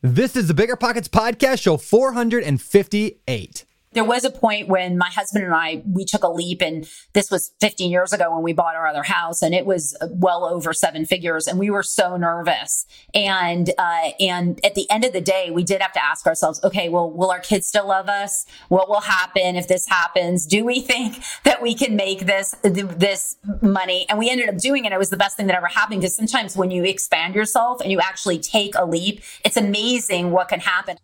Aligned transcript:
This 0.00 0.36
is 0.36 0.46
the 0.46 0.54
Bigger 0.54 0.76
Pockets 0.76 1.08
Podcast, 1.08 1.60
show 1.62 1.76
458 1.76 3.64
there 3.92 4.04
was 4.04 4.24
a 4.24 4.30
point 4.30 4.68
when 4.68 4.98
my 4.98 5.08
husband 5.08 5.44
and 5.44 5.54
I 5.54 5.82
we 5.86 6.04
took 6.04 6.22
a 6.22 6.28
leap 6.28 6.62
and 6.62 6.88
this 7.12 7.30
was 7.30 7.52
15 7.60 7.90
years 7.90 8.12
ago 8.12 8.32
when 8.32 8.42
we 8.42 8.52
bought 8.52 8.76
our 8.76 8.86
other 8.86 9.02
house 9.02 9.42
and 9.42 9.54
it 9.54 9.66
was 9.66 9.96
well 10.10 10.44
over 10.44 10.72
seven 10.72 11.06
figures 11.06 11.46
and 11.46 11.58
we 11.58 11.70
were 11.70 11.82
so 11.82 12.16
nervous. 12.16 12.86
And 13.14 13.70
uh, 13.78 14.10
and 14.20 14.64
at 14.64 14.74
the 14.74 14.90
end 14.90 15.04
of 15.04 15.12
the 15.12 15.20
day 15.20 15.50
we 15.50 15.64
did 15.64 15.80
have 15.80 15.92
to 15.92 16.04
ask 16.04 16.26
ourselves 16.26 16.60
okay 16.64 16.88
well 16.88 17.10
will 17.10 17.30
our 17.30 17.40
kids 17.40 17.66
still 17.66 17.88
love 17.88 18.08
us? 18.08 18.46
What 18.68 18.88
will 18.88 19.00
happen 19.00 19.56
if 19.56 19.68
this 19.68 19.88
happens? 19.88 20.46
Do 20.46 20.64
we 20.64 20.80
think 20.80 21.22
that 21.44 21.62
we 21.62 21.74
can 21.74 21.96
make 21.96 22.26
this 22.26 22.54
this 22.62 23.36
money? 23.62 24.06
And 24.08 24.18
we 24.18 24.30
ended 24.30 24.48
up 24.48 24.58
doing 24.58 24.84
it. 24.84 24.92
It 24.92 24.98
was 24.98 25.10
the 25.10 25.16
best 25.16 25.36
thing 25.36 25.46
that 25.46 25.56
ever 25.56 25.66
happened 25.66 26.00
because 26.00 26.16
sometimes 26.16 26.56
when 26.56 26.70
you 26.70 26.84
expand 26.84 27.34
yourself 27.34 27.80
and 27.80 27.90
you 27.90 28.00
actually 28.00 28.38
take 28.38 28.74
a 28.76 28.84
leap 28.84 29.22
it's 29.44 29.56
amazing 29.56 30.30
what 30.30 30.48
can 30.48 30.60
happen 30.60 30.98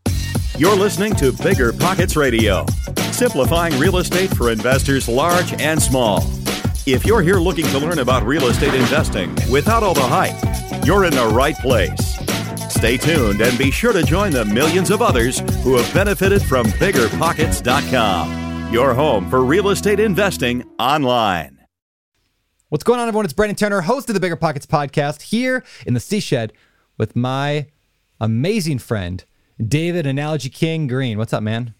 you're 0.57 0.77
listening 0.77 1.15
to 1.17 1.33
Bigger 1.33 1.73
Pockets 1.73 2.15
Radio, 2.17 2.65
simplifying 3.11 3.77
real 3.79 3.97
estate 3.99 4.35
for 4.37 4.53
investors 4.53 5.09
large 5.09 5.53
and 5.61 5.83
small. 5.83 6.23
If 6.87 7.05
you're 7.05 7.23
here 7.23 7.37
looking 7.37 7.67
to 7.67 7.79
learn 7.79 7.99
about 7.99 8.25
real 8.25 8.47
estate 8.47 8.75
investing 8.75 9.35
without 9.51 9.83
all 9.83 9.95
the 9.95 10.03
hype, 10.03 10.87
you're 10.87 11.07
in 11.07 11.13
the 11.13 11.27
right 11.27 11.57
place. 11.57 12.15
Stay 12.73 12.97
tuned 12.97 13.41
and 13.41 13.59
be 13.59 13.71
sure 13.71 13.93
to 13.93 14.03
join 14.05 14.33
the 14.33 14.45
millions 14.45 14.91
of 14.91 15.01
others 15.03 15.39
who 15.63 15.77
have 15.77 15.95
benefited 15.95 16.43
from 16.43 16.67
biggerpockets.com, 16.67 18.73
your 18.73 18.95
home 18.95 19.29
for 19.31 19.45
real 19.45 19.71
estate 19.71 19.99
investing 19.99 20.65
online. 20.79 21.59
What's 22.69 22.85
going 22.85 23.01
on, 23.01 23.09
everyone? 23.09 23.25
It's 23.25 23.35
Brandon 23.35 23.57
Turner, 23.57 23.81
host 23.81 24.09
of 24.11 24.15
the 24.15 24.21
Bigger 24.21 24.37
Pockets 24.37 24.67
podcast, 24.67 25.23
here 25.23 25.65
in 25.87 25.95
the 25.95 26.01
Sea 26.01 26.21
Shed 26.21 26.53
with 26.97 27.17
my 27.17 27.67
amazing 28.21 28.79
friend, 28.79 29.25
David 29.63 30.05
Analogy 30.05 30.49
King 30.49 30.89
Greene. 30.89 31.17
What's 31.17 31.33
up, 31.33 31.43
man? 31.43 31.75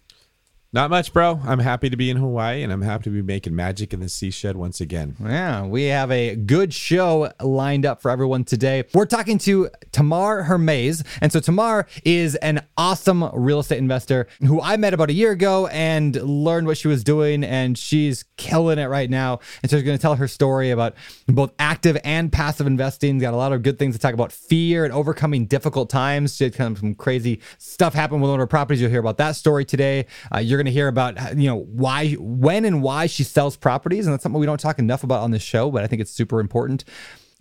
Not 0.75 0.89
much, 0.89 1.13
bro. 1.13 1.39
I'm 1.45 1.59
happy 1.59 1.89
to 1.89 1.95
be 1.95 2.09
in 2.09 2.17
Hawaii 2.17 2.61
and 2.61 2.69
I'm 2.69 2.81
happy 2.81 3.05
to 3.05 3.09
be 3.09 3.21
making 3.21 3.55
magic 3.55 3.93
in 3.93 4.01
the 4.01 4.09
sea 4.09 4.29
shed 4.29 4.57
once 4.57 4.81
again. 4.81 5.15
Yeah, 5.23 5.65
we 5.65 5.85
have 5.85 6.11
a 6.11 6.35
good 6.35 6.73
show 6.73 7.31
lined 7.41 7.85
up 7.85 8.01
for 8.01 8.11
everyone 8.11 8.43
today. 8.43 8.83
We're 8.93 9.05
talking 9.05 9.37
to 9.37 9.69
Tamar 9.93 10.43
Hermes. 10.43 11.01
And 11.21 11.31
so 11.31 11.39
Tamar 11.39 11.87
is 12.03 12.35
an 12.35 12.61
awesome 12.77 13.23
real 13.33 13.61
estate 13.61 13.77
investor 13.77 14.27
who 14.41 14.59
I 14.59 14.75
met 14.75 14.93
about 14.93 15.09
a 15.09 15.13
year 15.13 15.31
ago 15.31 15.67
and 15.67 16.13
learned 16.21 16.67
what 16.67 16.75
she 16.77 16.89
was 16.89 17.05
doing. 17.05 17.45
And 17.45 17.77
she's 17.77 18.25
killing 18.35 18.77
it 18.77 18.87
right 18.87 19.09
now. 19.09 19.39
And 19.63 19.71
so 19.71 19.77
she's 19.77 19.85
going 19.85 19.97
to 19.97 20.01
tell 20.01 20.15
her 20.15 20.27
story 20.27 20.71
about 20.71 20.95
both 21.25 21.53
active 21.57 21.97
and 22.03 22.29
passive 22.29 22.67
investing. 22.67 23.17
Got 23.19 23.33
a 23.33 23.37
lot 23.37 23.53
of 23.53 23.63
good 23.63 23.79
things 23.79 23.95
to 23.95 24.01
talk 24.01 24.13
about 24.13 24.33
fear 24.33 24.83
and 24.83 24.93
overcoming 24.93 25.45
difficult 25.45 25.89
times. 25.89 26.35
She 26.35 26.43
had 26.43 26.53
kind 26.53 26.75
of 26.75 26.81
some 26.81 26.95
crazy 26.95 27.39
stuff 27.59 27.93
happen 27.93 28.19
with 28.19 28.29
one 28.29 28.37
of 28.37 28.43
her 28.43 28.47
properties. 28.47 28.81
You'll 28.81 28.91
hear 28.91 28.99
about 28.99 29.19
that 29.19 29.37
story 29.37 29.63
today. 29.63 30.07
Uh, 30.35 30.39
you're 30.39 30.57
going 30.57 30.64
going 30.65 30.71
to 30.71 30.71
hear 30.71 30.87
about 30.87 31.37
you 31.37 31.47
know 31.47 31.57
why, 31.59 32.13
when, 32.13 32.65
and 32.65 32.81
why 32.81 33.05
she 33.05 33.23
sells 33.23 33.55
properties, 33.55 34.05
and 34.05 34.13
that's 34.13 34.23
something 34.23 34.39
we 34.39 34.45
don't 34.45 34.59
talk 34.59 34.79
enough 34.79 35.03
about 35.03 35.21
on 35.21 35.31
this 35.31 35.43
show, 35.43 35.71
but 35.71 35.83
I 35.83 35.87
think 35.87 36.01
it's 36.01 36.11
super 36.11 36.39
important. 36.39 36.83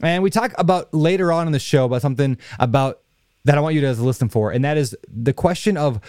And 0.02 0.22
we 0.22 0.30
talk 0.30 0.52
about 0.58 0.92
later 0.92 1.32
on 1.32 1.46
in 1.46 1.52
the 1.52 1.58
show 1.58 1.84
about 1.84 2.02
something 2.02 2.36
about 2.58 3.00
that 3.44 3.56
I 3.56 3.60
want 3.60 3.74
you 3.74 3.80
to 3.82 3.92
listen 3.94 4.28
for, 4.28 4.50
and 4.50 4.64
that 4.64 4.76
is 4.76 4.96
the 5.08 5.32
question 5.32 5.76
of 5.76 6.00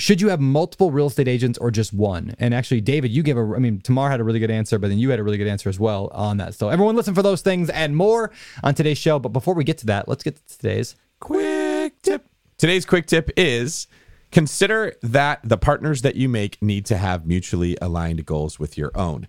should 0.00 0.20
you 0.20 0.30
have 0.30 0.40
multiple 0.40 0.90
real 0.90 1.08
estate 1.08 1.28
agents 1.28 1.58
or 1.58 1.70
just 1.70 1.92
one? 1.92 2.34
And 2.38 2.54
actually, 2.54 2.80
David, 2.80 3.10
you 3.10 3.22
gave 3.22 3.36
a, 3.36 3.40
I 3.40 3.58
mean, 3.58 3.80
Tamar 3.80 4.10
had 4.10 4.18
a 4.18 4.24
really 4.24 4.38
good 4.38 4.50
answer, 4.50 4.78
but 4.78 4.88
then 4.88 4.98
you 4.98 5.10
had 5.10 5.18
a 5.18 5.22
really 5.22 5.36
good 5.36 5.46
answer 5.46 5.68
as 5.68 5.78
well 5.78 6.08
on 6.14 6.38
that. 6.38 6.54
So 6.54 6.70
everyone 6.70 6.96
listen 6.96 7.14
for 7.14 7.22
those 7.22 7.42
things 7.42 7.68
and 7.68 7.94
more 7.94 8.30
on 8.62 8.74
today's 8.74 8.96
show. 8.96 9.18
But 9.18 9.28
before 9.28 9.52
we 9.52 9.62
get 9.62 9.76
to 9.78 9.86
that, 9.86 10.08
let's 10.08 10.22
get 10.22 10.36
to 10.36 10.58
today's 10.58 10.96
quick 11.20 12.00
tip. 12.00 12.26
Today's 12.56 12.86
quick 12.86 13.06
tip 13.06 13.30
is 13.36 13.88
Consider 14.32 14.94
that 15.02 15.40
the 15.42 15.58
partners 15.58 16.02
that 16.02 16.14
you 16.16 16.28
make 16.28 16.60
need 16.62 16.86
to 16.86 16.96
have 16.96 17.26
mutually 17.26 17.76
aligned 17.82 18.24
goals 18.26 18.58
with 18.58 18.78
your 18.78 18.92
own. 18.94 19.26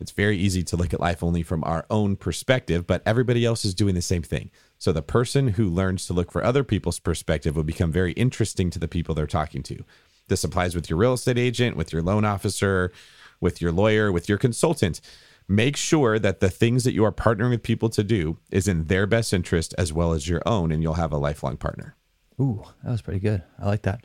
It's 0.00 0.12
very 0.12 0.36
easy 0.36 0.62
to 0.64 0.76
look 0.76 0.92
at 0.92 1.00
life 1.00 1.22
only 1.22 1.42
from 1.42 1.64
our 1.64 1.86
own 1.90 2.16
perspective, 2.16 2.86
but 2.86 3.02
everybody 3.06 3.44
else 3.44 3.64
is 3.64 3.74
doing 3.74 3.94
the 3.94 4.02
same 4.02 4.22
thing. 4.22 4.50
So 4.78 4.92
the 4.92 5.02
person 5.02 5.48
who 5.48 5.68
learns 5.68 6.06
to 6.06 6.12
look 6.12 6.30
for 6.30 6.44
other 6.44 6.62
people's 6.62 6.98
perspective 6.98 7.56
will 7.56 7.64
become 7.64 7.90
very 7.90 8.12
interesting 8.12 8.70
to 8.70 8.78
the 8.78 8.88
people 8.88 9.14
they're 9.14 9.26
talking 9.26 9.62
to. 9.64 9.84
This 10.28 10.44
applies 10.44 10.74
with 10.74 10.88
your 10.88 10.98
real 10.98 11.14
estate 11.14 11.38
agent, 11.38 11.76
with 11.76 11.92
your 11.92 12.02
loan 12.02 12.24
officer, 12.24 12.92
with 13.40 13.60
your 13.60 13.72
lawyer, 13.72 14.10
with 14.12 14.28
your 14.28 14.38
consultant. 14.38 15.00
Make 15.48 15.76
sure 15.76 16.18
that 16.18 16.40
the 16.40 16.48
things 16.48 16.84
that 16.84 16.94
you 16.94 17.04
are 17.04 17.12
partnering 17.12 17.50
with 17.50 17.62
people 17.62 17.90
to 17.90 18.02
do 18.02 18.38
is 18.50 18.66
in 18.66 18.86
their 18.86 19.06
best 19.06 19.32
interest 19.32 19.74
as 19.76 19.92
well 19.92 20.12
as 20.12 20.28
your 20.28 20.42
own, 20.46 20.72
and 20.72 20.82
you'll 20.82 20.94
have 20.94 21.12
a 21.12 21.18
lifelong 21.18 21.56
partner. 21.56 21.96
Ooh, 22.40 22.64
that 22.82 22.90
was 22.90 23.02
pretty 23.02 23.20
good. 23.20 23.42
I 23.58 23.66
like 23.66 23.82
that. 23.82 24.04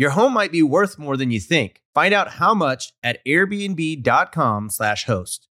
Your 0.00 0.10
home 0.12 0.32
might 0.32 0.50
be 0.50 0.62
worth 0.62 0.98
more 0.98 1.18
than 1.18 1.30
you 1.30 1.38
think. 1.38 1.82
Find 1.94 2.14
out 2.14 2.30
how 2.30 2.54
much 2.54 2.94
at 3.02 3.22
airbnb.com/host. 3.26 5.48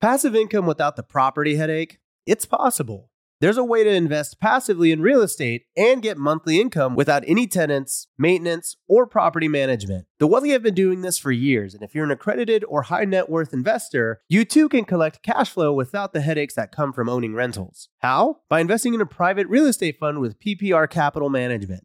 Passive 0.00 0.34
income 0.34 0.66
without 0.66 0.96
the 0.96 1.04
property 1.04 1.54
headache? 1.54 2.00
It's 2.26 2.44
possible. 2.44 3.12
There's 3.40 3.56
a 3.56 3.62
way 3.62 3.84
to 3.84 3.90
invest 3.90 4.40
passively 4.40 4.90
in 4.90 5.02
real 5.02 5.22
estate 5.22 5.66
and 5.76 6.02
get 6.02 6.18
monthly 6.18 6.60
income 6.60 6.96
without 6.96 7.22
any 7.28 7.46
tenants, 7.46 8.08
maintenance, 8.18 8.74
or 8.88 9.06
property 9.06 9.46
management. 9.46 10.08
The 10.18 10.26
Wealthy 10.26 10.50
have 10.50 10.64
been 10.64 10.74
doing 10.74 11.02
this 11.02 11.18
for 11.18 11.30
years, 11.30 11.72
and 11.72 11.84
if 11.84 11.94
you're 11.94 12.04
an 12.04 12.10
accredited 12.10 12.64
or 12.64 12.82
high 12.82 13.04
net 13.04 13.30
worth 13.30 13.52
investor, 13.52 14.20
you 14.28 14.44
too 14.44 14.68
can 14.68 14.84
collect 14.84 15.22
cash 15.22 15.50
flow 15.50 15.72
without 15.72 16.12
the 16.12 16.22
headaches 16.22 16.54
that 16.54 16.72
come 16.72 16.92
from 16.92 17.08
owning 17.08 17.34
rentals. 17.34 17.88
How? 17.98 18.40
By 18.48 18.58
investing 18.58 18.94
in 18.94 19.00
a 19.00 19.06
private 19.06 19.46
real 19.46 19.66
estate 19.66 20.00
fund 20.00 20.18
with 20.18 20.40
PPR 20.40 20.90
Capital 20.90 21.30
Management. 21.30 21.84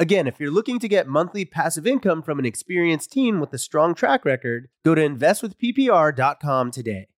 Again, 0.00 0.28
if 0.28 0.38
you're 0.38 0.52
looking 0.52 0.78
to 0.78 0.86
get 0.86 1.08
monthly 1.08 1.44
passive 1.44 1.84
income 1.84 2.22
from 2.22 2.38
an 2.38 2.44
experienced 2.44 3.10
team 3.10 3.40
with 3.40 3.52
a 3.52 3.58
strong 3.58 3.96
track 3.96 4.24
record, 4.24 4.68
go 4.84 4.94
to 4.94 5.02
investwithppr.com 5.02 6.70
today. 6.70 7.08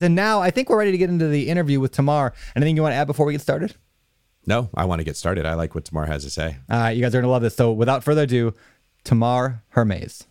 And 0.00 0.14
now 0.14 0.40
I 0.40 0.50
think 0.50 0.70
we're 0.70 0.78
ready 0.78 0.92
to 0.92 0.98
get 0.98 1.10
into 1.10 1.28
the 1.28 1.50
interview 1.50 1.80
with 1.80 1.92
Tamar. 1.92 2.32
Anything 2.56 2.76
you 2.76 2.82
want 2.82 2.94
to 2.94 2.96
add 2.96 3.06
before 3.06 3.26
we 3.26 3.32
get 3.34 3.42
started? 3.42 3.74
No, 4.46 4.70
I 4.74 4.86
want 4.86 5.00
to 5.00 5.04
get 5.04 5.18
started. 5.18 5.44
I 5.44 5.54
like 5.54 5.74
what 5.74 5.84
Tamar 5.84 6.06
has 6.06 6.24
to 6.24 6.30
say. 6.30 6.56
All 6.70 6.80
right, 6.80 6.92
you 6.92 7.02
guys 7.02 7.14
are 7.14 7.20
gonna 7.20 7.30
love 7.30 7.42
this. 7.42 7.54
So 7.54 7.70
without 7.72 8.02
further 8.02 8.22
ado, 8.22 8.54
Tamar 9.04 9.62
Hermes. 9.68 10.26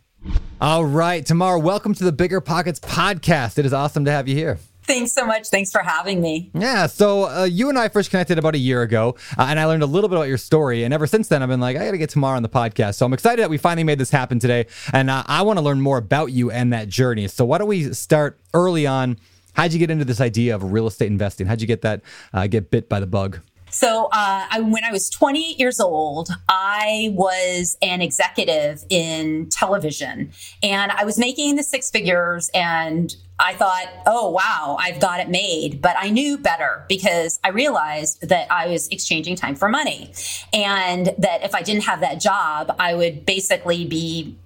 All 0.59 0.85
right, 0.85 1.23
Tamar, 1.23 1.59
welcome 1.59 1.93
to 1.93 2.03
the 2.03 2.11
Bigger 2.11 2.41
Pockets 2.41 2.79
podcast. 2.79 3.59
It 3.59 3.65
is 3.67 3.73
awesome 3.73 4.05
to 4.05 4.11
have 4.11 4.27
you 4.27 4.33
here. 4.35 4.57
Thanks 4.85 5.13
so 5.13 5.25
much. 5.25 5.47
Thanks 5.47 5.71
for 5.71 5.81
having 5.81 6.21
me. 6.21 6.51
Yeah, 6.53 6.87
so 6.87 7.29
uh, 7.29 7.43
you 7.45 7.69
and 7.69 7.79
I 7.79 7.87
first 7.89 8.09
connected 8.09 8.37
about 8.37 8.55
a 8.55 8.57
year 8.57 8.81
ago, 8.81 9.15
uh, 9.37 9.45
and 9.49 9.59
I 9.59 9.65
learned 9.65 9.83
a 9.83 9.87
little 9.87 10.09
bit 10.09 10.17
about 10.17 10.27
your 10.27 10.37
story. 10.37 10.83
And 10.83 10.93
ever 10.93 11.07
since 11.07 11.27
then, 11.29 11.41
I've 11.41 11.49
been 11.49 11.59
like, 11.61 11.77
I 11.77 11.85
got 11.85 11.91
to 11.91 11.97
get 11.97 12.09
Tamar 12.09 12.35
on 12.35 12.43
the 12.43 12.49
podcast. 12.49 12.95
So 12.95 13.05
I'm 13.05 13.13
excited 13.13 13.41
that 13.41 13.49
we 13.49 13.57
finally 13.57 13.83
made 13.83 13.97
this 13.97 14.09
happen 14.09 14.39
today. 14.39 14.67
And 14.91 15.09
uh, 15.09 15.23
I 15.25 15.41
want 15.43 15.57
to 15.57 15.63
learn 15.63 15.81
more 15.81 15.97
about 15.97 16.31
you 16.31 16.51
and 16.51 16.73
that 16.73 16.89
journey. 16.89 17.27
So 17.27 17.45
why 17.45 17.57
don't 17.59 17.67
we 17.67 17.93
start 17.93 18.39
early 18.53 18.85
on? 18.85 19.17
How'd 19.53 19.71
you 19.71 19.79
get 19.79 19.91
into 19.91 20.05
this 20.05 20.19
idea 20.19 20.55
of 20.55 20.71
real 20.71 20.87
estate 20.87 21.07
investing? 21.07 21.47
How'd 21.47 21.61
you 21.61 21.67
get 21.67 21.83
that, 21.83 22.01
uh, 22.33 22.47
get 22.47 22.71
bit 22.71 22.89
by 22.89 22.99
the 22.99 23.07
bug? 23.07 23.39
So, 23.73 24.05
uh, 24.05 24.45
I, 24.51 24.59
when 24.59 24.83
I 24.83 24.91
was 24.91 25.09
28 25.09 25.59
years 25.59 25.79
old, 25.79 26.29
I 26.47 27.09
was 27.13 27.75
an 27.81 28.03
executive 28.03 28.85
in 28.87 29.49
television 29.49 30.31
and 30.61 30.91
I 30.91 31.05
was 31.05 31.17
making 31.17 31.55
the 31.55 31.63
six 31.63 31.89
figures 31.89 32.51
and 32.53 33.15
I 33.39 33.55
thought, 33.55 33.87
oh, 34.05 34.29
wow, 34.29 34.77
I've 34.79 34.99
got 34.99 35.21
it 35.21 35.27
made. 35.27 35.81
But 35.81 35.95
I 35.97 36.11
knew 36.11 36.37
better 36.37 36.85
because 36.87 37.39
I 37.43 37.49
realized 37.49 38.29
that 38.29 38.45
I 38.51 38.67
was 38.67 38.87
exchanging 38.89 39.35
time 39.35 39.55
for 39.55 39.67
money 39.67 40.13
and 40.53 41.07
that 41.17 41.43
if 41.43 41.55
I 41.55 41.63
didn't 41.63 41.85
have 41.85 42.01
that 42.01 42.21
job, 42.21 42.75
I 42.77 42.93
would 42.93 43.25
basically 43.25 43.85
be 43.85 44.37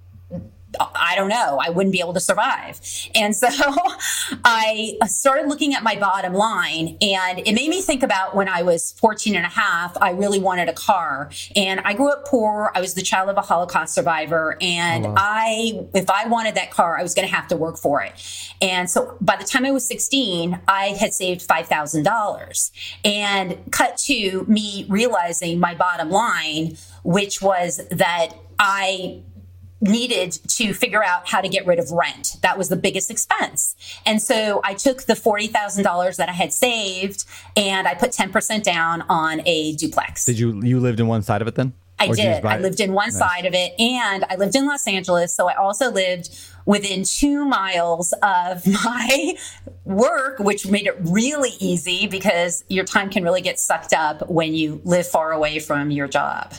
I 0.78 1.14
don't 1.16 1.28
know, 1.28 1.58
I 1.62 1.70
wouldn't 1.70 1.92
be 1.92 2.00
able 2.00 2.12
to 2.14 2.20
survive. 2.20 2.80
And 3.14 3.34
so 3.34 3.48
I 4.44 4.98
started 5.06 5.48
looking 5.48 5.74
at 5.74 5.82
my 5.82 5.96
bottom 5.96 6.34
line 6.34 6.98
and 7.00 7.38
it 7.38 7.54
made 7.54 7.70
me 7.70 7.80
think 7.80 8.02
about 8.02 8.36
when 8.36 8.48
I 8.48 8.62
was 8.62 8.92
14 8.92 9.34
and 9.34 9.46
a 9.46 9.48
half, 9.48 9.96
I 10.00 10.10
really 10.10 10.38
wanted 10.38 10.68
a 10.68 10.74
car. 10.74 11.30
And 11.56 11.80
I 11.80 11.94
grew 11.94 12.10
up 12.10 12.26
poor. 12.26 12.70
I 12.74 12.80
was 12.80 12.94
the 12.94 13.02
child 13.02 13.30
of 13.30 13.38
a 13.38 13.40
Holocaust 13.40 13.94
survivor. 13.94 14.58
And 14.60 15.06
oh, 15.06 15.10
wow. 15.10 15.14
I, 15.16 15.86
if 15.94 16.10
I 16.10 16.26
wanted 16.28 16.54
that 16.56 16.70
car, 16.70 16.98
I 16.98 17.02
was 17.02 17.14
going 17.14 17.26
to 17.26 17.34
have 17.34 17.48
to 17.48 17.56
work 17.56 17.78
for 17.78 18.02
it. 18.02 18.12
And 18.60 18.90
so 18.90 19.16
by 19.20 19.36
the 19.36 19.44
time 19.44 19.64
I 19.64 19.70
was 19.70 19.86
16, 19.86 20.60
I 20.68 20.88
had 20.88 21.14
saved 21.14 21.48
$5,000 21.48 22.70
and 23.04 23.58
cut 23.70 23.96
to 23.98 24.44
me 24.46 24.84
realizing 24.88 25.58
my 25.58 25.74
bottom 25.74 26.10
line, 26.10 26.76
which 27.04 27.40
was 27.40 27.80
that 27.90 28.34
I 28.58 29.22
needed 29.80 30.32
to 30.32 30.74
figure 30.74 31.04
out 31.04 31.28
how 31.28 31.40
to 31.40 31.48
get 31.48 31.66
rid 31.66 31.78
of 31.78 31.90
rent. 31.90 32.36
That 32.42 32.58
was 32.58 32.68
the 32.68 32.76
biggest 32.76 33.10
expense. 33.10 33.76
And 34.04 34.20
so 34.20 34.60
I 34.64 34.74
took 34.74 35.02
the 35.02 35.14
$40,000 35.14 36.16
that 36.16 36.28
I 36.28 36.32
had 36.32 36.52
saved 36.52 37.24
and 37.56 37.86
I 37.86 37.94
put 37.94 38.10
10% 38.10 38.62
down 38.62 39.02
on 39.08 39.40
a 39.46 39.74
duplex. 39.74 40.24
Did 40.24 40.38
you 40.38 40.60
you 40.62 40.80
lived 40.80 41.00
in 41.00 41.06
one 41.06 41.22
side 41.22 41.42
of 41.42 41.48
it 41.48 41.54
then? 41.54 41.72
I 42.00 42.08
or 42.08 42.14
did. 42.14 42.44
I 42.44 42.58
lived 42.58 42.80
in 42.80 42.92
one 42.92 43.08
nice. 43.08 43.18
side 43.18 43.44
of 43.44 43.54
it 43.54 43.72
and 43.78 44.24
I 44.28 44.36
lived 44.36 44.54
in 44.54 44.66
Los 44.66 44.86
Angeles, 44.86 45.34
so 45.34 45.48
I 45.48 45.54
also 45.54 45.90
lived 45.90 46.36
within 46.64 47.02
2 47.02 47.44
miles 47.44 48.12
of 48.22 48.66
my 48.84 49.34
work, 49.84 50.38
which 50.38 50.66
made 50.66 50.86
it 50.86 50.96
really 51.00 51.52
easy 51.58 52.06
because 52.06 52.64
your 52.68 52.84
time 52.84 53.10
can 53.10 53.24
really 53.24 53.40
get 53.40 53.58
sucked 53.58 53.92
up 53.92 54.28
when 54.28 54.54
you 54.54 54.80
live 54.84 55.08
far 55.08 55.32
away 55.32 55.58
from 55.58 55.90
your 55.90 56.06
job, 56.06 56.54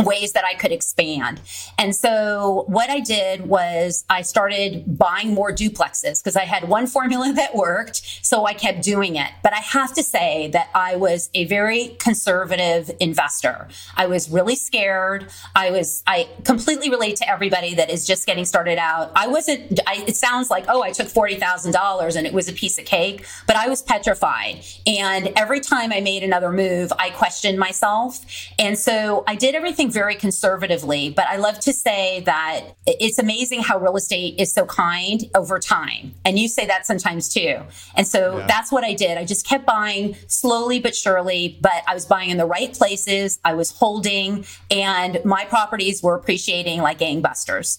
ways 0.05 0.33
that 0.33 0.45
I 0.45 0.55
could 0.55 0.73
expand. 0.73 1.41
And 1.79 1.95
so 1.95 2.65
what 2.67 2.91
I 2.91 3.01
did 3.01 3.47
was 3.47 4.05
I 4.09 4.23
started 4.23 4.99
buying 4.99 5.35
more 5.35 5.53
duplexes 5.53 6.23
because 6.23 6.37
I 6.37 6.45
had 6.45 6.69
one 6.69 6.87
formula 6.87 7.33
that 7.37 7.55
worked. 7.55 8.03
So 8.25 8.47
I 8.47 8.55
kept 8.55 8.83
doing 8.83 9.17
it. 9.17 9.31
But 9.43 9.53
I 9.53 9.61
have 9.61 9.95
to 9.95 10.03
say 10.03 10.49
that 10.49 10.69
I 10.75 10.97
was 10.97 11.31
a 11.35 11.45
very 11.47 11.97
conservative 11.99 12.91
investor. 13.01 13.69
I 13.97 14.07
was 14.07 14.31
really 14.31 14.57
scared. 14.57 15.31
I 15.55 15.71
was, 15.71 16.03
I 16.07 16.29
completely 16.45 16.91
relate 16.91 17.17
to 17.17 17.29
everybody 17.29 17.75
that 17.75 17.91
is 17.91 18.07
just 18.07 18.27
getting 18.27 18.45
started 18.45 18.79
out. 18.79 19.13
I 19.15 19.27
wasn't, 19.27 19.81
I, 19.87 20.05
it 20.07 20.17
sounds 20.17 20.51
like, 20.51 20.65
oh, 20.69 20.83
I 20.83 20.93
took 20.93 21.09
$40,000 21.09 22.17
and 22.17 22.27
it 22.27 22.33
was 22.33 22.49
a 22.49 22.53
piece 22.53 22.79
of 22.79 22.85
cake, 22.85 23.27
but 23.47 23.57
I 23.57 23.69
was 23.69 23.83
petrified. 23.83 24.65
And 24.87 25.33
every 25.37 25.61
time 25.61 25.93
I 25.93 26.01
made 26.01 26.23
another 26.23 26.51
move, 26.51 26.93
I 26.99 27.11
questioned 27.11 27.59
myself. 27.59 28.25
And 28.59 28.79
so 28.79 29.25
I 29.27 29.35
did 29.35 29.55
everything 29.55 29.90
very 29.91 30.15
conservatively, 30.15 31.11
but 31.11 31.27
I 31.27 31.37
love 31.37 31.59
to 31.61 31.73
say 31.73 32.21
that 32.21 32.63
it's 32.87 33.19
amazing 33.19 33.63
how 33.63 33.79
real 33.79 33.97
estate 33.97 34.39
is 34.39 34.53
so 34.53 34.65
kind 34.67 35.23
over 35.35 35.59
time. 35.59 36.15
And 36.25 36.39
you 36.39 36.49
say 36.49 36.67
that 36.67 36.87
sometimes 36.87 37.29
too. 37.29 37.61
And 37.97 38.07
so 38.07 38.39
yeah. 38.39 38.47
that's 38.47 38.73
what 38.73 38.85
I 38.85 38.95
did. 38.95 39.19
I 39.19 39.25
just 39.25 39.47
kept 39.47 39.67
buying 39.67 40.17
slowly 40.27 40.81
but 40.81 40.95
surely, 40.95 41.59
but 41.61 41.83
I 41.87 41.95
was 41.95 42.07
buying 42.07 42.31
in 42.31 42.37
the 42.37 42.47
right 42.47 42.73
places. 42.73 43.39
I 43.45 43.55
was 43.55 43.71
holding, 43.71 44.45
and 44.71 45.25
my 45.25 45.45
properties 45.45 46.03
were 46.03 46.15
appreciating 46.15 46.81
like 46.83 46.99
gangbusters 46.99 47.79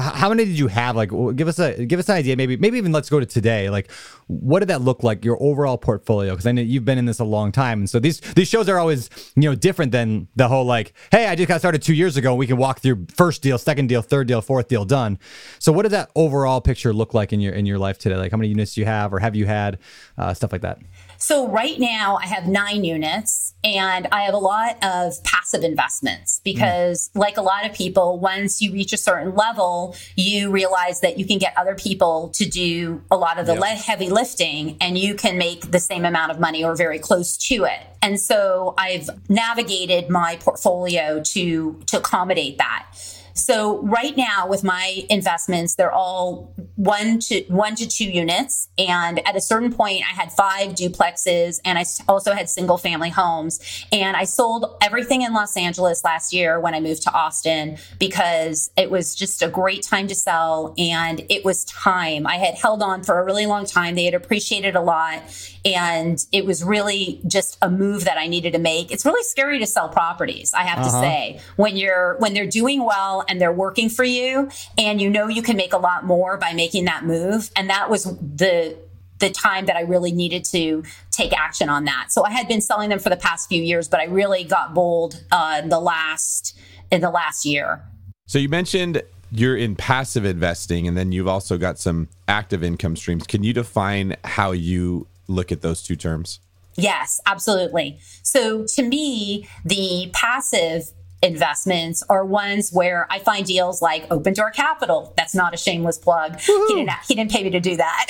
how 0.00 0.28
many 0.28 0.44
did 0.44 0.58
you 0.58 0.68
have? 0.68 0.96
Like, 0.96 1.10
give 1.36 1.48
us 1.48 1.58
a 1.58 1.84
give 1.84 1.98
us 1.98 2.08
an 2.08 2.16
idea. 2.16 2.36
Maybe 2.36 2.56
maybe 2.56 2.78
even 2.78 2.92
let's 2.92 3.10
go 3.10 3.20
to 3.20 3.26
today. 3.26 3.70
Like, 3.70 3.90
what 4.26 4.60
did 4.60 4.68
that 4.68 4.80
look 4.80 5.02
like? 5.02 5.24
Your 5.24 5.40
overall 5.42 5.78
portfolio? 5.78 6.32
Because 6.32 6.46
I 6.46 6.52
know 6.52 6.62
you've 6.62 6.84
been 6.84 6.98
in 6.98 7.06
this 7.06 7.18
a 7.18 7.24
long 7.24 7.52
time, 7.52 7.80
and 7.80 7.90
so 7.90 7.98
these 7.98 8.20
these 8.20 8.48
shows 8.48 8.68
are 8.68 8.78
always 8.78 9.10
you 9.36 9.48
know 9.48 9.54
different 9.54 9.92
than 9.92 10.28
the 10.36 10.48
whole 10.48 10.64
like, 10.64 10.92
hey, 11.10 11.26
I 11.26 11.34
just 11.34 11.48
got 11.48 11.60
started 11.60 11.82
two 11.82 11.94
years 11.94 12.16
ago. 12.16 12.30
and 12.30 12.38
We 12.38 12.46
can 12.46 12.56
walk 12.56 12.80
through 12.80 13.06
first 13.14 13.42
deal, 13.42 13.58
second 13.58 13.88
deal, 13.88 14.02
third 14.02 14.28
deal, 14.28 14.40
fourth 14.40 14.68
deal, 14.68 14.84
done. 14.84 15.18
So, 15.58 15.72
what 15.72 15.82
did 15.82 15.92
that 15.92 16.10
overall 16.14 16.60
picture 16.60 16.92
look 16.92 17.14
like 17.14 17.32
in 17.32 17.40
your 17.40 17.52
in 17.54 17.66
your 17.66 17.78
life 17.78 17.98
today? 17.98 18.16
Like, 18.16 18.30
how 18.32 18.38
many 18.38 18.48
units 18.48 18.74
do 18.74 18.80
you 18.80 18.86
have, 18.86 19.12
or 19.12 19.18
have 19.18 19.34
you 19.36 19.46
had, 19.46 19.78
uh, 20.16 20.34
stuff 20.34 20.52
like 20.52 20.62
that? 20.62 20.78
So 21.20 21.46
right 21.48 21.78
now 21.78 22.16
I 22.16 22.26
have 22.26 22.48
nine 22.48 22.82
units 22.82 23.54
and 23.62 24.08
I 24.10 24.22
have 24.22 24.32
a 24.32 24.38
lot 24.38 24.82
of 24.82 25.22
passive 25.22 25.62
investments 25.62 26.40
because 26.44 27.10
mm. 27.14 27.20
like 27.20 27.36
a 27.36 27.42
lot 27.42 27.66
of 27.66 27.74
people, 27.74 28.18
once 28.18 28.62
you 28.62 28.72
reach 28.72 28.94
a 28.94 28.96
certain 28.96 29.34
level, 29.34 29.94
you 30.16 30.50
realize 30.50 31.02
that 31.02 31.18
you 31.18 31.26
can 31.26 31.36
get 31.36 31.52
other 31.58 31.74
people 31.74 32.30
to 32.30 32.48
do 32.48 33.02
a 33.10 33.18
lot 33.18 33.38
of 33.38 33.44
the 33.44 33.54
yep. 33.54 33.76
heavy 33.76 34.08
lifting 34.08 34.78
and 34.80 34.96
you 34.96 35.14
can 35.14 35.36
make 35.36 35.70
the 35.70 35.78
same 35.78 36.06
amount 36.06 36.32
of 36.32 36.40
money 36.40 36.64
or 36.64 36.74
very 36.74 36.98
close 36.98 37.36
to 37.36 37.64
it. 37.64 37.80
And 38.00 38.18
so 38.18 38.74
I've 38.78 39.10
navigated 39.28 40.08
my 40.08 40.36
portfolio 40.36 41.22
to, 41.22 41.82
to 41.86 41.98
accommodate 41.98 42.56
that. 42.56 42.86
So 43.34 43.82
right 43.82 44.16
now 44.16 44.46
with 44.48 44.64
my 44.64 45.04
investments, 45.08 45.74
they're 45.74 45.92
all 45.92 46.54
one 46.76 47.18
to 47.20 47.42
one 47.48 47.74
to 47.76 47.88
two 47.88 48.04
units. 48.04 48.68
And 48.78 49.26
at 49.26 49.36
a 49.36 49.40
certain 49.40 49.72
point, 49.72 50.02
I 50.02 50.14
had 50.14 50.32
five 50.32 50.70
duplexes 50.70 51.60
and 51.64 51.78
I 51.78 51.84
also 52.08 52.32
had 52.32 52.48
single 52.48 52.78
family 52.78 53.10
homes. 53.10 53.86
And 53.92 54.16
I 54.16 54.24
sold 54.24 54.76
everything 54.82 55.22
in 55.22 55.32
Los 55.32 55.56
Angeles 55.56 56.04
last 56.04 56.32
year 56.32 56.60
when 56.60 56.74
I 56.74 56.80
moved 56.80 57.02
to 57.02 57.12
Austin 57.12 57.78
because 57.98 58.70
it 58.76 58.90
was 58.90 59.14
just 59.14 59.42
a 59.42 59.48
great 59.48 59.82
time 59.82 60.08
to 60.08 60.14
sell 60.14 60.74
and 60.78 61.24
it 61.28 61.44
was 61.44 61.64
time. 61.64 62.26
I 62.26 62.36
had 62.36 62.54
held 62.54 62.82
on 62.82 63.02
for 63.02 63.20
a 63.20 63.24
really 63.24 63.46
long 63.46 63.66
time. 63.66 63.94
They 63.94 64.04
had 64.04 64.14
appreciated 64.14 64.76
a 64.76 64.80
lot 64.80 65.22
and 65.64 66.24
it 66.32 66.44
was 66.44 66.64
really 66.64 67.20
just 67.26 67.58
a 67.62 67.70
move 67.70 68.04
that 68.04 68.18
I 68.18 68.26
needed 68.26 68.52
to 68.52 68.58
make. 68.58 68.90
It's 68.90 69.04
really 69.04 69.22
scary 69.24 69.58
to 69.58 69.66
sell 69.66 69.88
properties, 69.88 70.54
I 70.54 70.62
have 70.62 70.78
uh-huh. 70.78 70.90
to 70.90 71.06
say. 71.06 71.40
When 71.56 71.76
you're 71.76 72.16
when 72.18 72.34
they're 72.34 72.46
doing 72.46 72.84
well 72.84 73.24
and 73.28 73.40
they're 73.40 73.52
working 73.52 73.88
for 73.88 74.04
you 74.04 74.50
and 74.78 75.00
you 75.00 75.10
know 75.10 75.28
you 75.28 75.42
can 75.42 75.56
make 75.56 75.72
a 75.72 75.78
lot 75.78 76.04
more 76.04 76.36
by 76.36 76.52
making 76.52 76.86
that 76.86 77.04
move 77.04 77.50
and 77.56 77.68
that 77.70 77.90
was 77.90 78.04
the 78.04 78.76
the 79.18 79.30
time 79.30 79.66
that 79.66 79.76
I 79.76 79.82
really 79.82 80.12
needed 80.12 80.44
to 80.46 80.82
take 81.10 81.38
action 81.38 81.68
on 81.68 81.84
that. 81.84 82.06
So 82.10 82.24
I 82.24 82.30
had 82.30 82.48
been 82.48 82.62
selling 82.62 82.88
them 82.88 82.98
for 82.98 83.10
the 83.10 83.16
past 83.16 83.48
few 83.48 83.62
years, 83.62 83.86
but 83.86 84.00
I 84.00 84.04
really 84.04 84.44
got 84.44 84.72
bold 84.72 85.22
uh, 85.30 85.60
in 85.62 85.68
the 85.68 85.80
last 85.80 86.58
in 86.90 87.00
the 87.00 87.10
last 87.10 87.44
year. 87.44 87.82
So 88.26 88.38
you 88.38 88.48
mentioned 88.48 89.02
you're 89.30 89.56
in 89.56 89.76
passive 89.76 90.24
investing 90.24 90.88
and 90.88 90.96
then 90.96 91.12
you've 91.12 91.28
also 91.28 91.56
got 91.56 91.78
some 91.78 92.08
active 92.26 92.64
income 92.64 92.96
streams. 92.96 93.26
Can 93.26 93.44
you 93.44 93.52
define 93.52 94.16
how 94.24 94.50
you 94.50 95.06
look 95.30 95.52
at 95.52 95.62
those 95.62 95.82
two 95.82 95.96
terms? 95.96 96.40
Yes, 96.76 97.20
absolutely. 97.26 97.98
So 98.22 98.64
to 98.74 98.82
me, 98.82 99.48
the 99.64 100.10
passive 100.12 100.92
investments 101.22 102.02
are 102.08 102.24
ones 102.24 102.72
where 102.72 103.06
I 103.10 103.18
find 103.18 103.44
deals 103.46 103.82
like 103.82 104.06
Open 104.10 104.32
Door 104.32 104.52
Capital. 104.52 105.12
That's 105.16 105.34
not 105.34 105.52
a 105.52 105.56
shameless 105.56 105.98
plug. 105.98 106.40
He 106.40 106.52
didn't, 106.68 106.90
he 107.06 107.14
didn't 107.14 107.30
pay 107.30 107.44
me 107.44 107.50
to 107.50 107.60
do 107.60 107.76
that. 107.76 108.06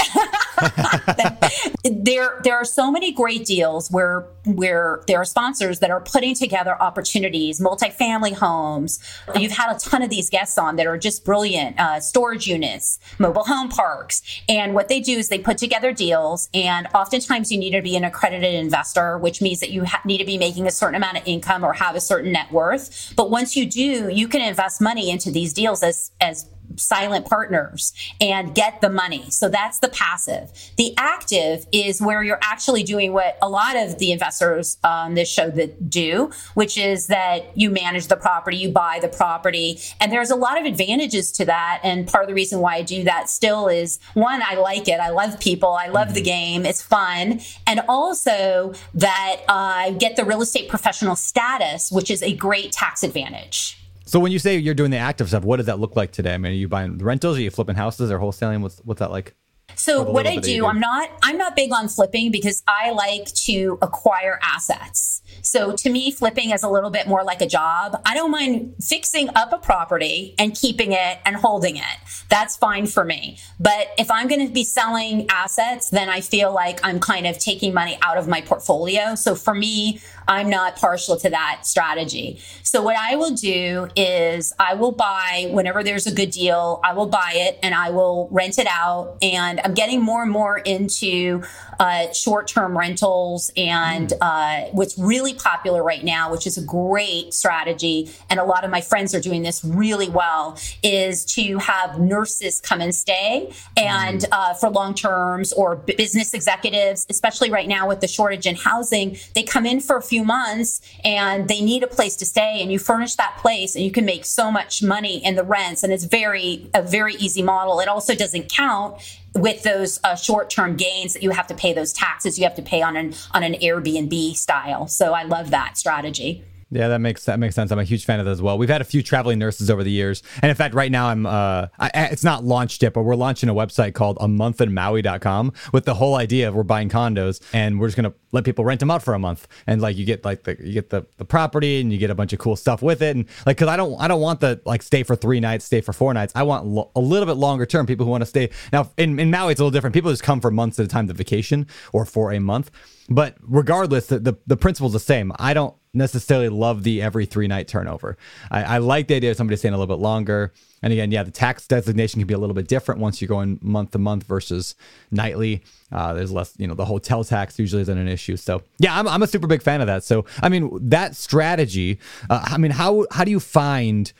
there, 1.84 2.40
there 2.44 2.54
are 2.54 2.64
so 2.64 2.90
many 2.90 3.12
great 3.12 3.44
deals 3.44 3.90
where, 3.90 4.26
where 4.46 5.02
there 5.06 5.20
are 5.20 5.24
sponsors 5.24 5.80
that 5.80 5.90
are 5.90 6.00
putting 6.00 6.34
together 6.34 6.80
opportunities, 6.80 7.60
multifamily 7.60 8.34
homes. 8.34 9.00
You've 9.36 9.52
had 9.52 9.74
a 9.74 9.78
ton 9.78 10.02
of 10.02 10.10
these 10.10 10.30
guests 10.30 10.56
on 10.56 10.76
that 10.76 10.86
are 10.86 10.98
just 10.98 11.24
brilliant, 11.24 11.80
uh, 11.80 12.00
storage 12.00 12.46
units, 12.46 12.98
mobile 13.18 13.44
home 13.44 13.68
parks. 13.68 14.22
And 14.48 14.74
what 14.74 14.88
they 14.88 15.00
do 15.00 15.18
is 15.18 15.28
they 15.28 15.38
put 15.38 15.58
together 15.58 15.92
deals 15.92 16.48
and 16.54 16.86
oftentimes 16.94 17.50
you 17.50 17.58
need 17.58 17.72
to 17.72 17.82
be 17.82 17.96
an 17.96 18.04
accredited 18.04 18.54
investor, 18.54 19.18
which 19.18 19.42
means 19.42 19.60
that 19.60 19.70
you 19.70 19.84
ha- 19.84 20.02
need 20.04 20.18
to 20.18 20.24
be 20.24 20.38
making 20.38 20.66
a 20.66 20.70
certain 20.70 20.94
amount 20.94 21.18
of 21.18 21.22
income 21.26 21.64
or 21.64 21.72
have 21.72 21.96
a 21.96 22.00
certain 22.00 22.32
net 22.32 22.52
worth. 22.52 22.99
But 23.16 23.30
once 23.30 23.56
you 23.56 23.66
do, 23.66 24.08
you 24.08 24.28
can 24.28 24.40
invest 24.40 24.80
money 24.80 25.10
into 25.10 25.30
these 25.30 25.52
deals 25.52 25.82
as, 25.82 26.12
as 26.20 26.48
silent 26.76 27.26
partners 27.26 27.92
and 28.20 28.54
get 28.54 28.80
the 28.80 28.90
money. 28.90 29.30
So 29.30 29.48
that's 29.48 29.78
the 29.78 29.88
passive. 29.88 30.50
The 30.76 30.94
active 30.96 31.66
is 31.72 32.00
where 32.00 32.22
you're 32.22 32.38
actually 32.42 32.82
doing 32.82 33.12
what 33.12 33.38
a 33.42 33.48
lot 33.48 33.76
of 33.76 33.98
the 33.98 34.12
investors 34.12 34.78
on 34.84 35.14
this 35.14 35.28
show 35.28 35.50
that 35.50 35.90
do, 35.90 36.30
which 36.54 36.78
is 36.78 37.08
that 37.08 37.56
you 37.56 37.70
manage 37.70 38.06
the 38.06 38.16
property, 38.16 38.56
you 38.56 38.70
buy 38.70 38.98
the 39.00 39.08
property, 39.08 39.80
and 40.00 40.12
there's 40.12 40.30
a 40.30 40.36
lot 40.36 40.58
of 40.58 40.64
advantages 40.64 41.32
to 41.32 41.44
that. 41.46 41.80
And 41.82 42.06
part 42.06 42.24
of 42.24 42.28
the 42.28 42.34
reason 42.34 42.60
why 42.60 42.76
I 42.76 42.82
do 42.82 43.04
that 43.04 43.28
still 43.28 43.68
is 43.68 43.98
one, 44.14 44.42
I 44.42 44.54
like 44.54 44.88
it. 44.88 45.00
I 45.00 45.10
love 45.10 45.40
people. 45.40 45.70
I 45.70 45.88
love 45.88 46.14
the 46.14 46.20
mm-hmm. 46.20 46.24
game. 46.24 46.66
It's 46.66 46.82
fun. 46.82 47.40
And 47.66 47.80
also 47.88 48.74
that 48.94 49.42
I 49.48 49.92
get 49.98 50.16
the 50.16 50.24
real 50.24 50.42
estate 50.42 50.68
professional 50.68 51.16
status, 51.16 51.90
which 51.90 52.10
is 52.10 52.22
a 52.22 52.34
great 52.34 52.72
tax 52.72 53.02
advantage. 53.02 53.79
So 54.10 54.18
when 54.18 54.32
you 54.32 54.40
say 54.40 54.58
you're 54.58 54.74
doing 54.74 54.90
the 54.90 54.96
active 54.96 55.28
stuff, 55.28 55.44
what 55.44 55.58
does 55.58 55.66
that 55.66 55.78
look 55.78 55.94
like 55.94 56.10
today? 56.10 56.34
I 56.34 56.36
mean, 56.36 56.50
are 56.50 56.56
you 56.56 56.66
buying 56.66 56.98
rentals? 56.98 57.38
Are 57.38 57.42
you 57.42 57.50
flipping 57.52 57.76
houses 57.76 58.10
or 58.10 58.18
wholesaling? 58.18 58.60
What's 58.60 58.80
what's 58.80 58.98
that 58.98 59.12
like? 59.12 59.36
So 59.80 60.02
what 60.02 60.26
I 60.26 60.36
do, 60.36 60.66
I'm 60.66 60.78
not 60.78 61.10
I'm 61.22 61.38
not 61.38 61.56
big 61.56 61.72
on 61.72 61.88
flipping 61.88 62.30
because 62.30 62.62
I 62.68 62.90
like 62.90 63.32
to 63.46 63.78
acquire 63.80 64.38
assets. 64.42 65.22
So 65.42 65.74
to 65.74 65.90
me, 65.90 66.10
flipping 66.10 66.50
is 66.50 66.62
a 66.62 66.68
little 66.68 66.90
bit 66.90 67.06
more 67.06 67.24
like 67.24 67.40
a 67.40 67.46
job. 67.46 68.00
I 68.04 68.14
don't 68.14 68.30
mind 68.30 68.74
fixing 68.82 69.30
up 69.34 69.52
a 69.52 69.58
property 69.58 70.34
and 70.38 70.54
keeping 70.54 70.92
it 70.92 71.18
and 71.24 71.36
holding 71.36 71.76
it. 71.76 71.96
That's 72.28 72.56
fine 72.56 72.86
for 72.86 73.04
me. 73.04 73.38
But 73.58 73.88
if 73.98 74.10
I'm 74.10 74.28
going 74.28 74.46
to 74.46 74.52
be 74.52 74.64
selling 74.64 75.26
assets, 75.30 75.88
then 75.90 76.08
I 76.08 76.20
feel 76.20 76.52
like 76.52 76.80
I'm 76.84 77.00
kind 77.00 77.26
of 77.26 77.38
taking 77.38 77.72
money 77.72 77.98
out 78.02 78.18
of 78.18 78.28
my 78.28 78.42
portfolio. 78.42 79.14
So 79.14 79.34
for 79.34 79.54
me, 79.54 80.00
I'm 80.28 80.48
not 80.48 80.76
partial 80.76 81.16
to 81.18 81.30
that 81.30 81.62
strategy. 81.64 82.38
So 82.62 82.82
what 82.82 82.96
I 82.96 83.16
will 83.16 83.32
do 83.32 83.88
is 83.96 84.52
I 84.58 84.74
will 84.74 84.92
buy 84.92 85.48
whenever 85.50 85.82
there's 85.82 86.06
a 86.06 86.14
good 86.14 86.30
deal, 86.30 86.80
I 86.84 86.92
will 86.92 87.08
buy 87.08 87.32
it 87.34 87.58
and 87.62 87.74
I 87.74 87.90
will 87.90 88.28
rent 88.30 88.58
it 88.58 88.68
out. 88.68 89.18
And 89.22 89.60
I'm 89.64 89.69
getting 89.70 90.02
more 90.02 90.22
and 90.22 90.30
more 90.30 90.58
into 90.58 91.42
uh, 91.78 92.12
short-term 92.12 92.76
rentals 92.76 93.50
and 93.56 94.12
uh, 94.20 94.62
what's 94.72 94.98
really 94.98 95.34
popular 95.34 95.82
right 95.82 96.04
now, 96.04 96.30
which 96.30 96.46
is 96.46 96.58
a 96.58 96.62
great 96.62 97.32
strategy, 97.32 98.10
and 98.28 98.38
a 98.38 98.44
lot 98.44 98.64
of 98.64 98.70
my 98.70 98.80
friends 98.80 99.14
are 99.14 99.20
doing 99.20 99.42
this 99.42 99.64
really 99.64 100.08
well, 100.08 100.58
is 100.82 101.24
to 101.24 101.58
have 101.58 101.98
nurses 101.98 102.60
come 102.60 102.80
and 102.80 102.94
stay 102.94 103.50
and 103.76 104.26
uh, 104.32 104.52
for 104.54 104.68
long 104.68 104.94
terms 104.94 105.52
or 105.54 105.76
business 105.76 106.34
executives, 106.34 107.06
especially 107.08 107.50
right 107.50 107.68
now 107.68 107.88
with 107.88 108.00
the 108.00 108.08
shortage 108.08 108.46
in 108.46 108.56
housing, 108.56 109.16
they 109.34 109.42
come 109.42 109.64
in 109.64 109.80
for 109.80 109.96
a 109.96 110.02
few 110.02 110.24
months 110.24 110.80
and 111.04 111.48
they 111.48 111.60
need 111.62 111.82
a 111.82 111.86
place 111.86 112.16
to 112.16 112.26
stay, 112.26 112.60
and 112.60 112.70
you 112.70 112.78
furnish 112.78 113.14
that 113.14 113.36
place, 113.38 113.74
and 113.74 113.84
you 113.84 113.90
can 113.90 114.04
make 114.04 114.24
so 114.24 114.50
much 114.50 114.82
money 114.82 115.24
in 115.24 115.34
the 115.34 115.44
rents, 115.44 115.82
and 115.82 115.92
it's 115.92 116.04
very 116.04 116.70
a 116.74 116.82
very 116.82 117.14
easy 117.14 117.42
model. 117.42 117.80
It 117.80 117.88
also 117.88 118.14
doesn't 118.14 118.50
count 118.50 119.00
with 119.34 119.62
those 119.62 120.00
uh, 120.02 120.16
short-term 120.16 120.76
gains 120.76 121.14
that 121.14 121.22
you 121.22 121.30
have 121.30 121.46
to 121.46 121.54
pay 121.54 121.72
those 121.72 121.92
taxes 121.92 122.38
you 122.38 122.44
have 122.44 122.54
to 122.54 122.62
pay 122.62 122.82
on 122.82 122.96
an 122.96 123.14
on 123.32 123.42
an 123.42 123.54
Airbnb 123.54 124.34
style. 124.36 124.86
So 124.86 125.12
I 125.12 125.22
love 125.22 125.50
that 125.50 125.78
strategy. 125.78 126.44
Yeah, 126.72 126.86
that 126.88 127.00
makes 127.00 127.24
that 127.24 127.40
makes 127.40 127.56
sense. 127.56 127.72
I'm 127.72 127.80
a 127.80 127.84
huge 127.84 128.04
fan 128.04 128.20
of 128.20 128.26
that 128.26 128.30
as 128.30 128.40
well. 128.40 128.56
We've 128.56 128.68
had 128.68 128.80
a 128.80 128.84
few 128.84 129.02
traveling 129.02 129.40
nurses 129.40 129.70
over 129.70 129.82
the 129.82 129.90
years, 129.90 130.22
and 130.40 130.50
in 130.50 130.56
fact, 130.56 130.72
right 130.72 130.90
now 130.90 131.08
I'm 131.08 131.26
uh, 131.26 131.66
I, 131.80 131.90
it's 131.94 132.22
not 132.22 132.44
launched 132.44 132.82
yet, 132.84 132.92
but 132.92 133.02
we're 133.02 133.16
launching 133.16 133.48
a 133.48 133.54
website 133.54 133.94
called 133.94 134.18
a 134.20 134.28
month 134.28 134.60
in 134.60 134.72
Maui.com 134.72 135.52
with 135.72 135.84
the 135.84 135.94
whole 135.94 136.14
idea 136.14 136.46
of 136.48 136.54
we're 136.54 136.62
buying 136.62 136.88
condos 136.88 137.40
and 137.52 137.80
we're 137.80 137.88
just 137.88 137.96
gonna 137.96 138.14
let 138.30 138.44
people 138.44 138.64
rent 138.64 138.78
them 138.78 138.90
out 138.90 139.02
for 139.02 139.14
a 139.14 139.18
month, 139.18 139.48
and 139.66 139.82
like 139.82 139.96
you 139.96 140.04
get 140.04 140.24
like 140.24 140.44
the 140.44 140.56
you 140.60 140.74
get 140.74 140.90
the 140.90 141.04
the 141.16 141.24
property 141.24 141.80
and 141.80 141.90
you 141.92 141.98
get 141.98 142.10
a 142.10 142.14
bunch 142.14 142.32
of 142.32 142.38
cool 142.38 142.54
stuff 142.54 142.82
with 142.82 143.02
it, 143.02 143.16
and 143.16 143.26
like 143.46 143.56
because 143.56 143.68
I 143.68 143.76
don't 143.76 144.00
I 144.00 144.06
don't 144.06 144.20
want 144.20 144.38
the 144.38 144.60
like 144.64 144.82
stay 144.82 145.02
for 145.02 145.16
three 145.16 145.40
nights, 145.40 145.64
stay 145.64 145.80
for 145.80 145.92
four 145.92 146.14
nights. 146.14 146.32
I 146.36 146.44
want 146.44 146.66
lo- 146.66 146.92
a 146.94 147.00
little 147.00 147.26
bit 147.26 147.36
longer 147.36 147.66
term. 147.66 147.84
People 147.84 148.06
who 148.06 148.12
want 148.12 148.22
to 148.22 148.26
stay 148.26 148.48
now 148.72 148.88
in 148.96 149.18
in 149.18 149.32
Maui, 149.32 149.50
it's 149.50 149.60
a 149.60 149.64
little 149.64 149.72
different. 149.72 149.92
People 149.94 150.12
just 150.12 150.22
come 150.22 150.40
for 150.40 150.52
months 150.52 150.78
at 150.78 150.84
a 150.84 150.88
time 150.88 151.08
to 151.08 151.14
vacation 151.14 151.66
or 151.92 152.04
for 152.04 152.32
a 152.32 152.38
month. 152.38 152.70
But 153.10 153.36
regardless, 153.42 154.06
the, 154.06 154.20
the, 154.20 154.34
the 154.46 154.56
principle's 154.56 154.92
the 154.92 155.00
same. 155.00 155.32
I 155.38 155.52
don't 155.52 155.74
necessarily 155.92 156.48
love 156.48 156.84
the 156.84 157.02
every 157.02 157.26
three 157.26 157.48
night 157.48 157.66
turnover. 157.66 158.16
I, 158.50 158.62
I 158.62 158.78
like 158.78 159.08
the 159.08 159.16
idea 159.16 159.32
of 159.32 159.36
somebody 159.36 159.56
staying 159.56 159.74
a 159.74 159.78
little 159.78 159.94
bit 159.94 160.00
longer. 160.00 160.52
And 160.82 160.92
again, 160.92 161.10
yeah, 161.10 161.24
the 161.24 161.32
tax 161.32 161.66
designation 161.66 162.20
can 162.20 162.26
be 162.26 162.34
a 162.34 162.38
little 162.38 162.54
bit 162.54 162.68
different 162.68 163.00
once 163.00 163.20
you're 163.20 163.28
going 163.28 163.58
month 163.60 163.90
to 163.90 163.98
month 163.98 164.22
versus 164.22 164.76
nightly. 165.10 165.62
Uh, 165.90 166.14
there's 166.14 166.30
less, 166.30 166.54
you 166.56 166.68
know, 166.68 166.74
the 166.74 166.84
hotel 166.84 167.24
tax 167.24 167.58
usually 167.58 167.82
isn't 167.82 167.98
an 167.98 168.08
issue. 168.08 168.36
So 168.36 168.62
yeah, 168.78 168.96
I'm, 168.98 169.08
I'm 169.08 169.22
a 169.22 169.26
super 169.26 169.48
big 169.48 169.62
fan 169.62 169.80
of 169.80 169.88
that. 169.88 170.04
So 170.04 170.24
I 170.40 170.48
mean, 170.48 170.70
that 170.88 171.16
strategy. 171.16 171.98
Uh, 172.30 172.44
I 172.44 172.58
mean, 172.58 172.70
how 172.70 173.06
how 173.10 173.24
do 173.24 173.32
you 173.32 173.40
find 173.40 174.12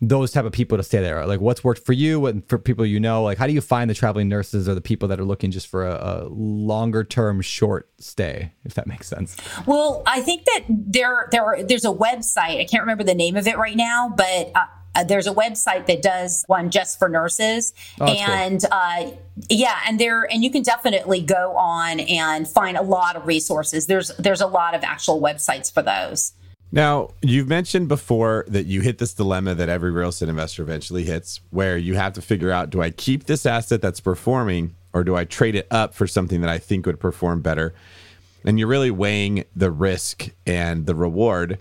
those 0.00 0.30
type 0.30 0.44
of 0.44 0.52
people 0.52 0.76
to 0.76 0.82
stay 0.82 1.00
there? 1.00 1.24
Like, 1.26 1.40
what's 1.40 1.64
worked 1.64 1.84
for 1.86 1.92
you 1.94 2.26
and 2.26 2.46
for 2.48 2.58
people 2.58 2.84
you 2.84 3.00
know? 3.00 3.22
Like, 3.22 3.38
how 3.38 3.46
do 3.46 3.52
you 3.52 3.60
find 3.62 3.88
the 3.88 3.94
traveling 3.94 4.28
nurses 4.28 4.68
or 4.68 4.74
the 4.74 4.80
people 4.82 5.08
that 5.08 5.18
are 5.18 5.24
looking 5.24 5.50
just 5.50 5.68
for 5.68 5.86
a, 5.86 5.94
a 5.94 6.28
longer 6.28 7.02
term, 7.04 7.40
short 7.40 7.88
stay? 7.98 8.52
If 8.64 8.74
that 8.74 8.86
makes 8.86 9.08
sense. 9.08 9.36
Well, 9.66 10.02
I 10.06 10.20
think 10.20 10.44
that 10.44 10.64
there 10.68 11.28
there 11.32 11.44
are, 11.44 11.62
there's 11.62 11.84
a 11.84 11.92
website. 11.92 12.60
I 12.60 12.64
can't 12.64 12.82
remember 12.82 13.04
the 13.04 13.14
name 13.14 13.36
of 13.36 13.46
it 13.46 13.56
right 13.58 13.76
now, 13.76 14.12
but. 14.16 14.52
Uh, 14.54 14.64
uh, 14.94 15.04
there's 15.04 15.26
a 15.26 15.34
website 15.34 15.84
that 15.84 16.00
does 16.00 16.42
one 16.46 16.70
just 16.70 16.98
for 16.98 17.06
nurses 17.06 17.74
Oh, 18.00 18.06
that's 18.06 18.24
cool. 18.24 18.34
and 18.34 18.64
uh, 18.70 19.10
yeah 19.50 19.78
and 19.86 20.00
there 20.00 20.22
and 20.32 20.42
you 20.42 20.50
can 20.50 20.62
definitely 20.62 21.20
go 21.20 21.54
on 21.54 22.00
and 22.00 22.48
find 22.48 22.78
a 22.78 22.82
lot 22.82 23.14
of 23.14 23.26
resources 23.26 23.86
there's 23.88 24.08
there's 24.16 24.40
a 24.40 24.46
lot 24.46 24.74
of 24.74 24.82
actual 24.84 25.20
websites 25.20 25.70
for 25.70 25.82
those 25.82 26.32
Now, 26.76 27.14
you've 27.22 27.48
mentioned 27.48 27.88
before 27.88 28.44
that 28.48 28.66
you 28.66 28.82
hit 28.82 28.98
this 28.98 29.14
dilemma 29.14 29.54
that 29.54 29.70
every 29.70 29.90
real 29.90 30.10
estate 30.10 30.28
investor 30.28 30.60
eventually 30.60 31.04
hits, 31.04 31.40
where 31.48 31.78
you 31.78 31.94
have 31.94 32.12
to 32.12 32.20
figure 32.20 32.50
out 32.50 32.68
do 32.68 32.82
I 32.82 32.90
keep 32.90 33.24
this 33.24 33.46
asset 33.46 33.80
that's 33.80 33.98
performing 33.98 34.74
or 34.92 35.02
do 35.02 35.16
I 35.16 35.24
trade 35.24 35.54
it 35.54 35.66
up 35.70 35.94
for 35.94 36.06
something 36.06 36.42
that 36.42 36.50
I 36.50 36.58
think 36.58 36.84
would 36.84 37.00
perform 37.00 37.40
better? 37.40 37.72
And 38.44 38.58
you're 38.58 38.68
really 38.68 38.90
weighing 38.90 39.44
the 39.56 39.70
risk 39.70 40.28
and 40.46 40.84
the 40.84 40.94
reward. 40.94 41.58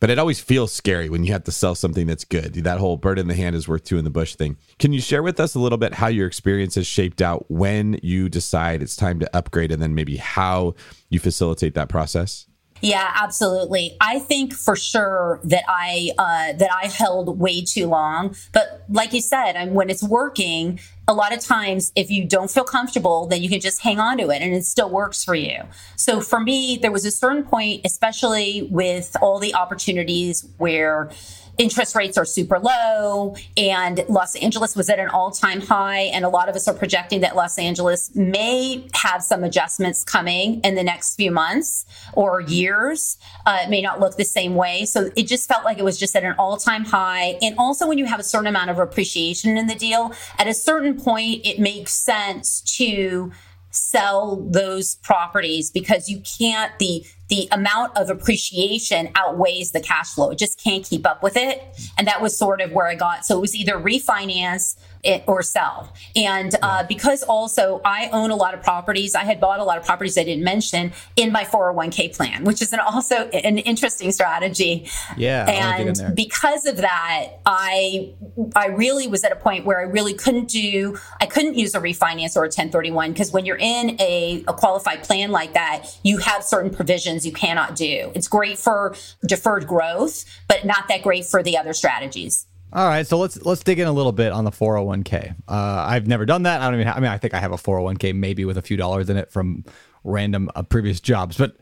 But 0.00 0.10
it 0.10 0.18
always 0.18 0.40
feels 0.40 0.72
scary 0.72 1.08
when 1.08 1.22
you 1.22 1.32
have 1.32 1.44
to 1.44 1.52
sell 1.52 1.76
something 1.76 2.08
that's 2.08 2.24
good. 2.24 2.54
That 2.54 2.78
whole 2.78 2.96
bird 2.96 3.20
in 3.20 3.28
the 3.28 3.34
hand 3.34 3.54
is 3.54 3.68
worth 3.68 3.84
two 3.84 3.98
in 3.98 4.04
the 4.04 4.10
bush 4.10 4.34
thing. 4.34 4.56
Can 4.80 4.92
you 4.92 5.00
share 5.00 5.22
with 5.22 5.38
us 5.38 5.54
a 5.54 5.60
little 5.60 5.78
bit 5.78 5.94
how 5.94 6.08
your 6.08 6.26
experience 6.26 6.74
has 6.74 6.88
shaped 6.88 7.22
out 7.22 7.48
when 7.48 8.00
you 8.02 8.28
decide 8.28 8.82
it's 8.82 8.96
time 8.96 9.20
to 9.20 9.36
upgrade 9.36 9.70
and 9.70 9.80
then 9.80 9.94
maybe 9.94 10.16
how 10.16 10.74
you 11.08 11.20
facilitate 11.20 11.74
that 11.74 11.88
process? 11.88 12.48
Yeah, 12.82 13.10
absolutely. 13.16 13.96
I 14.00 14.18
think 14.18 14.52
for 14.52 14.76
sure 14.76 15.40
that 15.44 15.64
I 15.68 16.10
uh, 16.18 16.52
that 16.58 16.70
I 16.72 16.86
held 16.88 17.38
way 17.38 17.64
too 17.64 17.86
long. 17.86 18.36
But 18.52 18.84
like 18.88 19.12
you 19.12 19.20
said, 19.20 19.56
I 19.56 19.64
mean, 19.64 19.74
when 19.74 19.90
it's 19.90 20.02
working, 20.02 20.78
a 21.08 21.14
lot 21.14 21.32
of 21.32 21.40
times 21.40 21.92
if 21.96 22.10
you 22.10 22.24
don't 22.24 22.50
feel 22.50 22.64
comfortable, 22.64 23.26
then 23.26 23.42
you 23.42 23.48
can 23.48 23.60
just 23.60 23.80
hang 23.82 23.98
on 23.98 24.18
to 24.18 24.30
it, 24.30 24.42
and 24.42 24.54
it 24.54 24.64
still 24.64 24.90
works 24.90 25.24
for 25.24 25.34
you. 25.34 25.62
So 25.96 26.20
for 26.20 26.40
me, 26.40 26.78
there 26.80 26.92
was 26.92 27.04
a 27.04 27.10
certain 27.10 27.44
point, 27.44 27.82
especially 27.84 28.68
with 28.70 29.16
all 29.22 29.38
the 29.38 29.54
opportunities 29.54 30.46
where 30.58 31.10
interest 31.58 31.94
rates 31.94 32.18
are 32.18 32.24
super 32.24 32.58
low 32.58 33.36
and 33.56 34.04
Los 34.08 34.34
Angeles 34.36 34.76
was 34.76 34.88
at 34.90 34.98
an 34.98 35.08
all-time 35.08 35.60
high 35.60 36.02
and 36.12 36.24
a 36.24 36.28
lot 36.28 36.48
of 36.48 36.56
us 36.56 36.68
are 36.68 36.74
projecting 36.74 37.20
that 37.20 37.36
Los 37.36 37.58
Angeles 37.58 38.14
may 38.14 38.86
have 38.94 39.22
some 39.22 39.44
adjustments 39.44 40.04
coming 40.04 40.60
in 40.60 40.74
the 40.74 40.82
next 40.82 41.14
few 41.16 41.30
months 41.30 41.84
or 42.12 42.40
years. 42.40 43.16
Uh, 43.46 43.60
it 43.62 43.70
may 43.70 43.80
not 43.80 44.00
look 44.00 44.16
the 44.16 44.24
same 44.24 44.54
way. 44.54 44.84
So 44.84 45.10
it 45.16 45.26
just 45.26 45.48
felt 45.48 45.64
like 45.64 45.78
it 45.78 45.84
was 45.84 45.98
just 45.98 46.14
at 46.16 46.24
an 46.24 46.34
all-time 46.38 46.84
high. 46.84 47.38
And 47.42 47.56
also 47.58 47.86
when 47.86 47.98
you 47.98 48.06
have 48.06 48.20
a 48.20 48.24
certain 48.24 48.46
amount 48.46 48.70
of 48.70 48.78
appreciation 48.78 49.56
in 49.56 49.66
the 49.66 49.74
deal 49.74 50.12
at 50.38 50.46
a 50.46 50.54
certain 50.54 51.00
point 51.00 51.44
it 51.44 51.58
makes 51.58 51.92
sense 51.92 52.60
to 52.76 53.32
sell 53.70 54.36
those 54.36 54.96
properties 54.96 55.70
because 55.70 56.08
you 56.08 56.20
can't 56.38 56.78
the 56.78 57.04
the 57.28 57.48
amount 57.50 57.96
of 57.96 58.08
appreciation 58.08 59.10
outweighs 59.16 59.72
the 59.72 59.80
cash 59.80 60.14
flow. 60.14 60.30
It 60.30 60.38
just 60.38 60.62
can't 60.62 60.84
keep 60.84 61.06
up 61.06 61.22
with 61.22 61.36
it. 61.36 61.62
And 61.98 62.06
that 62.06 62.22
was 62.22 62.36
sort 62.36 62.60
of 62.60 62.72
where 62.72 62.86
i 62.86 62.94
got. 62.94 63.26
So 63.26 63.36
it 63.36 63.40
was 63.40 63.54
either 63.56 63.74
refinance 63.74 64.76
it, 65.06 65.24
or 65.26 65.42
sell. 65.42 65.92
And 66.14 66.54
uh, 66.62 66.84
because 66.84 67.22
also 67.22 67.80
I 67.84 68.10
own 68.12 68.30
a 68.30 68.36
lot 68.36 68.54
of 68.54 68.62
properties, 68.62 69.14
I 69.14 69.24
had 69.24 69.40
bought 69.40 69.60
a 69.60 69.64
lot 69.64 69.78
of 69.78 69.84
properties 69.84 70.18
I 70.18 70.24
didn't 70.24 70.44
mention 70.44 70.92
in 71.16 71.32
my 71.32 71.44
401k 71.44 72.16
plan, 72.16 72.44
which 72.44 72.60
is 72.60 72.72
an 72.72 72.80
also 72.80 73.28
an 73.28 73.58
interesting 73.58 74.12
strategy. 74.12 74.88
Yeah, 75.16 75.46
and 75.46 76.14
because 76.14 76.66
of 76.66 76.78
that, 76.78 77.28
I 77.46 78.14
I 78.54 78.66
really 78.66 79.06
was 79.06 79.24
at 79.24 79.32
a 79.32 79.36
point 79.36 79.64
where 79.64 79.78
I 79.78 79.84
really 79.84 80.14
couldn't 80.14 80.48
do 80.48 80.98
I 81.20 81.26
couldn't 81.26 81.54
use 81.54 81.74
a 81.74 81.80
refinance 81.80 82.36
or 82.36 82.40
a 82.40 82.48
1031 82.48 83.12
because 83.12 83.32
when 83.32 83.46
you're 83.46 83.56
in 83.56 84.00
a, 84.00 84.44
a 84.48 84.52
qualified 84.52 85.02
plan 85.04 85.30
like 85.30 85.54
that, 85.54 85.98
you 86.02 86.18
have 86.18 86.42
certain 86.44 86.70
provisions 86.70 87.24
you 87.24 87.32
cannot 87.32 87.76
do. 87.76 88.10
It's 88.14 88.28
great 88.28 88.58
for 88.58 88.94
deferred 89.26 89.66
growth, 89.66 90.24
but 90.48 90.64
not 90.64 90.88
that 90.88 91.02
great 91.02 91.24
for 91.24 91.42
the 91.42 91.56
other 91.56 91.72
strategies. 91.72 92.46
All 92.72 92.86
right, 92.86 93.06
so 93.06 93.18
let's 93.18 93.40
let's 93.44 93.62
dig 93.62 93.78
in 93.78 93.86
a 93.86 93.92
little 93.92 94.12
bit 94.12 94.32
on 94.32 94.44
the 94.44 94.50
401k. 94.50 95.34
Uh, 95.48 95.86
I've 95.88 96.06
never 96.06 96.26
done 96.26 96.42
that. 96.42 96.60
I 96.60 96.64
don't 96.64 96.74
even. 96.74 96.86
Have, 96.86 96.96
I 96.96 97.00
mean, 97.00 97.10
I 97.10 97.18
think 97.18 97.32
I 97.32 97.38
have 97.38 97.52
a 97.52 97.56
401k 97.56 98.14
maybe 98.14 98.44
with 98.44 98.58
a 98.58 98.62
few 98.62 98.76
dollars 98.76 99.08
in 99.08 99.16
it 99.16 99.30
from 99.30 99.64
random 100.04 100.50
uh, 100.54 100.62
previous 100.62 101.00
jobs, 101.00 101.36
but 101.36 101.56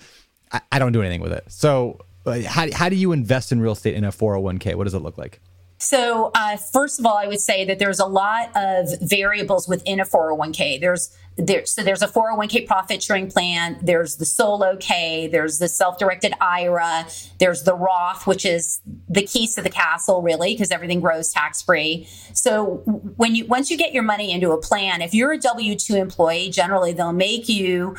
I, 0.51 0.61
I, 0.73 0.79
don't 0.79 0.93
do 0.93 1.03
anything 1.03 1.21
with 1.21 1.33
it. 1.33 1.45
So, 1.49 2.01
uh, 2.27 2.41
how 2.47 2.73
how 2.73 2.89
do 2.89 2.97
you 2.97 3.13
invest 3.13 3.53
in 3.53 3.61
real 3.61 3.73
estate 3.73 3.95
in 3.95 4.05
a 4.05 4.11
401k? 4.11 4.75
What 4.75 4.85
does 4.85 4.95
it 4.95 5.01
look 5.01 5.19
like? 5.19 5.41
So, 5.85 6.31
uh, 6.35 6.57
first 6.57 6.99
of 6.99 7.05
all, 7.05 7.19
I 7.19 7.27
would 7.27 7.41
say 7.41 7.67
that 7.67 7.79
there's 7.79 8.01
a 8.01 8.07
lot 8.07 8.51
of 8.57 8.89
variables 9.03 9.69
within 9.69 10.01
a 10.01 10.05
401k. 10.07 10.81
There's 10.81 11.15
there, 11.37 11.67
so 11.67 11.83
there's 11.83 12.01
a 12.01 12.09
401k 12.09 12.67
profit 12.67 13.03
sharing 13.03 13.31
plan. 13.31 13.79
There's 13.83 14.17
the 14.17 14.25
solo 14.25 14.77
K. 14.77 15.27
There's 15.27 15.59
the 15.59 15.69
self-directed 15.69 16.33
IRA. 16.41 17.07
There's 17.39 17.65
the 17.65 17.75
Roth, 17.75 18.27
which 18.27 18.47
is 18.47 18.81
the 19.11 19.27
keys 19.27 19.57
to 19.57 19.63
the 19.63 19.69
castle, 19.69 20.23
really, 20.23 20.55
because 20.55 20.71
everything 20.71 21.01
grows 21.01 21.33
tax-free. 21.33 22.09
So 22.33 22.77
when 23.17 23.35
you 23.35 23.45
once 23.47 23.71
you 23.71 23.77
get 23.77 23.93
your 23.93 24.05
money 24.05 24.33
into 24.33 24.53
a 24.53 24.59
plan, 24.59 25.03
if 25.03 25.13
you're 25.13 25.33
a 25.33 25.39
W 25.39 25.75
two 25.75 25.97
employee, 25.97 26.49
generally 26.49 26.95
they'll 26.95 27.13
make 27.13 27.47
you 27.49 27.95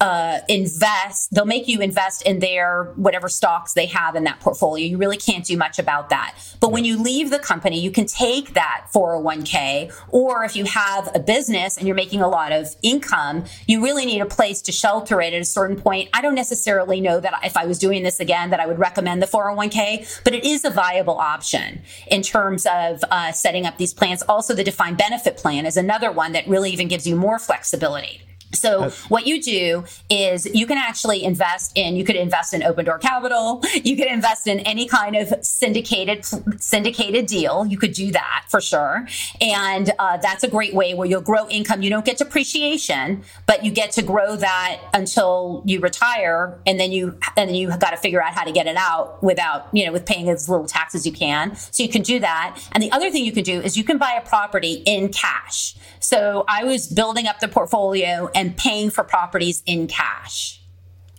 uh, 0.00 0.38
invest, 0.48 1.34
they'll 1.34 1.44
make 1.44 1.68
you 1.68 1.80
invest 1.80 2.22
in 2.22 2.38
their 2.38 2.92
whatever 2.96 3.28
stocks 3.28 3.72
they 3.72 3.86
have 3.86 4.14
in 4.14 4.24
that 4.24 4.40
portfolio. 4.40 4.86
You 4.86 4.98
really 4.98 5.16
can't 5.16 5.44
do 5.44 5.56
much 5.56 5.78
about 5.78 6.10
that. 6.10 6.34
But 6.60 6.72
when 6.72 6.84
you 6.84 7.02
leave 7.02 7.30
the 7.30 7.38
company, 7.38 7.80
you 7.80 7.90
can 7.90 8.06
take 8.06 8.54
that 8.54 8.86
401k, 8.94 9.92
or 10.10 10.44
if 10.44 10.56
you 10.56 10.64
have 10.64 11.10
a 11.14 11.18
business 11.18 11.76
and 11.76 11.86
you're 11.86 11.96
making 11.96 12.20
a 12.20 12.28
lot 12.28 12.52
of 12.52 12.68
income, 12.82 13.44
you 13.66 13.82
really 13.82 14.06
need 14.06 14.20
a 14.20 14.26
place 14.26 14.62
to 14.62 14.72
shelter 14.72 15.20
it 15.20 15.32
at 15.32 15.40
a 15.40 15.44
certain 15.44 15.80
point. 15.80 16.08
I 16.12 16.22
don't 16.22 16.34
necessarily 16.34 17.00
know 17.00 17.20
that 17.20 17.34
if 17.44 17.56
I 17.56 17.66
was 17.66 17.78
doing 17.78 18.02
this 18.02 18.20
again, 18.20 18.50
that 18.50 18.60
I 18.60 18.66
would 18.66 18.78
recommend 18.78 19.22
the 19.22 19.26
401k, 19.26 20.22
but 20.24 20.34
it 20.34 20.44
is 20.44 20.64
a 20.64 20.70
viable 20.70 21.18
option 21.18 21.82
in 22.08 22.22
terms 22.22 22.66
of 22.66 23.02
uh, 23.10 23.32
setting 23.32 23.66
up 23.66 23.78
these 23.78 23.94
plans. 23.94 24.22
Also, 24.22 24.54
the 24.54 24.64
defined 24.64 24.96
benefit 24.96 25.36
plan 25.36 25.66
is 25.66 25.76
another 25.76 26.12
one 26.12 26.32
that 26.32 26.46
really 26.46 26.70
even 26.70 26.88
gives 26.88 27.06
you 27.06 27.16
more 27.16 27.38
flexibility. 27.38 28.27
So 28.52 28.90
what 29.08 29.26
you 29.26 29.42
do 29.42 29.84
is 30.08 30.46
you 30.46 30.66
can 30.66 30.78
actually 30.78 31.24
invest 31.24 31.72
in 31.76 31.96
you 31.96 32.04
could 32.04 32.16
invest 32.16 32.54
in 32.54 32.62
open 32.62 32.84
door 32.84 32.98
capital, 32.98 33.62
you 33.74 33.96
could 33.96 34.06
invest 34.06 34.46
in 34.46 34.60
any 34.60 34.86
kind 34.86 35.16
of 35.16 35.32
syndicated 35.44 36.24
syndicated 36.58 37.26
deal. 37.26 37.66
You 37.66 37.78
could 37.78 37.92
do 37.92 38.10
that 38.12 38.46
for 38.48 38.60
sure. 38.60 39.06
And 39.40 39.92
uh, 39.98 40.16
that's 40.18 40.44
a 40.44 40.48
great 40.48 40.74
way 40.74 40.94
where 40.94 41.06
you'll 41.06 41.20
grow 41.20 41.48
income. 41.48 41.82
You 41.82 41.90
don't 41.90 42.04
get 42.04 42.18
depreciation, 42.18 43.22
but 43.46 43.64
you 43.64 43.70
get 43.70 43.92
to 43.92 44.02
grow 44.02 44.36
that 44.36 44.80
until 44.94 45.62
you 45.66 45.80
retire 45.80 46.58
and 46.66 46.80
then 46.80 46.92
you 46.92 47.18
and 47.36 47.48
then 47.48 47.54
you 47.54 47.68
got 47.78 47.90
to 47.90 47.96
figure 47.96 48.22
out 48.22 48.32
how 48.32 48.44
to 48.44 48.52
get 48.52 48.66
it 48.66 48.76
out 48.76 49.22
without, 49.22 49.68
you 49.72 49.84
know, 49.84 49.92
with 49.92 50.06
paying 50.06 50.28
as 50.28 50.48
little 50.48 50.66
tax 50.66 50.94
as 50.94 51.06
you 51.06 51.12
can. 51.12 51.54
So 51.56 51.82
you 51.82 51.88
can 51.88 52.02
do 52.02 52.18
that. 52.20 52.58
And 52.72 52.82
the 52.82 52.90
other 52.92 53.10
thing 53.10 53.24
you 53.24 53.32
can 53.32 53.44
do 53.44 53.60
is 53.60 53.76
you 53.76 53.84
can 53.84 53.98
buy 53.98 54.12
a 54.12 54.26
property 54.26 54.82
in 54.86 55.10
cash. 55.10 55.74
So 56.00 56.44
I 56.48 56.64
was 56.64 56.86
building 56.86 57.26
up 57.26 57.40
the 57.40 57.48
portfolio 57.48 58.30
and 58.38 58.56
paying 58.56 58.88
for 58.88 59.02
properties 59.02 59.64
in 59.66 59.88
cash. 59.88 60.62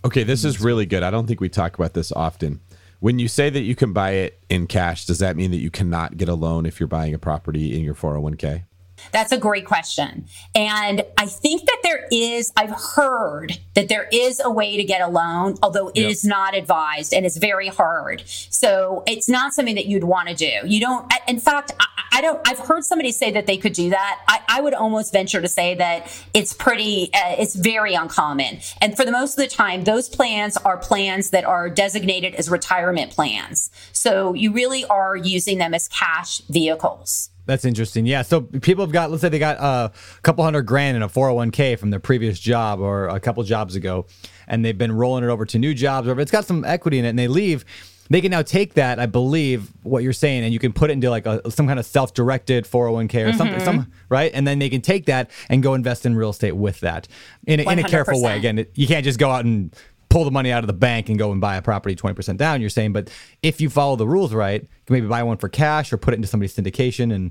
Okay, 0.06 0.22
this 0.22 0.42
is 0.42 0.58
really 0.58 0.86
good. 0.86 1.02
I 1.02 1.10
don't 1.10 1.26
think 1.26 1.38
we 1.38 1.50
talk 1.50 1.78
about 1.78 1.92
this 1.92 2.10
often. 2.12 2.60
When 3.00 3.18
you 3.18 3.28
say 3.28 3.50
that 3.50 3.60
you 3.60 3.74
can 3.74 3.92
buy 3.92 4.12
it 4.12 4.42
in 4.48 4.66
cash, 4.66 5.04
does 5.04 5.18
that 5.18 5.36
mean 5.36 5.50
that 5.50 5.58
you 5.58 5.70
cannot 5.70 6.16
get 6.16 6.30
a 6.30 6.34
loan 6.34 6.64
if 6.64 6.80
you're 6.80 6.86
buying 6.86 7.12
a 7.12 7.18
property 7.18 7.76
in 7.76 7.82
your 7.82 7.94
401k? 7.94 8.64
That's 9.12 9.32
a 9.32 9.38
great 9.38 9.66
question. 9.66 10.26
And 10.54 11.02
I 11.18 11.26
think 11.26 11.66
that 11.66 11.78
there 11.82 12.06
is, 12.10 12.52
I've 12.56 12.74
heard 12.96 13.58
that 13.74 13.88
there 13.88 14.08
is 14.12 14.40
a 14.44 14.50
way 14.50 14.76
to 14.76 14.84
get 14.84 15.00
a 15.00 15.08
loan, 15.08 15.56
although 15.62 15.88
it 15.88 15.98
yep. 15.98 16.10
is 16.10 16.24
not 16.24 16.54
advised 16.54 17.12
and 17.12 17.26
it's 17.26 17.36
very 17.36 17.68
hard. 17.68 18.22
So 18.26 19.02
it's 19.06 19.28
not 19.28 19.54
something 19.54 19.74
that 19.74 19.86
you'd 19.86 20.04
want 20.04 20.28
to 20.28 20.34
do. 20.34 20.52
You 20.64 20.80
don't, 20.80 21.12
in 21.26 21.40
fact, 21.40 21.72
I, 21.80 21.86
I 22.12 22.20
don't, 22.20 22.40
I've 22.46 22.58
heard 22.58 22.84
somebody 22.84 23.12
say 23.12 23.30
that 23.32 23.46
they 23.46 23.56
could 23.56 23.72
do 23.72 23.90
that. 23.90 24.20
I, 24.28 24.40
I 24.48 24.60
would 24.60 24.74
almost 24.74 25.12
venture 25.12 25.40
to 25.40 25.48
say 25.48 25.74
that 25.76 26.12
it's 26.34 26.52
pretty, 26.52 27.10
uh, 27.14 27.36
it's 27.38 27.54
very 27.54 27.94
uncommon. 27.94 28.60
And 28.80 28.96
for 28.96 29.04
the 29.04 29.12
most 29.12 29.38
of 29.38 29.48
the 29.48 29.54
time, 29.54 29.84
those 29.84 30.08
plans 30.08 30.56
are 30.56 30.76
plans 30.76 31.30
that 31.30 31.44
are 31.44 31.70
designated 31.70 32.34
as 32.34 32.50
retirement 32.50 33.12
plans. 33.12 33.70
So 33.92 34.34
you 34.34 34.52
really 34.52 34.84
are 34.86 35.16
using 35.16 35.58
them 35.58 35.72
as 35.72 35.88
cash 35.88 36.40
vehicles. 36.48 37.29
That's 37.46 37.64
interesting. 37.64 38.06
Yeah. 38.06 38.22
So 38.22 38.42
people 38.42 38.84
have 38.84 38.92
got, 38.92 39.10
let's 39.10 39.22
say 39.22 39.28
they 39.28 39.38
got 39.38 39.56
a 39.58 39.92
couple 40.22 40.44
hundred 40.44 40.62
grand 40.62 40.96
in 40.96 41.02
a 41.02 41.08
401k 41.08 41.78
from 41.78 41.90
their 41.90 42.00
previous 42.00 42.38
job 42.38 42.80
or 42.80 43.08
a 43.08 43.20
couple 43.20 43.42
jobs 43.42 43.74
ago, 43.74 44.06
and 44.46 44.64
they've 44.64 44.76
been 44.76 44.92
rolling 44.92 45.24
it 45.24 45.28
over 45.28 45.44
to 45.46 45.58
new 45.58 45.74
jobs, 45.74 46.08
or 46.08 46.18
it's 46.20 46.30
got 46.30 46.44
some 46.44 46.64
equity 46.64 46.98
in 46.98 47.04
it, 47.04 47.10
and 47.10 47.18
they 47.18 47.28
leave. 47.28 47.64
They 48.08 48.20
can 48.20 48.32
now 48.32 48.42
take 48.42 48.74
that, 48.74 48.98
I 48.98 49.06
believe, 49.06 49.70
what 49.84 50.02
you're 50.02 50.12
saying, 50.12 50.42
and 50.42 50.52
you 50.52 50.58
can 50.58 50.72
put 50.72 50.90
it 50.90 50.94
into 50.94 51.10
like 51.10 51.26
a, 51.26 51.48
some 51.48 51.68
kind 51.68 51.78
of 51.78 51.86
self-directed 51.86 52.64
401k 52.64 52.74
or 52.74 53.28
mm-hmm. 53.28 53.38
something, 53.38 53.60
some 53.60 53.92
right, 54.08 54.32
and 54.34 54.44
then 54.48 54.58
they 54.58 54.68
can 54.68 54.80
take 54.80 55.06
that 55.06 55.30
and 55.48 55.62
go 55.62 55.74
invest 55.74 56.04
in 56.04 56.16
real 56.16 56.30
estate 56.30 56.56
with 56.56 56.80
that 56.80 57.06
in 57.46 57.60
a, 57.60 57.70
in 57.70 57.78
a 57.78 57.84
careful 57.84 58.20
way. 58.20 58.36
Again, 58.36 58.66
you 58.74 58.88
can't 58.88 59.04
just 59.04 59.20
go 59.20 59.30
out 59.30 59.44
and 59.44 59.72
pull 60.10 60.24
the 60.24 60.30
money 60.30 60.52
out 60.52 60.62
of 60.62 60.66
the 60.66 60.74
bank 60.74 61.08
and 61.08 61.18
go 61.18 61.32
and 61.32 61.40
buy 61.40 61.56
a 61.56 61.62
property 61.62 61.96
20% 61.96 62.36
down, 62.36 62.60
you're 62.60 62.68
saying. 62.68 62.92
But 62.92 63.08
if 63.42 63.60
you 63.60 63.70
follow 63.70 63.96
the 63.96 64.06
rules 64.06 64.34
right, 64.34 64.60
you 64.60 64.68
can 64.86 64.94
maybe 64.94 65.06
buy 65.06 65.22
one 65.22 65.38
for 65.38 65.48
cash 65.48 65.92
or 65.92 65.96
put 65.96 66.12
it 66.12 66.16
into 66.16 66.28
somebody's 66.28 66.54
syndication 66.54 67.14
and 67.14 67.30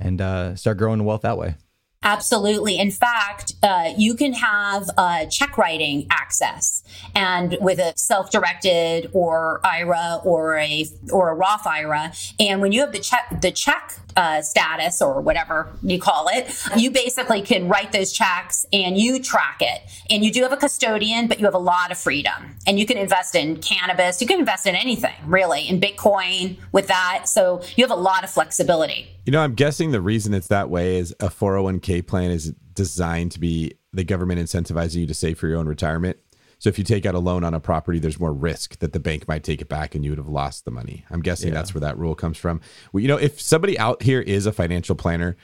and 0.00 0.20
uh, 0.20 0.54
start 0.54 0.78
growing 0.78 1.02
wealth 1.04 1.22
that 1.22 1.36
way. 1.36 1.56
Absolutely. 2.04 2.78
In 2.78 2.92
fact, 2.92 3.54
uh, 3.64 3.92
you 3.96 4.14
can 4.14 4.32
have 4.34 4.88
uh, 4.96 5.26
check 5.26 5.58
writing 5.58 6.06
access, 6.10 6.77
and 7.14 7.56
with 7.60 7.78
a 7.78 7.92
self-directed 7.96 9.10
or 9.12 9.60
IRA 9.64 10.20
or 10.24 10.58
a 10.58 10.86
or 11.12 11.30
a 11.30 11.34
Roth 11.34 11.66
IRA, 11.66 12.12
and 12.38 12.60
when 12.60 12.72
you 12.72 12.80
have 12.80 12.92
the 12.92 13.00
check 13.00 13.40
the 13.40 13.50
check 13.50 13.98
uh, 14.18 14.42
status 14.42 15.00
or 15.00 15.20
whatever 15.20 15.72
you 15.82 15.98
call 16.00 16.28
it, 16.28 16.52
you 16.76 16.90
basically 16.90 17.40
can 17.40 17.68
write 17.68 17.92
those 17.92 18.12
checks 18.12 18.66
and 18.72 18.98
you 18.98 19.22
track 19.22 19.58
it. 19.60 19.80
And 20.10 20.24
you 20.24 20.32
do 20.32 20.42
have 20.42 20.52
a 20.52 20.56
custodian, 20.56 21.28
but 21.28 21.38
you 21.38 21.44
have 21.44 21.54
a 21.54 21.58
lot 21.58 21.92
of 21.92 21.98
freedom. 21.98 22.56
And 22.66 22.80
you 22.80 22.84
can 22.84 22.98
invest 22.98 23.36
in 23.36 23.58
cannabis. 23.58 24.20
You 24.20 24.26
can 24.26 24.40
invest 24.40 24.66
in 24.66 24.74
anything 24.74 25.14
really, 25.24 25.68
in 25.68 25.80
Bitcoin 25.80 26.56
with 26.72 26.88
that. 26.88 27.28
So 27.28 27.62
you 27.76 27.84
have 27.84 27.96
a 27.96 28.00
lot 28.00 28.24
of 28.24 28.30
flexibility. 28.30 29.06
You 29.24 29.32
know, 29.32 29.40
I'm 29.40 29.54
guessing 29.54 29.92
the 29.92 30.00
reason 30.00 30.34
it's 30.34 30.48
that 30.48 30.68
way 30.68 30.96
is 30.96 31.14
a 31.20 31.28
401k 31.28 32.04
plan 32.04 32.32
is 32.32 32.52
designed 32.74 33.32
to 33.32 33.40
be 33.40 33.74
the 33.92 34.04
government 34.04 34.40
incentivizing 34.40 34.96
you 34.96 35.06
to 35.06 35.14
save 35.14 35.38
for 35.38 35.46
your 35.46 35.58
own 35.58 35.68
retirement. 35.68 36.18
So 36.58 36.68
if 36.68 36.78
you 36.78 36.84
take 36.84 37.06
out 37.06 37.14
a 37.14 37.20
loan 37.20 37.44
on 37.44 37.54
a 37.54 37.60
property, 37.60 37.98
there's 37.98 38.18
more 38.18 38.32
risk 38.32 38.78
that 38.80 38.92
the 38.92 39.00
bank 39.00 39.28
might 39.28 39.44
take 39.44 39.60
it 39.60 39.68
back 39.68 39.94
and 39.94 40.04
you 40.04 40.10
would 40.10 40.18
have 40.18 40.28
lost 40.28 40.64
the 40.64 40.70
money. 40.70 41.04
I'm 41.10 41.20
guessing 41.20 41.48
yeah. 41.48 41.54
that's 41.54 41.72
where 41.72 41.80
that 41.82 41.96
rule 41.96 42.14
comes 42.14 42.36
from. 42.36 42.60
Well, 42.92 43.00
you 43.00 43.08
know, 43.08 43.16
if 43.16 43.40
somebody 43.40 43.78
out 43.78 44.02
here 44.02 44.20
is 44.20 44.44
a 44.44 44.52
financial 44.52 44.96
planner, 44.96 45.36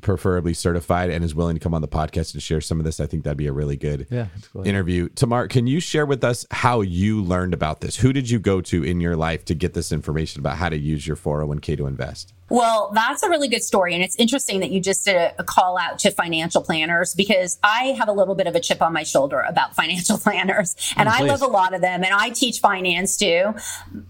preferably 0.00 0.52
certified 0.52 1.08
and 1.08 1.24
is 1.24 1.34
willing 1.34 1.54
to 1.54 1.60
come 1.60 1.72
on 1.72 1.80
the 1.80 1.88
podcast 1.88 2.34
and 2.34 2.42
share 2.42 2.60
some 2.60 2.78
of 2.78 2.84
this, 2.84 3.00
I 3.00 3.06
think 3.06 3.24
that'd 3.24 3.38
be 3.38 3.46
a 3.46 3.52
really 3.52 3.76
good 3.76 4.06
yeah, 4.10 4.26
interview. 4.64 5.08
Tamar, 5.08 5.48
can 5.48 5.66
you 5.66 5.80
share 5.80 6.04
with 6.04 6.22
us 6.24 6.44
how 6.50 6.82
you 6.82 7.22
learned 7.22 7.54
about 7.54 7.80
this? 7.80 7.96
Who 7.96 8.12
did 8.12 8.28
you 8.28 8.38
go 8.38 8.60
to 8.60 8.82
in 8.82 9.00
your 9.00 9.16
life 9.16 9.44
to 9.46 9.54
get 9.54 9.72
this 9.72 9.92
information 9.92 10.40
about 10.40 10.58
how 10.58 10.68
to 10.68 10.76
use 10.76 11.06
your 11.06 11.16
401k 11.16 11.78
to 11.78 11.86
invest? 11.86 12.34
Well, 12.52 12.90
that's 12.92 13.22
a 13.22 13.30
really 13.30 13.48
good 13.48 13.62
story. 13.62 13.94
And 13.94 14.04
it's 14.04 14.14
interesting 14.16 14.60
that 14.60 14.70
you 14.70 14.78
just 14.78 15.06
did 15.06 15.16
a, 15.16 15.34
a, 15.38 15.42
call 15.42 15.78
out 15.78 15.98
to 16.00 16.10
financial 16.10 16.60
planners 16.60 17.14
because 17.14 17.58
I 17.62 17.94
have 17.98 18.08
a 18.08 18.12
little 18.12 18.34
bit 18.34 18.46
of 18.46 18.54
a 18.54 18.60
chip 18.60 18.82
on 18.82 18.92
my 18.92 19.04
shoulder 19.04 19.40
about 19.40 19.74
financial 19.82 20.18
planners. 20.18 20.76
And 20.98 21.08
oh, 21.08 21.12
I 21.14 21.20
love 21.22 21.40
a 21.40 21.46
lot 21.46 21.72
of 21.72 21.80
them 21.80 22.04
and 22.04 22.12
I 22.12 22.28
teach 22.28 22.60
finance 22.60 23.16
too. 23.16 23.54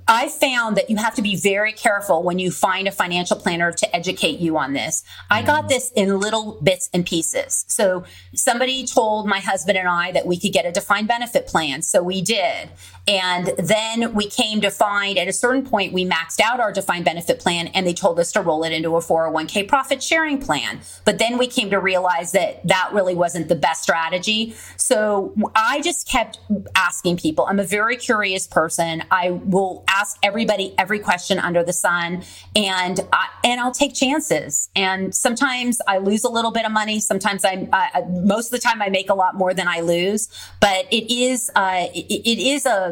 I 0.09 0.29
found 0.29 0.77
that 0.77 0.91
you 0.91 0.97
have 0.97 1.15
to 1.15 1.23
be 1.23 1.37
very 1.37 1.73
careful 1.73 2.25
when 2.25 2.41
you 2.41 2.51
find 2.51 2.89
a 2.89 2.91
financial 2.91 3.37
planner 3.37 3.71
to 3.71 3.95
educate 3.95 4.41
you 4.41 4.59
on 4.59 4.73
this. 4.73 5.05
I 5.31 5.43
got 5.43 5.67
mm. 5.67 5.69
this 5.69 5.93
in 5.95 6.19
little 6.19 6.59
bits 6.61 6.91
and 6.93 7.07
pieces. 7.07 7.65
So 7.69 8.03
somebody 8.35 8.85
told 8.85 9.29
my 9.29 9.39
husband 9.39 9.79
and 9.79 9.87
I 9.87 10.11
that 10.11 10.27
we 10.27 10.37
could 10.37 10.53
get 10.53 10.67
a 10.67 10.73
defined 10.73 11.07
benefit 11.07 11.47
plan. 11.47 11.83
So 11.83 12.03
we 12.03 12.21
did. 12.21 12.71
And 13.09 13.49
then 13.59 14.15
we 14.15 14.29
came 14.29 14.61
to 14.61 14.71
find 14.71 15.19
at 15.19 15.27
a 15.27 15.33
certain 15.33 15.65
point, 15.65 15.93
we 15.93 16.05
maxed 16.05 16.41
out 16.41 16.61
our 16.61 16.73
defined 16.73 17.05
benefit 17.05 17.41
plan 17.41 17.67
and 17.69 17.87
they 17.87 17.95
told 17.95 18.21
us 18.21 18.31
to 18.33 18.41
roll 18.41 18.63
it 18.63 18.73
into 18.73 18.97
a 18.97 19.01
401k 19.01 19.67
profit 19.67 20.03
sharing 20.03 20.41
plan. 20.41 20.81
But 21.05 21.19
then 21.19 21.37
we 21.37 21.49
came 21.49 21.71
to 21.71 21.81
realize 21.81 22.33
that 22.33 22.67
that 22.67 22.91
really 22.93 23.15
wasn't 23.15 23.49
the 23.49 23.57
best 23.57 23.83
strategy. 23.83 24.55
So 24.77 25.35
I 25.55 25.81
just 25.81 26.09
kept 26.09 26.39
asking 26.77 27.17
people. 27.17 27.47
I'm 27.47 27.59
a 27.59 27.65
very 27.65 27.97
curious 27.97 28.47
person. 28.47 29.03
I 29.11 29.31
will 29.31 29.85
ask 29.89 30.17
everybody 30.23 30.75
every 30.79 31.01
question 31.01 31.39
under 31.39 31.65
the 31.65 31.73
sun 31.73 32.23
and 32.55 33.01
I, 33.13 33.29
and 33.45 33.61
I'll 33.61 33.73
take 33.73 33.95
chances. 33.95 34.69
And 34.77 35.13
sometimes 35.15 35.81
I 35.89 35.99
lose 35.99 36.23
a 36.23 36.31
little 36.31 36.53
bit 36.53 36.65
of 36.65 36.73
money. 36.73 37.01
Sometimes 37.01 37.45
I, 37.45 37.69
I 37.73 38.03
most 38.11 38.47
of 38.47 38.53
the 38.53 38.59
time 38.59 38.81
I 38.81 38.89
make 38.91 39.11
a 39.11 39.15
lot 39.15 39.35
more 39.35 39.55
than 39.55 39.67
I 39.67 39.81
lose, 39.81 40.29
but 40.61 40.87
it 40.93 41.13
is 41.13 41.51
uh, 41.57 41.87
it, 41.93 42.07
it 42.09 42.39
is 42.39 42.65
a 42.65 42.92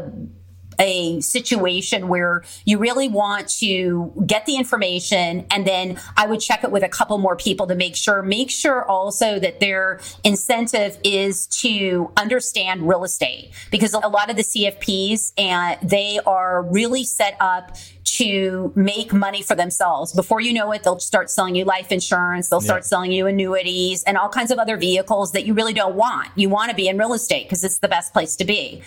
a 0.81 1.21
situation 1.21 2.09
where 2.09 2.43
you 2.65 2.79
really 2.79 3.09
want 3.09 3.49
to 3.49 4.13
get 4.27 4.47
the 4.47 4.57
information 4.57 5.47
and 5.51 5.67
then 5.67 6.01
I 6.17 6.27
would 6.27 6.41
check 6.41 6.65
it 6.65 6.71
with 6.71 6.83
a 6.83 6.89
couple 6.89 7.19
more 7.19 7.37
people 7.37 7.67
to 7.67 7.75
make 7.75 7.95
sure. 7.95 8.23
Make 8.23 8.51
sure 8.51 8.85
also 8.85 9.39
that 9.39 9.61
their 9.61 10.01
incentive 10.25 10.99
is 11.05 11.47
to 11.49 12.11
understand 12.17 12.89
real 12.89 13.05
estate 13.05 13.53
because 13.71 13.93
a 13.93 13.99
lot 14.09 14.31
of 14.31 14.37
the 14.37 14.43
CFPs 14.43 15.33
and 15.37 15.79
they 15.89 16.19
are 16.27 16.63
really 16.63 17.05
set 17.05 17.37
up 17.41 17.77
to 18.05 18.73
make 18.75 19.13
money 19.13 19.43
for 19.43 19.55
themselves. 19.55 20.13
Before 20.13 20.41
you 20.41 20.53
know 20.53 20.73
it, 20.73 20.83
they'll 20.83 20.99
start 20.99 21.31
selling 21.31 21.55
you 21.55 21.65
life 21.65 21.93
insurance, 21.93 22.49
they'll 22.49 22.61
start 22.61 22.85
selling 22.85 23.13
you 23.13 23.27
annuities 23.27 24.03
and 24.03 24.17
all 24.17 24.29
kinds 24.29 24.51
of 24.51 24.59
other 24.59 24.77
vehicles 24.77 25.33
that 25.33 25.47
you 25.47 25.55
really 25.55 25.73
don't 25.73 25.95
want. 25.95 26.29
You 26.35 26.49
want 26.49 26.71
to 26.71 26.77
be 26.77 26.89
in 26.89 26.99
real 26.99 27.13
estate 27.13 27.45
because 27.45 27.63
it's 27.63 27.79
the 27.79 27.89
best 27.89 28.13
place 28.13 28.35
to 28.37 28.45
be. 28.45 28.83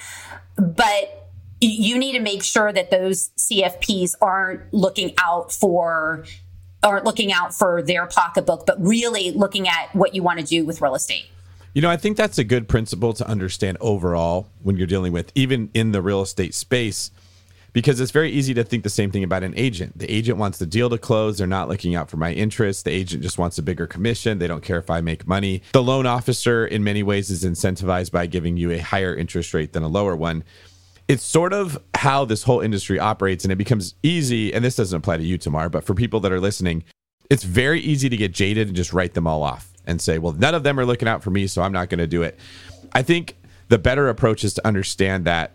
But 0.56 1.30
you 1.62 1.98
need 1.98 2.14
to 2.14 2.20
make 2.20 2.44
sure 2.44 2.74
that 2.74 2.92
those 2.92 3.30
CFPs 3.38 4.16
aren't 4.22 4.74
looking 4.74 5.14
out 5.18 5.52
for 5.52 6.26
aren't 6.84 7.06
looking 7.06 7.32
out 7.32 7.54
for 7.54 7.82
their 7.82 8.06
pocketbook, 8.06 8.66
but 8.66 8.76
really 8.86 9.32
looking 9.32 9.70
at 9.70 9.96
what 9.96 10.14
you 10.14 10.22
want 10.22 10.40
to 10.40 10.46
do 10.46 10.66
with 10.66 10.82
real 10.82 10.96
estate. 10.96 11.26
You 11.74 11.82
know, 11.82 11.90
I 11.90 11.98
think 11.98 12.18
that's 12.18 12.38
a 12.38 12.44
good 12.44 12.68
principle 12.68 13.14
to 13.14 13.28
understand 13.28 13.78
overall 13.80 14.48
when 14.62 14.78
you're 14.78 14.86
dealing 14.86 15.14
with, 15.14 15.32
even 15.34 15.72
in 15.74 15.92
the 15.92 16.02
real 16.02 16.22
estate 16.22 16.54
space, 16.54 17.10
because 17.74 18.00
it's 18.00 18.12
very 18.12 18.32
easy 18.32 18.54
to 18.54 18.64
think 18.64 18.84
the 18.84 18.90
same 18.90 19.12
thing 19.12 19.24
about 19.24 19.44
an 19.44 19.54
agent. 19.58 19.98
The 19.98 20.12
agent 20.12 20.38
wants 20.38 20.60
the 20.60 20.66
deal 20.66 20.90
to 20.90 20.98
close. 20.98 21.40
They're 21.40 21.48
not 21.48 21.68
looking 21.68 21.96
out 21.96 22.10
for 22.10 22.18
my 22.18 22.32
interests. 22.32 22.84
The 22.84 22.92
agent 22.92 23.24
just 23.24 23.38
wants 23.38 23.58
a 23.58 23.64
bigger 23.64 23.88
commission. 23.88 24.40
They 24.40 24.48
don't 24.48 24.64
care 24.64 24.78
if 24.78 24.90
I 24.90 25.02
make 25.02 25.28
money. 25.28 25.64
The 25.74 25.84
loan 25.84 26.06
officer, 26.06 26.66
in 26.66 26.84
many 26.84 27.04
ways, 27.04 27.30
is 27.30 27.44
incentivized 27.44 28.12
by 28.12 28.28
giving 28.28 28.58
you 28.58 28.72
a 28.72 28.78
higher 28.78 29.16
interest 29.16 29.54
rate 29.54 29.74
than 29.74 29.84
a 29.84 29.88
lower 29.88 30.16
one 30.16 30.44
it's 31.08 31.24
sort 31.24 31.52
of 31.54 31.78
how 31.96 32.26
this 32.26 32.44
whole 32.44 32.62
industry 32.62 32.98
operates 32.98 33.44
and 33.44 33.52
it 33.52 33.58
becomes 33.58 33.96
easy 34.04 34.54
and 34.54 34.64
this 34.64 34.76
doesn't 34.76 34.98
apply 34.98 35.18
to 35.18 35.24
you 35.24 35.38
Tamar 35.38 35.70
but 35.70 35.84
for 35.84 35.94
people 35.94 36.20
that 36.22 36.32
are 36.32 36.40
listening 36.40 36.84
it's 37.30 37.44
very 37.44 37.82
easy 37.82 38.10
to 38.10 38.18
get 38.18 38.32
jaded 38.32 38.68
and 38.68 38.76
just 38.76 38.94
write 38.94 39.14
them 39.14 39.28
all 39.28 39.44
off 39.44 39.72
and 39.86 40.02
say 40.02 40.18
well 40.18 40.34
none 40.34 40.56
of 40.56 40.64
them 40.64 40.80
are 40.80 40.86
looking 40.86 41.08
out 41.08 41.22
for 41.24 41.30
me 41.30 41.48
so 41.48 41.62
i'm 41.62 41.74
not 41.74 41.90
going 41.90 42.00
to 42.00 42.08
do 42.08 42.24
it 42.24 42.40
i 42.94 43.02
think 43.02 43.36
the 43.68 43.78
better 43.78 44.08
approach 44.08 44.44
is 44.44 44.54
to 44.54 44.66
understand 44.66 45.26
that 45.26 45.52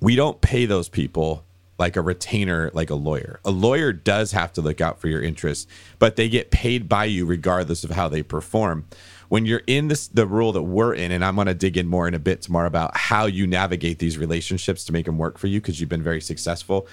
we 0.00 0.16
don't 0.16 0.40
pay 0.40 0.66
those 0.66 0.88
people 0.88 1.44
like 1.78 1.94
a 1.94 2.00
retainer 2.00 2.70
like 2.74 2.90
a 2.90 2.94
lawyer. 2.94 3.38
A 3.44 3.50
lawyer 3.50 3.92
does 3.92 4.32
have 4.32 4.52
to 4.54 4.60
look 4.60 4.80
out 4.80 5.00
for 5.00 5.08
your 5.08 5.22
interests 5.22 5.66
but 5.98 6.16
they 6.16 6.28
get 6.28 6.50
paid 6.50 6.88
by 6.88 7.04
you 7.04 7.24
regardless 7.24 7.84
of 7.84 7.90
how 7.90 8.08
they 8.08 8.22
perform. 8.22 8.86
When 9.28 9.44
you're 9.44 9.62
in 9.66 9.88
this 9.88 10.08
the 10.08 10.26
role 10.26 10.52
that 10.52 10.62
we're 10.62 10.94
in 10.94 11.12
and 11.12 11.24
i'm 11.24 11.34
going 11.34 11.48
to 11.48 11.54
dig 11.54 11.76
in 11.76 11.86
more 11.86 12.08
in 12.08 12.14
a 12.14 12.18
bit 12.18 12.42
Tamar 12.42 12.66
about 12.66 12.96
how 12.96 13.26
you 13.26 13.46
navigate 13.46 13.98
these 13.98 14.16
relationships 14.16 14.84
to 14.84 14.92
make 14.92 15.06
them 15.06 15.18
work 15.18 15.38
for 15.38 15.46
you 15.48 15.60
because 15.60 15.80
you've 15.80 15.90
been 15.90 16.02
very 16.02 16.20
successful 16.20 16.88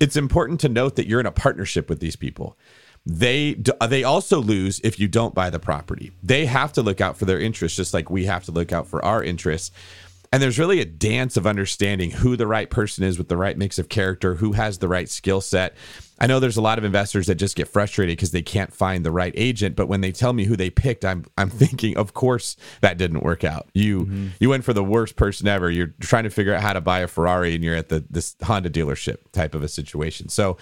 it's 0.00 0.16
important 0.16 0.60
to 0.60 0.68
note 0.68 0.96
that 0.96 1.06
you're 1.06 1.20
in 1.20 1.26
a 1.26 1.32
partnership 1.32 1.88
with 1.88 2.00
these 2.00 2.16
people. 2.16 2.56
They 3.04 3.56
uh, 3.80 3.86
they 3.86 4.02
also 4.02 4.40
lose 4.40 4.80
if 4.82 4.98
you 4.98 5.06
don't 5.06 5.34
buy 5.34 5.48
the 5.48 5.60
property. 5.60 6.10
They 6.22 6.46
have 6.46 6.72
to 6.72 6.82
look 6.82 7.00
out 7.00 7.16
for 7.16 7.24
their 7.24 7.38
interests 7.38 7.76
just 7.76 7.94
like 7.94 8.10
we 8.10 8.24
have 8.24 8.44
to 8.46 8.52
look 8.52 8.72
out 8.72 8.88
for 8.88 9.04
our 9.04 9.22
interests 9.22 9.70
and 10.32 10.42
there's 10.42 10.58
really 10.58 10.80
a 10.80 10.84
dance 10.84 11.36
of 11.36 11.46
understanding 11.46 12.10
who 12.10 12.36
the 12.36 12.46
right 12.46 12.68
person 12.68 13.04
is 13.04 13.18
with 13.18 13.28
the 13.28 13.36
right 13.36 13.56
mix 13.56 13.78
of 13.78 13.88
character, 13.88 14.34
who 14.36 14.52
has 14.52 14.78
the 14.78 14.88
right 14.88 15.08
skill 15.08 15.40
set. 15.40 15.74
I 16.18 16.26
know 16.26 16.40
there's 16.40 16.56
a 16.56 16.62
lot 16.62 16.78
of 16.78 16.84
investors 16.84 17.26
that 17.26 17.34
just 17.34 17.56
get 17.56 17.68
frustrated 17.68 18.16
because 18.16 18.30
they 18.30 18.42
can't 18.42 18.72
find 18.72 19.04
the 19.04 19.10
right 19.10 19.32
agent, 19.36 19.76
but 19.76 19.86
when 19.86 20.00
they 20.00 20.12
tell 20.12 20.32
me 20.32 20.44
who 20.44 20.56
they 20.56 20.70
picked, 20.70 21.04
I'm 21.04 21.24
I'm 21.36 21.50
thinking, 21.62 21.96
of 21.96 22.14
course 22.14 22.56
that 22.80 22.98
didn't 22.98 23.22
work 23.22 23.44
out. 23.44 23.68
You 23.74 24.00
mm-hmm. 24.00 24.28
you 24.40 24.50
went 24.50 24.64
for 24.64 24.72
the 24.72 24.84
worst 24.84 25.16
person 25.16 25.46
ever. 25.46 25.70
You're 25.70 25.94
trying 26.00 26.24
to 26.24 26.30
figure 26.30 26.54
out 26.54 26.62
how 26.62 26.72
to 26.72 26.80
buy 26.80 27.00
a 27.00 27.08
Ferrari 27.08 27.54
and 27.54 27.62
you're 27.62 27.76
at 27.76 27.88
the 27.88 28.04
this 28.10 28.36
Honda 28.42 28.70
dealership 28.70 29.30
type 29.32 29.54
of 29.54 29.62
a 29.62 29.68
situation. 29.68 30.28
So 30.28 30.56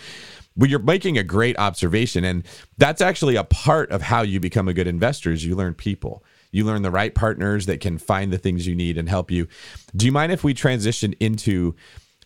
but 0.57 0.68
you're 0.68 0.79
making 0.79 1.18
a 1.18 1.24
great 1.24 1.59
observation 1.59 2.24
and 2.24 2.46
that's 2.79 3.00
actually 3.00 3.37
a 3.37 3.44
part 3.44 3.90
of 3.90 4.03
how 4.03 4.22
you 4.22 4.38
become 4.38 4.68
a 4.68 4.72
good 4.72 4.87
investor 4.87 5.33
is 5.33 5.44
you 5.44 5.57
learn 5.57 5.74
people 5.74 6.22
you 6.55 6.64
learn 6.64 6.83
the 6.83 6.90
right 6.90 7.14
partners 7.14 7.67
that 7.67 7.81
can 7.81 7.99
find 7.99 8.33
the 8.33 8.38
things 8.38 8.67
you 8.67 8.75
need 8.75 8.97
and 8.97 9.09
help 9.09 9.31
you. 9.31 9.49
Do 9.95 10.07
you 10.07 10.12
mind 10.12 10.33
if 10.33 10.45
we 10.45 10.55
transition 10.55 11.14
into 11.21 11.75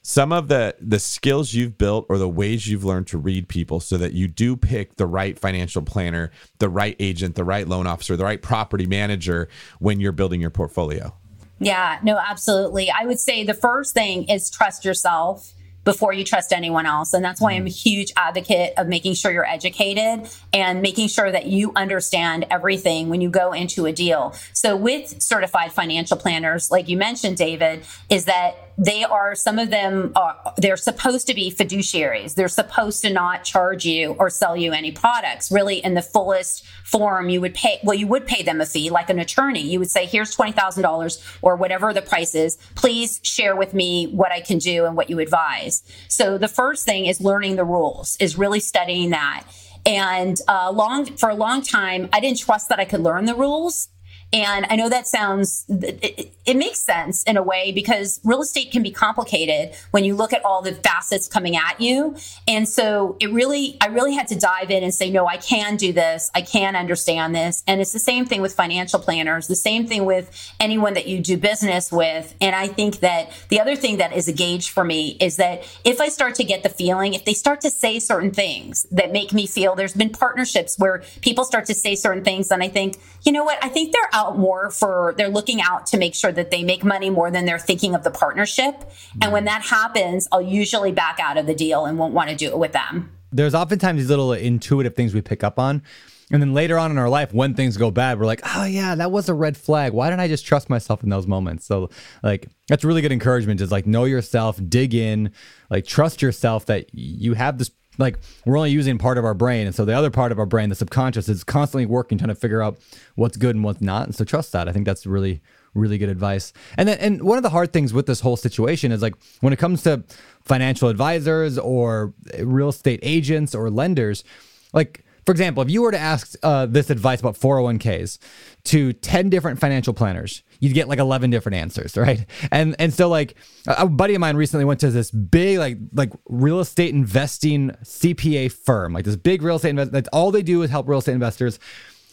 some 0.02 0.32
of 0.32 0.48
the 0.48 0.74
the 0.80 0.98
skills 0.98 1.52
you've 1.52 1.76
built 1.76 2.06
or 2.08 2.18
the 2.18 2.28
ways 2.28 2.66
you've 2.66 2.84
learned 2.84 3.06
to 3.08 3.18
read 3.18 3.48
people 3.48 3.80
so 3.80 3.96
that 3.96 4.12
you 4.12 4.28
do 4.28 4.56
pick 4.56 4.96
the 4.96 5.06
right 5.06 5.38
financial 5.38 5.82
planner, 5.82 6.30
the 6.58 6.68
right 6.68 6.96
agent, 7.00 7.34
the 7.34 7.44
right 7.44 7.66
loan 7.66 7.86
officer, 7.86 8.16
the 8.16 8.24
right 8.24 8.40
property 8.40 8.86
manager 8.86 9.48
when 9.80 10.00
you're 10.00 10.12
building 10.12 10.40
your 10.40 10.50
portfolio? 10.50 11.14
Yeah, 11.58 11.98
no, 12.02 12.18
absolutely. 12.18 12.90
I 12.90 13.04
would 13.04 13.18
say 13.18 13.44
the 13.44 13.54
first 13.54 13.92
thing 13.92 14.24
is 14.24 14.48
trust 14.48 14.84
yourself 14.84 15.52
before 15.88 16.12
you 16.12 16.22
trust 16.22 16.52
anyone 16.52 16.84
else. 16.84 17.14
And 17.14 17.24
that's 17.24 17.40
why 17.40 17.52
I'm 17.52 17.64
a 17.64 17.70
huge 17.70 18.12
advocate 18.14 18.74
of 18.76 18.88
making 18.88 19.14
sure 19.14 19.32
you're 19.32 19.48
educated 19.48 20.28
and 20.52 20.82
making 20.82 21.08
sure 21.08 21.32
that 21.32 21.46
you 21.46 21.72
understand 21.76 22.44
everything 22.50 23.08
when 23.08 23.22
you 23.22 23.30
go 23.30 23.54
into 23.54 23.86
a 23.86 23.92
deal. 23.92 24.34
So 24.52 24.76
with 24.76 25.22
certified 25.22 25.72
financial 25.72 26.18
planners, 26.18 26.70
like 26.70 26.90
you 26.90 26.98
mentioned, 26.98 27.38
David, 27.38 27.84
is 28.10 28.26
that 28.26 28.67
they 28.78 29.02
are 29.02 29.34
some 29.34 29.58
of 29.58 29.70
them 29.70 30.12
are 30.14 30.36
they're 30.56 30.76
supposed 30.76 31.26
to 31.26 31.34
be 31.34 31.50
fiduciaries. 31.50 32.34
They're 32.34 32.48
supposed 32.48 33.02
to 33.02 33.12
not 33.12 33.42
charge 33.42 33.84
you 33.84 34.12
or 34.18 34.30
sell 34.30 34.56
you 34.56 34.72
any 34.72 34.92
products 34.92 35.50
really 35.50 35.78
in 35.78 35.94
the 35.94 36.02
fullest 36.02 36.64
form. 36.84 37.28
You 37.28 37.40
would 37.40 37.54
pay 37.54 37.80
well 37.82 37.96
you 37.96 38.06
would 38.06 38.26
pay 38.26 38.44
them 38.44 38.60
a 38.60 38.66
fee 38.66 38.88
like 38.88 39.10
an 39.10 39.18
attorney. 39.18 39.62
You 39.62 39.80
would 39.80 39.90
say 39.90 40.06
here's 40.06 40.34
$20000 40.36 41.38
or 41.42 41.56
whatever 41.56 41.92
the 41.92 42.02
price 42.02 42.36
is. 42.36 42.56
Please 42.76 43.18
share 43.24 43.56
with 43.56 43.74
me 43.74 44.06
what 44.06 44.30
i 44.30 44.40
can 44.40 44.58
do 44.58 44.84
and 44.84 44.96
what 44.96 45.10
you 45.10 45.18
advise. 45.18 45.82
So 46.06 46.38
the 46.38 46.48
first 46.48 46.84
thing 46.84 47.06
is 47.06 47.20
learning 47.20 47.56
the 47.56 47.64
rules 47.64 48.16
is 48.20 48.38
really 48.38 48.60
studying 48.60 49.10
that. 49.10 49.44
And 49.84 50.38
uh, 50.46 50.70
long 50.70 51.06
for 51.16 51.28
a 51.28 51.34
long 51.34 51.62
time 51.62 52.08
i 52.12 52.20
didn't 52.20 52.38
trust 52.38 52.68
that 52.68 52.78
i 52.78 52.84
could 52.84 53.00
learn 53.00 53.24
the 53.24 53.34
rules 53.34 53.88
and 54.32 54.66
I 54.68 54.76
know 54.76 54.90
that 54.90 55.06
sounds, 55.06 55.64
it, 55.68 56.32
it, 56.44 56.56
makes 56.56 56.80
sense 56.80 57.22
in 57.22 57.38
a 57.38 57.42
way 57.42 57.72
because 57.72 58.20
real 58.24 58.42
estate 58.42 58.70
can 58.70 58.82
be 58.82 58.90
complicated 58.90 59.74
when 59.90 60.04
you 60.04 60.14
look 60.14 60.34
at 60.34 60.44
all 60.44 60.60
the 60.60 60.72
facets 60.74 61.28
coming 61.28 61.56
at 61.56 61.80
you. 61.80 62.14
And 62.46 62.68
so 62.68 63.16
it 63.20 63.32
really, 63.32 63.78
I 63.80 63.86
really 63.86 64.12
had 64.12 64.28
to 64.28 64.38
dive 64.38 64.70
in 64.70 64.82
and 64.82 64.92
say, 64.92 65.08
no, 65.08 65.26
I 65.26 65.38
can 65.38 65.76
do 65.76 65.94
this. 65.94 66.30
I 66.34 66.42
can 66.42 66.76
understand 66.76 67.34
this. 67.34 67.62
And 67.66 67.80
it's 67.80 67.92
the 67.92 67.98
same 67.98 68.26
thing 68.26 68.42
with 68.42 68.54
financial 68.54 69.00
planners, 69.00 69.46
the 69.46 69.56
same 69.56 69.86
thing 69.86 70.04
with 70.04 70.52
anyone 70.60 70.92
that 70.94 71.06
you 71.06 71.20
do 71.20 71.38
business 71.38 71.90
with. 71.90 72.34
And 72.40 72.54
I 72.54 72.68
think 72.68 73.00
that 73.00 73.30
the 73.48 73.60
other 73.60 73.76
thing 73.76 73.96
that 73.96 74.12
is 74.12 74.28
a 74.28 74.32
gauge 74.32 74.68
for 74.68 74.84
me 74.84 75.16
is 75.20 75.36
that 75.36 75.62
if 75.84 76.02
I 76.02 76.08
start 76.08 76.34
to 76.34 76.44
get 76.44 76.62
the 76.62 76.68
feeling, 76.68 77.14
if 77.14 77.24
they 77.24 77.34
start 77.34 77.62
to 77.62 77.70
say 77.70 77.98
certain 77.98 78.32
things 78.32 78.86
that 78.90 79.10
make 79.10 79.32
me 79.32 79.46
feel 79.46 79.74
there's 79.74 79.94
been 79.94 80.10
partnerships 80.10 80.78
where 80.78 81.02
people 81.22 81.44
start 81.44 81.64
to 81.66 81.74
say 81.74 81.94
certain 81.94 82.24
things, 82.24 82.50
and 82.50 82.62
I 82.62 82.68
think, 82.68 82.96
you 83.22 83.32
know 83.32 83.44
what, 83.44 83.62
I 83.64 83.68
think 83.68 83.92
they're 83.92 84.10
out 84.12 84.38
more 84.38 84.70
for 84.70 85.14
they're 85.16 85.28
looking 85.28 85.60
out 85.60 85.86
to 85.86 85.98
make 85.98 86.14
sure 86.14 86.32
that 86.32 86.50
they 86.50 86.62
make 86.62 86.84
money 86.84 87.10
more 87.10 87.30
than 87.30 87.44
they're 87.44 87.58
thinking 87.58 87.94
of 87.94 88.04
the 88.04 88.10
partnership. 88.10 88.90
And 89.22 89.32
when 89.32 89.44
that 89.44 89.62
happens, 89.62 90.28
I'll 90.32 90.40
usually 90.40 90.92
back 90.92 91.18
out 91.20 91.36
of 91.36 91.46
the 91.46 91.54
deal 91.54 91.84
and 91.84 91.98
won't 91.98 92.14
want 92.14 92.30
to 92.30 92.36
do 92.36 92.48
it 92.48 92.58
with 92.58 92.72
them. 92.72 93.10
There's 93.30 93.54
oftentimes 93.54 94.00
these 94.00 94.08
little 94.08 94.32
intuitive 94.32 94.94
things 94.94 95.14
we 95.14 95.20
pick 95.20 95.44
up 95.44 95.58
on. 95.58 95.82
And 96.30 96.42
then 96.42 96.52
later 96.52 96.78
on 96.78 96.90
in 96.90 96.98
our 96.98 97.08
life, 97.08 97.32
when 97.32 97.54
things 97.54 97.78
go 97.78 97.90
bad, 97.90 98.18
we're 98.20 98.26
like, 98.26 98.42
oh, 98.54 98.64
yeah, 98.64 98.94
that 98.94 99.10
was 99.10 99.30
a 99.30 99.34
red 99.34 99.56
flag. 99.56 99.94
Why 99.94 100.10
didn't 100.10 100.20
I 100.20 100.28
just 100.28 100.44
trust 100.44 100.68
myself 100.68 101.02
in 101.02 101.08
those 101.08 101.26
moments? 101.26 101.64
So, 101.64 101.88
like, 102.22 102.48
that's 102.68 102.84
really 102.84 103.00
good 103.00 103.12
encouragement 103.12 103.62
is 103.62 103.72
like, 103.72 103.86
know 103.86 104.04
yourself, 104.04 104.60
dig 104.68 104.94
in, 104.94 105.32
like, 105.70 105.86
trust 105.86 106.20
yourself 106.20 106.66
that 106.66 106.92
you 106.92 107.32
have 107.32 107.56
this 107.56 107.70
like 107.98 108.18
we're 108.44 108.56
only 108.56 108.70
using 108.70 108.96
part 108.96 109.18
of 109.18 109.24
our 109.24 109.34
brain 109.34 109.66
and 109.66 109.74
so 109.74 109.84
the 109.84 109.92
other 109.92 110.10
part 110.10 110.32
of 110.32 110.38
our 110.38 110.46
brain 110.46 110.68
the 110.68 110.74
subconscious 110.74 111.28
is 111.28 111.44
constantly 111.44 111.86
working 111.86 112.16
trying 112.16 112.28
to 112.28 112.34
figure 112.34 112.62
out 112.62 112.78
what's 113.16 113.36
good 113.36 113.54
and 113.54 113.64
what's 113.64 113.80
not 113.80 114.06
and 114.06 114.14
so 114.14 114.24
trust 114.24 114.52
that. 114.52 114.68
I 114.68 114.72
think 114.72 114.86
that's 114.86 115.06
really 115.06 115.40
really 115.74 115.98
good 115.98 116.08
advice. 116.08 116.52
And 116.76 116.88
then 116.88 116.98
and 116.98 117.22
one 117.22 117.36
of 117.36 117.42
the 117.42 117.50
hard 117.50 117.72
things 117.72 117.92
with 117.92 118.06
this 118.06 118.20
whole 118.20 118.36
situation 118.36 118.92
is 118.92 119.02
like 119.02 119.14
when 119.40 119.52
it 119.52 119.58
comes 119.58 119.82
to 119.82 120.04
financial 120.42 120.88
advisors 120.88 121.58
or 121.58 122.14
real 122.38 122.70
estate 122.70 123.00
agents 123.02 123.54
or 123.54 123.70
lenders 123.70 124.24
like 124.72 125.04
for 125.28 125.32
example, 125.32 125.62
if 125.62 125.68
you 125.68 125.82
were 125.82 125.90
to 125.90 125.98
ask 125.98 126.36
uh, 126.42 126.64
this 126.64 126.88
advice 126.88 127.20
about 127.20 127.34
401ks 127.34 128.16
to 128.64 128.94
10 128.94 129.28
different 129.28 129.60
financial 129.60 129.92
planners, 129.92 130.42
you'd 130.58 130.72
get 130.72 130.88
like 130.88 130.98
11 130.98 131.28
different 131.28 131.56
answers, 131.56 131.96
right? 131.98 132.24
And 132.50 132.74
and 132.78 132.94
so 132.94 133.10
like 133.10 133.36
a 133.66 133.86
buddy 133.86 134.14
of 134.14 134.20
mine 134.20 134.36
recently 134.36 134.64
went 134.64 134.80
to 134.80 134.90
this 134.90 135.10
big 135.10 135.58
like 135.58 135.76
like 135.92 136.14
real 136.30 136.60
estate 136.60 136.94
investing 136.94 137.72
CPA 137.82 138.50
firm, 138.50 138.94
like 138.94 139.04
this 139.04 139.16
big 139.16 139.42
real 139.42 139.56
estate 139.56 139.68
invest. 139.68 140.08
All 140.14 140.30
they 140.30 140.42
do 140.42 140.62
is 140.62 140.70
help 140.70 140.88
real 140.88 141.00
estate 141.00 141.12
investors 141.12 141.58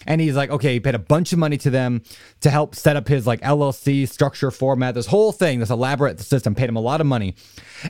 and 0.05 0.21
he's 0.21 0.35
like, 0.35 0.49
okay, 0.49 0.73
he 0.73 0.79
paid 0.79 0.95
a 0.95 0.99
bunch 0.99 1.33
of 1.33 1.39
money 1.39 1.57
to 1.57 1.69
them 1.69 2.03
to 2.41 2.49
help 2.49 2.75
set 2.75 2.95
up 2.95 3.07
his 3.07 3.25
like 3.25 3.41
LLC 3.41 4.07
structure 4.07 4.51
format, 4.51 4.95
this 4.95 5.07
whole 5.07 5.31
thing, 5.31 5.59
this 5.59 5.69
elaborate 5.69 6.19
system, 6.19 6.55
paid 6.55 6.69
him 6.69 6.75
a 6.75 6.81
lot 6.81 7.01
of 7.01 7.07
money. 7.07 7.35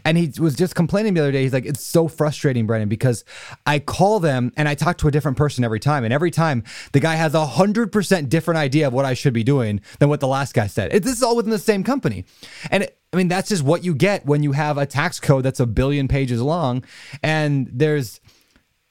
And 0.04 0.18
he 0.18 0.32
was 0.40 0.56
just 0.56 0.76
complaining 0.76 1.14
the 1.14 1.22
other 1.22 1.32
day. 1.32 1.44
He's 1.44 1.54
like, 1.54 1.66
it's 1.66 1.86
so 1.86 2.08
frustrating, 2.08 2.68
Brandon, 2.68 2.90
because 2.90 3.24
I 3.66 3.80
call 3.80 4.20
them 4.20 4.52
and 4.58 4.68
I 4.68 4.76
talk 4.76 4.98
to 5.00 5.08
a 5.08 5.12
different 5.12 5.38
person 5.38 5.64
every 5.64 5.80
time. 5.80 6.04
And 6.04 6.14
every 6.14 6.32
time 6.32 6.64
the 6.92 7.00
guy 7.00 7.16
has 7.16 7.34
a 7.34 7.46
hundred 7.46 7.92
percent 7.92 8.30
different 8.30 8.58
idea 8.58 8.88
of 8.88 8.94
what 8.94 9.06
I 9.06 9.14
should 9.14 9.34
be 9.34 9.44
doing 9.44 9.82
than 10.00 10.10
what 10.10 10.20
the 10.20 10.28
last 10.28 10.54
guy 10.54 10.68
said. 10.68 10.94
It, 10.94 11.04
this 11.04 11.18
is 11.18 11.24
all 11.24 11.36
within 11.36 11.52
the 11.52 11.60
same 11.60 11.84
company. 11.84 12.26
And 12.72 12.84
it, 12.84 12.98
I 13.14 13.18
mean, 13.18 13.30
that's 13.30 13.48
just 13.48 13.64
what 13.64 13.84
you 13.86 13.96
get 13.96 14.26
when 14.26 14.44
you 14.44 14.52
have 14.52 14.78
a 14.78 14.86
tax 14.86 15.22
code 15.22 15.46
that's 15.46 15.62
a 15.62 15.66
billion 15.66 16.10
pages 16.10 16.42
long 16.42 16.84
and 17.24 17.70
there's 17.72 18.20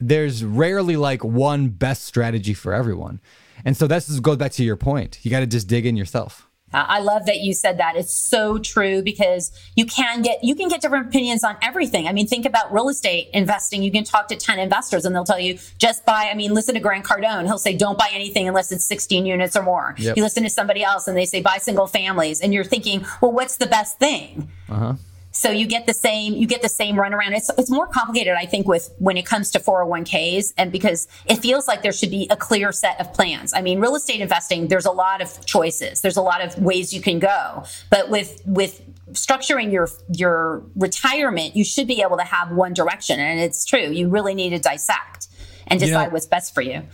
there's 0.01 0.45
rarely 0.45 0.97
like 0.97 1.25
one 1.25 1.69
best 1.69 2.05
strategy 2.05 2.55
for 2.55 2.73
everyone. 2.73 3.21
And 3.65 3.77
so 3.77 3.87
this 3.87 4.21
goes 4.21 4.37
back 4.37 4.53
to 4.53 4.65
your 4.65 4.77
point. 4.77 5.19
You 5.23 5.31
got 5.31 5.41
to 5.41 5.47
just 5.47 5.69
dig 5.69 5.87
in 5.87 5.97
yourself. 5.97 6.49
I 6.75 6.99
love 7.01 7.27
that 7.27 7.41
you 7.41 7.55
said 7.55 7.79
that. 7.79 7.97
It's 7.97 8.13
so 8.13 8.59
true 8.59 9.03
because 9.03 9.53
you 9.77 9.87
can 9.87 10.23
get 10.23 10.43
you 10.43 10.55
can 10.55 10.69
get 10.69 10.81
different 10.81 11.07
opinions 11.07 11.45
on 11.45 11.57
everything. 11.63 12.09
I 12.09 12.13
mean, 12.13 12.27
think 12.27 12.47
about 12.47 12.73
real 12.73 12.89
estate 12.89 13.29
investing. 13.33 13.83
You 13.83 13.93
can 13.93 14.05
talk 14.05 14.29
to 14.29 14.37
10 14.37 14.59
investors 14.59 15.05
and 15.05 15.15
they'll 15.15 15.25
tell 15.25 15.39
you 15.39 15.59
just 15.79 16.05
buy, 16.05 16.29
I 16.31 16.35
mean, 16.35 16.53
listen 16.53 16.75
to 16.75 16.81
Grant 16.81 17.05
Cardone. 17.05 17.45
He'll 17.47 17.59
say 17.59 17.77
don't 17.77 17.99
buy 17.99 18.09
anything 18.13 18.49
unless 18.49 18.73
it's 18.73 18.85
16 18.87 19.25
units 19.25 19.57
or 19.57 19.63
more. 19.63 19.95
Yep. 19.99 20.17
You 20.17 20.23
listen 20.23 20.43
to 20.43 20.51
somebody 20.51 20.83
else 20.83 21.07
and 21.07 21.17
they 21.17 21.27
say 21.27 21.41
buy 21.41 21.59
single 21.59 21.87
families 21.87 22.41
and 22.41 22.53
you're 22.53 22.65
thinking, 22.65 23.07
"Well, 23.21 23.33
what's 23.33 23.57
the 23.57 23.67
best 23.67 23.99
thing?" 23.99 24.51
Uh-huh. 24.69 24.95
So 25.35 25.51
you 25.51 25.67
get 25.67 25.87
the 25.87 25.93
same, 25.93 26.35
you 26.35 26.47
get 26.47 26.63
the 26.63 26.69
same 26.69 26.95
runaround. 26.95 27.33
It's, 27.33 27.51
it's 27.59 27.69
more 27.69 27.89
complicated, 27.89 28.35
I 28.35 28.47
think, 28.47 28.69
with 28.69 28.95
when 28.99 29.17
it 29.17 29.27
comes 29.27 29.51
to 29.51 29.59
401ks 29.59 30.55
and 30.57 30.71
because 30.71 31.09
it 31.27 31.37
feels 31.37 31.67
like 31.67 31.83
there 31.83 31.93
should 31.93 32.13
be 32.13 32.29
a 32.31 32.37
clear 32.37 32.71
set 32.71 33.01
of 33.01 33.13
plans. 33.13 33.53
I 33.53 33.61
mean, 33.61 33.81
real 33.81 33.97
estate 33.97 34.21
investing, 34.21 34.69
there's 34.69 34.87
a 34.87 34.93
lot 34.93 35.21
of 35.21 35.45
choices. 35.45 36.03
There's 36.03 36.17
a 36.17 36.23
lot 36.23 36.41
of 36.41 36.57
ways 36.63 36.95
you 36.95 37.01
can 37.01 37.19
go. 37.19 37.65
But 37.91 38.11
with, 38.11 38.43
with 38.47 38.81
structuring 39.13 39.73
your, 39.73 39.89
your 40.13 40.63
retirement, 40.77 41.57
you 41.57 41.65
should 41.65 41.89
be 41.89 42.01
able 42.01 42.17
to 42.19 42.25
have 42.25 42.53
one 42.53 42.73
direction. 42.73 43.19
And 43.19 43.41
it's 43.41 43.65
true. 43.65 43.91
You 43.91 44.09
really 44.09 44.35
need 44.35 44.51
to 44.51 44.61
dissect 44.61 45.27
and 45.67 45.81
decide 45.81 46.03
you 46.03 46.07
know, 46.07 46.13
what's 46.13 46.27
best 46.27 46.55
for 46.55 46.63
you. 46.63 46.85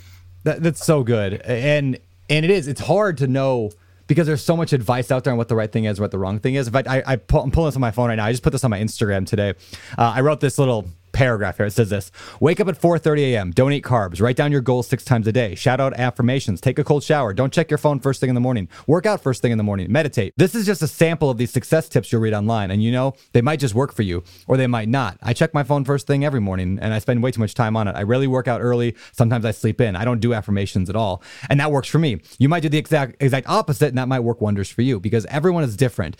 That, 0.44 0.62
that's 0.62 0.82
so 0.82 1.02
good. 1.02 1.34
And, 1.42 1.98
and 2.30 2.44
it 2.46 2.50
is, 2.50 2.68
it's 2.68 2.80
hard 2.80 3.18
to 3.18 3.26
know 3.26 3.72
because 4.10 4.26
there's 4.26 4.42
so 4.42 4.56
much 4.56 4.72
advice 4.72 5.12
out 5.12 5.22
there 5.22 5.32
on 5.32 5.36
what 5.36 5.46
the 5.46 5.54
right 5.54 5.70
thing 5.70 5.84
is, 5.84 6.00
what 6.00 6.10
the 6.10 6.18
wrong 6.18 6.40
thing 6.40 6.56
is. 6.56 6.68
Fact, 6.68 6.88
I, 6.88 7.00
I 7.06 7.12
I'm 7.12 7.20
pulling 7.52 7.68
this 7.68 7.76
on 7.76 7.80
my 7.80 7.92
phone 7.92 8.08
right 8.08 8.16
now. 8.16 8.24
I 8.24 8.32
just 8.32 8.42
put 8.42 8.50
this 8.50 8.64
on 8.64 8.70
my 8.70 8.80
Instagram 8.80 9.24
today. 9.24 9.54
Uh, 9.96 10.14
I 10.16 10.20
wrote 10.22 10.40
this 10.40 10.58
little 10.58 10.88
paragraph 11.20 11.58
here. 11.58 11.66
It 11.66 11.72
says 11.72 11.90
this 11.90 12.10
Wake 12.40 12.60
up 12.60 12.68
at 12.68 12.80
4:30 12.80 13.20
a.m. 13.32 13.50
Don't 13.50 13.72
eat 13.72 13.84
carbs. 13.84 14.22
Write 14.22 14.36
down 14.36 14.50
your 14.50 14.62
goals 14.62 14.86
six 14.86 15.04
times 15.04 15.26
a 15.26 15.32
day. 15.32 15.54
Shout 15.54 15.78
out 15.78 15.92
affirmations. 15.92 16.62
Take 16.62 16.78
a 16.78 16.84
cold 16.84 17.02
shower. 17.04 17.34
Don't 17.34 17.52
check 17.52 17.70
your 17.70 17.76
phone 17.76 18.00
first 18.00 18.20
thing 18.20 18.30
in 18.30 18.34
the 18.34 18.40
morning. 18.40 18.68
Work 18.86 19.04
out 19.04 19.20
first 19.20 19.42
thing 19.42 19.52
in 19.52 19.58
the 19.58 19.64
morning. 19.64 19.92
Meditate. 19.92 20.32
This 20.38 20.54
is 20.54 20.64
just 20.64 20.80
a 20.80 20.88
sample 20.88 21.28
of 21.28 21.36
these 21.36 21.50
success 21.50 21.90
tips 21.90 22.10
you'll 22.10 22.22
read 22.22 22.32
online. 22.32 22.70
And 22.70 22.82
you 22.82 22.90
know, 22.90 23.12
they 23.32 23.42
might 23.42 23.60
just 23.60 23.74
work 23.74 23.92
for 23.92 24.00
you 24.00 24.24
or 24.46 24.56
they 24.56 24.66
might 24.66 24.88
not. 24.88 25.18
I 25.22 25.34
check 25.34 25.52
my 25.52 25.62
phone 25.62 25.84
first 25.84 26.06
thing 26.06 26.24
every 26.24 26.40
morning 26.40 26.78
and 26.80 26.94
I 26.94 26.98
spend 27.00 27.22
way 27.22 27.32
too 27.32 27.40
much 27.40 27.52
time 27.52 27.76
on 27.76 27.86
it. 27.86 27.96
I 27.96 28.02
rarely 28.02 28.26
work 28.26 28.48
out 28.48 28.62
early. 28.62 28.96
Sometimes 29.12 29.44
I 29.44 29.50
sleep 29.50 29.78
in. 29.82 29.96
I 29.96 30.06
don't 30.06 30.20
do 30.20 30.32
affirmations 30.32 30.88
at 30.88 30.96
all. 30.96 31.22
And 31.50 31.60
that 31.60 31.70
works 31.70 31.88
for 31.88 31.98
me. 31.98 32.22
You 32.38 32.48
might 32.48 32.62
do 32.62 32.70
the 32.70 32.78
exact 32.78 33.22
exact 33.22 33.46
opposite 33.46 33.88
and 33.88 33.98
that 33.98 34.08
might 34.08 34.20
work 34.20 34.40
wonders 34.40 34.70
for 34.70 34.80
you 34.80 34.98
because 34.98 35.26
everyone 35.26 35.64
is 35.64 35.76
different. 35.76 36.16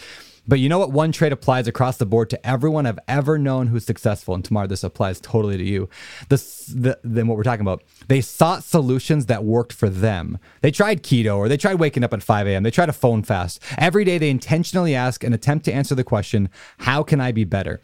But 0.50 0.58
you 0.58 0.68
know 0.68 0.80
what? 0.80 0.90
One 0.90 1.12
trait 1.12 1.30
applies 1.30 1.68
across 1.68 1.96
the 1.98 2.06
board 2.06 2.28
to 2.30 2.46
everyone 2.46 2.84
I've 2.84 2.98
ever 3.06 3.38
known 3.38 3.68
who's 3.68 3.84
successful. 3.86 4.34
And 4.34 4.44
Tamar, 4.44 4.66
this 4.66 4.82
applies 4.82 5.20
totally 5.20 5.56
to 5.56 5.62
you. 5.62 5.88
This, 6.28 6.66
the, 6.66 6.98
then 7.04 7.28
what 7.28 7.36
we're 7.36 7.44
talking 7.44 7.60
about, 7.60 7.84
they 8.08 8.20
sought 8.20 8.64
solutions 8.64 9.26
that 9.26 9.44
worked 9.44 9.72
for 9.72 9.88
them. 9.88 10.40
They 10.60 10.72
tried 10.72 11.04
keto 11.04 11.36
or 11.36 11.48
they 11.48 11.56
tried 11.56 11.76
waking 11.76 12.02
up 12.02 12.12
at 12.12 12.24
5 12.24 12.48
a.m. 12.48 12.64
They 12.64 12.72
tried 12.72 12.88
a 12.88 12.92
phone 12.92 13.22
fast. 13.22 13.62
Every 13.78 14.04
day, 14.04 14.18
they 14.18 14.28
intentionally 14.28 14.92
ask 14.92 15.22
and 15.22 15.32
attempt 15.32 15.66
to 15.66 15.72
answer 15.72 15.94
the 15.94 16.02
question, 16.02 16.48
How 16.78 17.04
can 17.04 17.20
I 17.20 17.30
be 17.30 17.44
better? 17.44 17.80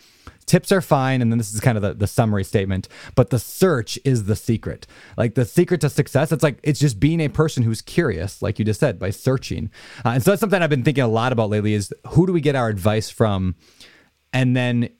Tips 0.46 0.72
are 0.72 0.80
fine 0.80 1.20
and 1.20 1.30
then 1.30 1.38
this 1.38 1.52
is 1.52 1.60
kind 1.60 1.76
of 1.76 1.82
the, 1.82 1.94
the 1.94 2.06
summary 2.06 2.44
statement 2.44 2.88
but 3.14 3.30
the 3.30 3.38
search 3.38 3.98
is 4.04 4.24
the 4.24 4.36
secret. 4.36 4.86
Like 5.16 5.34
the 5.34 5.44
secret 5.44 5.80
to 5.82 5.90
success 5.90 6.32
it's 6.32 6.42
like 6.42 6.58
it's 6.62 6.80
just 6.80 7.00
being 7.00 7.20
a 7.20 7.28
person 7.28 7.62
who's 7.62 7.82
curious 7.82 8.42
like 8.42 8.58
you 8.58 8.64
just 8.64 8.80
said 8.80 8.98
by 8.98 9.10
searching. 9.10 9.70
Uh, 10.04 10.10
and 10.10 10.22
so 10.22 10.30
that's 10.30 10.40
something 10.40 10.62
i've 10.62 10.70
been 10.70 10.84
thinking 10.84 11.04
a 11.04 11.08
lot 11.08 11.32
about 11.32 11.50
lately 11.50 11.74
is 11.74 11.92
who 12.08 12.26
do 12.26 12.32
we 12.32 12.40
get 12.40 12.54
our 12.54 12.68
advice 12.68 13.10
from? 13.10 13.54
And 14.32 14.56
then 14.56 14.90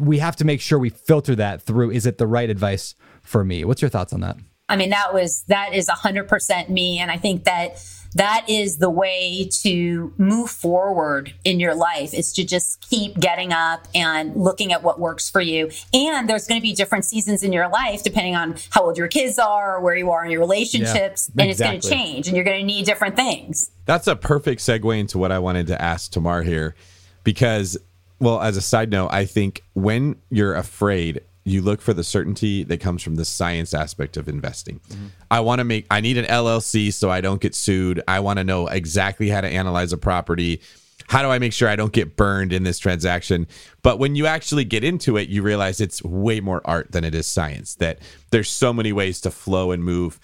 we 0.00 0.18
have 0.18 0.36
to 0.36 0.44
make 0.44 0.60
sure 0.60 0.78
we 0.78 0.90
filter 0.90 1.34
that 1.36 1.62
through 1.62 1.90
is 1.90 2.06
it 2.06 2.18
the 2.18 2.26
right 2.26 2.48
advice 2.48 2.94
for 3.22 3.44
me? 3.44 3.64
What's 3.64 3.82
your 3.82 3.88
thoughts 3.88 4.12
on 4.12 4.20
that? 4.20 4.36
I 4.68 4.76
mean 4.76 4.90
that 4.90 5.12
was 5.12 5.44
that 5.44 5.74
is 5.74 5.88
100% 5.88 6.68
me 6.70 6.98
and 6.98 7.10
i 7.10 7.16
think 7.16 7.44
that 7.44 7.82
that 8.14 8.44
is 8.48 8.78
the 8.78 8.90
way 8.90 9.48
to 9.62 10.12
move 10.16 10.50
forward 10.50 11.34
in 11.44 11.60
your 11.60 11.74
life 11.74 12.14
is 12.14 12.32
to 12.34 12.44
just 12.44 12.80
keep 12.88 13.18
getting 13.18 13.52
up 13.52 13.88
and 13.94 14.36
looking 14.36 14.72
at 14.72 14.82
what 14.82 15.00
works 15.00 15.28
for 15.28 15.40
you. 15.40 15.70
And 15.92 16.28
there's 16.28 16.46
going 16.46 16.60
to 16.60 16.62
be 16.62 16.72
different 16.72 17.04
seasons 17.04 17.42
in 17.42 17.52
your 17.52 17.68
life 17.68 18.02
depending 18.02 18.36
on 18.36 18.56
how 18.70 18.84
old 18.84 18.98
your 18.98 19.08
kids 19.08 19.38
are, 19.38 19.76
or 19.76 19.80
where 19.80 19.96
you 19.96 20.10
are 20.10 20.24
in 20.24 20.30
your 20.30 20.40
relationships, 20.40 21.30
yeah, 21.34 21.42
and 21.42 21.50
exactly. 21.50 21.76
it's 21.76 21.88
going 21.88 21.98
to 21.98 22.04
change 22.04 22.28
and 22.28 22.36
you're 22.36 22.44
going 22.44 22.60
to 22.60 22.66
need 22.66 22.86
different 22.86 23.16
things. 23.16 23.70
That's 23.86 24.06
a 24.06 24.16
perfect 24.16 24.60
segue 24.60 24.98
into 24.98 25.18
what 25.18 25.32
I 25.32 25.38
wanted 25.38 25.66
to 25.68 25.80
ask 25.80 26.10
Tamar 26.12 26.42
here 26.42 26.74
because 27.22 27.76
well, 28.20 28.40
as 28.40 28.56
a 28.56 28.62
side 28.62 28.90
note, 28.90 29.08
I 29.10 29.24
think 29.24 29.62
when 29.74 30.16
you're 30.30 30.54
afraid 30.54 31.20
you 31.44 31.60
look 31.60 31.80
for 31.80 31.92
the 31.92 32.04
certainty 32.04 32.64
that 32.64 32.80
comes 32.80 33.02
from 33.02 33.16
the 33.16 33.24
science 33.24 33.74
aspect 33.74 34.16
of 34.16 34.28
investing. 34.28 34.80
Mm-hmm. 34.88 35.06
I 35.30 35.40
want 35.40 35.58
to 35.58 35.64
make 35.64 35.86
I 35.90 36.00
need 36.00 36.16
an 36.16 36.24
LLC 36.24 36.92
so 36.92 37.10
I 37.10 37.20
don't 37.20 37.40
get 37.40 37.54
sued. 37.54 38.02
I 38.08 38.20
want 38.20 38.38
to 38.38 38.44
know 38.44 38.66
exactly 38.66 39.28
how 39.28 39.42
to 39.42 39.48
analyze 39.48 39.92
a 39.92 39.98
property. 39.98 40.60
How 41.08 41.20
do 41.22 41.28
I 41.28 41.38
make 41.38 41.52
sure 41.52 41.68
I 41.68 41.76
don't 41.76 41.92
get 41.92 42.16
burned 42.16 42.52
in 42.52 42.62
this 42.62 42.78
transaction? 42.78 43.46
But 43.82 43.98
when 43.98 44.16
you 44.16 44.26
actually 44.26 44.64
get 44.64 44.84
into 44.84 45.18
it, 45.18 45.28
you 45.28 45.42
realize 45.42 45.80
it's 45.80 46.02
way 46.02 46.40
more 46.40 46.62
art 46.64 46.92
than 46.92 47.04
it 47.04 47.14
is 47.14 47.26
science. 47.26 47.74
That 47.74 47.98
there's 48.30 48.48
so 48.48 48.72
many 48.72 48.92
ways 48.92 49.20
to 49.22 49.30
flow 49.30 49.70
and 49.70 49.84
move 49.84 50.18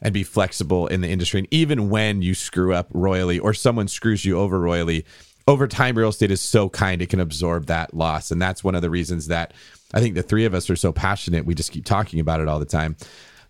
and 0.00 0.14
be 0.14 0.22
flexible 0.22 0.86
in 0.86 1.02
the 1.02 1.08
industry. 1.08 1.40
And 1.40 1.48
even 1.50 1.90
when 1.90 2.22
you 2.22 2.34
screw 2.34 2.74
up 2.74 2.88
royally 2.92 3.38
or 3.38 3.52
someone 3.52 3.88
screws 3.88 4.24
you 4.24 4.38
over 4.38 4.58
royally, 4.58 5.04
over 5.46 5.66
time 5.66 5.96
real 5.96 6.08
estate 6.08 6.30
is 6.30 6.40
so 6.40 6.68
kind 6.68 7.02
it 7.02 7.08
can 7.08 7.20
absorb 7.20 7.66
that 7.66 7.94
loss. 7.94 8.30
And 8.30 8.40
that's 8.40 8.64
one 8.64 8.74
of 8.74 8.82
the 8.82 8.90
reasons 8.90 9.28
that 9.28 9.52
I 9.92 10.00
think 10.00 10.14
the 10.14 10.22
three 10.22 10.44
of 10.44 10.54
us 10.54 10.70
are 10.70 10.76
so 10.76 10.92
passionate. 10.92 11.44
We 11.44 11.54
just 11.54 11.72
keep 11.72 11.84
talking 11.84 12.20
about 12.20 12.40
it 12.40 12.48
all 12.48 12.58
the 12.58 12.64
time. 12.64 12.96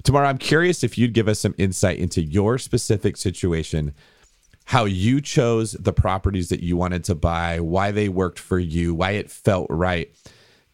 Tamar, 0.02 0.24
I'm 0.24 0.38
curious 0.38 0.82
if 0.82 0.98
you'd 0.98 1.14
give 1.14 1.28
us 1.28 1.38
some 1.38 1.54
insight 1.58 1.98
into 1.98 2.22
your 2.22 2.58
specific 2.58 3.16
situation, 3.16 3.94
how 4.64 4.84
you 4.84 5.20
chose 5.20 5.72
the 5.72 5.92
properties 5.92 6.48
that 6.48 6.62
you 6.62 6.76
wanted 6.76 7.04
to 7.04 7.14
buy, 7.14 7.60
why 7.60 7.90
they 7.90 8.08
worked 8.08 8.38
for 8.38 8.58
you, 8.58 8.94
why 8.94 9.12
it 9.12 9.30
felt 9.30 9.66
right, 9.70 10.12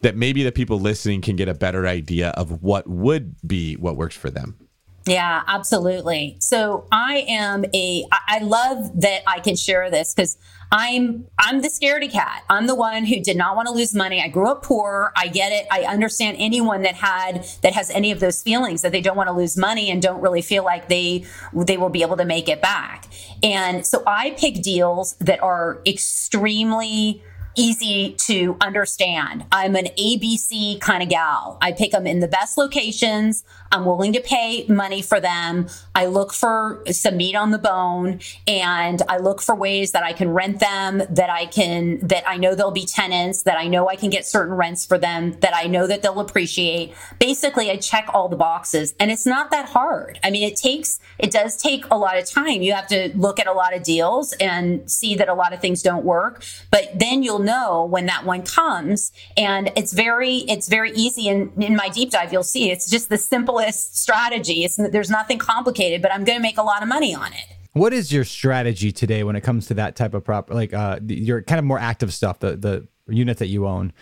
that 0.01 0.17
maybe 0.17 0.43
the 0.45 0.53
people 0.53 0.81
listening 0.81 1.21
can 1.21 1.37
get 1.37 1.49
a 1.49 1.55
better 1.55 1.87
idea 1.87 2.31
of 2.31 2.63
what 2.63 2.89
would 2.89 3.35
be 3.47 3.75
what 3.77 3.97
works 3.97 4.17
for 4.17 4.31
them. 4.31 4.68
Yeah, 5.07 5.43
absolutely. 5.47 6.37
So 6.41 6.87
I 6.93 7.25
am 7.29 7.65
a, 7.75 8.05
I 8.13 8.41
love 8.41 9.01
that 9.01 9.23
I 9.27 9.41
can 9.41 9.57
share 9.57 9.91
this 9.91 10.13
because 10.13 10.37
I'm 10.71 11.27
I'm 11.39 11.63
the 11.63 11.69
scaredy 11.69 12.11
cat. 12.11 12.45
I'm 12.51 12.67
the 12.67 12.75
one 12.75 13.07
who 13.07 13.21
did 13.21 13.37
not 13.37 13.57
want 13.57 13.69
to 13.69 13.73
lose 13.73 13.95
money. 13.95 14.23
I 14.23 14.29
grew 14.29 14.51
up 14.51 14.63
poor. 14.63 15.13
I 15.17 15.29
get 15.29 15.51
it. 15.51 15.67
I 15.71 15.85
understand 15.85 16.37
anyone 16.39 16.83
that 16.83 16.95
had 16.95 17.47
that 17.63 17.73
has 17.73 17.91
any 17.91 18.13
of 18.13 18.21
those 18.21 18.43
feelings 18.43 18.83
that 18.83 18.93
they 18.93 19.01
don't 19.01 19.17
want 19.17 19.29
to 19.29 19.33
lose 19.33 19.57
money 19.57 19.91
and 19.91 20.03
don't 20.03 20.21
really 20.21 20.43
feel 20.43 20.65
like 20.65 20.89
they 20.89 21.25
they 21.55 21.79
will 21.79 21.89
be 21.89 22.03
able 22.03 22.19
to 22.19 22.27
make 22.27 22.49
it 22.49 22.61
back. 22.61 23.07
And 23.43 23.87
so 23.87 24.03
I 24.07 24.33
pick 24.33 24.63
deals 24.63 25.15
that 25.21 25.43
are 25.43 25.81
extremely 25.87 27.23
easy 27.57 28.15
to 28.27 28.57
understand. 28.61 29.45
I'm 29.51 29.75
an 29.75 29.87
ABC 29.99 30.81
kind 30.81 31.03
of 31.03 31.09
gal. 31.09 31.59
I 31.61 31.73
pick 31.73 31.91
them 31.91 32.07
in 32.07 32.21
the 32.21 32.29
best 32.29 32.57
locations. 32.57 33.43
I'm 33.71 33.85
willing 33.85 34.13
to 34.15 34.21
pay 34.21 34.67
money 34.69 35.03
for 35.03 35.21
them. 35.21 35.69
I 35.95 36.07
look 36.07 36.33
for 36.33 36.83
some 36.91 37.17
meat 37.17 37.35
on 37.35 37.51
the 37.51 37.59
bone 37.59 38.21
and 38.47 39.03
I 39.09 39.19
look 39.19 39.43
for 39.43 39.55
ways 39.55 39.93
that 39.93 40.03
I 40.03 40.13
can 40.13 40.31
rent 40.31 40.61
them, 40.61 41.03
that 41.11 41.31
I 41.31 41.47
can, 41.47 41.99
that 42.07 42.29
I 42.29 42.37
know 42.37 42.55
they'll 42.55 42.71
be 42.71 42.87
tenants, 42.87 43.43
that 43.43 43.59
I 43.59 43.69
know 43.69 43.89
I 43.89 43.97
can 43.97 44.11
get 44.11 44.27
certain 44.27 44.55
rents 44.55 44.87
for 44.87 44.97
them, 44.97 45.39
that 45.41 45.55
I 45.55 45.67
know 45.67 45.87
that 45.87 46.03
they'll 46.03 46.21
appreciate. 46.21 46.95
Basically, 47.19 47.71
I 47.71 47.77
check 47.77 48.09
all 48.13 48.29
the 48.29 48.37
boxes 48.37 48.95
and 48.99 49.11
it's 49.11 49.27
not 49.27 49.51
that 49.51 49.69
hard. 49.69 50.19
I 50.23 50.31
mean, 50.31 50.49
it 50.49 50.57
takes, 50.57 51.01
it 51.19 51.31
does 51.31 51.57
take 51.57 51.85
a 51.91 51.99
lot 51.99 52.19
of 52.19 52.25
time. 52.25 52.63
You 52.63 52.73
have 52.73 52.87
to 52.89 53.11
look 53.17 53.39
at 53.39 53.47
a 53.47 53.53
lot 53.53 53.75
of 53.75 53.83
deals 53.83 54.33
and 54.35 54.91
see 54.91 55.15
that 55.17 55.29
a 55.29 55.35
lot 55.35 55.53
of 55.53 55.61
things 55.61 55.83
don't 55.83 56.05
work, 56.05 56.45
but 56.71 56.99
then 56.99 57.23
you'll 57.23 57.39
know 57.39 57.85
when 57.85 58.07
that 58.07 58.25
one 58.25 58.43
comes. 58.43 59.13
And 59.37 59.73
it's 59.77 59.93
very, 59.93 60.39
it's 60.49 60.69
very 60.69 60.93
easy. 60.93 61.29
And 61.29 61.53
in 61.63 61.77
my 61.77 61.89
deep 61.89 62.11
dive, 62.11 62.33
you'll 62.33 62.43
see 62.43 62.71
it's 62.71 62.89
just 62.89 63.09
the 63.09 63.19
simplest 63.59 63.97
strategy. 63.97 64.65
It's, 64.65 64.77
there's 64.77 65.11
nothing 65.11 65.39
complicated, 65.39 66.03
but 66.03 66.13
I'm 66.13 66.25
going 66.25 66.39
to 66.39 66.43
make 66.43 66.59
a 66.59 66.63
lot 66.63 66.83
of 66.83 66.89
money 66.89 67.15
on 67.15 67.33
it. 67.33 67.57
What 67.73 67.93
is 67.93 68.13
your 68.13 68.25
strategy 68.25 68.91
today 68.93 69.23
when 69.25 69.37
it 69.37 69.43
comes 69.43 69.67
to 69.67 69.75
that 69.75 69.95
type 69.95 70.15
of 70.15 70.25
prop, 70.25 70.51
like 70.51 70.73
uh, 70.73 70.99
your 71.07 71.43
kind 71.43 71.59
of 71.59 71.65
more 71.65 71.79
active 71.79 72.13
stuff, 72.13 72.41
the 72.41 72.57
the 72.57 72.89
units 73.07 73.39
that 73.39 73.47
you 73.47 73.67
own? 73.67 73.93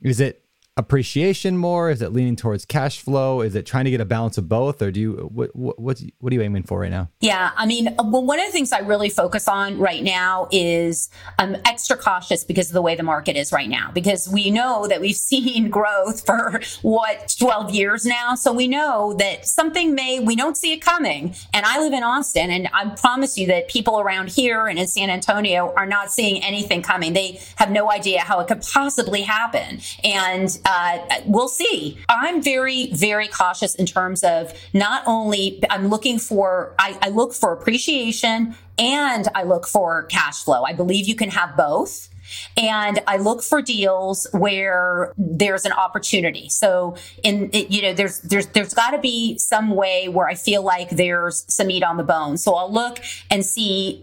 Is 0.00 0.20
it 0.20 0.44
appreciation 0.78 1.56
more? 1.56 1.90
Is 1.90 2.00
it 2.00 2.12
leaning 2.12 2.36
towards 2.36 2.64
cash 2.64 3.00
flow? 3.00 3.40
Is 3.40 3.56
it 3.56 3.66
trying 3.66 3.84
to 3.84 3.90
get 3.90 4.00
a 4.00 4.04
balance 4.04 4.38
of 4.38 4.48
both, 4.48 4.80
or 4.80 4.92
do 4.92 5.00
you 5.00 5.12
what 5.32 5.54
what 5.54 5.78
what, 6.20 6.32
are 6.32 6.34
you 6.34 6.40
aiming 6.40 6.62
for 6.62 6.80
right 6.80 6.90
now? 6.90 7.10
Yeah, 7.20 7.50
I 7.56 7.66
mean, 7.66 7.94
well, 7.98 8.24
one 8.24 8.38
of 8.38 8.46
the 8.46 8.52
things 8.52 8.72
I 8.72 8.78
really 8.78 9.10
focus 9.10 9.48
on 9.48 9.78
right 9.78 10.02
now 10.02 10.48
is 10.52 11.10
I'm 11.38 11.56
extra 11.64 11.96
cautious 11.96 12.44
because 12.44 12.68
of 12.68 12.74
the 12.74 12.82
way 12.82 12.94
the 12.94 13.02
market 13.02 13.36
is 13.36 13.52
right 13.52 13.68
now. 13.68 13.90
Because 13.92 14.28
we 14.28 14.50
know 14.50 14.86
that 14.86 15.00
we've 15.00 15.16
seen 15.28 15.68
growth 15.68 16.24
for 16.24 16.60
what 16.82 17.34
12 17.38 17.74
years 17.74 18.06
now, 18.06 18.36
so 18.36 18.52
we 18.52 18.68
know 18.68 19.14
that 19.18 19.46
something 19.46 19.94
may 19.94 20.20
we 20.20 20.36
don't 20.36 20.56
see 20.56 20.72
it 20.72 20.80
coming. 20.80 21.34
And 21.52 21.66
I 21.66 21.80
live 21.80 21.92
in 21.92 22.04
Austin, 22.04 22.50
and 22.50 22.68
I 22.72 22.88
promise 22.90 23.36
you 23.36 23.48
that 23.48 23.68
people 23.68 23.98
around 23.98 24.28
here 24.28 24.68
and 24.68 24.78
in 24.78 24.86
San 24.86 25.10
Antonio 25.10 25.74
are 25.76 25.86
not 25.86 26.12
seeing 26.12 26.42
anything 26.44 26.82
coming. 26.82 27.14
They 27.14 27.40
have 27.56 27.72
no 27.72 27.90
idea 27.90 28.20
how 28.20 28.38
it 28.38 28.46
could 28.46 28.62
possibly 28.62 29.22
happen, 29.22 29.80
and 30.04 30.56
uh, 30.68 30.98
we'll 31.24 31.48
see. 31.48 31.98
I'm 32.10 32.42
very, 32.42 32.92
very 32.92 33.26
cautious 33.26 33.74
in 33.74 33.86
terms 33.86 34.22
of 34.22 34.52
not 34.74 35.02
only 35.06 35.64
I'm 35.70 35.88
looking 35.88 36.18
for, 36.18 36.74
I, 36.78 36.98
I 37.00 37.08
look 37.08 37.32
for 37.32 37.54
appreciation 37.54 38.54
and 38.78 39.28
I 39.34 39.44
look 39.44 39.66
for 39.66 40.02
cash 40.04 40.44
flow. 40.44 40.64
I 40.64 40.74
believe 40.74 41.08
you 41.08 41.14
can 41.14 41.30
have 41.30 41.56
both 41.56 42.10
and 42.58 43.00
I 43.06 43.16
look 43.16 43.42
for 43.42 43.62
deals 43.62 44.26
where 44.32 45.14
there's 45.16 45.64
an 45.64 45.72
opportunity. 45.72 46.50
So 46.50 46.96
in 47.22 47.48
you 47.52 47.80
know 47.80 47.94
there's 47.94 48.20
there's 48.20 48.48
there's 48.48 48.74
got 48.74 48.90
to 48.90 48.98
be 48.98 49.38
some 49.38 49.70
way 49.70 50.08
where 50.08 50.28
I 50.28 50.34
feel 50.34 50.62
like 50.62 50.90
there's 50.90 51.44
some 51.52 51.68
meat 51.68 51.82
on 51.82 51.96
the 51.96 52.04
bone. 52.04 52.36
So 52.36 52.54
I'll 52.54 52.70
look 52.70 53.00
and 53.30 53.44
see 53.44 54.02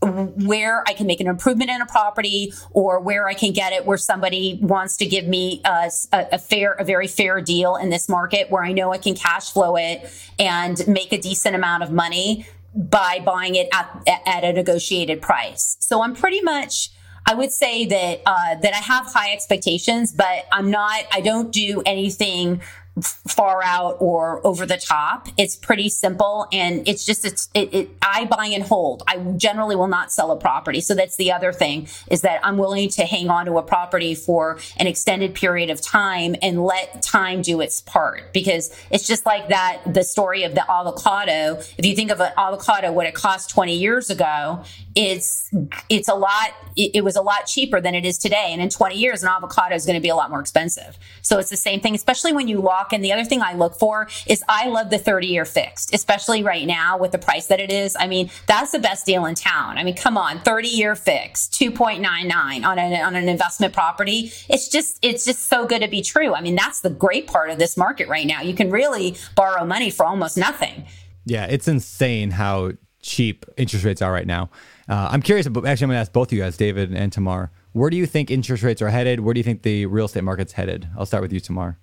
where 0.00 0.84
I 0.86 0.92
can 0.92 1.06
make 1.06 1.20
an 1.20 1.26
improvement 1.26 1.70
in 1.70 1.80
a 1.80 1.86
property 1.86 2.52
or 2.70 3.00
where 3.00 3.26
I 3.26 3.34
can 3.34 3.52
get 3.52 3.72
it 3.72 3.84
where 3.84 3.98
somebody 3.98 4.58
wants 4.62 4.96
to 4.98 5.06
give 5.06 5.26
me 5.26 5.60
a, 5.64 5.90
a, 6.12 6.38
fair, 6.38 6.72
a 6.74 6.84
very 6.84 7.08
fair 7.08 7.40
deal 7.40 7.76
in 7.76 7.90
this 7.90 8.08
market 8.08 8.50
where 8.50 8.62
I 8.62 8.72
know 8.72 8.92
I 8.92 8.98
can 8.98 9.14
cash 9.14 9.52
flow 9.52 9.76
it 9.76 10.08
and 10.38 10.86
make 10.86 11.12
a 11.12 11.18
decent 11.18 11.56
amount 11.56 11.82
of 11.82 11.90
money 11.90 12.46
by 12.74 13.20
buying 13.24 13.56
it 13.56 13.68
at, 13.72 14.02
at 14.26 14.44
a 14.44 14.52
negotiated 14.52 15.20
price. 15.20 15.76
So 15.80 16.02
I'm 16.02 16.14
pretty 16.14 16.42
much, 16.42 16.90
I 17.26 17.34
would 17.34 17.52
say 17.52 17.84
that 17.86 18.22
uh, 18.24 18.54
that 18.62 18.72
I 18.72 18.78
have 18.78 19.06
high 19.06 19.32
expectations, 19.32 20.12
but 20.12 20.46
I'm 20.50 20.70
not. 20.70 21.04
I 21.12 21.20
don't 21.20 21.52
do 21.52 21.82
anything 21.84 22.62
far 23.02 23.62
out 23.62 23.96
or 24.00 24.44
over 24.46 24.66
the 24.66 24.76
top. 24.76 25.28
It's 25.36 25.56
pretty 25.56 25.88
simple 25.88 26.46
and 26.52 26.86
it's 26.86 27.04
just 27.04 27.24
it's 27.24 27.48
it, 27.54 27.72
it, 27.72 27.90
I 28.02 28.24
buy 28.24 28.46
and 28.46 28.62
hold. 28.62 29.02
I 29.06 29.18
generally 29.36 29.76
will 29.76 29.88
not 29.88 30.12
sell 30.12 30.30
a 30.30 30.36
property. 30.36 30.80
So 30.80 30.94
that's 30.94 31.16
the 31.16 31.32
other 31.32 31.52
thing 31.52 31.88
is 32.10 32.22
that 32.22 32.40
I'm 32.42 32.58
willing 32.58 32.88
to 32.90 33.04
hang 33.04 33.30
on 33.30 33.46
to 33.46 33.58
a 33.58 33.62
property 33.62 34.14
for 34.14 34.58
an 34.76 34.86
extended 34.86 35.34
period 35.34 35.70
of 35.70 35.80
time 35.80 36.36
and 36.42 36.64
let 36.64 37.02
time 37.02 37.42
do 37.42 37.60
its 37.60 37.80
part 37.80 38.32
because 38.32 38.74
it's 38.90 39.06
just 39.06 39.26
like 39.26 39.48
that 39.48 39.82
the 39.86 40.04
story 40.04 40.44
of 40.44 40.54
the 40.54 40.70
avocado. 40.70 41.60
If 41.76 41.84
you 41.84 41.94
think 41.94 42.10
of 42.10 42.20
an 42.20 42.32
avocado 42.36 42.92
what 42.92 43.06
it 43.06 43.14
cost 43.14 43.50
20 43.50 43.74
years 43.74 44.10
ago, 44.10 44.64
it's 44.94 45.50
it's 45.88 46.08
a 46.08 46.14
lot 46.14 46.54
it, 46.76 46.90
it 46.94 47.04
was 47.04 47.16
a 47.16 47.22
lot 47.22 47.46
cheaper 47.46 47.80
than 47.80 47.94
it 47.94 48.04
is 48.04 48.18
today 48.18 48.48
and 48.50 48.60
in 48.60 48.68
20 48.68 48.96
years 48.96 49.22
an 49.22 49.28
avocado 49.28 49.74
is 49.74 49.86
going 49.86 49.94
to 49.94 50.00
be 50.00 50.08
a 50.08 50.16
lot 50.16 50.30
more 50.30 50.40
expensive. 50.40 50.98
So 51.22 51.38
it's 51.38 51.50
the 51.50 51.56
same 51.56 51.80
thing 51.80 51.94
especially 51.94 52.32
when 52.32 52.48
you 52.48 52.60
lock 52.60 52.87
and 52.92 53.04
the 53.04 53.12
other 53.12 53.24
thing 53.24 53.42
I 53.42 53.54
look 53.54 53.78
for 53.78 54.08
is 54.26 54.42
I 54.48 54.68
love 54.68 54.90
the 54.90 54.98
30 54.98 55.26
year 55.26 55.44
fixed, 55.44 55.94
especially 55.94 56.42
right 56.42 56.66
now 56.66 56.98
with 56.98 57.12
the 57.12 57.18
price 57.18 57.46
that 57.46 57.60
it 57.60 57.72
is. 57.72 57.96
I 57.98 58.06
mean, 58.06 58.30
that's 58.46 58.72
the 58.72 58.78
best 58.78 59.06
deal 59.06 59.26
in 59.26 59.34
town. 59.34 59.78
I 59.78 59.84
mean, 59.84 59.96
come 59.96 60.16
on, 60.16 60.40
30 60.40 60.68
year 60.68 60.94
fixed, 60.94 61.52
2.99 61.52 62.64
on 62.64 62.78
an, 62.78 63.04
on 63.04 63.14
an 63.14 63.28
investment 63.28 63.72
property. 63.72 64.32
It's 64.48 64.68
just, 64.68 64.98
it's 65.02 65.24
just 65.24 65.46
so 65.46 65.66
good 65.66 65.82
to 65.82 65.88
be 65.88 66.02
true. 66.02 66.34
I 66.34 66.40
mean, 66.40 66.56
that's 66.56 66.80
the 66.80 66.90
great 66.90 67.26
part 67.26 67.50
of 67.50 67.58
this 67.58 67.76
market 67.76 68.08
right 68.08 68.26
now. 68.26 68.42
You 68.42 68.54
can 68.54 68.70
really 68.70 69.16
borrow 69.34 69.64
money 69.64 69.90
for 69.90 70.06
almost 70.06 70.36
nothing. 70.36 70.86
Yeah, 71.24 71.46
it's 71.46 71.68
insane 71.68 72.30
how 72.30 72.72
cheap 73.02 73.44
interest 73.56 73.84
rates 73.84 74.02
are 74.02 74.12
right 74.12 74.26
now. 74.26 74.50
Uh, 74.88 75.08
I'm 75.10 75.22
curious, 75.22 75.46
actually, 75.46 75.68
I'm 75.68 75.76
going 75.76 75.90
to 75.90 75.96
ask 75.96 76.12
both 76.12 76.28
of 76.28 76.32
you 76.32 76.42
guys, 76.42 76.56
David 76.56 76.92
and 76.92 77.12
Tamar. 77.12 77.50
Where 77.72 77.90
do 77.90 77.96
you 77.96 78.06
think 78.06 78.30
interest 78.30 78.62
rates 78.62 78.80
are 78.80 78.88
headed? 78.88 79.20
Where 79.20 79.34
do 79.34 79.38
you 79.38 79.44
think 79.44 79.62
the 79.62 79.86
real 79.86 80.06
estate 80.06 80.24
market's 80.24 80.52
headed? 80.52 80.88
I'll 80.96 81.06
start 81.06 81.22
with 81.22 81.32
you, 81.32 81.40
Tamar. 81.40 81.78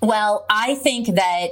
Well, 0.00 0.46
I 0.48 0.74
think 0.76 1.14
that 1.14 1.48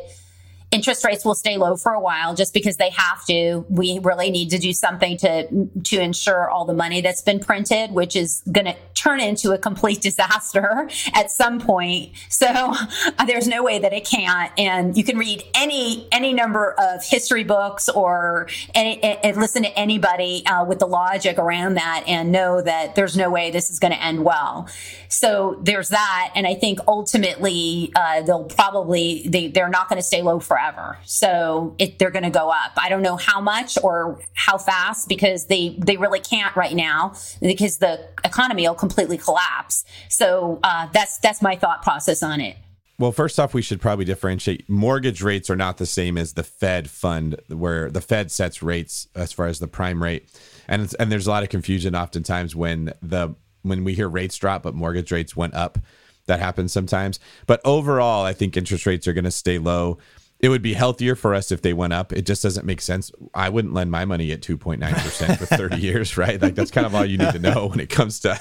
interest 0.72 1.05
rates 1.05 1.24
will 1.24 1.35
stay 1.35 1.57
low 1.57 1.76
for 1.76 1.92
a 1.92 2.00
while 2.00 2.35
just 2.35 2.52
because 2.52 2.76
they 2.76 2.90
have 2.90 3.24
to. 3.26 3.64
We 3.68 4.00
really 4.02 4.31
need 4.31 4.50
to 4.50 4.59
do 4.59 4.72
something 4.72 5.16
to 5.18 5.68
to 5.85 6.00
ensure 6.00 6.50
all 6.50 6.64
the 6.64 6.74
money 6.74 7.00
that's 7.00 7.22
been 7.22 7.40
printed, 7.40 7.92
which 7.92 8.16
is 8.16 8.42
going 8.50 8.66
to 8.66 8.76
turn 8.94 9.20
into 9.20 9.52
a 9.52 9.59
complete 9.59 10.00
disaster 10.07 10.88
at 11.14 11.31
some 11.31 11.61
point. 11.61 12.12
So 12.29 12.74
there's 13.26 13.46
no 13.46 13.62
way 13.62 13.79
that 13.79 13.92
it 13.92 14.05
can't. 14.05 14.52
And 14.59 14.96
you 14.96 15.05
can 15.05 15.18
read 15.18 15.44
any 15.55 16.09
any 16.12 16.33
number 16.33 16.74
of 16.79 17.05
history 17.05 17.44
books 17.44 17.88
or 17.88 18.48
any, 18.74 19.02
and 19.02 19.37
listen 19.37 19.62
to 19.62 19.79
anybody 19.79 20.44
uh, 20.46 20.64
with 20.64 20.79
the 20.79 20.87
logic 20.87 21.38
around 21.38 21.74
that 21.74 22.05
and 22.07 22.33
know 22.33 22.61
that 22.61 22.94
there's 22.94 23.16
no 23.16 23.31
way 23.31 23.50
this 23.50 23.70
is 23.70 23.79
going 23.79 23.92
to 23.92 24.02
end 24.02 24.24
well. 24.24 24.68
So 25.09 25.59
there's 25.62 25.90
that, 25.90 26.33
and 26.35 26.46
I 26.46 26.55
think 26.55 26.81
ultimately 26.88 27.92
uh, 27.94 28.22
they'll 28.22 28.44
probably 28.44 29.26
they 29.29 29.48
they're 29.48 29.68
not 29.68 29.88
going 29.88 29.98
to 29.98 30.02
stay 30.02 30.22
low 30.22 30.40
forever. 30.40 30.65
So 31.05 31.74
it, 31.79 31.98
they're 31.98 32.11
going 32.11 32.24
to 32.24 32.31
go 32.31 32.50
up. 32.50 32.72
I 32.76 32.88
don't 32.88 33.02
know 33.02 33.16
how 33.16 33.40
much 33.40 33.79
or 33.83 34.20
how 34.35 34.59
fast 34.59 35.09
because 35.09 35.46
they 35.46 35.76
they 35.79 35.96
really 35.96 36.20
can't 36.20 36.55
right 36.57 36.74
now 36.74 37.14
because 37.40 37.79
the 37.79 38.07
economy 38.24 38.66
will 38.66 38.74
completely 38.74 39.18
collapse. 39.18 39.85
So 40.09 40.59
uh, 40.62 40.88
that's 40.92 41.18
that's 41.18 41.42
my 41.42 41.57
thought 41.57 41.83
process 41.83 42.22
on 42.22 42.40
it. 42.40 42.57
Well, 42.98 43.12
first 43.12 43.38
off, 43.38 43.52
we 43.52 43.61
should 43.61 43.81
probably 43.81 44.07
differentiate. 44.07 44.68
Mortgage 44.70 45.20
rates 45.22 45.50
are 45.50 45.57
not 45.57 45.76
the 45.76 45.85
same 45.85 46.16
as 46.16 46.33
the 46.33 46.42
Fed 46.42 46.88
fund, 46.88 47.37
where 47.48 47.90
the 47.90 48.00
Fed 48.00 48.31
sets 48.31 48.62
rates 48.62 49.07
as 49.14 49.33
far 49.33 49.46
as 49.46 49.59
the 49.59 49.68
prime 49.68 50.02
rate, 50.02 50.31
and 50.66 50.92
and 50.98 51.12
there's 51.12 51.26
a 51.26 51.31
lot 51.31 51.42
of 51.42 51.50
confusion 51.50 51.94
oftentimes 51.94 52.57
when 52.57 52.92
the 53.02 53.35
when 53.62 53.85
we 53.85 53.94
hear 53.94 54.09
rates 54.09 54.37
drop, 54.37 54.62
but 54.62 54.74
mortgage 54.74 55.12
rates 55.12 55.37
went 55.37 55.55
up. 55.55 55.79
That 56.26 56.40
happens 56.40 56.72
sometimes. 56.72 57.20
But 57.46 57.61
overall, 57.64 58.24
I 58.24 58.33
think 58.33 58.57
interest 58.57 58.87
rates 58.87 59.07
are 59.07 59.12
going 59.12 59.24
to 59.24 59.31
stay 59.31 59.59
low. 59.59 59.98
It 60.38 60.51
would 60.51 60.62
be 60.62 60.75
healthier 60.75 61.14
for 61.14 61.35
us 61.35 61.51
if 61.51 61.62
they 61.62 61.72
went 61.72 61.94
up. 61.94 62.12
It 62.12 62.27
just 62.27 62.42
doesn't 62.42 62.66
make 62.66 62.81
sense. 62.81 63.11
I 63.35 63.49
wouldn't 63.49 63.72
lend 63.72 63.90
my 63.90 64.05
money 64.05 64.33
at 64.33 64.42
2.9% 64.42 65.38
for 65.38 65.46
30 65.46 65.77
years, 65.81 66.16
right? 66.16 66.40
Like 66.40 66.55
that's 66.55 66.70
kind 66.70 66.87
of 66.87 66.94
all 66.94 67.05
you 67.05 67.16
need 67.16 67.33
to 67.33 67.38
know 67.38 67.68
when 67.68 67.81
it 67.81 67.88
comes 67.88 68.20
to 68.20 68.38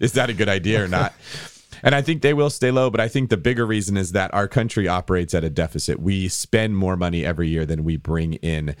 is 0.00 0.12
that 0.12 0.30
a 0.30 0.34
good 0.34 0.48
idea 0.48 0.82
or 0.82 0.88
not? 0.88 1.14
And 1.82 1.94
I 1.94 2.02
think 2.02 2.22
they 2.22 2.34
will 2.34 2.50
stay 2.50 2.70
low, 2.70 2.90
but 2.90 3.00
I 3.00 3.08
think 3.08 3.30
the 3.30 3.36
bigger 3.36 3.64
reason 3.64 3.96
is 3.96 4.12
that 4.12 4.34
our 4.34 4.48
country 4.48 4.88
operates 4.88 5.32
at 5.32 5.44
a 5.44 5.50
deficit. 5.50 6.00
We 6.00 6.28
spend 6.28 6.76
more 6.76 6.96
money 6.96 7.24
every 7.24 7.48
year 7.48 7.64
than 7.64 7.84
we 7.84 7.96
bring 7.96 8.34
in 8.34 8.74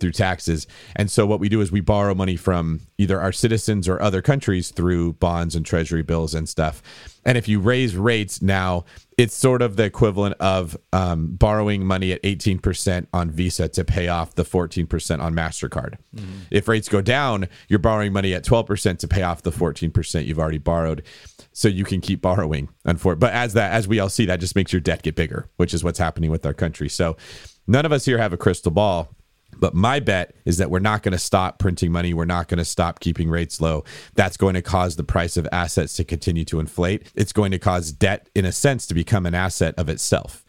through 0.00 0.12
taxes. 0.12 0.66
And 0.96 1.10
so 1.10 1.26
what 1.26 1.40
we 1.40 1.48
do 1.48 1.60
is 1.60 1.70
we 1.70 1.80
borrow 1.80 2.14
money 2.14 2.36
from 2.36 2.80
either 2.98 3.20
our 3.20 3.32
citizens 3.32 3.88
or 3.88 4.00
other 4.00 4.22
countries 4.22 4.70
through 4.70 5.14
bonds 5.14 5.54
and 5.54 5.64
treasury 5.64 6.02
bills 6.02 6.34
and 6.34 6.48
stuff. 6.48 6.82
And 7.24 7.36
if 7.36 7.48
you 7.48 7.60
raise 7.60 7.96
rates 7.96 8.40
now, 8.40 8.84
it's 9.18 9.34
sort 9.34 9.60
of 9.60 9.76
the 9.76 9.84
equivalent 9.84 10.36
of 10.40 10.76
um, 10.92 11.34
borrowing 11.34 11.84
money 11.84 12.12
at 12.12 12.22
18% 12.22 13.06
on 13.12 13.30
Visa 13.30 13.68
to 13.68 13.84
pay 13.84 14.08
off 14.08 14.34
the 14.34 14.44
14% 14.44 15.20
on 15.20 15.34
MasterCard. 15.34 15.96
Mm-hmm. 16.16 16.38
If 16.50 16.68
rates 16.68 16.88
go 16.88 17.02
down, 17.02 17.48
you're 17.68 17.78
borrowing 17.78 18.14
money 18.14 18.32
at 18.32 18.44
12% 18.44 18.98
to 18.98 19.08
pay 19.08 19.22
off 19.22 19.42
the 19.42 19.52
14% 19.52 20.24
you've 20.24 20.38
already 20.38 20.58
borrowed. 20.58 21.02
So 21.52 21.68
you 21.68 21.84
can 21.84 22.00
keep 22.00 22.22
borrowing. 22.22 22.70
But 22.84 23.22
as 23.24 23.52
that, 23.54 23.72
as 23.72 23.86
we 23.86 23.98
all 23.98 24.08
see, 24.08 24.24
that 24.26 24.40
just 24.40 24.56
makes 24.56 24.72
your 24.72 24.80
debt 24.80 25.02
get 25.02 25.16
bigger, 25.16 25.50
which 25.56 25.74
is 25.74 25.84
what's 25.84 25.98
happening 25.98 26.30
with 26.30 26.46
our 26.46 26.54
country. 26.54 26.88
So 26.88 27.16
none 27.66 27.84
of 27.84 27.92
us 27.92 28.06
here 28.06 28.18
have 28.18 28.32
a 28.32 28.38
crystal 28.38 28.70
ball 28.70 29.14
but 29.60 29.74
my 29.74 30.00
bet 30.00 30.34
is 30.44 30.56
that 30.58 30.70
we're 30.70 30.78
not 30.78 31.02
going 31.02 31.12
to 31.12 31.18
stop 31.18 31.58
printing 31.58 31.92
money. 31.92 32.14
We're 32.14 32.24
not 32.24 32.48
going 32.48 32.58
to 32.58 32.64
stop 32.64 33.00
keeping 33.00 33.30
rates 33.30 33.60
low. 33.60 33.84
That's 34.14 34.36
going 34.36 34.54
to 34.54 34.62
cause 34.62 34.96
the 34.96 35.04
price 35.04 35.36
of 35.36 35.46
assets 35.52 35.94
to 35.96 36.04
continue 36.04 36.44
to 36.46 36.60
inflate. 36.60 37.10
It's 37.14 37.32
going 37.32 37.52
to 37.52 37.58
cause 37.58 37.92
debt, 37.92 38.28
in 38.34 38.44
a 38.44 38.52
sense, 38.52 38.86
to 38.88 38.94
become 38.94 39.26
an 39.26 39.34
asset 39.34 39.74
of 39.76 39.88
itself. 39.88 40.44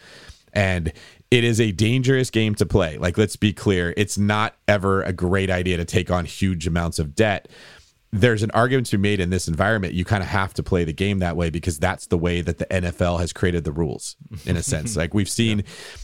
And 0.54 0.92
it 1.30 1.44
is 1.44 1.62
a 1.62 1.72
dangerous 1.72 2.30
game 2.30 2.56
to 2.56 2.66
play. 2.66 2.98
Like, 2.98 3.18
let's 3.18 3.38
be 3.38 3.54
clear, 3.54 3.94
it's 3.96 4.18
not 4.18 4.56
ever 4.68 5.02
a 5.04 5.14
great 5.14 5.50
idea 5.50 5.78
to 5.78 5.86
take 5.86 6.12
on 6.12 6.26
huge 6.26 6.68
amounts 6.68 7.00
of 7.00 7.16
debt 7.16 7.48
there's 8.14 8.44
an 8.44 8.52
argument 8.52 8.88
to 8.88 8.98
be 8.98 9.02
made 9.02 9.20
in 9.22 9.30
this 9.30 9.48
environment. 9.48 9.94
You 9.94 10.04
kind 10.04 10.22
of 10.22 10.28
have 10.28 10.54
to 10.56 10.64
play 10.64 10.84
the 10.84 10.94
game 10.94 11.20
that 11.20 11.38
way 11.38 11.50
because 11.50 11.80
that's 11.80 12.08
the 12.08 12.18
way 12.18 12.42
that 12.42 12.58
the 12.58 12.66
NFL 12.66 13.20
has 13.22 13.32
created 13.32 13.64
the 13.64 13.72
rules 13.72 14.18
in 14.46 14.58
a 14.58 14.64
sense. 14.64 14.96
like 14.98 15.14
we've 15.14 15.30
seen 15.30 15.64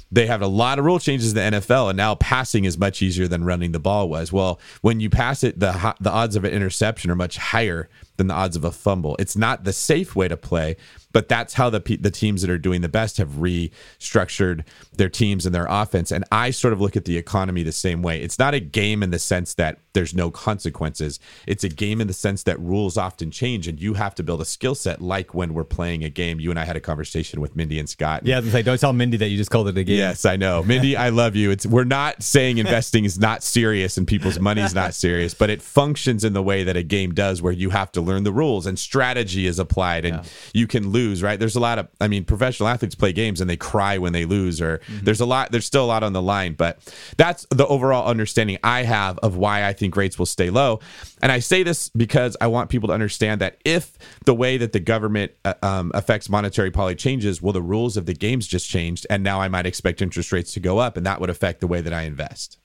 they 0.10 0.26
have 0.26 0.41
a 0.41 0.48
lot 0.48 0.80
of 0.80 0.86
rule 0.86 1.00
changes 1.00 1.34
in 1.34 1.36
the 1.36 1.60
NFL, 1.60 1.89
and 1.89 1.98
now 1.98 2.15
passing 2.15 2.63
is 2.63 2.78
much 2.78 3.02
easier 3.02 3.28
than 3.28 3.43
running 3.43 3.74
the 3.74 3.80
ball 3.80 4.08
was. 4.08 4.32
Well, 4.32 4.60
when 4.82 5.02
you 5.02 5.10
pass 5.10 5.43
it, 5.43 5.60
the 5.60 5.96
the 6.00 6.12
odds 6.12 6.36
of 6.36 6.46
an 6.46 6.54
interception 6.54 7.12
are 7.12 7.15
much 7.15 7.38
higher 7.38 7.89
than 8.15 8.28
the 8.28 8.34
odds 8.34 8.56
of 8.56 8.63
a 8.63 8.72
fumble. 8.72 9.15
It's 9.20 9.36
not 9.36 9.65
the 9.65 9.74
safe 9.74 10.15
way 10.15 10.30
to 10.30 10.38
play, 10.38 10.78
but 11.12 11.28
that's 11.28 11.56
how 11.56 11.70
the 11.70 11.98
the 12.00 12.12
teams 12.12 12.41
that 12.41 12.50
are 12.50 12.58
doing 12.58 12.82
the 12.82 12.89
best 12.89 13.17
have 13.17 13.32
restructured 13.32 14.65
their 14.93 15.10
teams 15.10 15.46
and 15.46 15.54
their 15.54 15.67
offense. 15.70 16.12
And 16.12 16.23
I 16.31 16.52
sort 16.52 16.73
of 16.73 16.79
look 16.79 16.96
at 16.96 17.06
the 17.06 17.17
economy 17.17 17.63
the 17.63 17.71
same 17.71 18.02
way. 18.02 18.21
It's 18.21 18.40
not 18.40 18.54
a 18.54 18.60
game 18.60 19.04
in 19.04 19.12
the 19.12 19.19
sense 19.19 19.56
that 19.56 19.79
there's 19.98 20.13
no 20.13 20.29
consequences. 20.29 21.19
It's 21.48 21.63
a 21.63 21.69
game 21.69 22.00
in 22.02 22.06
the 22.06 22.13
sense 22.13 22.43
that 22.43 22.60
rules 22.60 22.98
often 22.98 23.31
change, 23.31 23.67
and 23.67 23.81
you 23.81 23.95
have 23.95 24.13
to 24.15 24.23
build 24.23 24.41
a 24.41 24.45
skill 24.45 24.75
set. 24.75 25.02
Like 25.02 25.33
when 25.33 25.56
we're 25.56 25.63
playing 25.63 26.04
a 26.04 26.10
game, 26.10 26.39
you 26.39 26.52
and 26.52 26.60
I 26.60 26.65
had 26.65 26.75
a 26.75 26.79
conversation 26.79 27.41
with 27.41 27.56
Mindy 27.56 27.79
and 27.79 27.89
Scott. 27.89 28.23
Yeah, 28.23 28.39
gonna 28.41 28.62
don't 28.62 28.79
tell 28.79 28.93
Mindy 28.93 29.17
that 29.17 29.29
you 29.29 29.37
just 29.37 29.50
called 29.50 29.67
it 29.69 29.75
a 29.75 29.83
game. 29.83 29.98
Yes, 29.98 30.23
I 30.23 30.35
know. 30.35 30.62
Mindy, 30.62 30.95
I 30.95 31.10
love 31.10 31.35
you. 31.35 31.50
It's 31.50 31.65
we're 31.65 31.83
not 31.83 32.21
saying 32.21 32.60
investing 32.60 33.06
is 33.06 33.17
not 33.17 33.41
serious 33.41 33.98
and 33.98 34.08
people's 34.08 34.39
money 34.39 34.62
is 34.62 34.75
not 34.75 34.93
serious, 34.93 35.33
but 35.33 35.50
it 35.50 35.63
functions 35.63 36.23
in 36.23 36.33
the 36.33 36.43
way 36.43 36.63
that 36.63 36.77
a 36.77 36.83
game 36.83 37.15
does 37.15 37.41
where 37.41 37.54
you 37.54 37.71
have 37.71 37.91
to 37.93 38.02
learn 38.02 38.23
the 38.23 38.31
rules 38.31 38.67
and 38.67 38.77
strategy 38.77 39.48
is 39.48 39.58
applied 39.58 40.06
and 40.06 40.29
you 40.54 40.67
can 40.67 40.89
lose, 40.89 41.23
right? 41.23 41.39
There's 41.39 41.56
a 41.56 41.60
lot 41.60 41.79
of 41.79 41.87
I 42.00 42.08
mean, 42.08 42.23
professional 42.23 42.69
athletes 42.69 42.93
play 42.93 43.13
games 43.13 43.41
and 43.41 43.50
they 43.50 43.58
cry 43.58 43.98
when 43.98 44.13
they 44.13 44.25
lose 44.25 44.62
or 44.62 44.77
mm-hmm. 44.77 45.06
there's 45.06 45.21
a 45.21 45.25
lot 45.25 45.52
there's 45.52 45.65
still 45.65 45.85
a 45.85 45.87
lot 45.87 46.04
on 46.04 46.13
the 46.13 46.21
line, 46.21 46.54
but 46.54 46.77
that's 47.17 47.48
the 47.50 47.65
overall 47.65 48.08
understanding 48.08 48.60
I 48.63 48.83
have 48.83 49.17
of 49.19 49.37
why 49.37 49.65
I 49.65 49.73
think 49.73 49.87
rates 49.96 50.19
will 50.19 50.25
stay 50.25 50.50
low. 50.50 50.79
And 51.21 51.31
I 51.31 51.40
say 51.40 51.63
this 51.63 51.90
because 51.90 52.35
I 52.42 52.48
want 52.48 52.69
people 52.69 52.88
to 52.88 52.94
understand 52.94 53.42
that 53.42 53.58
if 53.63 53.98
the 54.25 54.33
way 54.33 54.58
that 54.58 54.73
the 54.73 54.79
government 54.79 55.31
uh, 55.46 55.54
um, 55.62 55.92
affects 55.94 56.29
monetary 56.29 56.71
policy 56.71 56.96
changes, 56.96 57.42
well, 57.42 57.54
the 57.54 57.62
rules 57.62 57.98
of 57.98 58.06
the 58.06 58.13
games 58.13 58.48
just 58.48 58.69
changed, 58.69 59.08
and 59.10 59.23
now 59.23 59.40
I 59.40 59.48
might 59.48 59.65
expect 59.65 60.02
interest 60.02 60.31
rates 60.31 60.54
to 60.54 60.60
go 60.60 60.79
up, 60.79 60.98
and 60.98 61.06
that 61.06 61.21
would 61.21 61.29
affect 61.29 61.62
the 61.62 61.67
way 61.67 61.81
that 61.81 61.94
I 61.94 62.04
invest. 62.04 62.58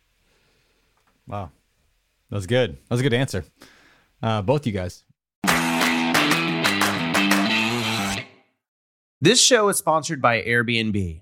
Wow. 1.27 1.51
That 2.31 2.37
was 2.37 2.47
good. 2.47 2.73
That 2.73 2.91
was 2.91 3.01
a 3.01 3.05
good 3.05 3.15
answer. 3.15 3.45
Uh, 4.23 4.43
both 4.43 4.67
you 4.67 4.73
guys. 4.73 5.05
This 9.21 9.41
show 9.41 9.69
is 9.69 9.77
sponsored 9.77 10.21
by 10.21 10.43
Airbnb. 10.43 11.22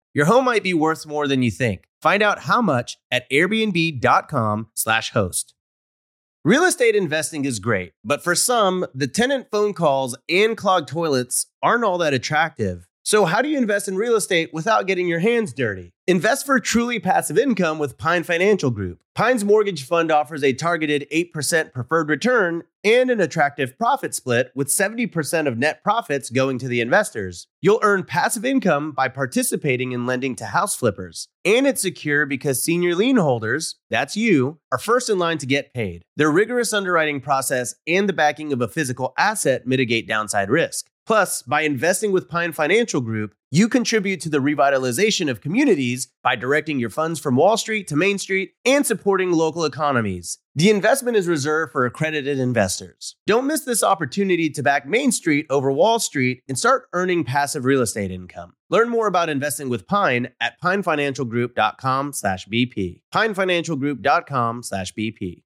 Your 0.13 0.25
home 0.25 0.45
might 0.45 0.63
be 0.63 0.73
worth 0.73 1.05
more 1.05 1.27
than 1.27 1.41
you 1.41 1.51
think. 1.51 1.85
Find 2.01 2.21
out 2.21 2.39
how 2.39 2.61
much 2.61 2.97
at 3.11 3.29
airbnb.com/slash 3.29 5.11
host. 5.11 5.53
Real 6.43 6.63
estate 6.63 6.95
investing 6.95 7.45
is 7.45 7.59
great, 7.59 7.93
but 8.03 8.23
for 8.23 8.33
some, 8.33 8.85
the 8.95 9.07
tenant 9.07 9.47
phone 9.51 9.73
calls 9.73 10.17
and 10.27 10.57
clogged 10.57 10.87
toilets 10.87 11.45
aren't 11.61 11.83
all 11.83 11.99
that 11.99 12.15
attractive. 12.15 12.87
So, 13.03 13.25
how 13.25 13.41
do 13.41 13.49
you 13.49 13.57
invest 13.57 13.87
in 13.87 13.95
real 13.95 14.15
estate 14.15 14.49
without 14.53 14.87
getting 14.87 15.07
your 15.07 15.19
hands 15.19 15.53
dirty? 15.53 15.93
Invest 16.07 16.45
for 16.45 16.59
truly 16.59 16.99
passive 16.99 17.37
income 17.37 17.79
with 17.79 17.97
Pine 17.97 18.23
Financial 18.23 18.71
Group. 18.71 19.01
Pine's 19.15 19.45
mortgage 19.45 19.85
fund 19.85 20.11
offers 20.11 20.43
a 20.43 20.53
targeted 20.53 21.07
8% 21.11 21.73
preferred 21.73 22.09
return 22.09 22.63
and 22.83 23.09
an 23.09 23.19
attractive 23.19 23.77
profit 23.77 24.13
split, 24.13 24.51
with 24.55 24.67
70% 24.67 25.47
of 25.47 25.57
net 25.57 25.83
profits 25.83 26.29
going 26.29 26.59
to 26.59 26.67
the 26.67 26.81
investors. 26.81 27.47
You'll 27.61 27.79
earn 27.81 28.03
passive 28.03 28.45
income 28.45 28.91
by 28.91 29.07
participating 29.07 29.91
in 29.91 30.05
lending 30.05 30.35
to 30.35 30.45
house 30.45 30.75
flippers. 30.75 31.27
And 31.43 31.65
it's 31.65 31.81
secure 31.81 32.25
because 32.25 32.63
senior 32.63 32.93
lien 32.95 33.17
holders, 33.17 33.75
that's 33.89 34.15
you, 34.15 34.59
are 34.71 34.77
first 34.77 35.09
in 35.09 35.17
line 35.17 35.37
to 35.39 35.45
get 35.45 35.73
paid. 35.73 36.03
Their 36.15 36.31
rigorous 36.31 36.73
underwriting 36.73 37.21
process 37.21 37.73
and 37.87 38.07
the 38.07 38.13
backing 38.13 38.53
of 38.53 38.61
a 38.61 38.67
physical 38.67 39.13
asset 39.17 39.65
mitigate 39.65 40.07
downside 40.07 40.49
risk. 40.49 40.90
Plus, 41.11 41.41
by 41.41 41.63
investing 41.63 42.13
with 42.13 42.29
Pine 42.29 42.53
Financial 42.53 43.01
Group, 43.01 43.35
you 43.51 43.67
contribute 43.67 44.21
to 44.21 44.29
the 44.29 44.37
revitalization 44.37 45.29
of 45.29 45.41
communities 45.41 46.07
by 46.23 46.37
directing 46.37 46.79
your 46.79 46.89
funds 46.89 47.19
from 47.19 47.35
Wall 47.35 47.57
Street 47.57 47.85
to 47.89 47.97
Main 47.97 48.17
Street 48.17 48.53
and 48.63 48.87
supporting 48.87 49.33
local 49.33 49.65
economies. 49.65 50.37
The 50.55 50.69
investment 50.69 51.17
is 51.17 51.27
reserved 51.27 51.73
for 51.73 51.85
accredited 51.85 52.39
investors. 52.39 53.17
Don't 53.27 53.45
miss 53.45 53.65
this 53.65 53.83
opportunity 53.83 54.49
to 54.51 54.63
back 54.63 54.87
Main 54.87 55.11
Street 55.11 55.47
over 55.49 55.69
Wall 55.69 55.99
Street 55.99 56.43
and 56.47 56.57
start 56.57 56.87
earning 56.93 57.25
passive 57.25 57.65
real 57.65 57.81
estate 57.81 58.09
income. 58.09 58.53
Learn 58.69 58.87
more 58.87 59.07
about 59.07 59.27
investing 59.27 59.67
with 59.67 59.87
Pine 59.87 60.29
at 60.39 60.61
pinefinancialgroup.com/bp. 60.61 63.01
pinefinancialgroup.com/bp. 63.13 65.43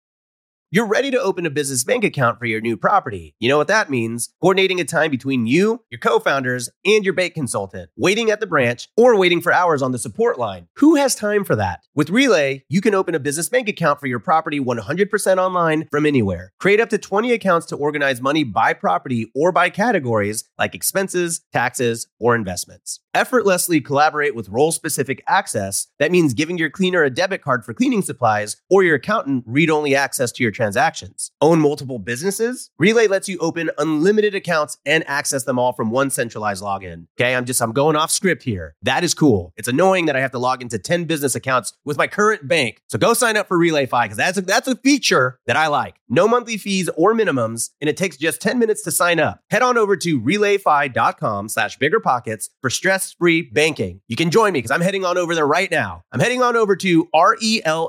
You're 0.72 0.88
ready 0.88 1.11
to 1.11 1.22
open 1.22 1.45
a 1.45 1.51
business 1.51 1.84
bank 1.84 2.03
account 2.03 2.39
for 2.39 2.47
your 2.47 2.59
new 2.59 2.76
property. 2.76 3.36
You 3.39 3.47
know 3.49 3.57
what 3.57 3.68
that 3.68 3.91
means? 3.91 4.34
Coordinating 4.41 4.80
a 4.80 4.84
time 4.84 5.11
between 5.11 5.45
you, 5.45 5.84
your 5.91 5.99
co 5.99 6.18
founders, 6.18 6.70
and 6.84 7.05
your 7.05 7.13
bank 7.13 7.36
consultant, 7.36 7.91
waiting 7.95 8.32
at 8.32 8.39
the 8.39 8.47
branch, 8.47 8.89
or 8.97 9.16
waiting 9.16 9.41
for 9.41 9.53
hours 9.53 9.84
on 9.84 9.91
the 9.91 9.99
support 9.99 10.39
line. 10.39 10.68
Who 10.78 10.95
has 10.95 11.13
time 11.13 11.43
for 11.43 11.55
that? 11.55 11.82
With 11.93 12.09
Relay, 12.09 12.63
you 12.68 12.82
can 12.82 12.95
open 12.95 13.13
a 13.13 13.20
business 13.20 13.47
bank 13.47 13.70
account 13.70 13.99
for 13.99 14.07
your 14.07 14.20
property 14.20 14.59
100% 14.59 15.38
online 15.38 15.88
from 15.91 16.05
anywhere. 16.05 16.51
Create 16.59 16.82
up 16.82 16.89
to 16.89 16.97
20 16.97 17.32
accounts 17.32 17.68
to 17.68 17.76
organize 17.76 18.20
money 18.20 18.43
by 18.43 18.74
property 18.74 19.32
or 19.36 19.51
by 19.51 19.70
categories 19.70 20.45
like 20.57 20.74
expenses, 20.74 21.41
taxes, 21.53 22.07
or 22.20 22.34
investments. 22.34 23.01
Effortlessly 23.16 23.80
collaborate 23.80 24.36
with 24.36 24.49
role 24.49 24.74
specific 24.74 25.24
access. 25.26 25.88
That 25.99 26.11
means 26.11 26.34
giving 26.34 26.57
your 26.57 26.70
cleaner 26.70 27.01
a 27.01 27.09
debit 27.09 27.41
card 27.41 27.63
for 27.63 27.74
cleaning 27.74 28.01
supplies 28.01 28.57
or 28.70 28.84
your 28.84 28.95
accountant 28.95 29.45
read 29.47 29.70
only 29.70 29.95
access 29.95 30.34
to 30.34 30.43
your 30.43 30.51
transactions. 30.51 31.32
Own 31.39 31.61
multiple 31.61 31.97
businesses? 31.97 32.72
Relay 32.78 33.07
lets 33.07 33.30
you 33.30 33.38
open 33.38 33.72
unlimited 33.78 34.36
accounts 34.36 34.80
and 34.86 35.07
access 35.07 35.45
them 35.45 35.57
all 35.57 35.72
from 35.72 35.91
one 35.91 36.09
centralized 36.09 36.61
login. 36.61 37.07
Okay, 37.18 37.34
I'm 37.34 37.45
just, 37.45 37.61
I'm 37.61 37.72
going 37.72 37.95
off 37.95 38.11
script 38.11 38.43
here. 38.43 38.76
That 38.82 39.05
is 39.05 39.13
cool. 39.13 39.53
It's 39.55 39.70
annoying 39.70 40.07
that 40.07 40.18
I 40.18 40.20
have 40.20 40.32
to 40.32 40.39
log 40.39 40.61
into 40.61 40.78
10 40.78 41.05
business 41.05 41.36
accounts 41.36 41.72
with 41.86 41.97
my 41.97 42.07
current 42.07 42.49
bank. 42.49 42.82
So 42.89 42.99
go 42.99 43.13
sign 43.13 43.38
up 43.38 43.47
for 43.47 43.57
RelayFi 43.57 44.03
because 44.03 44.18
that's 44.18 44.39
a, 44.39 44.41
that's 44.41 44.68
a 44.68 44.76
feature 44.76 45.39
that 45.45 45.55
I 45.55 45.68
like. 45.68 45.95
No 46.09 46.28
monthly 46.28 46.57
fees 46.57 46.89
or 46.97 47.13
minimums, 47.13 47.70
and 47.80 47.89
it 47.89 47.95
takes 47.95 48.18
just 48.18 48.41
10 48.41 48.59
minutes 48.59 48.82
to 48.84 48.91
sign 48.91 49.22
up. 49.22 49.39
Head 49.49 49.61
on 49.61 49.78
over 49.78 49.95
to 49.95 50.20
relayfi.com 50.20 51.47
slash 51.47 51.80
biggerpockets 51.80 52.49
for 52.59 52.70
stress-free 53.06 53.43
banking. 53.53 54.01
You 54.08 54.16
can 54.16 54.32
join 54.32 54.53
me 54.53 54.60
because 54.60 54.72
I'm 54.72 54.82
heading 54.82 55.06
on 55.06 55.18
over 55.18 55.36
there 55.36 55.47
right 55.47 55.70
now. 55.70 56.01
I'm 56.12 56.20
heading 56.20 56.41
on 56.41 56.56
over 56.56 56.76
to 56.78 57.08
R-E-L-A-Y-F-I 57.14 57.86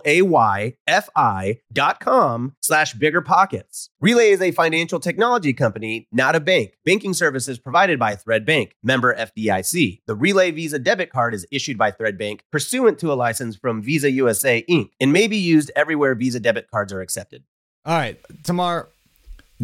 dot 1.72 2.00
com 2.00 2.54
slash 2.60 2.94
biggerpockets. 2.94 3.88
Relay 4.00 4.30
is 4.30 4.42
a 4.42 4.50
financial 4.52 5.00
technology 5.00 5.52
company, 5.52 6.06
not 6.12 6.36
a 6.36 6.40
bank. 6.40 6.74
Banking 6.84 7.14
services 7.14 7.58
provided 7.58 7.98
by 7.98 8.14
Thread 8.14 8.44
Bank, 8.44 8.76
member 8.82 9.14
FDIC. 9.14 10.00
The 10.06 10.14
Relay 10.14 10.50
Visa 10.50 10.78
debit 10.78 11.10
card 11.10 11.34
is 11.34 11.46
issued 11.50 11.78
by 11.78 11.90
Thread 11.90 12.18
Bank 12.18 12.44
pursuant 12.52 12.98
to 13.00 13.12
a 13.12 13.14
license 13.14 13.56
from 13.56 13.82
Visa 13.82 14.10
USA 14.10 14.62
Inc. 14.68 14.90
and 15.00 15.12
may 15.12 15.26
be 15.26 15.36
used 15.38 15.70
everywhere 15.74 16.14
Visa 16.14 16.40
debit 16.40 16.70
cards 16.70 16.92
are 16.92 17.00
accepted. 17.00 17.44
All 17.84 17.96
right, 17.96 18.18
Tamar, 18.42 18.88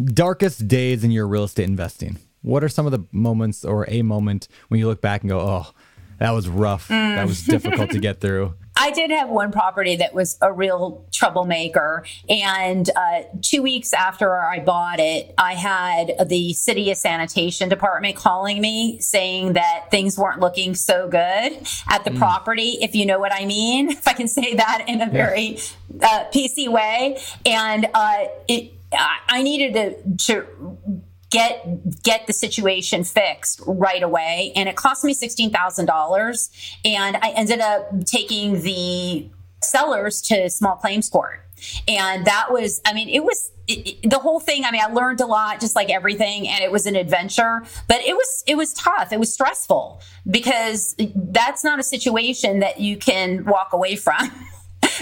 darkest 0.01 0.67
days 0.67 1.03
in 1.03 1.11
your 1.11 1.27
real 1.27 1.43
estate 1.43 1.65
investing. 1.65 2.17
What 2.43 2.63
are 2.63 2.69
some 2.69 2.85
of 2.85 2.91
the 2.91 3.03
moments 3.11 3.65
or 3.65 3.89
a 3.89 4.03
moment 4.03 4.47
when 4.67 4.79
you 4.79 4.87
look 4.87 5.01
back 5.01 5.21
and 5.21 5.29
go, 5.29 5.39
oh, 5.39 5.73
that 6.19 6.31
was 6.31 6.47
rough. 6.47 6.87
That 6.87 7.27
was 7.27 7.43
difficult 7.43 7.89
to 7.91 7.99
get 7.99 8.21
through. 8.21 8.53
I 8.77 8.91
did 8.91 9.11
have 9.11 9.29
one 9.29 9.51
property 9.51 9.97
that 9.97 10.13
was 10.13 10.37
a 10.41 10.51
real 10.51 11.05
troublemaker. 11.11 12.05
And 12.27 12.89
uh, 12.95 13.23
two 13.41 13.61
weeks 13.61 13.93
after 13.93 14.35
I 14.35 14.59
bought 14.59 14.99
it, 14.99 15.33
I 15.37 15.53
had 15.53 16.27
the 16.27 16.53
city 16.53 16.89
of 16.91 16.97
sanitation 16.97 17.69
department 17.69 18.15
calling 18.15 18.61
me 18.61 18.99
saying 18.99 19.53
that 19.53 19.91
things 19.91 20.17
weren't 20.17 20.39
looking 20.39 20.75
so 20.75 21.07
good 21.07 21.67
at 21.87 22.03
the 22.03 22.11
mm. 22.11 22.17
property, 22.17 22.77
if 22.81 22.95
you 22.95 23.05
know 23.05 23.19
what 23.19 23.33
I 23.33 23.45
mean, 23.45 23.89
if 23.91 24.07
I 24.07 24.13
can 24.13 24.27
say 24.27 24.55
that 24.55 24.85
in 24.87 25.01
a 25.01 25.09
very 25.09 25.59
uh, 26.01 26.25
PC 26.33 26.67
way. 26.69 27.19
And 27.45 27.87
uh, 27.93 28.25
it, 28.47 28.73
I 28.91 29.43
needed 29.43 29.73
to, 29.73 30.25
to 30.27 31.03
get 31.33 32.03
get 32.03 32.27
the 32.27 32.33
situation 32.33 33.03
fixed 33.03 33.59
right 33.65 34.03
away. 34.03 34.53
And 34.55 34.69
it 34.69 34.75
cost 34.75 35.03
me 35.03 35.13
$16,000 35.15 36.77
and 36.85 37.17
I 37.21 37.29
ended 37.31 37.59
up 37.59 38.05
taking 38.05 38.61
the 38.61 39.29
sellers 39.63 40.21
to 40.21 40.49
small 40.49 40.75
claims 40.75 41.09
court. 41.09 41.39
And 41.87 42.25
that 42.25 42.47
was 42.51 42.81
i 42.85 42.93
mean 42.93 43.09
it 43.09 43.23
was 43.23 43.51
it, 43.67 43.87
it, 44.03 44.09
the 44.09 44.19
whole 44.19 44.41
thing 44.41 44.65
i 44.65 44.71
mean 44.71 44.81
i 44.81 44.87
learned 44.87 45.21
a 45.21 45.25
lot 45.25 45.61
just 45.61 45.77
like 45.77 45.89
everything 45.89 46.45
and 46.49 46.61
it 46.61 46.71
was 46.71 46.85
an 46.85 46.95
adventure. 46.95 47.63
But 47.87 48.01
it 48.01 48.13
was 48.13 48.43
it 48.45 48.55
was 48.55 48.73
tough. 48.73 49.11
It 49.11 49.19
was 49.19 49.33
stressful 49.33 50.01
because 50.29 50.95
that's 51.15 51.63
not 51.63 51.79
a 51.79 51.83
situation 51.83 52.59
that 52.59 52.79
you 52.79 52.97
can 52.97 53.45
walk 53.45 53.73
away 53.73 53.95
from 53.95 54.29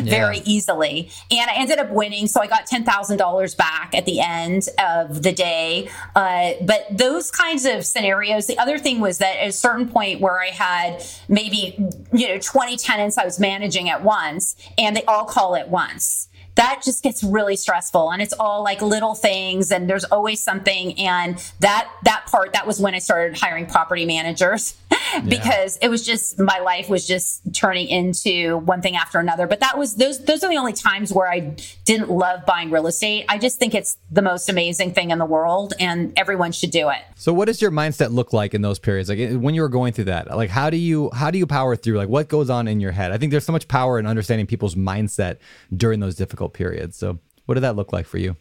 very 0.09 0.39
easily. 0.39 1.09
And 1.29 1.49
I 1.49 1.55
ended 1.55 1.79
up 1.79 1.89
winning. 1.89 2.27
So 2.27 2.41
I 2.41 2.47
got 2.47 2.67
$10,000 2.67 3.57
back 3.57 3.93
at 3.95 4.05
the 4.05 4.19
end 4.19 4.69
of 4.79 5.23
the 5.23 5.31
day. 5.31 5.89
Uh, 6.15 6.53
but 6.61 6.85
those 6.91 7.31
kinds 7.31 7.65
of 7.65 7.85
scenarios, 7.85 8.47
the 8.47 8.57
other 8.57 8.77
thing 8.77 8.99
was 8.99 9.17
that 9.19 9.37
at 9.37 9.47
a 9.47 9.53
certain 9.53 9.87
point 9.87 10.21
where 10.21 10.41
I 10.41 10.47
had 10.47 11.03
maybe, 11.27 11.77
you 12.13 12.27
know, 12.27 12.39
20 12.39 12.77
tenants 12.77 13.17
I 13.17 13.25
was 13.25 13.39
managing 13.39 13.89
at 13.89 14.03
once 14.03 14.55
and 14.77 14.95
they 14.95 15.03
all 15.05 15.25
call 15.25 15.55
at 15.55 15.69
once 15.69 16.29
that 16.55 16.81
just 16.83 17.03
gets 17.03 17.23
really 17.23 17.55
stressful 17.55 18.11
and 18.11 18.21
it's 18.21 18.33
all 18.33 18.63
like 18.63 18.81
little 18.81 19.15
things 19.15 19.71
and 19.71 19.89
there's 19.89 20.03
always 20.05 20.41
something 20.41 20.97
and 20.99 21.37
that 21.59 21.89
that 22.03 22.25
part 22.27 22.53
that 22.53 22.67
was 22.67 22.79
when 22.79 22.93
i 22.93 22.99
started 22.99 23.37
hiring 23.37 23.65
property 23.65 24.05
managers 24.05 24.75
because 25.27 25.77
yeah. 25.77 25.87
it 25.87 25.89
was 25.89 26.05
just 26.05 26.39
my 26.39 26.59
life 26.59 26.89
was 26.89 27.07
just 27.07 27.41
turning 27.53 27.87
into 27.87 28.57
one 28.57 28.81
thing 28.81 28.95
after 28.95 29.19
another 29.19 29.47
but 29.47 29.59
that 29.59 29.77
was 29.77 29.95
those 29.95 30.23
those 30.25 30.43
are 30.43 30.49
the 30.49 30.57
only 30.57 30.73
times 30.73 31.13
where 31.13 31.29
i 31.29 31.55
didn't 31.91 32.09
love 32.09 32.45
buying 32.45 32.71
real 32.71 32.87
estate. 32.87 33.25
I 33.27 33.37
just 33.37 33.59
think 33.59 33.75
it's 33.75 33.97
the 34.09 34.21
most 34.21 34.47
amazing 34.47 34.93
thing 34.93 35.11
in 35.11 35.19
the 35.19 35.25
world 35.25 35.73
and 35.77 36.13
everyone 36.15 36.53
should 36.53 36.71
do 36.71 36.87
it. 36.87 36.99
So 37.15 37.33
what 37.33 37.45
does 37.45 37.61
your 37.61 37.69
mindset 37.69 38.13
look 38.13 38.31
like 38.31 38.53
in 38.53 38.61
those 38.61 38.79
periods? 38.79 39.09
Like 39.09 39.19
eh, 39.19 39.35
when 39.35 39.55
you 39.55 39.61
were 39.61 39.67
going 39.67 39.91
through 39.91 40.05
that 40.05 40.29
like 40.37 40.49
how 40.49 40.69
do 40.69 40.77
you 40.77 41.09
how 41.11 41.31
do 41.31 41.37
you 41.37 41.45
power 41.45 41.75
through? 41.75 41.97
Like 41.97 42.07
what 42.07 42.29
goes 42.29 42.49
on 42.49 42.69
in 42.69 42.79
your 42.79 42.93
head? 42.93 43.11
I 43.11 43.17
think 43.17 43.31
there's 43.31 43.45
so 43.45 43.51
much 43.51 43.67
power 43.67 43.99
in 43.99 44.07
understanding 44.07 44.47
people's 44.47 44.75
mindset 44.75 45.39
during 45.75 45.99
those 45.99 46.15
difficult 46.15 46.40
difficult 46.41 46.53
period. 46.53 46.95
So, 46.95 47.19
what 47.45 47.55
did 47.55 47.61
that 47.61 47.75
look 47.75 47.93
like 47.93 48.07
for 48.07 48.17
you? 48.17 48.35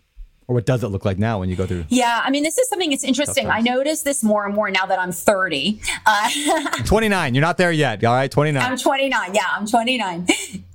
Or 0.46 0.54
what 0.54 0.66
does 0.66 0.82
it 0.82 0.88
look 0.88 1.04
like 1.04 1.16
now 1.16 1.38
when 1.38 1.48
you 1.48 1.54
go 1.54 1.64
through? 1.64 1.84
Yeah, 1.90 2.22
I 2.24 2.30
mean, 2.30 2.42
this 2.42 2.58
is 2.58 2.68
something 2.68 2.90
that's 2.90 3.04
interesting. 3.04 3.48
I 3.48 3.60
notice 3.60 4.02
this 4.02 4.24
more 4.24 4.44
and 4.44 4.52
more 4.52 4.68
now 4.68 4.84
that 4.84 4.98
I'm 4.98 5.12
30. 5.12 5.80
Uh, 6.04 6.76
29. 6.84 7.34
You're 7.34 7.40
not 7.40 7.56
there 7.56 7.70
yet. 7.70 8.02
All 8.02 8.14
right, 8.14 8.28
29. 8.28 8.60
I'm 8.60 8.76
29. 8.76 9.34
Yeah, 9.34 9.42
I'm 9.52 9.64
29. 9.64 10.26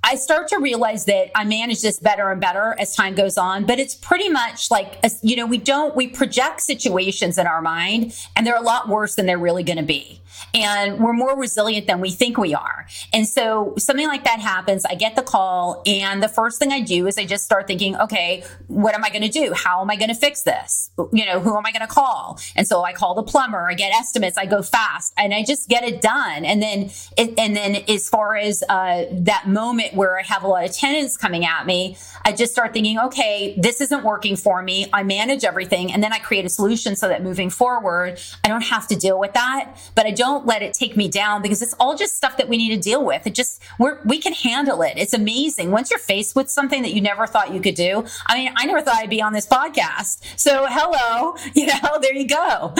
I 0.02 0.14
start 0.14 0.48
to 0.48 0.58
realize 0.60 1.04
that 1.06 1.30
I 1.34 1.44
manage 1.44 1.82
this 1.82 2.00
better 2.00 2.30
and 2.30 2.40
better 2.40 2.74
as 2.78 2.94
time 2.94 3.14
goes 3.14 3.36
on, 3.36 3.66
but 3.66 3.78
it's 3.78 3.94
pretty 3.94 4.30
much 4.30 4.70
like, 4.70 4.98
you 5.20 5.36
know, 5.36 5.44
we 5.44 5.58
don't, 5.58 5.94
we 5.94 6.06
project 6.06 6.62
situations 6.62 7.36
in 7.36 7.46
our 7.46 7.60
mind 7.60 8.14
and 8.34 8.46
they're 8.46 8.56
a 8.56 8.62
lot 8.62 8.88
worse 8.88 9.14
than 9.14 9.26
they're 9.26 9.36
really 9.36 9.62
going 9.62 9.78
to 9.78 9.84
be 9.84 10.22
and 10.54 10.98
we're 10.98 11.12
more 11.12 11.38
resilient 11.38 11.86
than 11.86 12.00
we 12.00 12.10
think 12.10 12.38
we 12.38 12.54
are. 12.54 12.86
And 13.12 13.26
so 13.26 13.74
something 13.78 14.06
like 14.06 14.24
that 14.24 14.40
happens. 14.40 14.84
I 14.84 14.94
get 14.94 15.16
the 15.16 15.22
call, 15.22 15.82
and 15.86 16.22
the 16.22 16.28
first 16.28 16.58
thing 16.58 16.72
I 16.72 16.80
do 16.80 17.06
is 17.06 17.18
I 17.18 17.24
just 17.24 17.44
start 17.44 17.66
thinking, 17.66 17.96
okay, 17.96 18.44
what 18.66 18.94
am 18.94 19.04
I 19.04 19.10
going 19.10 19.22
to 19.22 19.28
do? 19.28 19.52
How 19.54 19.82
am 19.82 19.90
I 19.90 19.96
going 19.96 20.08
to 20.08 20.14
fix 20.14 20.42
this? 20.42 20.90
You 21.12 21.26
know, 21.26 21.40
who 21.40 21.56
am 21.56 21.64
I 21.66 21.72
going 21.72 21.86
to 21.86 21.92
call? 21.92 22.38
And 22.54 22.66
so 22.66 22.82
I 22.82 22.92
call 22.92 23.14
the 23.14 23.22
plumber, 23.22 23.68
I 23.70 23.74
get 23.74 23.92
estimates, 23.92 24.36
I 24.36 24.46
go 24.46 24.62
fast, 24.62 25.14
and 25.16 25.32
I 25.32 25.44
just 25.44 25.68
get 25.68 25.84
it 25.84 26.00
done. 26.00 26.44
And 26.44 26.62
then, 26.62 26.90
it, 27.16 27.38
and 27.38 27.56
then 27.56 27.84
as 27.88 28.08
far 28.08 28.36
as 28.36 28.62
uh, 28.68 29.04
that 29.12 29.46
moment 29.46 29.94
where 29.94 30.18
I 30.18 30.22
have 30.22 30.42
a 30.42 30.48
lot 30.48 30.64
of 30.64 30.72
tenants 30.72 31.16
coming 31.16 31.44
at 31.44 31.66
me, 31.66 31.96
I 32.24 32.32
just 32.32 32.52
start 32.52 32.72
thinking, 32.72 32.98
okay, 32.98 33.54
this 33.56 33.80
isn't 33.80 34.04
working 34.04 34.36
for 34.36 34.62
me. 34.62 34.88
I 34.92 35.02
manage 35.02 35.44
everything, 35.44 35.92
and 35.92 36.02
then 36.02 36.12
I 36.12 36.18
create 36.18 36.44
a 36.44 36.48
solution 36.48 36.96
so 36.96 37.08
that 37.08 37.22
moving 37.22 37.50
forward, 37.50 38.18
I 38.42 38.48
don't 38.48 38.64
have 38.64 38.88
to 38.88 38.96
deal 38.96 39.18
with 39.18 39.34
that, 39.34 39.76
but 39.94 40.06
I 40.06 40.10
don't 40.10 40.25
don't 40.26 40.44
let 40.44 40.60
it 40.60 40.74
take 40.74 40.96
me 40.96 41.08
down 41.08 41.40
because 41.40 41.62
it's 41.62 41.74
all 41.74 41.94
just 41.96 42.16
stuff 42.16 42.36
that 42.36 42.48
we 42.48 42.56
need 42.56 42.74
to 42.74 42.80
deal 42.80 43.04
with. 43.04 43.26
It 43.26 43.34
just 43.34 43.62
we're 43.78 44.00
we 44.04 44.18
can 44.18 44.32
handle 44.32 44.82
it. 44.82 44.94
It's 44.96 45.14
amazing. 45.14 45.70
Once 45.70 45.88
you're 45.88 46.00
faced 46.00 46.34
with 46.34 46.50
something 46.50 46.82
that 46.82 46.92
you 46.92 47.00
never 47.00 47.28
thought 47.28 47.54
you 47.54 47.60
could 47.60 47.76
do. 47.76 48.04
I 48.26 48.36
mean, 48.36 48.52
I 48.56 48.66
never 48.66 48.82
thought 48.82 48.96
I'd 48.96 49.10
be 49.10 49.22
on 49.22 49.32
this 49.32 49.46
podcast. 49.46 50.24
So 50.36 50.66
hello, 50.68 51.36
you 51.54 51.66
know, 51.66 51.98
there 52.00 52.14
you 52.14 52.26
go. 52.26 52.74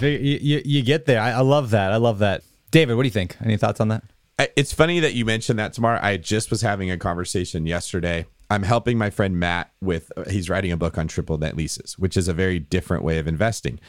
you, 0.00 0.10
you, 0.10 0.62
you, 0.64 0.82
get 0.82 1.06
there. 1.06 1.20
I, 1.20 1.30
I 1.30 1.40
love 1.40 1.70
that. 1.70 1.92
I 1.92 1.96
love 1.96 2.20
that. 2.20 2.42
David, 2.70 2.94
what 2.94 3.02
do 3.02 3.08
you 3.08 3.12
think? 3.12 3.36
Any 3.44 3.56
thoughts 3.56 3.80
on 3.80 3.88
that? 3.88 4.04
It's 4.56 4.72
funny 4.72 5.00
that 5.00 5.14
you 5.14 5.24
mentioned 5.24 5.58
that 5.58 5.72
Tamar. 5.72 5.98
I 6.00 6.18
just 6.18 6.50
was 6.50 6.62
having 6.62 6.88
a 6.90 6.96
conversation 6.96 7.66
yesterday. 7.66 8.26
I'm 8.48 8.62
helping 8.62 8.96
my 8.96 9.10
friend 9.10 9.38
Matt 9.38 9.72
with, 9.80 10.10
uh, 10.16 10.28
he's 10.28 10.48
writing 10.48 10.72
a 10.72 10.76
book 10.76 10.98
on 10.98 11.08
triple 11.08 11.36
net 11.36 11.56
leases, 11.56 11.98
which 11.98 12.16
is 12.16 12.26
a 12.26 12.32
very 12.32 12.58
different 12.58 13.04
way 13.04 13.18
of 13.18 13.26
investing 13.28 13.80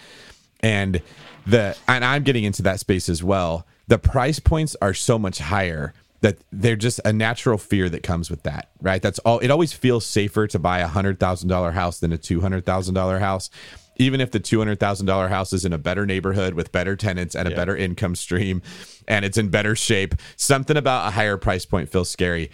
and 0.62 1.02
the 1.46 1.76
and 1.88 2.06
I'm 2.06 2.24
getting 2.24 2.44
into 2.44 2.62
that 2.64 2.80
space 2.80 3.10
as 3.10 3.24
well. 3.24 3.66
The 3.88 3.98
price 3.98 4.40
points 4.40 4.76
are 4.82 4.94
so 4.94 5.20
much 5.20 5.40
higher 5.40 5.94
that 6.22 6.38
they're 6.52 6.76
just 6.76 7.02
a 7.04 7.12
natural 7.12 7.58
fear 7.58 7.90
that 7.90 8.04
comes 8.04 8.30
with 8.30 8.44
that, 8.44 8.70
right? 8.82 9.02
That's 9.02 9.20
all. 9.20 9.40
It 9.40 9.50
always 9.50 9.74
feels 9.74 10.06
safer 10.06 10.48
to 10.48 10.60
buy 10.60 10.80
a 10.80 10.88
hundred 10.88 11.20
thousand 11.20 11.50
dollar 11.50 11.72
house 11.72 12.00
than 12.00 12.14
a 12.14 12.18
two 12.18 12.42
hundred 12.42 12.66
thousand 12.66 12.94
dollar 12.94 13.20
house, 13.20 13.50
even 13.98 14.22
if 14.22 14.32
the 14.32 14.40
two 14.40 14.60
hundred 14.60 14.80
thousand 14.80 15.08
dollar 15.08 15.28
house 15.28 15.52
is 15.52 15.66
in 15.66 15.74
a 15.74 15.78
better 15.78 16.06
neighborhood 16.06 16.54
with 16.54 16.72
better 16.72 16.96
tenants 16.96 17.36
and 17.36 17.48
a 17.48 17.52
yeah. 17.52 17.58
better 17.58 17.76
income 17.76 18.16
stream, 18.16 18.62
and 19.08 19.26
it's 19.26 19.38
in 19.38 19.50
better 19.50 19.76
shape. 19.76 20.16
Something 20.36 20.78
about 20.78 21.08
a 21.08 21.12
higher 21.12 21.38
price 21.38 21.66
point 21.66 21.90
feels 21.90 22.10
scary. 22.10 22.52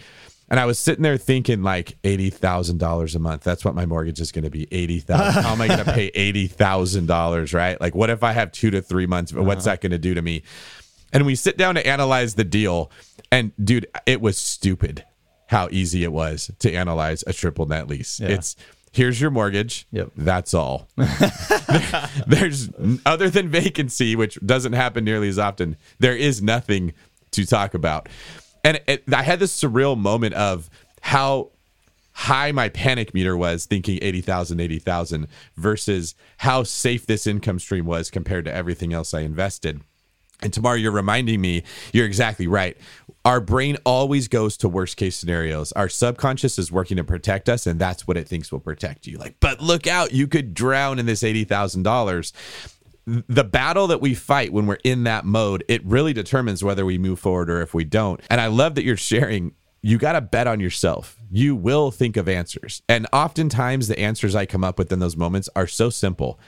And 0.50 0.58
I 0.58 0.64
was 0.64 0.78
sitting 0.78 1.02
there 1.02 1.18
thinking 1.18 1.62
like 1.62 1.98
eighty 2.04 2.30
thousand 2.30 2.78
dollars 2.78 3.14
a 3.14 3.18
month. 3.18 3.44
That's 3.44 3.64
what 3.64 3.74
my 3.74 3.86
mortgage 3.86 4.20
is 4.20 4.32
going 4.32 4.44
to 4.44 4.50
be 4.50 4.66
eighty 4.72 5.00
thousand. 5.00 5.42
How 5.42 5.52
am 5.52 5.60
I 5.60 5.66
going 5.66 5.84
to 5.84 5.92
pay 5.92 6.06
eighty 6.14 6.46
thousand 6.46 7.06
dollars? 7.06 7.52
Right? 7.52 7.80
Like, 7.80 7.94
what 7.94 8.10
if 8.10 8.22
I 8.22 8.32
have 8.32 8.52
two 8.52 8.70
to 8.70 8.80
three 8.80 9.06
months? 9.06 9.32
What's 9.32 9.66
uh-huh. 9.66 9.74
that 9.74 9.80
going 9.82 9.92
to 9.92 9.98
do 9.98 10.14
to 10.14 10.22
me? 10.22 10.42
And 11.12 11.24
we 11.24 11.34
sit 11.34 11.56
down 11.56 11.74
to 11.74 11.86
analyze 11.86 12.34
the 12.34 12.44
deal, 12.44 12.90
and 13.30 13.52
dude, 13.62 13.86
it 14.06 14.20
was 14.20 14.36
stupid 14.36 15.04
how 15.48 15.68
easy 15.70 16.04
it 16.04 16.12
was 16.12 16.50
to 16.58 16.72
analyze 16.72 17.24
a 17.26 17.32
triple 17.32 17.66
net 17.66 17.88
lease. 17.88 18.20
Yeah. 18.20 18.28
It's 18.28 18.56
here's 18.92 19.20
your 19.20 19.30
mortgage. 19.30 19.86
Yep. 19.92 20.12
That's 20.16 20.54
all. 20.54 20.88
there, 20.96 21.08
there's 22.26 22.70
other 23.04 23.30
than 23.30 23.48
vacancy, 23.48 24.16
which 24.16 24.38
doesn't 24.44 24.74
happen 24.74 25.04
nearly 25.04 25.28
as 25.28 25.38
often. 25.38 25.76
There 25.98 26.16
is 26.16 26.42
nothing 26.42 26.92
to 27.32 27.46
talk 27.46 27.74
about 27.74 28.08
and 28.64 28.80
it, 28.86 29.04
I 29.12 29.22
had 29.22 29.38
this 29.40 29.58
surreal 29.58 29.98
moment 29.98 30.34
of 30.34 30.68
how 31.00 31.50
high 32.12 32.50
my 32.50 32.68
panic 32.68 33.14
meter 33.14 33.36
was 33.36 33.64
thinking 33.64 33.98
80,000 34.02 34.60
80,000 34.60 35.28
versus 35.56 36.14
how 36.38 36.64
safe 36.64 37.06
this 37.06 37.28
income 37.28 37.60
stream 37.60 37.86
was 37.86 38.10
compared 38.10 38.44
to 38.46 38.52
everything 38.52 38.92
else 38.92 39.14
I 39.14 39.20
invested. 39.20 39.80
And 40.42 40.52
Tamar 40.52 40.76
you're 40.76 40.92
reminding 40.92 41.40
me, 41.40 41.62
you're 41.92 42.06
exactly 42.06 42.46
right. 42.46 42.76
Our 43.24 43.40
brain 43.40 43.76
always 43.84 44.26
goes 44.26 44.56
to 44.58 44.68
worst 44.68 44.96
case 44.96 45.16
scenarios. 45.16 45.72
Our 45.72 45.88
subconscious 45.88 46.58
is 46.58 46.72
working 46.72 46.96
to 46.96 47.04
protect 47.04 47.48
us, 47.48 47.66
and 47.66 47.78
that's 47.78 48.06
what 48.06 48.16
it 48.16 48.28
thinks 48.28 48.50
will 48.50 48.60
protect 48.60 49.06
you. 49.06 49.18
Like, 49.18 49.36
but 49.40 49.60
look 49.60 49.86
out, 49.86 50.12
you 50.12 50.26
could 50.26 50.54
drown 50.54 50.98
in 50.98 51.06
this 51.06 51.22
$80,000 51.22 52.32
the 53.28 53.44
battle 53.44 53.86
that 53.88 54.00
we 54.00 54.14
fight 54.14 54.52
when 54.52 54.66
we're 54.66 54.78
in 54.84 55.04
that 55.04 55.24
mode, 55.24 55.64
it 55.68 55.84
really 55.84 56.12
determines 56.12 56.62
whether 56.62 56.84
we 56.84 56.98
move 56.98 57.18
forward 57.18 57.50
or 57.50 57.62
if 57.62 57.74
we 57.74 57.84
don't. 57.84 58.20
And 58.30 58.40
I 58.40 58.48
love 58.48 58.74
that 58.74 58.84
you're 58.84 58.96
sharing. 58.96 59.52
You 59.80 59.98
got 59.98 60.12
to 60.12 60.20
bet 60.20 60.46
on 60.46 60.60
yourself. 60.60 61.16
You 61.30 61.54
will 61.54 61.90
think 61.90 62.16
of 62.16 62.28
answers. 62.28 62.82
And 62.88 63.06
oftentimes, 63.12 63.88
the 63.88 63.98
answers 63.98 64.34
I 64.34 64.46
come 64.46 64.64
up 64.64 64.78
with 64.78 64.92
in 64.92 64.98
those 64.98 65.16
moments 65.16 65.48
are 65.54 65.66
so 65.66 65.90
simple 65.90 66.38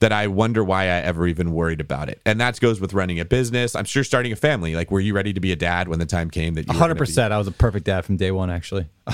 that 0.00 0.12
I 0.12 0.26
wonder 0.26 0.62
why 0.62 0.84
I 0.84 1.00
ever 1.00 1.26
even 1.26 1.52
worried 1.52 1.80
about 1.80 2.08
it. 2.08 2.20
And 2.26 2.40
that 2.40 2.60
goes 2.60 2.80
with 2.80 2.92
running 2.92 3.20
a 3.20 3.24
business. 3.24 3.74
I'm 3.74 3.84
sure 3.84 4.04
starting 4.04 4.32
a 4.32 4.36
family. 4.36 4.74
Like, 4.74 4.90
were 4.90 5.00
you 5.00 5.14
ready 5.14 5.32
to 5.32 5.40
be 5.40 5.52
a 5.52 5.56
dad 5.56 5.88
when 5.88 5.98
the 5.98 6.06
time 6.06 6.30
came 6.30 6.54
that 6.54 6.66
you 6.66 6.74
100%? 6.74 7.30
I 7.30 7.38
was 7.38 7.46
a 7.46 7.52
perfect 7.52 7.86
dad 7.86 8.04
from 8.04 8.16
day 8.16 8.30
one, 8.30 8.50
actually. 8.50 8.86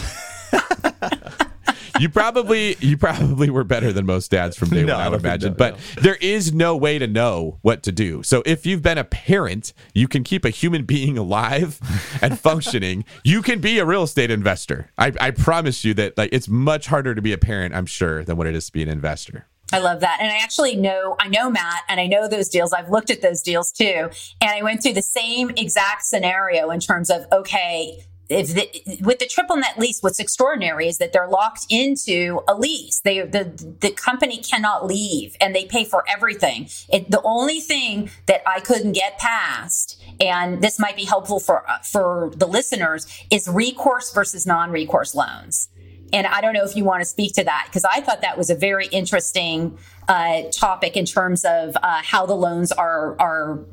you 2.00 2.08
probably 2.08 2.76
you 2.80 2.96
probably 2.96 3.50
were 3.50 3.64
better 3.64 3.92
than 3.92 4.06
most 4.06 4.30
dads 4.30 4.56
from 4.56 4.70
day 4.70 4.82
no, 4.82 4.94
one, 4.94 5.02
I 5.02 5.08
would 5.08 5.20
imagine. 5.20 5.50
No, 5.50 5.56
but 5.56 5.74
no. 5.96 6.02
there 6.02 6.16
is 6.16 6.52
no 6.52 6.76
way 6.76 6.98
to 6.98 7.06
know 7.06 7.58
what 7.62 7.82
to 7.84 7.92
do. 7.92 8.22
So 8.22 8.42
if 8.46 8.66
you've 8.66 8.82
been 8.82 8.98
a 8.98 9.04
parent, 9.04 9.72
you 9.94 10.08
can 10.08 10.24
keep 10.24 10.44
a 10.44 10.50
human 10.50 10.84
being 10.84 11.18
alive 11.18 11.78
and 12.22 12.38
functioning. 12.38 13.04
you 13.24 13.42
can 13.42 13.60
be 13.60 13.78
a 13.78 13.84
real 13.84 14.04
estate 14.04 14.30
investor. 14.30 14.90
I, 14.98 15.12
I 15.20 15.30
promise 15.30 15.84
you 15.84 15.94
that 15.94 16.16
like 16.16 16.30
it's 16.32 16.48
much 16.48 16.86
harder 16.86 17.14
to 17.14 17.22
be 17.22 17.32
a 17.32 17.38
parent, 17.38 17.74
I'm 17.74 17.86
sure, 17.86 18.24
than 18.24 18.36
what 18.36 18.46
it 18.46 18.54
is 18.54 18.66
to 18.66 18.72
be 18.72 18.82
an 18.82 18.88
investor. 18.88 19.46
I 19.72 19.78
love 19.78 20.00
that. 20.00 20.18
And 20.20 20.30
I 20.30 20.38
actually 20.38 20.76
know, 20.76 21.16
I 21.20 21.28
know 21.28 21.50
Matt 21.50 21.84
and 21.88 22.00
I 22.00 22.06
know 22.06 22.26
those 22.26 22.48
deals. 22.48 22.72
I've 22.72 22.90
looked 22.90 23.10
at 23.10 23.22
those 23.22 23.42
deals 23.42 23.70
too. 23.70 24.10
And 24.40 24.50
I 24.50 24.62
went 24.62 24.82
through 24.82 24.94
the 24.94 25.02
same 25.02 25.50
exact 25.50 26.04
scenario 26.06 26.70
in 26.70 26.80
terms 26.80 27.10
of, 27.10 27.26
okay, 27.32 28.04
if 28.30 28.54
the, 28.54 28.98
with 29.02 29.18
the 29.18 29.26
triple 29.26 29.56
net 29.56 29.78
lease, 29.78 30.00
what's 30.00 30.20
extraordinary 30.20 30.86
is 30.86 30.98
that 30.98 31.12
they're 31.12 31.28
locked 31.28 31.66
into 31.68 32.40
a 32.46 32.54
lease. 32.54 33.00
They 33.00 33.20
the 33.20 33.76
the 33.80 33.90
company 33.90 34.38
cannot 34.38 34.86
leave, 34.86 35.36
and 35.40 35.54
they 35.54 35.64
pay 35.64 35.84
for 35.84 36.04
everything. 36.08 36.68
It, 36.88 37.10
the 37.10 37.20
only 37.22 37.60
thing 37.60 38.10
that 38.26 38.42
I 38.46 38.60
couldn't 38.60 38.92
get 38.92 39.18
past, 39.18 40.00
and 40.20 40.62
this 40.62 40.78
might 40.78 40.96
be 40.96 41.04
helpful 41.04 41.40
for 41.40 41.64
for 41.82 42.30
the 42.36 42.46
listeners, 42.46 43.06
is 43.30 43.48
recourse 43.48 44.12
versus 44.12 44.46
non-recourse 44.46 45.14
loans. 45.14 45.68
And 46.12 46.26
I 46.26 46.40
don't 46.40 46.54
know 46.54 46.64
if 46.64 46.76
you 46.76 46.84
want 46.84 47.02
to 47.02 47.04
speak 47.04 47.34
to 47.34 47.44
that 47.44 47.66
because 47.68 47.84
I 47.84 48.00
thought 48.00 48.20
that 48.22 48.36
was 48.36 48.50
a 48.50 48.54
very 48.54 48.86
interesting 48.86 49.78
uh, 50.08 50.42
topic 50.52 50.96
in 50.96 51.04
terms 51.04 51.44
of 51.44 51.76
uh, 51.76 52.02
how 52.02 52.26
the 52.26 52.34
loans 52.34 52.72
are 52.72 53.20
are 53.20 53.64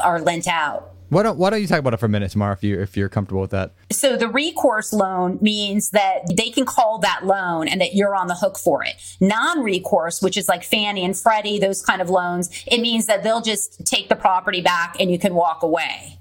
are 0.00 0.20
lent 0.20 0.48
out. 0.48 0.94
Why 1.08 1.22
don't 1.22 1.38
Why 1.38 1.50
don't 1.50 1.60
you 1.60 1.66
talk 1.66 1.78
about 1.78 1.94
it 1.94 1.98
for 1.98 2.06
a 2.06 2.08
minute, 2.08 2.30
Tamar, 2.32 2.52
if 2.52 2.62
you 2.62 2.80
if 2.80 2.96
you're 2.96 3.08
comfortable 3.08 3.40
with 3.40 3.50
that? 3.50 3.72
So 3.90 4.16
the 4.16 4.28
recourse 4.28 4.92
loan 4.92 5.38
means 5.40 5.90
that 5.90 6.20
they 6.36 6.50
can 6.50 6.66
call 6.66 6.98
that 6.98 7.24
loan 7.24 7.68
and 7.68 7.80
that 7.80 7.94
you're 7.94 8.14
on 8.14 8.26
the 8.26 8.34
hook 8.34 8.58
for 8.58 8.84
it. 8.84 8.94
Non-recourse, 9.20 10.20
which 10.20 10.36
is 10.36 10.48
like 10.48 10.64
Fannie 10.64 11.04
and 11.04 11.16
Freddie, 11.16 11.58
those 11.58 11.82
kind 11.82 12.02
of 12.02 12.10
loans, 12.10 12.50
it 12.66 12.80
means 12.80 13.06
that 13.06 13.22
they'll 13.22 13.40
just 13.40 13.86
take 13.86 14.08
the 14.08 14.16
property 14.16 14.60
back 14.60 14.96
and 15.00 15.10
you 15.10 15.18
can 15.18 15.34
walk 15.34 15.62
away. 15.62 16.18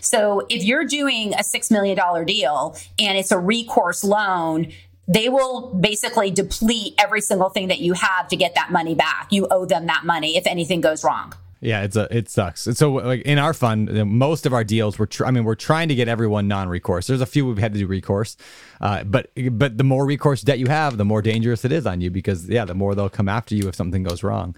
So 0.00 0.46
if 0.48 0.62
you're 0.62 0.84
doing 0.84 1.32
a 1.34 1.38
$6 1.38 1.70
million 1.70 2.26
deal 2.26 2.76
and 2.98 3.16
it's 3.16 3.32
a 3.32 3.38
recourse 3.38 4.04
loan, 4.04 4.72
they 5.08 5.28
will 5.28 5.74
basically 5.74 6.30
deplete 6.30 6.94
every 6.98 7.20
single 7.20 7.48
thing 7.48 7.68
that 7.68 7.80
you 7.80 7.94
have 7.94 8.28
to 8.28 8.36
get 8.36 8.54
that 8.54 8.70
money 8.70 8.94
back. 8.94 9.28
You 9.30 9.48
owe 9.50 9.64
them 9.64 9.86
that 9.86 10.04
money 10.04 10.36
if 10.36 10.46
anything 10.46 10.80
goes 10.80 11.02
wrong. 11.02 11.34
Yeah, 11.62 11.82
it's 11.82 11.94
a 11.96 12.08
it 12.16 12.30
sucks. 12.30 12.66
And 12.66 12.76
so 12.76 12.92
like 12.92 13.20
in 13.22 13.38
our 13.38 13.52
fund, 13.52 13.92
most 14.10 14.46
of 14.46 14.54
our 14.54 14.64
deals 14.64 14.98
we're 14.98 15.06
tr- 15.06 15.26
I 15.26 15.30
mean 15.30 15.44
we're 15.44 15.54
trying 15.54 15.88
to 15.88 15.94
get 15.94 16.08
everyone 16.08 16.48
non-recourse. 16.48 17.06
There's 17.06 17.20
a 17.20 17.26
few 17.26 17.44
we've 17.44 17.58
had 17.58 17.74
to 17.74 17.78
do 17.78 17.86
recourse, 17.86 18.36
uh, 18.80 19.04
but 19.04 19.30
but 19.52 19.76
the 19.76 19.84
more 19.84 20.06
recourse 20.06 20.40
debt 20.40 20.58
you 20.58 20.68
have, 20.68 20.96
the 20.96 21.04
more 21.04 21.20
dangerous 21.20 21.64
it 21.64 21.72
is 21.72 21.86
on 21.86 22.00
you 22.00 22.10
because 22.10 22.48
yeah, 22.48 22.64
the 22.64 22.74
more 22.74 22.94
they'll 22.94 23.10
come 23.10 23.28
after 23.28 23.54
you 23.54 23.68
if 23.68 23.74
something 23.74 24.02
goes 24.02 24.22
wrong. 24.22 24.56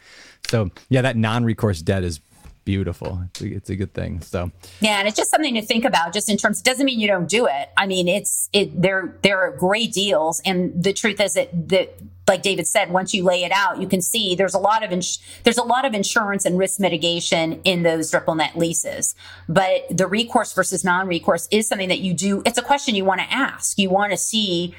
So 0.49 0.71
yeah, 0.91 1.03
that 1.03 1.17
non-recourse 1.17 1.83
debt 1.83 2.05
is 2.05 2.21
beautiful. 2.65 3.23
It's 3.27 3.41
a, 3.41 3.47
it's 3.47 3.71
a 3.71 3.77
good 3.77 3.95
thing. 3.95 4.21
So 4.21 4.51
yeah, 4.81 4.99
and 4.99 5.09
it's 5.09 5.17
just 5.17 5.31
something 5.31 5.55
to 5.55 5.63
think 5.63 5.85
about. 5.85 6.13
Just 6.13 6.29
in 6.29 6.37
terms, 6.37 6.61
it 6.61 6.65
doesn't 6.65 6.85
mean 6.85 7.01
you 7.01 7.09
don't 7.09 7.29
do 7.29 7.47
it. 7.47 7.71
I 7.77 7.87
mean, 7.87 8.09
it's 8.09 8.49
it. 8.53 8.81
There 8.81 9.17
there 9.23 9.41
are 9.41 9.51
great 9.57 9.93
deals, 9.93 10.41
and 10.45 10.83
the 10.83 10.93
truth 10.93 11.21
is 11.21 11.35
that 11.35 11.69
that 11.69 11.95
like 12.29 12.43
David 12.43 12.67
said, 12.67 12.91
once 12.91 13.13
you 13.13 13.25
lay 13.25 13.45
it 13.45 13.53
out, 13.53 13.81
you 13.81 13.89
can 13.89 14.01
see 14.01 14.35
there's 14.35 14.55
a 14.55 14.59
lot 14.59 14.85
of 14.85 14.93
ins- 14.93 15.19
there's 15.45 15.59
a 15.59 15.65
lot 15.65 15.85
of 15.85 15.95
insurance 15.95 16.45
and 16.45 16.59
risk 16.59 16.79
mitigation 16.79 17.61
in 17.65 17.83
those 17.83 18.11
triple 18.11 18.35
net 18.35 18.57
leases. 18.57 19.15
But 19.49 19.87
the 19.91 20.07
recourse 20.07 20.53
versus 20.53 20.85
non-recourse 20.85 21.49
is 21.51 21.67
something 21.67 21.89
that 21.89 22.01
you 22.01 22.15
do. 22.15 22.43
It's 22.47 22.59
a 22.59 22.63
question 22.63 22.95
you 22.95 23.05
want 23.05 23.21
to 23.21 23.33
ask. 23.33 23.79
You 23.79 23.91
want 23.91 24.13
to 24.13 24.17
see 24.17 24.75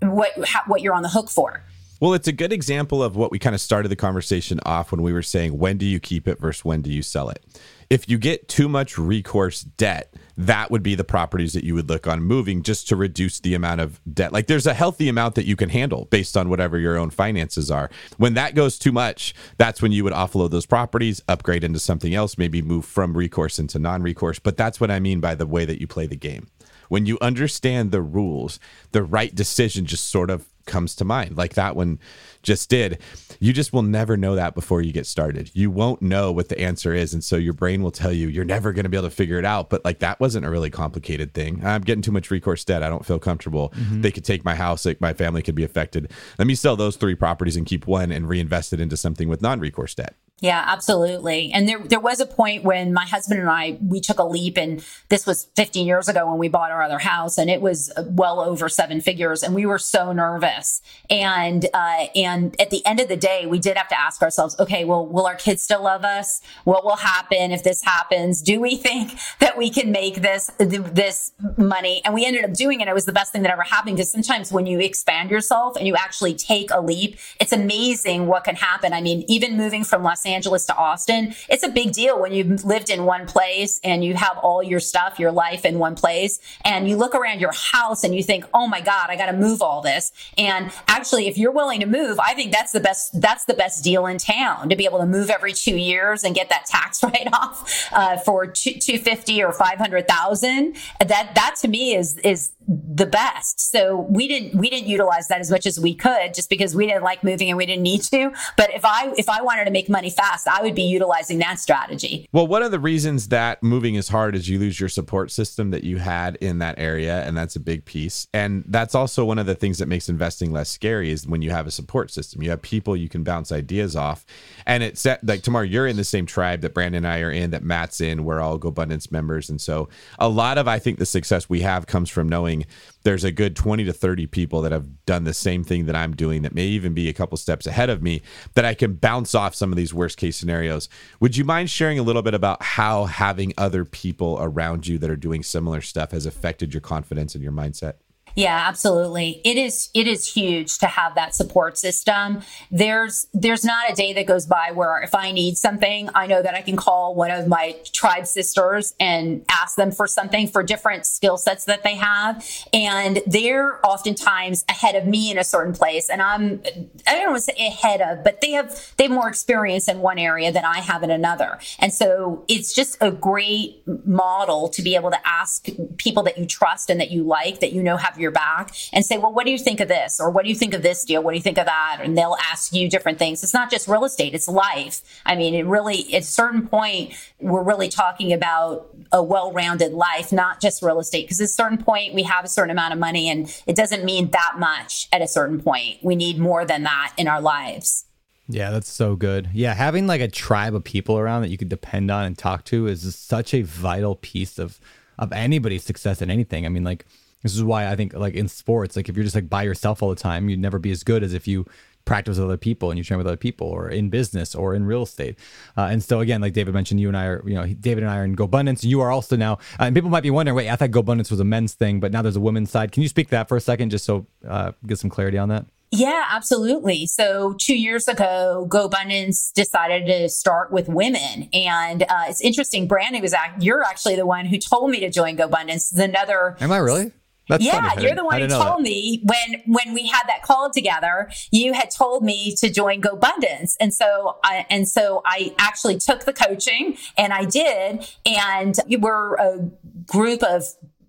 what 0.00 0.32
how, 0.46 0.62
what 0.66 0.80
you're 0.82 0.94
on 0.94 1.02
the 1.02 1.08
hook 1.08 1.30
for. 1.30 1.62
Well, 1.98 2.12
it's 2.12 2.28
a 2.28 2.32
good 2.32 2.52
example 2.52 3.02
of 3.02 3.16
what 3.16 3.30
we 3.30 3.38
kind 3.38 3.54
of 3.54 3.60
started 3.60 3.88
the 3.88 3.96
conversation 3.96 4.60
off 4.66 4.92
when 4.92 5.00
we 5.00 5.14
were 5.14 5.22
saying 5.22 5.56
when 5.56 5.78
do 5.78 5.86
you 5.86 5.98
keep 5.98 6.28
it 6.28 6.38
versus 6.38 6.62
when 6.62 6.82
do 6.82 6.92
you 6.92 7.00
sell 7.00 7.30
it. 7.30 7.42
If 7.88 8.06
you 8.06 8.18
get 8.18 8.48
too 8.48 8.68
much 8.68 8.98
recourse 8.98 9.62
debt, 9.62 10.12
that 10.36 10.70
would 10.70 10.82
be 10.82 10.94
the 10.94 11.04
properties 11.04 11.54
that 11.54 11.64
you 11.64 11.74
would 11.74 11.88
look 11.88 12.06
on 12.06 12.22
moving 12.22 12.62
just 12.62 12.86
to 12.88 12.96
reduce 12.96 13.40
the 13.40 13.54
amount 13.54 13.80
of 13.80 13.98
debt. 14.12 14.30
Like 14.30 14.46
there's 14.46 14.66
a 14.66 14.74
healthy 14.74 15.08
amount 15.08 15.36
that 15.36 15.46
you 15.46 15.56
can 15.56 15.70
handle 15.70 16.04
based 16.10 16.36
on 16.36 16.50
whatever 16.50 16.78
your 16.78 16.98
own 16.98 17.08
finances 17.08 17.70
are. 17.70 17.88
When 18.18 18.34
that 18.34 18.54
goes 18.54 18.78
too 18.78 18.92
much, 18.92 19.34
that's 19.56 19.80
when 19.80 19.92
you 19.92 20.04
would 20.04 20.12
offload 20.12 20.50
those 20.50 20.66
properties, 20.66 21.22
upgrade 21.28 21.64
into 21.64 21.78
something 21.78 22.14
else, 22.14 22.36
maybe 22.36 22.60
move 22.60 22.84
from 22.84 23.16
recourse 23.16 23.58
into 23.58 23.78
non 23.78 24.02
recourse. 24.02 24.38
But 24.38 24.58
that's 24.58 24.80
what 24.80 24.90
I 24.90 25.00
mean 25.00 25.20
by 25.20 25.34
the 25.34 25.46
way 25.46 25.64
that 25.64 25.80
you 25.80 25.86
play 25.86 26.06
the 26.06 26.16
game. 26.16 26.48
When 26.90 27.06
you 27.06 27.16
understand 27.22 27.90
the 27.90 28.02
rules, 28.02 28.60
the 28.92 29.02
right 29.02 29.34
decision 29.34 29.86
just 29.86 30.10
sort 30.10 30.28
of 30.28 30.46
comes 30.66 30.94
to 30.96 31.04
mind, 31.04 31.36
like 31.36 31.54
that 31.54 31.76
one 31.76 31.98
just 32.42 32.68
did. 32.68 33.00
You 33.40 33.52
just 33.52 33.72
will 33.72 33.82
never 33.82 34.16
know 34.16 34.34
that 34.36 34.54
before 34.54 34.80
you 34.80 34.92
get 34.92 35.06
started. 35.06 35.50
You 35.54 35.70
won't 35.70 36.02
know 36.02 36.32
what 36.32 36.48
the 36.48 36.58
answer 36.60 36.94
is. 36.94 37.12
And 37.12 37.22
so 37.22 37.36
your 37.36 37.52
brain 37.52 37.82
will 37.82 37.90
tell 37.90 38.12
you 38.12 38.28
you're 38.28 38.44
never 38.44 38.72
going 38.72 38.84
to 38.84 38.88
be 38.88 38.96
able 38.96 39.08
to 39.08 39.14
figure 39.14 39.38
it 39.38 39.44
out. 39.44 39.70
But 39.70 39.84
like 39.84 39.98
that 40.00 40.20
wasn't 40.20 40.46
a 40.46 40.50
really 40.50 40.70
complicated 40.70 41.34
thing. 41.34 41.64
I'm 41.64 41.82
getting 41.82 42.02
too 42.02 42.12
much 42.12 42.30
recourse 42.30 42.64
debt. 42.64 42.82
I 42.82 42.88
don't 42.88 43.04
feel 43.04 43.18
comfortable. 43.18 43.70
Mm-hmm. 43.70 44.02
They 44.02 44.12
could 44.12 44.24
take 44.24 44.44
my 44.44 44.54
house, 44.54 44.84
like 44.84 45.00
my 45.00 45.12
family 45.12 45.42
could 45.42 45.54
be 45.54 45.64
affected. 45.64 46.10
Let 46.38 46.46
me 46.46 46.54
sell 46.54 46.76
those 46.76 46.96
three 46.96 47.14
properties 47.14 47.56
and 47.56 47.66
keep 47.66 47.86
one 47.86 48.12
and 48.12 48.28
reinvest 48.28 48.72
it 48.72 48.80
into 48.80 48.96
something 48.96 49.28
with 49.28 49.42
non 49.42 49.60
recourse 49.60 49.94
debt. 49.94 50.14
Yeah, 50.42 50.62
absolutely. 50.66 51.50
And 51.54 51.66
there 51.66 51.78
there 51.78 51.98
was 51.98 52.20
a 52.20 52.26
point 52.26 52.62
when 52.62 52.92
my 52.92 53.06
husband 53.06 53.40
and 53.40 53.48
I 53.48 53.78
we 53.80 54.00
took 54.00 54.18
a 54.18 54.24
leap 54.24 54.58
and 54.58 54.84
this 55.08 55.24
was 55.24 55.48
15 55.56 55.86
years 55.86 56.08
ago 56.08 56.28
when 56.28 56.36
we 56.36 56.48
bought 56.48 56.70
our 56.70 56.82
other 56.82 56.98
house 56.98 57.38
and 57.38 57.48
it 57.48 57.62
was 57.62 57.90
well 58.04 58.40
over 58.40 58.68
seven 58.68 59.00
figures 59.00 59.42
and 59.42 59.54
we 59.54 59.64
were 59.64 59.78
so 59.78 60.12
nervous. 60.12 60.82
And 61.08 61.64
uh 61.72 62.08
and 62.14 62.54
at 62.60 62.68
the 62.68 62.84
end 62.84 63.00
of 63.00 63.08
the 63.08 63.16
day 63.16 63.46
we 63.46 63.58
did 63.58 63.78
have 63.78 63.88
to 63.88 63.98
ask 63.98 64.20
ourselves, 64.20 64.54
okay, 64.60 64.84
well 64.84 65.06
will 65.06 65.26
our 65.26 65.36
kids 65.36 65.62
still 65.62 65.82
love 65.82 66.04
us? 66.04 66.42
What 66.64 66.84
will 66.84 66.96
happen 66.96 67.50
if 67.50 67.62
this 67.62 67.82
happens? 67.82 68.42
Do 68.42 68.60
we 68.60 68.76
think 68.76 69.18
that 69.38 69.56
we 69.56 69.70
can 69.70 69.90
make 69.90 70.20
this 70.20 70.50
this 70.58 71.32
money? 71.56 72.02
And 72.04 72.12
we 72.12 72.26
ended 72.26 72.44
up 72.44 72.52
doing 72.52 72.82
it. 72.82 72.88
It 72.88 72.94
was 72.94 73.06
the 73.06 73.12
best 73.12 73.32
thing 73.32 73.40
that 73.40 73.50
ever 73.50 73.62
happened 73.62 73.96
because 73.96 74.12
sometimes 74.12 74.52
when 74.52 74.66
you 74.66 74.80
expand 74.80 75.30
yourself 75.30 75.78
and 75.78 75.86
you 75.86 75.96
actually 75.96 76.34
take 76.34 76.70
a 76.72 76.82
leap, 76.82 77.16
it's 77.40 77.52
amazing 77.52 78.26
what 78.26 78.44
can 78.44 78.56
happen. 78.56 78.92
I 78.92 79.00
mean, 79.00 79.24
even 79.28 79.56
moving 79.56 79.82
from 79.82 80.02
Los 80.02 80.25
Angeles 80.26 80.66
to 80.66 80.76
Austin, 80.76 81.34
it's 81.48 81.62
a 81.62 81.68
big 81.68 81.92
deal 81.92 82.20
when 82.20 82.32
you've 82.32 82.64
lived 82.64 82.90
in 82.90 83.04
one 83.04 83.26
place 83.26 83.80
and 83.82 84.04
you 84.04 84.14
have 84.14 84.38
all 84.38 84.62
your 84.62 84.80
stuff, 84.80 85.18
your 85.18 85.32
life 85.32 85.64
in 85.64 85.78
one 85.78 85.94
place. 85.94 86.38
And 86.64 86.88
you 86.88 86.96
look 86.96 87.14
around 87.14 87.40
your 87.40 87.52
house 87.52 88.04
and 88.04 88.14
you 88.14 88.22
think, 88.22 88.44
oh 88.52 88.66
my 88.66 88.80
God, 88.80 89.06
I 89.08 89.16
got 89.16 89.26
to 89.26 89.36
move 89.36 89.62
all 89.62 89.80
this. 89.80 90.12
And 90.36 90.70
actually, 90.88 91.28
if 91.28 91.38
you're 91.38 91.52
willing 91.52 91.80
to 91.80 91.86
move, 91.86 92.18
I 92.20 92.34
think 92.34 92.52
that's 92.52 92.72
the 92.72 92.80
best, 92.80 93.20
that's 93.20 93.44
the 93.44 93.54
best 93.54 93.84
deal 93.84 94.06
in 94.06 94.18
town 94.18 94.68
to 94.68 94.76
be 94.76 94.84
able 94.84 94.98
to 94.98 95.06
move 95.06 95.30
every 95.30 95.52
two 95.52 95.76
years 95.76 96.24
and 96.24 96.34
get 96.34 96.48
that 96.48 96.66
tax 96.66 97.02
write 97.02 97.28
off 97.32 97.88
uh, 97.92 98.16
for 98.18 98.46
250 98.46 99.42
or 99.42 99.52
500,000. 99.52 100.76
That, 101.00 101.34
that 101.34 101.56
to 101.60 101.68
me 101.68 101.94
is, 101.94 102.18
is 102.18 102.52
the 102.68 103.06
best. 103.06 103.70
So 103.70 104.06
we 104.10 104.26
didn't 104.26 104.58
we 104.58 104.68
didn't 104.70 104.88
utilize 104.88 105.28
that 105.28 105.40
as 105.40 105.50
much 105.50 105.66
as 105.66 105.78
we 105.78 105.94
could 105.94 106.34
just 106.34 106.50
because 106.50 106.74
we 106.74 106.86
didn't 106.86 107.02
like 107.02 107.22
moving 107.22 107.48
and 107.48 107.56
we 107.56 107.66
didn't 107.66 107.82
need 107.82 108.02
to. 108.02 108.32
But 108.56 108.74
if 108.74 108.84
I 108.84 109.12
if 109.16 109.28
I 109.28 109.42
wanted 109.42 109.66
to 109.66 109.70
make 109.70 109.88
money 109.88 110.10
fast, 110.10 110.48
I 110.48 110.62
would 110.62 110.74
be 110.74 110.82
utilizing 110.82 111.38
that 111.38 111.60
strategy. 111.60 112.28
Well, 112.32 112.46
one 112.46 112.62
of 112.62 112.72
the 112.72 112.80
reasons 112.80 113.28
that 113.28 113.62
moving 113.62 113.94
is 113.94 114.08
hard 114.08 114.34
is 114.34 114.48
you 114.48 114.58
lose 114.58 114.80
your 114.80 114.88
support 114.88 115.30
system 115.30 115.70
that 115.70 115.84
you 115.84 115.98
had 115.98 116.36
in 116.36 116.58
that 116.58 116.78
area 116.78 117.22
and 117.22 117.36
that's 117.36 117.54
a 117.54 117.60
big 117.60 117.84
piece. 117.84 118.26
And 118.34 118.64
that's 118.66 118.94
also 118.94 119.24
one 119.24 119.38
of 119.38 119.46
the 119.46 119.54
things 119.54 119.78
that 119.78 119.86
makes 119.86 120.08
investing 120.08 120.52
less 120.52 120.68
scary 120.68 121.10
is 121.10 121.26
when 121.26 121.42
you 121.42 121.50
have 121.50 121.66
a 121.66 121.70
support 121.70 122.10
system. 122.10 122.42
You 122.42 122.50
have 122.50 122.62
people 122.62 122.96
you 122.96 123.08
can 123.08 123.22
bounce 123.22 123.52
ideas 123.52 123.94
off. 123.94 124.24
And 124.66 124.82
it's 124.82 125.06
like 125.22 125.42
Tamar 125.42 125.64
you're 125.64 125.86
in 125.86 125.96
the 125.96 126.04
same 126.04 126.26
tribe 126.26 126.62
that 126.62 126.74
Brandon 126.74 127.04
and 127.04 127.06
I 127.06 127.20
are 127.20 127.30
in 127.30 127.50
that 127.50 127.62
Matt's 127.62 128.00
in, 128.00 128.24
we're 128.24 128.40
all 128.40 128.58
GoBundance 128.58 129.12
members 129.12 129.48
and 129.48 129.60
so 129.60 129.88
a 130.18 130.28
lot 130.28 130.58
of 130.58 130.66
I 130.66 130.78
think 130.78 130.98
the 130.98 131.06
success 131.06 131.48
we 131.48 131.60
have 131.60 131.86
comes 131.86 132.10
from 132.10 132.28
knowing 132.28 132.55
there's 133.02 133.24
a 133.24 133.32
good 133.32 133.56
20 133.56 133.84
to 133.84 133.92
30 133.92 134.26
people 134.26 134.62
that 134.62 134.72
have 134.72 135.04
done 135.04 135.24
the 135.24 135.34
same 135.34 135.64
thing 135.64 135.86
that 135.86 135.96
I'm 135.96 136.14
doing 136.14 136.42
that 136.42 136.54
may 136.54 136.66
even 136.66 136.94
be 136.94 137.08
a 137.08 137.12
couple 137.12 137.36
steps 137.36 137.66
ahead 137.66 137.90
of 137.90 138.02
me 138.02 138.22
that 138.54 138.64
I 138.64 138.74
can 138.74 138.94
bounce 138.94 139.34
off 139.34 139.54
some 139.54 139.72
of 139.72 139.76
these 139.76 139.92
worst 139.92 140.16
case 140.16 140.36
scenarios. 140.36 140.88
Would 141.20 141.36
you 141.36 141.44
mind 141.44 141.70
sharing 141.70 141.98
a 141.98 142.02
little 142.02 142.22
bit 142.22 142.34
about 142.34 142.62
how 142.62 143.04
having 143.04 143.52
other 143.58 143.84
people 143.84 144.38
around 144.40 144.86
you 144.86 144.98
that 144.98 145.10
are 145.10 145.16
doing 145.16 145.42
similar 145.42 145.80
stuff 145.80 146.12
has 146.12 146.26
affected 146.26 146.72
your 146.72 146.80
confidence 146.80 147.34
and 147.34 147.42
your 147.42 147.52
mindset? 147.52 147.94
Yeah, 148.36 148.64
absolutely. 148.68 149.40
It 149.44 149.56
is 149.56 149.88
it 149.94 150.06
is 150.06 150.30
huge 150.30 150.76
to 150.80 150.86
have 150.86 151.14
that 151.14 151.34
support 151.34 151.78
system. 151.78 152.42
There's 152.70 153.28
there's 153.32 153.64
not 153.64 153.90
a 153.90 153.94
day 153.94 154.12
that 154.12 154.26
goes 154.26 154.44
by 154.44 154.72
where 154.74 155.00
if 155.00 155.14
I 155.14 155.32
need 155.32 155.56
something, 155.56 156.10
I 156.14 156.26
know 156.26 156.42
that 156.42 156.54
I 156.54 156.60
can 156.60 156.76
call 156.76 157.14
one 157.14 157.30
of 157.30 157.48
my 157.48 157.76
tribe 157.92 158.26
sisters 158.26 158.94
and 159.00 159.42
ask 159.50 159.76
them 159.76 159.90
for 159.90 160.06
something 160.06 160.48
for 160.48 160.62
different 160.62 161.06
skill 161.06 161.38
sets 161.38 161.64
that 161.64 161.82
they 161.82 161.94
have. 161.94 162.46
And 162.74 163.22
they're 163.26 163.80
oftentimes 163.84 164.66
ahead 164.68 164.96
of 164.96 165.06
me 165.06 165.30
in 165.30 165.38
a 165.38 165.44
certain 165.44 165.72
place. 165.72 166.10
And 166.10 166.20
I'm 166.20 166.60
I 167.06 167.14
don't 167.14 167.30
want 167.30 167.36
to 167.36 167.52
say 167.54 167.66
ahead 167.66 168.02
of, 168.02 168.22
but 168.22 168.42
they 168.42 168.50
have 168.50 168.92
they 168.98 169.04
have 169.04 169.12
more 169.12 169.28
experience 169.28 169.88
in 169.88 170.00
one 170.00 170.18
area 170.18 170.52
than 170.52 170.66
I 170.66 170.80
have 170.80 171.02
in 171.02 171.10
another. 171.10 171.58
And 171.78 171.90
so 171.90 172.44
it's 172.48 172.74
just 172.74 172.98
a 173.00 173.10
great 173.10 173.82
model 174.06 174.68
to 174.68 174.82
be 174.82 174.94
able 174.94 175.10
to 175.10 175.26
ask 175.26 175.68
people 175.96 176.22
that 176.24 176.36
you 176.36 176.44
trust 176.44 176.90
and 176.90 177.00
that 177.00 177.10
you 177.10 177.22
like, 177.22 177.60
that 177.60 177.72
you 177.72 177.82
know 177.82 177.96
have 177.96 178.18
your 178.18 178.25
your 178.26 178.32
back 178.32 178.74
and 178.92 179.04
say, 179.04 179.18
well, 179.18 179.32
what 179.32 179.46
do 179.46 179.52
you 179.52 179.58
think 179.58 179.80
of 179.80 179.88
this? 179.88 180.18
Or 180.20 180.30
what 180.30 180.42
do 180.42 180.48
you 180.48 180.54
think 180.54 180.74
of 180.74 180.82
this 180.82 181.04
deal? 181.04 181.22
What 181.22 181.30
do 181.30 181.36
you 181.36 181.42
think 181.42 181.58
of 181.58 181.66
that? 181.66 182.00
And 182.02 182.18
they'll 182.18 182.36
ask 182.50 182.72
you 182.72 182.90
different 182.90 183.18
things. 183.18 183.42
It's 183.42 183.54
not 183.54 183.70
just 183.70 183.86
real 183.88 184.04
estate, 184.04 184.34
it's 184.34 184.48
life. 184.48 185.02
I 185.24 185.36
mean, 185.36 185.54
it 185.54 185.64
really, 185.66 186.14
at 186.14 186.22
a 186.22 186.26
certain 186.26 186.66
point, 186.66 187.14
we're 187.40 187.62
really 187.62 187.88
talking 187.88 188.32
about 188.32 188.88
a 189.12 189.22
well 189.22 189.52
rounded 189.52 189.92
life, 189.92 190.32
not 190.32 190.60
just 190.60 190.82
real 190.82 190.98
estate. 190.98 191.26
Because 191.26 191.40
at 191.40 191.44
a 191.44 191.48
certain 191.48 191.78
point, 191.78 192.14
we 192.14 192.24
have 192.24 192.44
a 192.44 192.48
certain 192.48 192.70
amount 192.70 192.92
of 192.92 192.98
money 192.98 193.30
and 193.30 193.62
it 193.66 193.76
doesn't 193.76 194.04
mean 194.04 194.30
that 194.32 194.54
much 194.58 195.08
at 195.12 195.22
a 195.22 195.28
certain 195.28 195.62
point. 195.62 195.98
We 196.02 196.16
need 196.16 196.38
more 196.38 196.64
than 196.64 196.82
that 196.82 197.12
in 197.16 197.28
our 197.28 197.40
lives. 197.40 198.04
Yeah, 198.48 198.70
that's 198.70 198.90
so 198.90 199.16
good. 199.16 199.48
Yeah, 199.52 199.74
having 199.74 200.06
like 200.06 200.20
a 200.20 200.28
tribe 200.28 200.74
of 200.74 200.84
people 200.84 201.18
around 201.18 201.42
that 201.42 201.48
you 201.48 201.58
could 201.58 201.68
depend 201.68 202.10
on 202.10 202.24
and 202.24 202.38
talk 202.38 202.64
to 202.66 202.86
is 202.86 203.14
such 203.16 203.54
a 203.54 203.62
vital 203.62 204.16
piece 204.16 204.58
of 204.58 204.80
of 205.18 205.32
anybody's 205.32 205.82
success 205.82 206.20
in 206.22 206.30
anything. 206.30 206.66
I 206.66 206.68
mean, 206.68 206.84
like 206.84 207.06
This 207.52 207.56
is 207.56 207.64
why 207.64 207.90
I 207.90 207.96
think 207.96 208.12
like 208.14 208.34
in 208.34 208.48
sports, 208.48 208.96
like 208.96 209.08
if 209.08 209.16
you're 209.16 209.24
just 209.24 209.34
like 209.34 209.48
by 209.48 209.62
yourself 209.62 210.02
all 210.02 210.10
the 210.10 210.16
time, 210.16 210.48
you'd 210.48 210.60
never 210.60 210.78
be 210.78 210.90
as 210.90 211.02
good 211.02 211.22
as 211.22 211.32
if 211.32 211.46
you 211.46 211.66
practice 212.06 212.38
with 212.38 212.46
other 212.46 212.56
people 212.56 212.90
and 212.90 212.96
you 212.96 213.04
train 213.04 213.18
with 213.18 213.26
other 213.26 213.36
people 213.36 213.66
or 213.66 213.90
in 213.90 214.08
business 214.08 214.54
or 214.54 214.74
in 214.74 214.86
real 214.86 215.02
estate. 215.02 215.38
Uh, 215.76 215.88
and 215.90 216.02
so 216.02 216.20
again, 216.20 216.40
like 216.40 216.54
David 216.54 216.72
mentioned, 216.72 217.00
you 217.00 217.08
and 217.08 217.16
I 217.16 217.26
are, 217.26 217.42
you 217.46 217.54
know, 217.54 217.66
David 217.66 218.04
and 218.04 218.10
I 218.10 218.18
are 218.18 218.24
in 218.24 218.34
GoBundance. 218.34 218.84
You 218.84 219.00
are 219.00 219.10
also 219.10 219.36
now, 219.36 219.54
uh, 219.78 219.84
and 219.84 219.94
people 219.94 220.08
might 220.08 220.22
be 220.22 220.30
wondering, 220.30 220.56
wait, 220.56 220.70
I 220.70 220.76
thought 220.76 220.90
GoBundance 220.90 221.30
was 221.30 221.40
a 221.40 221.44
men's 221.44 221.74
thing, 221.74 222.00
but 222.00 222.12
now 222.12 222.22
there's 222.22 222.36
a 222.36 222.40
women's 222.40 222.70
side. 222.70 222.92
Can 222.92 223.02
you 223.02 223.08
speak 223.08 223.26
to 223.26 223.32
that 223.32 223.48
for 223.48 223.56
a 223.56 223.60
second, 223.60 223.90
just 223.90 224.04
so 224.04 224.26
uh, 224.48 224.72
get 224.86 224.98
some 224.98 225.10
clarity 225.10 225.36
on 225.36 225.48
that? 225.50 225.66
Yeah, 225.92 226.24
absolutely. 226.30 227.06
So 227.06 227.54
two 227.58 227.76
years 227.76 228.08
ago, 228.08 228.66
GoBundance 228.68 229.52
decided 229.52 230.06
to 230.06 230.28
start 230.28 230.72
with 230.72 230.88
women, 230.88 231.48
and 231.52 232.02
uh, 232.02 232.24
it's 232.28 232.40
interesting. 232.40 232.86
Brandon 232.88 233.22
was 233.22 233.32
act- 233.32 233.62
you're 233.62 233.84
actually 233.84 234.16
the 234.16 234.26
one 234.26 234.46
who 234.46 234.58
told 234.58 234.90
me 234.90 235.00
to 235.00 235.10
join 235.10 235.36
GoBundance. 235.36 235.92
It's 235.92 235.98
another. 235.98 236.56
Am 236.60 236.72
I 236.72 236.78
really? 236.78 237.12
That's 237.48 237.64
yeah, 237.64 237.90
funny. 237.90 238.02
you're 238.02 238.14
the 238.14 238.24
one 238.24 238.40
who 238.40 238.48
told 238.48 238.80
me 238.80 239.22
when 239.24 239.62
when 239.66 239.94
we 239.94 240.06
had 240.06 240.24
that 240.26 240.42
call 240.42 240.70
together. 240.70 241.30
You 241.52 241.74
had 241.74 241.90
told 241.90 242.24
me 242.24 242.54
to 242.56 242.68
join 242.68 243.00
GoBundance, 243.00 243.76
and 243.80 243.94
so 243.94 244.38
I 244.42 244.66
and 244.68 244.88
so 244.88 245.22
I 245.24 245.54
actually 245.58 245.98
took 245.98 246.24
the 246.24 246.32
coaching, 246.32 246.96
and 247.16 247.32
I 247.32 247.44
did, 247.44 248.08
and 248.24 248.76
we're 248.98 249.34
a 249.36 249.70
group 250.06 250.42
of 250.42 250.64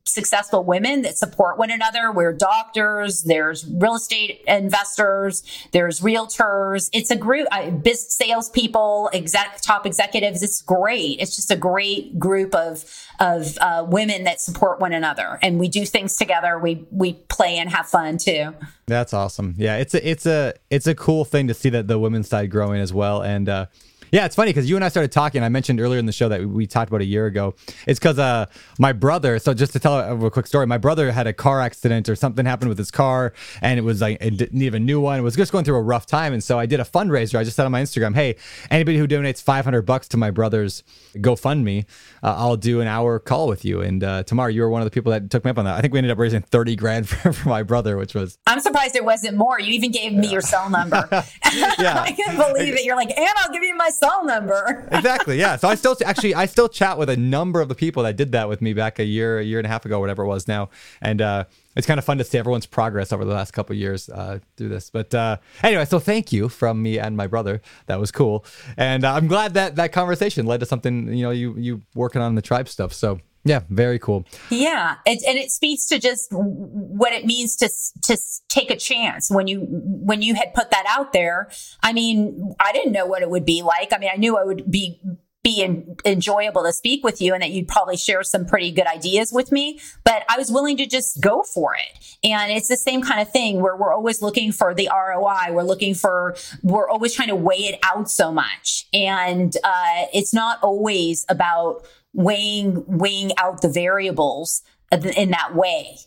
successful 0.07 0.63
women 0.63 1.01
that 1.03 1.17
support 1.17 1.57
one 1.57 1.71
another. 1.71 2.11
We're 2.11 2.33
doctors, 2.33 3.23
there's 3.23 3.65
real 3.65 3.95
estate 3.95 4.41
investors, 4.47 5.43
there's 5.71 5.99
realtors. 5.99 6.89
It's 6.93 7.11
a 7.11 7.15
group, 7.15 7.47
uh, 7.51 7.71
business 7.71 8.15
salespeople, 8.15 9.09
exec, 9.13 9.61
top 9.61 9.85
executives. 9.85 10.43
It's 10.43 10.61
great. 10.61 11.19
It's 11.19 11.35
just 11.35 11.51
a 11.51 11.55
great 11.55 12.17
group 12.19 12.55
of 12.55 12.85
of 13.19 13.57
uh, 13.59 13.85
women 13.87 14.25
that 14.25 14.39
support 14.39 14.79
one 14.79 14.93
another, 14.93 15.39
and 15.41 15.59
we 15.59 15.67
do 15.67 15.85
things 15.85 16.15
together. 16.15 16.59
We 16.59 16.85
we 16.91 17.13
play 17.13 17.57
and 17.57 17.69
have 17.69 17.87
fun 17.87 18.17
too. 18.17 18.53
That's 18.85 19.13
awesome. 19.13 19.55
Yeah, 19.57 19.77
it's 19.77 19.93
a 19.93 20.09
it's 20.09 20.25
a 20.25 20.53
it's 20.69 20.87
a 20.87 20.95
cool 20.95 21.25
thing 21.25 21.47
to 21.47 21.53
see 21.53 21.69
that 21.69 21.87
the 21.87 21.99
women's 21.99 22.29
side 22.29 22.51
growing 22.51 22.81
as 22.81 22.93
well, 22.93 23.21
and. 23.21 23.49
uh 23.49 23.65
yeah, 24.11 24.25
it's 24.25 24.35
funny 24.35 24.49
because 24.49 24.69
you 24.69 24.75
and 24.75 24.85
I 24.85 24.89
started 24.89 25.11
talking. 25.11 25.43
I 25.43 25.49
mentioned 25.49 25.79
earlier 25.79 25.99
in 25.99 26.05
the 26.05 26.11
show 26.11 26.29
that 26.29 26.45
we 26.45 26.67
talked 26.67 26.89
about 26.89 27.01
a 27.01 27.05
year 27.05 27.25
ago. 27.25 27.55
It's 27.85 27.99
because 27.99 28.19
uh, 28.19 28.45
my 28.79 28.93
brother. 28.93 29.39
So 29.39 29.53
just 29.53 29.73
to 29.73 29.79
tell 29.79 29.99
a, 29.99 30.25
a, 30.25 30.31
quick 30.31 30.47
story, 30.47 30.65
my 30.67 30.77
brother 30.77 31.11
had 31.11 31.27
a 31.27 31.33
car 31.33 31.61
accident 31.61 32.09
or 32.09 32.15
something 32.15 32.45
happened 32.45 32.69
with 32.69 32.77
his 32.77 32.91
car, 32.91 33.33
and 33.61 33.79
it 33.79 33.83
was 33.83 34.01
like 34.01 34.17
it 34.21 34.53
needed 34.53 34.75
a 34.75 34.79
new 34.79 34.99
one. 34.99 35.19
It 35.19 35.23
was 35.23 35.35
just 35.35 35.51
going 35.51 35.65
through 35.65 35.77
a 35.77 35.81
rough 35.81 36.05
time, 36.05 36.33
and 36.33 36.43
so 36.43 36.59
I 36.59 36.65
did 36.65 36.79
a 36.79 36.83
fundraiser. 36.83 37.37
I 37.37 37.43
just 37.43 37.55
said 37.55 37.65
on 37.65 37.71
my 37.71 37.81
Instagram, 37.81 38.15
"Hey, 38.15 38.35
anybody 38.69 38.97
who 38.97 39.07
donates 39.07 39.41
500 39.41 39.83
bucks 39.83 40.07
to 40.09 40.17
my 40.17 40.31
brother's 40.31 40.83
GoFundMe, 41.15 41.85
uh, 42.23 42.35
I'll 42.37 42.57
do 42.57 42.81
an 42.81 42.87
hour 42.87 43.19
call 43.19 43.47
with 43.47 43.65
you." 43.65 43.81
And 43.81 44.03
uh, 44.03 44.23
Tamar, 44.23 44.49
you 44.49 44.61
were 44.61 44.69
one 44.69 44.81
of 44.81 44.85
the 44.85 44.91
people 44.91 45.11
that 45.11 45.29
took 45.29 45.45
me 45.45 45.51
up 45.51 45.57
on 45.57 45.65
that. 45.65 45.75
I 45.75 45.81
think 45.81 45.93
we 45.93 45.99
ended 45.99 46.11
up 46.11 46.17
raising 46.17 46.41
30 46.41 46.75
grand 46.75 47.09
for, 47.09 47.33
for 47.33 47.49
my 47.49 47.63
brother, 47.63 47.97
which 47.97 48.13
was. 48.13 48.37
I'm 48.47 48.59
surprised 48.59 48.95
it 48.95 49.05
wasn't 49.05 49.37
more. 49.37 49.59
You 49.59 49.73
even 49.73 49.91
gave 49.91 50.13
me 50.13 50.27
yeah. 50.27 50.33
your 50.33 50.41
cell 50.41 50.69
number. 50.69 51.07
yeah, 51.53 51.73
I 52.01 52.11
can't 52.11 52.37
believe 52.37 52.73
it. 52.73 52.83
You're 52.83 52.95
like, 52.95 53.15
and 53.17 53.29
I'll 53.37 53.51
give 53.51 53.63
you 53.63 53.75
my 53.75 53.89
cell 53.97 54.25
number. 54.25 54.87
exactly. 54.91 55.39
Yeah. 55.39 55.55
So 55.55 55.67
I 55.67 55.75
still 55.75 55.95
actually 56.05 56.35
I 56.35 56.45
still 56.45 56.69
chat 56.69 56.97
with 56.97 57.09
a 57.09 57.17
number 57.17 57.61
of 57.61 57.69
the 57.69 57.75
people 57.75 58.03
that 58.03 58.15
did 58.15 58.31
that 58.33 58.49
with 58.49 58.61
me 58.61 58.73
back 58.73 58.99
a 58.99 59.03
year, 59.03 59.39
a 59.39 59.43
year 59.43 59.59
and 59.59 59.65
a 59.65 59.69
half 59.69 59.85
ago, 59.85 59.99
whatever 59.99 60.23
it 60.23 60.27
was 60.27 60.47
now, 60.47 60.69
and 61.01 61.21
uh, 61.21 61.45
it's 61.75 61.87
kind 61.87 61.97
of 61.97 62.05
fun 62.05 62.17
to 62.17 62.23
see 62.23 62.37
everyone's 62.37 62.65
progress 62.65 63.11
over 63.11 63.25
the 63.25 63.33
last 63.33 63.51
couple 63.51 63.75
years 63.75 64.09
uh, 64.09 64.39
through 64.55 64.69
this. 64.69 64.89
But 64.89 65.13
uh, 65.13 65.37
anyway, 65.63 65.85
so 65.85 65.99
thank 65.99 66.31
you 66.31 66.49
from 66.49 66.81
me 66.81 66.99
and 66.99 67.17
my 67.17 67.27
brother. 67.27 67.61
That 67.87 67.99
was 67.99 68.11
cool, 68.11 68.45
and 68.77 69.03
uh, 69.03 69.13
I'm 69.13 69.27
glad 69.27 69.53
that 69.55 69.75
that 69.75 69.91
conversation 69.91 70.45
led 70.45 70.59
to 70.61 70.65
something. 70.65 71.13
You 71.13 71.23
know, 71.23 71.31
you 71.31 71.55
you 71.57 71.81
working 71.95 72.21
on 72.21 72.35
the 72.35 72.41
tribe 72.41 72.69
stuff. 72.69 72.93
So 72.93 73.19
yeah, 73.47 73.61
very 73.69 73.99
cool. 73.99 74.25
Yeah, 74.49 74.95
it, 75.05 75.23
and 75.27 75.37
it 75.37 75.51
speaks 75.51 75.85
to 75.87 75.99
just 75.99 76.29
what 76.31 77.13
it 77.13 77.25
means 77.25 77.55
to 77.57 77.69
to 78.03 78.17
take 78.49 78.69
a 78.69 78.75
chance 78.75 79.31
when 79.31 79.47
you 79.47 79.65
when 79.69 80.21
you 80.21 80.35
had 80.35 80.53
put 80.53 80.71
that 80.71 80.85
out 80.87 81.13
there. 81.13 81.49
I 81.81 81.93
mean, 81.93 82.55
I 82.59 82.71
didn't 82.73 82.91
know 82.91 83.05
what 83.05 83.21
it 83.21 83.29
would 83.29 83.45
be 83.45 83.61
like. 83.61 83.93
I 83.93 83.97
mean, 83.97 84.09
I 84.13 84.17
knew 84.17 84.37
I 84.37 84.43
would 84.43 84.69
be 84.69 84.99
be 85.47 85.61
in, 85.61 85.95
enjoyable 86.03 86.63
to 86.63 86.73
speak 86.73 87.05
with 87.05 87.21
you 87.21 87.33
and 87.33 87.41
that 87.41 87.51
you'd 87.51 87.69
probably 87.69 87.95
share 87.95 88.21
some 88.21 88.45
pretty 88.45 88.69
good 88.69 88.85
ideas 88.85 89.31
with 89.31 89.49
me. 89.49 89.79
But 90.03 90.25
I 90.27 90.37
was 90.37 90.51
willing 90.51 90.75
to 90.75 90.85
just 90.85 91.21
go 91.21 91.41
for 91.41 91.73
it. 91.73 92.17
And 92.21 92.51
it's 92.51 92.67
the 92.67 92.75
same 92.75 93.01
kind 93.01 93.21
of 93.21 93.31
thing 93.31 93.61
where 93.61 93.77
we're 93.77 93.93
always 93.93 94.21
looking 94.21 94.51
for 94.51 94.73
the 94.73 94.89
ROI. 94.91 95.53
We're 95.53 95.63
looking 95.63 95.93
for, 95.93 96.35
we're 96.63 96.89
always 96.89 97.13
trying 97.13 97.29
to 97.29 97.35
weigh 97.35 97.65
it 97.65 97.79
out 97.81 98.09
so 98.11 98.29
much. 98.29 98.87
And 98.93 99.55
uh, 99.63 100.05
it's 100.13 100.33
not 100.33 100.61
always 100.61 101.25
about 101.29 101.87
weighing 102.17 102.83
weighing 102.87 103.31
out 103.37 103.61
the 103.61 103.69
variables 103.69 104.63
in 104.91 105.29
that 105.29 105.55
way. 105.55 105.97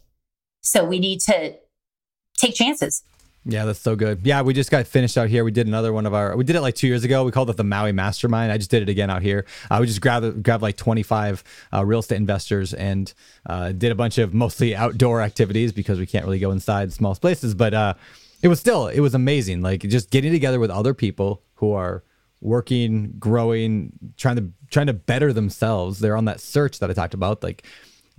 So 0.60 0.84
we 0.84 0.98
need 0.98 1.20
to 1.20 1.54
take 2.36 2.54
chances. 2.54 3.02
Yeah, 3.46 3.64
that's 3.64 3.78
so 3.78 3.96
good. 3.96 4.20
Yeah, 4.22 4.42
we 4.42 4.52
just 4.52 4.70
got 4.70 4.86
finished 4.86 5.16
out 5.16 5.30
here. 5.30 5.44
We 5.44 5.50
did 5.50 5.66
another 5.66 5.94
one 5.94 6.04
of 6.04 6.12
our. 6.12 6.36
We 6.36 6.44
did 6.44 6.56
it 6.56 6.60
like 6.60 6.74
two 6.74 6.88
years 6.88 7.04
ago. 7.04 7.24
We 7.24 7.32
called 7.32 7.48
it 7.48 7.56
the 7.56 7.64
Maui 7.64 7.92
Mastermind. 7.92 8.52
I 8.52 8.58
just 8.58 8.70
did 8.70 8.82
it 8.82 8.90
again 8.90 9.08
out 9.08 9.22
here. 9.22 9.46
Uh, 9.70 9.78
we 9.80 9.86
just 9.86 10.02
grabbed 10.02 10.42
grabbed 10.42 10.62
like 10.62 10.76
25 10.76 11.42
uh, 11.72 11.84
real 11.84 12.00
estate 12.00 12.16
investors 12.16 12.74
and 12.74 13.14
uh, 13.46 13.72
did 13.72 13.92
a 13.92 13.94
bunch 13.94 14.18
of 14.18 14.34
mostly 14.34 14.76
outdoor 14.76 15.22
activities 15.22 15.72
because 15.72 15.98
we 15.98 16.04
can't 16.04 16.26
really 16.26 16.38
go 16.38 16.50
inside 16.50 16.92
small 16.92 17.14
places. 17.14 17.54
But 17.54 17.72
uh, 17.72 17.94
it 18.42 18.48
was 18.48 18.60
still 18.60 18.88
it 18.88 19.00
was 19.00 19.14
amazing. 19.14 19.62
Like 19.62 19.82
just 19.82 20.10
getting 20.10 20.32
together 20.32 20.60
with 20.60 20.70
other 20.70 20.92
people 20.92 21.42
who 21.54 21.72
are 21.72 22.04
working, 22.40 23.14
growing, 23.18 23.92
trying 24.16 24.36
to 24.36 24.50
trying 24.70 24.86
to 24.86 24.92
better 24.92 25.32
themselves. 25.32 26.00
They're 26.00 26.16
on 26.16 26.26
that 26.26 26.40
search 26.40 26.78
that 26.78 26.90
I 26.90 26.92
talked 26.92 27.14
about, 27.14 27.42
like 27.42 27.64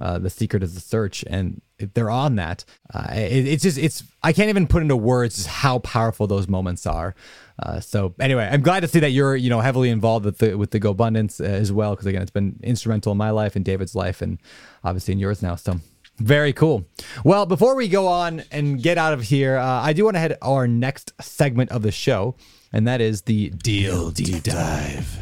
uh, 0.01 0.17
the 0.17 0.29
secret 0.29 0.63
is 0.63 0.73
the 0.73 0.81
search, 0.81 1.23
and 1.27 1.61
they're 1.93 2.09
on 2.09 2.35
that. 2.35 2.65
Uh, 2.93 3.07
it, 3.11 3.47
it's 3.47 3.63
just 3.63 3.77
it's 3.77 4.03
I 4.23 4.33
can't 4.33 4.49
even 4.49 4.67
put 4.67 4.81
into 4.81 4.97
words 4.97 5.45
how 5.45 5.79
powerful 5.79 6.27
those 6.27 6.47
moments 6.47 6.85
are. 6.87 7.13
Uh, 7.61 7.79
so 7.79 8.15
anyway, 8.19 8.49
I'm 8.51 8.61
glad 8.61 8.79
to 8.79 8.87
see 8.87 8.99
that 8.99 9.11
you're 9.11 9.35
you 9.35 9.49
know 9.49 9.59
heavily 9.59 9.89
involved 9.89 10.25
with 10.25 10.39
the 10.39 10.57
with 10.57 10.71
the 10.71 10.79
GoBundance 10.79 11.39
uh, 11.39 11.43
as 11.43 11.71
well 11.71 11.91
because 11.91 12.07
again, 12.07 12.21
it's 12.21 12.31
been 12.31 12.59
instrumental 12.63 13.11
in 13.11 13.17
my 13.17 13.29
life 13.29 13.55
and 13.55 13.63
David's 13.63 13.93
life, 13.93 14.21
and 14.21 14.39
obviously 14.83 15.13
in 15.13 15.19
yours 15.19 15.41
now. 15.41 15.55
So. 15.55 15.79
Very 16.17 16.53
cool. 16.53 16.85
Well, 17.23 17.47
before 17.47 17.73
we 17.75 17.87
go 17.87 18.05
on 18.05 18.43
and 18.51 18.79
get 18.79 18.99
out 18.99 19.13
of 19.13 19.23
here, 19.23 19.57
uh, 19.57 19.81
I 19.81 19.93
do 19.93 20.03
want 20.03 20.15
to 20.15 20.19
head 20.19 20.37
our 20.43 20.67
next 20.67 21.13
segment 21.19 21.71
of 21.71 21.81
the 21.81 21.91
show, 21.91 22.35
and 22.73 22.87
that 22.87 23.01
is 23.01 23.23
the 23.23 23.49
Deal 23.49 24.11
Deep 24.11 24.43
Dive. 24.43 25.17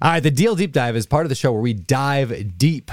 All 0.00 0.12
right, 0.12 0.22
the 0.22 0.30
Deal 0.30 0.54
Deep 0.54 0.72
Dive 0.72 0.96
is 0.96 1.06
part 1.06 1.26
of 1.26 1.28
the 1.28 1.34
show 1.34 1.52
where 1.52 1.60
we 1.60 1.74
dive 1.74 2.56
deep 2.56 2.90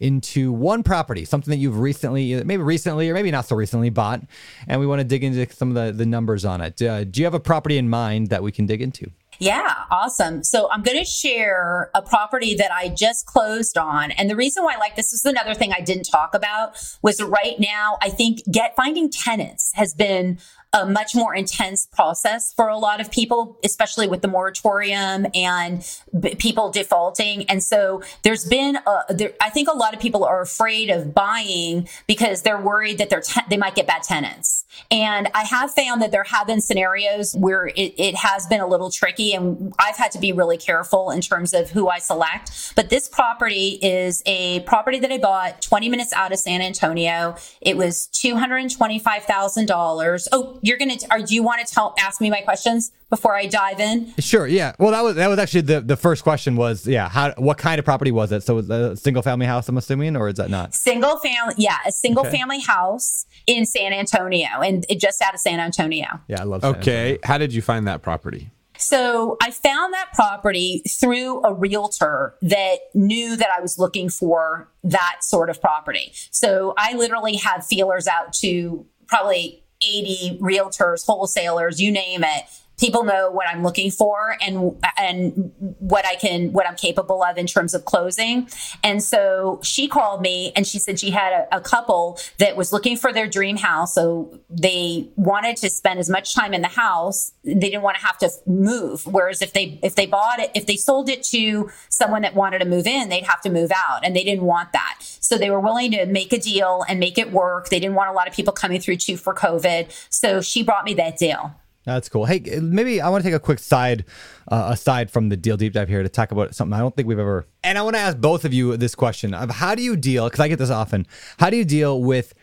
into 0.00 0.52
one 0.52 0.82
property, 0.82 1.24
something 1.24 1.50
that 1.50 1.58
you've 1.58 1.78
recently, 1.78 2.42
maybe 2.44 2.62
recently 2.62 3.08
or 3.10 3.14
maybe 3.14 3.30
not 3.30 3.46
so 3.46 3.56
recently 3.56 3.90
bought, 3.90 4.22
and 4.66 4.80
we 4.80 4.86
want 4.86 5.00
to 5.00 5.04
dig 5.04 5.24
into 5.24 5.52
some 5.52 5.68
of 5.68 5.74
the, 5.74 5.92
the 5.92 6.06
numbers 6.06 6.44
on 6.44 6.60
it. 6.60 6.80
Uh, 6.80 7.04
do 7.04 7.20
you 7.20 7.26
have 7.26 7.34
a 7.34 7.40
property 7.40 7.78
in 7.78 7.88
mind 7.88 8.28
that 8.28 8.42
we 8.42 8.52
can 8.52 8.66
dig 8.66 8.82
into? 8.82 9.10
Yeah, 9.38 9.72
awesome. 9.90 10.42
So 10.42 10.68
I'm 10.70 10.82
going 10.82 10.98
to 10.98 11.04
share 11.04 11.90
a 11.94 12.02
property 12.02 12.54
that 12.56 12.72
I 12.72 12.88
just 12.88 13.26
closed 13.26 13.78
on. 13.78 14.10
And 14.12 14.28
the 14.28 14.36
reason 14.36 14.64
why 14.64 14.74
I 14.74 14.78
like 14.78 14.96
this, 14.96 15.12
this 15.12 15.20
is 15.20 15.26
another 15.26 15.54
thing 15.54 15.72
I 15.72 15.80
didn't 15.80 16.04
talk 16.10 16.34
about 16.34 16.76
was 17.02 17.22
right 17.22 17.54
now, 17.58 17.98
I 18.02 18.10
think 18.10 18.40
get 18.50 18.74
finding 18.74 19.10
tenants 19.10 19.70
has 19.74 19.94
been 19.94 20.38
a 20.72 20.84
much 20.84 21.14
more 21.14 21.34
intense 21.34 21.86
process 21.86 22.52
for 22.52 22.68
a 22.68 22.76
lot 22.76 23.00
of 23.00 23.10
people, 23.10 23.58
especially 23.64 24.06
with 24.06 24.20
the 24.20 24.28
moratorium 24.28 25.26
and 25.34 25.86
b- 26.20 26.34
people 26.34 26.70
defaulting. 26.70 27.48
And 27.48 27.62
so 27.62 28.02
there's 28.22 28.44
been, 28.44 28.78
a, 28.86 29.14
there, 29.14 29.32
I 29.40 29.50
think 29.50 29.68
a 29.68 29.76
lot 29.76 29.94
of 29.94 30.00
people 30.00 30.24
are 30.24 30.42
afraid 30.42 30.90
of 30.90 31.14
buying 31.14 31.88
because 32.06 32.42
they're 32.42 32.60
worried 32.60 32.98
that 32.98 33.08
they're 33.08 33.22
te- 33.22 33.40
they 33.48 33.56
might 33.56 33.74
get 33.74 33.86
bad 33.86 34.02
tenants. 34.02 34.64
And 34.90 35.28
I 35.34 35.44
have 35.44 35.72
found 35.72 36.02
that 36.02 36.12
there 36.12 36.24
have 36.24 36.46
been 36.46 36.60
scenarios 36.60 37.34
where 37.34 37.68
it, 37.68 37.94
it 37.98 38.14
has 38.16 38.46
been 38.46 38.60
a 38.60 38.66
little 38.66 38.90
tricky, 38.90 39.32
and 39.32 39.72
I've 39.78 39.96
had 39.96 40.12
to 40.12 40.18
be 40.18 40.32
really 40.32 40.56
careful 40.56 41.10
in 41.10 41.20
terms 41.20 41.54
of 41.54 41.70
who 41.70 41.88
I 41.88 41.98
select. 41.98 42.74
But 42.76 42.90
this 42.90 43.08
property 43.08 43.78
is 43.82 44.22
a 44.26 44.60
property 44.60 44.98
that 45.00 45.10
I 45.10 45.18
bought 45.18 45.62
20 45.62 45.88
minutes 45.88 46.12
out 46.12 46.32
of 46.32 46.38
San 46.38 46.60
Antonio. 46.60 47.36
It 47.60 47.76
was 47.76 48.08
$225,000. 48.12 50.28
Oh, 50.32 50.57
you're 50.62 50.78
gonna. 50.78 50.96
Are 51.10 51.20
do 51.20 51.34
you 51.34 51.42
want 51.42 51.66
to 51.66 51.72
tell 51.72 51.94
ask 51.98 52.20
me 52.20 52.30
my 52.30 52.40
questions 52.40 52.92
before 53.10 53.36
I 53.36 53.46
dive 53.46 53.80
in? 53.80 54.12
Sure. 54.18 54.46
Yeah. 54.46 54.74
Well, 54.78 54.92
that 54.92 55.02
was 55.02 55.16
that 55.16 55.28
was 55.28 55.38
actually 55.38 55.62
the 55.62 55.80
the 55.80 55.96
first 55.96 56.22
question 56.22 56.56
was 56.56 56.86
yeah. 56.86 57.08
How 57.08 57.32
what 57.36 57.58
kind 57.58 57.78
of 57.78 57.84
property 57.84 58.10
was 58.10 58.32
it? 58.32 58.42
So 58.42 58.56
was 58.56 58.68
it 58.68 58.80
a 58.80 58.96
single 58.96 59.22
family 59.22 59.46
house? 59.46 59.68
I'm 59.68 59.76
assuming, 59.76 60.16
or 60.16 60.28
is 60.28 60.36
that 60.36 60.50
not 60.50 60.74
single 60.74 61.18
family? 61.18 61.54
Yeah, 61.56 61.78
a 61.86 61.92
single 61.92 62.26
okay. 62.26 62.36
family 62.36 62.60
house 62.60 63.26
in 63.46 63.66
San 63.66 63.92
Antonio, 63.92 64.48
and 64.62 64.84
it 64.88 65.00
just 65.00 65.20
out 65.22 65.34
of 65.34 65.40
San 65.40 65.60
Antonio. 65.60 66.20
Yeah, 66.28 66.40
I 66.40 66.44
love. 66.44 66.62
San 66.62 66.76
okay, 66.76 67.00
Antonio. 67.00 67.20
how 67.24 67.38
did 67.38 67.52
you 67.54 67.62
find 67.62 67.86
that 67.86 68.02
property? 68.02 68.50
So 68.78 69.36
I 69.42 69.50
found 69.50 69.92
that 69.92 70.10
property 70.14 70.82
through 70.88 71.42
a 71.44 71.52
realtor 71.52 72.36
that 72.42 72.78
knew 72.94 73.36
that 73.36 73.48
I 73.56 73.60
was 73.60 73.76
looking 73.76 74.08
for 74.08 74.70
that 74.84 75.18
sort 75.22 75.50
of 75.50 75.60
property. 75.60 76.12
So 76.30 76.74
I 76.78 76.94
literally 76.94 77.36
had 77.36 77.64
feelers 77.64 78.06
out 78.06 78.32
to 78.34 78.86
probably 79.08 79.64
80 79.82 80.38
realtors, 80.40 81.04
wholesalers, 81.06 81.80
you 81.80 81.90
name 81.90 82.24
it, 82.24 82.44
people 82.78 83.04
know 83.04 83.30
what 83.30 83.46
I'm 83.48 83.62
looking 83.62 83.90
for 83.90 84.36
and 84.40 84.76
and 84.96 85.52
what 85.78 86.06
I 86.06 86.14
can 86.14 86.52
what 86.52 86.66
I'm 86.66 86.76
capable 86.76 87.22
of 87.22 87.36
in 87.36 87.46
terms 87.46 87.74
of 87.74 87.84
closing. 87.84 88.48
And 88.82 89.02
so 89.02 89.60
she 89.62 89.88
called 89.88 90.22
me 90.22 90.52
and 90.56 90.66
she 90.66 90.78
said 90.78 90.98
she 90.98 91.10
had 91.10 91.32
a, 91.32 91.56
a 91.56 91.60
couple 91.60 92.18
that 92.38 92.56
was 92.56 92.72
looking 92.72 92.96
for 92.96 93.12
their 93.12 93.26
dream 93.26 93.56
house. 93.56 93.94
So 93.94 94.38
they 94.48 95.08
wanted 95.16 95.56
to 95.58 95.70
spend 95.70 95.98
as 95.98 96.08
much 96.08 96.34
time 96.34 96.54
in 96.54 96.62
the 96.62 96.68
house. 96.68 97.32
They 97.44 97.54
didn't 97.54 97.82
want 97.82 97.98
to 97.98 98.06
have 98.06 98.18
to 98.18 98.30
move. 98.46 99.06
Whereas 99.06 99.42
if 99.42 99.52
they 99.52 99.78
if 99.82 99.94
they 99.94 100.06
bought 100.06 100.38
it, 100.38 100.50
if 100.54 100.66
they 100.66 100.76
sold 100.76 101.08
it 101.08 101.22
to 101.24 101.70
someone 101.88 102.22
that 102.22 102.34
wanted 102.34 102.60
to 102.60 102.64
move 102.64 102.86
in, 102.86 103.08
they'd 103.08 103.24
have 103.24 103.40
to 103.42 103.50
move 103.50 103.72
out, 103.74 104.04
and 104.04 104.14
they 104.14 104.24
didn't 104.24 104.44
want 104.44 104.72
that. 104.72 104.96
So 105.00 105.36
they 105.36 105.50
were 105.50 105.60
willing 105.60 105.90
to 105.92 106.06
make 106.06 106.32
a 106.32 106.38
deal 106.38 106.84
and 106.88 107.00
make 107.00 107.18
it 107.18 107.32
work. 107.32 107.68
They 107.68 107.80
didn't 107.80 107.96
want 107.96 108.10
a 108.10 108.12
lot 108.12 108.28
of 108.28 108.34
people 108.34 108.52
coming 108.52 108.80
through 108.80 108.96
too 108.96 109.16
for 109.16 109.34
COVID. 109.34 109.90
So 110.10 110.40
she 110.40 110.62
brought 110.62 110.84
me 110.84 110.94
that 110.94 111.18
deal. 111.18 111.54
That's 111.88 112.10
cool. 112.10 112.26
Hey, 112.26 112.40
maybe 112.60 113.00
I 113.00 113.08
want 113.08 113.24
to 113.24 113.28
take 113.30 113.34
a 113.34 113.40
quick 113.40 113.58
side 113.58 114.04
uh, 114.48 114.68
aside 114.72 115.10
from 115.10 115.30
the 115.30 115.38
deal 115.38 115.56
deep 115.56 115.72
dive 115.72 115.88
here 115.88 116.02
to 116.02 116.08
talk 116.10 116.32
about 116.32 116.54
something 116.54 116.74
I 116.74 116.80
don't 116.80 116.94
think 116.94 117.08
we've 117.08 117.18
ever. 117.18 117.46
And 117.64 117.78
I 117.78 117.82
want 117.82 117.96
to 117.96 118.00
ask 118.00 118.18
both 118.18 118.44
of 118.44 118.52
you 118.52 118.76
this 118.76 118.94
question 118.94 119.32
of 119.32 119.50
how 119.50 119.74
do 119.74 119.82
you 119.82 119.96
deal? 119.96 120.26
Because 120.26 120.40
I 120.40 120.48
get 120.48 120.58
this 120.58 120.70
often. 120.70 121.06
How 121.38 121.48
do 121.48 121.56
you 121.56 121.64
deal 121.64 122.02
with 122.02 122.34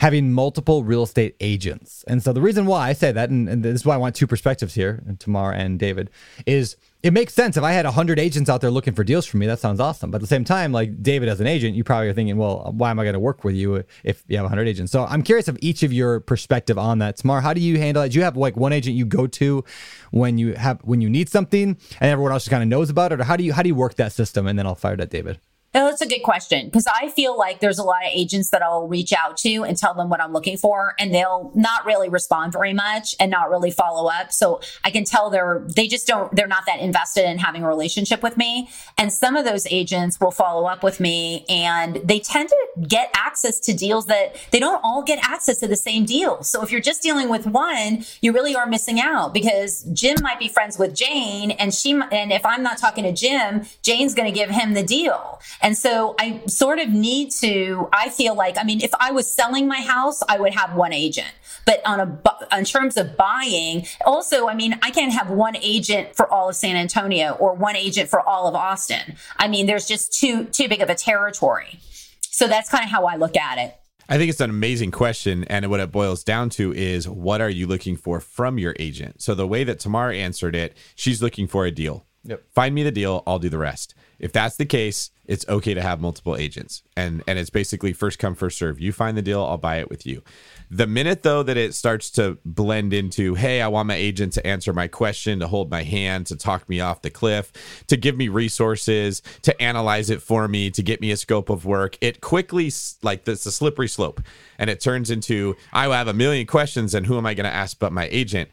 having 0.00 0.32
multiple 0.32 0.82
real 0.82 1.04
estate 1.04 1.36
agents? 1.40 2.04
And 2.08 2.22
so 2.22 2.32
the 2.32 2.40
reason 2.40 2.66
why 2.66 2.88
I 2.88 2.92
say 2.92 3.12
that, 3.12 3.30
and, 3.30 3.48
and 3.48 3.62
this 3.62 3.80
is 3.80 3.86
why 3.86 3.94
I 3.94 3.98
want 3.98 4.16
two 4.16 4.26
perspectives 4.26 4.74
here, 4.74 5.02
Tamar 5.18 5.52
and 5.52 5.78
David, 5.78 6.10
is 6.46 6.76
it 7.02 7.14
makes 7.14 7.32
sense. 7.32 7.56
If 7.56 7.62
I 7.62 7.72
had 7.72 7.86
100 7.86 8.18
agents 8.18 8.50
out 8.50 8.60
there 8.60 8.70
looking 8.70 8.94
for 8.94 9.04
deals 9.04 9.24
for 9.24 9.38
me, 9.38 9.46
that 9.46 9.58
sounds 9.58 9.80
awesome. 9.80 10.10
But 10.10 10.16
at 10.16 10.20
the 10.20 10.26
same 10.26 10.44
time, 10.44 10.70
like 10.70 11.02
David 11.02 11.30
as 11.30 11.40
an 11.40 11.46
agent, 11.46 11.74
you 11.74 11.82
probably 11.82 12.08
are 12.08 12.12
thinking, 12.12 12.36
well, 12.36 12.72
why 12.76 12.90
am 12.90 12.98
I 12.98 13.04
going 13.04 13.14
to 13.14 13.20
work 13.20 13.42
with 13.42 13.54
you 13.54 13.84
if 14.04 14.22
you 14.28 14.36
have 14.36 14.44
100 14.44 14.68
agents? 14.68 14.92
So 14.92 15.04
I'm 15.06 15.22
curious 15.22 15.48
of 15.48 15.56
each 15.62 15.82
of 15.82 15.92
your 15.94 16.20
perspective 16.20 16.76
on 16.76 16.98
that. 16.98 17.16
Tamar, 17.16 17.40
how 17.40 17.54
do 17.54 17.60
you 17.60 17.78
handle 17.78 18.02
it? 18.02 18.10
Do 18.10 18.18
you 18.18 18.24
have 18.24 18.36
like 18.36 18.56
one 18.56 18.72
agent 18.74 18.96
you 18.96 19.06
go 19.06 19.26
to 19.26 19.64
when 20.10 20.36
you 20.36 20.54
have 20.54 20.80
when 20.82 21.00
you 21.00 21.08
need 21.08 21.30
something 21.30 21.78
and 22.00 22.10
everyone 22.10 22.32
else 22.32 22.44
just 22.44 22.50
kind 22.50 22.62
of 22.62 22.68
knows 22.68 22.90
about 22.90 23.12
it? 23.12 23.20
Or 23.20 23.24
how 23.24 23.36
do 23.36 23.44
you 23.44 23.52
how 23.54 23.62
do 23.62 23.68
you 23.68 23.74
work 23.74 23.94
that 23.94 24.12
system? 24.12 24.46
And 24.46 24.58
then 24.58 24.66
I'll 24.66 24.74
fire 24.74 24.96
that 24.96 25.10
David. 25.10 25.40
No, 25.72 25.86
that's 25.86 26.00
a 26.00 26.06
good 26.06 26.24
question 26.24 26.66
because 26.66 26.88
I 26.88 27.10
feel 27.10 27.38
like 27.38 27.60
there's 27.60 27.78
a 27.78 27.84
lot 27.84 28.04
of 28.04 28.10
agents 28.12 28.50
that 28.50 28.60
I'll 28.60 28.88
reach 28.88 29.12
out 29.12 29.36
to 29.38 29.62
and 29.62 29.76
tell 29.76 29.94
them 29.94 30.08
what 30.08 30.20
I'm 30.20 30.32
looking 30.32 30.56
for, 30.56 30.96
and 30.98 31.14
they'll 31.14 31.52
not 31.54 31.86
really 31.86 32.08
respond 32.08 32.52
very 32.52 32.72
much 32.72 33.14
and 33.20 33.30
not 33.30 33.50
really 33.50 33.70
follow 33.70 34.10
up. 34.10 34.32
So 34.32 34.60
I 34.82 34.90
can 34.90 35.04
tell 35.04 35.30
they're 35.30 35.64
they 35.76 35.86
just 35.86 36.08
don't 36.08 36.34
they're 36.34 36.48
not 36.48 36.66
that 36.66 36.80
invested 36.80 37.24
in 37.24 37.38
having 37.38 37.62
a 37.62 37.68
relationship 37.68 38.20
with 38.20 38.36
me. 38.36 38.68
And 38.98 39.12
some 39.12 39.36
of 39.36 39.44
those 39.44 39.64
agents 39.68 40.18
will 40.18 40.32
follow 40.32 40.66
up 40.66 40.82
with 40.82 40.98
me, 40.98 41.44
and 41.48 42.00
they 42.02 42.18
tend 42.18 42.48
to 42.48 42.86
get 42.88 43.08
access 43.14 43.60
to 43.60 43.72
deals 43.72 44.06
that 44.06 44.34
they 44.50 44.58
don't 44.58 44.80
all 44.82 45.04
get 45.04 45.20
access 45.22 45.60
to 45.60 45.68
the 45.68 45.76
same 45.76 46.04
deal. 46.04 46.42
So 46.42 46.64
if 46.64 46.72
you're 46.72 46.80
just 46.80 47.00
dealing 47.00 47.28
with 47.28 47.46
one, 47.46 48.04
you 48.20 48.32
really 48.32 48.56
are 48.56 48.66
missing 48.66 48.98
out 48.98 49.32
because 49.32 49.84
Jim 49.92 50.16
might 50.20 50.40
be 50.40 50.48
friends 50.48 50.80
with 50.80 50.96
Jane, 50.96 51.52
and 51.52 51.72
she 51.72 51.92
and 51.92 52.32
if 52.32 52.44
I'm 52.44 52.64
not 52.64 52.78
talking 52.78 53.04
to 53.04 53.12
Jim, 53.12 53.66
Jane's 53.84 54.14
going 54.14 54.26
to 54.26 54.36
give 54.36 54.50
him 54.50 54.74
the 54.74 54.82
deal. 54.82 55.40
And 55.62 55.76
so 55.76 56.14
I 56.18 56.42
sort 56.46 56.78
of 56.78 56.88
need 56.88 57.30
to, 57.32 57.88
I 57.92 58.08
feel 58.08 58.34
like, 58.34 58.56
I 58.58 58.64
mean, 58.64 58.80
if 58.80 58.92
I 58.98 59.10
was 59.10 59.32
selling 59.32 59.68
my 59.68 59.80
house, 59.80 60.22
I 60.28 60.38
would 60.38 60.54
have 60.54 60.74
one 60.74 60.92
agent. 60.92 61.28
But 61.66 61.84
on 61.86 62.00
a, 62.00 62.56
in 62.56 62.64
terms 62.64 62.96
of 62.96 63.16
buying, 63.16 63.86
also, 64.06 64.48
I 64.48 64.54
mean, 64.54 64.78
I 64.82 64.90
can't 64.90 65.12
have 65.12 65.30
one 65.30 65.56
agent 65.56 66.16
for 66.16 66.30
all 66.32 66.48
of 66.48 66.56
San 66.56 66.76
Antonio 66.76 67.32
or 67.32 67.54
one 67.54 67.76
agent 67.76 68.08
for 68.08 68.20
all 68.26 68.48
of 68.48 68.54
Austin. 68.54 69.16
I 69.36 69.48
mean, 69.48 69.66
there's 69.66 69.86
just 69.86 70.12
too, 70.12 70.44
too 70.44 70.68
big 70.68 70.80
of 70.80 70.88
a 70.88 70.94
territory. 70.94 71.78
So 72.20 72.48
that's 72.48 72.70
kind 72.70 72.84
of 72.84 72.90
how 72.90 73.04
I 73.04 73.16
look 73.16 73.36
at 73.36 73.58
it. 73.58 73.76
I 74.08 74.18
think 74.18 74.30
it's 74.30 74.40
an 74.40 74.50
amazing 74.50 74.90
question. 74.90 75.44
And 75.44 75.70
what 75.70 75.78
it 75.78 75.92
boils 75.92 76.24
down 76.24 76.50
to 76.50 76.72
is 76.72 77.08
what 77.08 77.40
are 77.40 77.50
you 77.50 77.66
looking 77.66 77.96
for 77.96 78.18
from 78.18 78.58
your 78.58 78.74
agent? 78.78 79.20
So 79.22 79.34
the 79.34 79.46
way 79.46 79.62
that 79.62 79.78
Tamar 79.78 80.10
answered 80.10 80.56
it, 80.56 80.76
she's 80.96 81.22
looking 81.22 81.46
for 81.46 81.66
a 81.66 81.70
deal. 81.70 82.06
Yep. 82.24 82.42
Find 82.52 82.74
me 82.74 82.82
the 82.82 82.90
deal, 82.90 83.22
I'll 83.26 83.38
do 83.38 83.48
the 83.48 83.58
rest. 83.58 83.94
If 84.18 84.32
that's 84.32 84.56
the 84.56 84.66
case, 84.66 85.10
it's 85.30 85.48
okay 85.48 85.74
to 85.74 85.80
have 85.80 86.00
multiple 86.00 86.36
agents. 86.36 86.82
And 86.96 87.22
and 87.28 87.38
it's 87.38 87.50
basically 87.50 87.92
first 87.92 88.18
come 88.18 88.34
first 88.34 88.58
serve. 88.58 88.80
You 88.80 88.90
find 88.90 89.16
the 89.16 89.22
deal, 89.22 89.40
I'll 89.40 89.58
buy 89.58 89.76
it 89.76 89.88
with 89.88 90.04
you. 90.04 90.24
The 90.68 90.88
minute 90.88 91.22
though 91.22 91.44
that 91.44 91.56
it 91.56 91.72
starts 91.72 92.10
to 92.12 92.38
blend 92.44 92.92
into, 92.92 93.36
hey, 93.36 93.62
I 93.62 93.68
want 93.68 93.86
my 93.86 93.94
agent 93.94 94.32
to 94.34 94.44
answer 94.44 94.72
my 94.72 94.88
question, 94.88 95.38
to 95.38 95.46
hold 95.46 95.70
my 95.70 95.84
hand, 95.84 96.26
to 96.26 96.36
talk 96.36 96.68
me 96.68 96.80
off 96.80 97.02
the 97.02 97.10
cliff, 97.10 97.52
to 97.86 97.96
give 97.96 98.16
me 98.16 98.26
resources, 98.26 99.22
to 99.42 99.62
analyze 99.62 100.10
it 100.10 100.20
for 100.20 100.48
me, 100.48 100.68
to 100.72 100.82
get 100.82 101.00
me 101.00 101.12
a 101.12 101.16
scope 101.16 101.48
of 101.48 101.64
work, 101.64 101.96
it 102.00 102.20
quickly 102.20 102.72
like 103.00 103.24
this 103.24 103.46
a 103.46 103.52
slippery 103.52 103.88
slope. 103.88 104.20
And 104.58 104.68
it 104.68 104.80
turns 104.80 105.12
into 105.12 105.56
I 105.72 105.84
have 105.96 106.08
a 106.08 106.12
million 106.12 106.48
questions 106.48 106.92
and 106.92 107.06
who 107.06 107.16
am 107.16 107.24
I 107.24 107.34
going 107.34 107.44
to 107.44 107.54
ask 107.54 107.78
but 107.78 107.92
my 107.92 108.08
agent? 108.10 108.50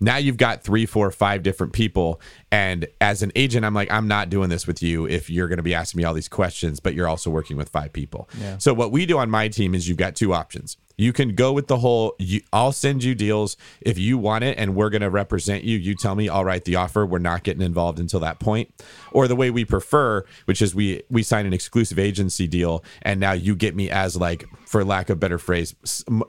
Now 0.00 0.16
you've 0.16 0.38
got 0.38 0.64
three, 0.64 0.86
four, 0.86 1.10
five 1.10 1.42
different 1.42 1.72
people. 1.72 2.20
And 2.50 2.88
as 3.00 3.22
an 3.22 3.30
agent, 3.36 3.64
I'm 3.64 3.74
like, 3.74 3.90
I'm 3.90 4.08
not 4.08 4.30
doing 4.30 4.48
this 4.48 4.66
with 4.66 4.82
you 4.82 5.06
if 5.06 5.28
you're 5.28 5.46
going 5.46 5.58
to 5.58 5.62
be 5.62 5.74
asking 5.74 5.98
me 5.98 6.04
all 6.04 6.14
these 6.14 6.28
questions, 6.28 6.80
but 6.80 6.94
you're 6.94 7.08
also 7.08 7.30
working 7.30 7.56
with 7.56 7.68
five 7.68 7.92
people. 7.92 8.28
Yeah. 8.40 8.58
So 8.58 8.72
what 8.74 8.90
we 8.90 9.06
do 9.06 9.18
on 9.18 9.30
my 9.30 9.48
team 9.48 9.74
is 9.74 9.88
you've 9.88 9.98
got 9.98 10.16
two 10.16 10.32
options. 10.32 10.78
You 10.96 11.12
can 11.14 11.34
go 11.34 11.52
with 11.52 11.66
the 11.66 11.78
whole, 11.78 12.14
you, 12.18 12.42
I'll 12.52 12.72
send 12.72 13.02
you 13.04 13.14
deals 13.14 13.56
if 13.80 13.98
you 13.98 14.18
want 14.18 14.44
it 14.44 14.58
and 14.58 14.74
we're 14.74 14.90
going 14.90 15.00
to 15.00 15.08
represent 15.08 15.64
you. 15.64 15.78
You 15.78 15.94
tell 15.94 16.14
me, 16.14 16.28
I'll 16.28 16.44
write 16.44 16.64
the 16.64 16.76
offer. 16.76 17.06
We're 17.06 17.18
not 17.18 17.42
getting 17.42 17.62
involved 17.62 17.98
until 17.98 18.20
that 18.20 18.38
point. 18.38 18.74
Or 19.12 19.26
the 19.26 19.36
way 19.36 19.50
we 19.50 19.64
prefer, 19.64 20.24
which 20.44 20.60
is 20.60 20.74
we, 20.74 21.02
we 21.08 21.22
sign 21.22 21.46
an 21.46 21.54
exclusive 21.54 21.98
agency 21.98 22.46
deal 22.46 22.84
and 23.00 23.18
now 23.18 23.32
you 23.32 23.56
get 23.56 23.74
me 23.74 23.90
as 23.90 24.16
like, 24.16 24.44
for 24.70 24.84
lack 24.84 25.10
of 25.10 25.18
better 25.18 25.36
phrase, 25.36 25.74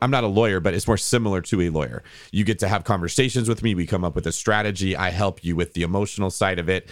I'm 0.01 0.09
not 0.09 0.23
a 0.23 0.27
lawyer, 0.27 0.59
but 0.59 0.73
it's 0.73 0.87
more 0.87 0.97
similar 0.97 1.41
to 1.41 1.61
a 1.61 1.69
lawyer. 1.69 2.01
You 2.31 2.43
get 2.43 2.57
to 2.59 2.67
have 2.67 2.83
conversations 2.83 3.47
with 3.47 3.61
me. 3.61 3.75
We 3.75 3.85
come 3.85 4.03
up 4.03 4.15
with 4.15 4.25
a 4.25 4.31
strategy. 4.31 4.95
I 4.95 5.11
help 5.11 5.43
you 5.43 5.55
with 5.55 5.75
the 5.75 5.83
emotional 5.83 6.31
side 6.31 6.57
of 6.57 6.67
it. 6.67 6.89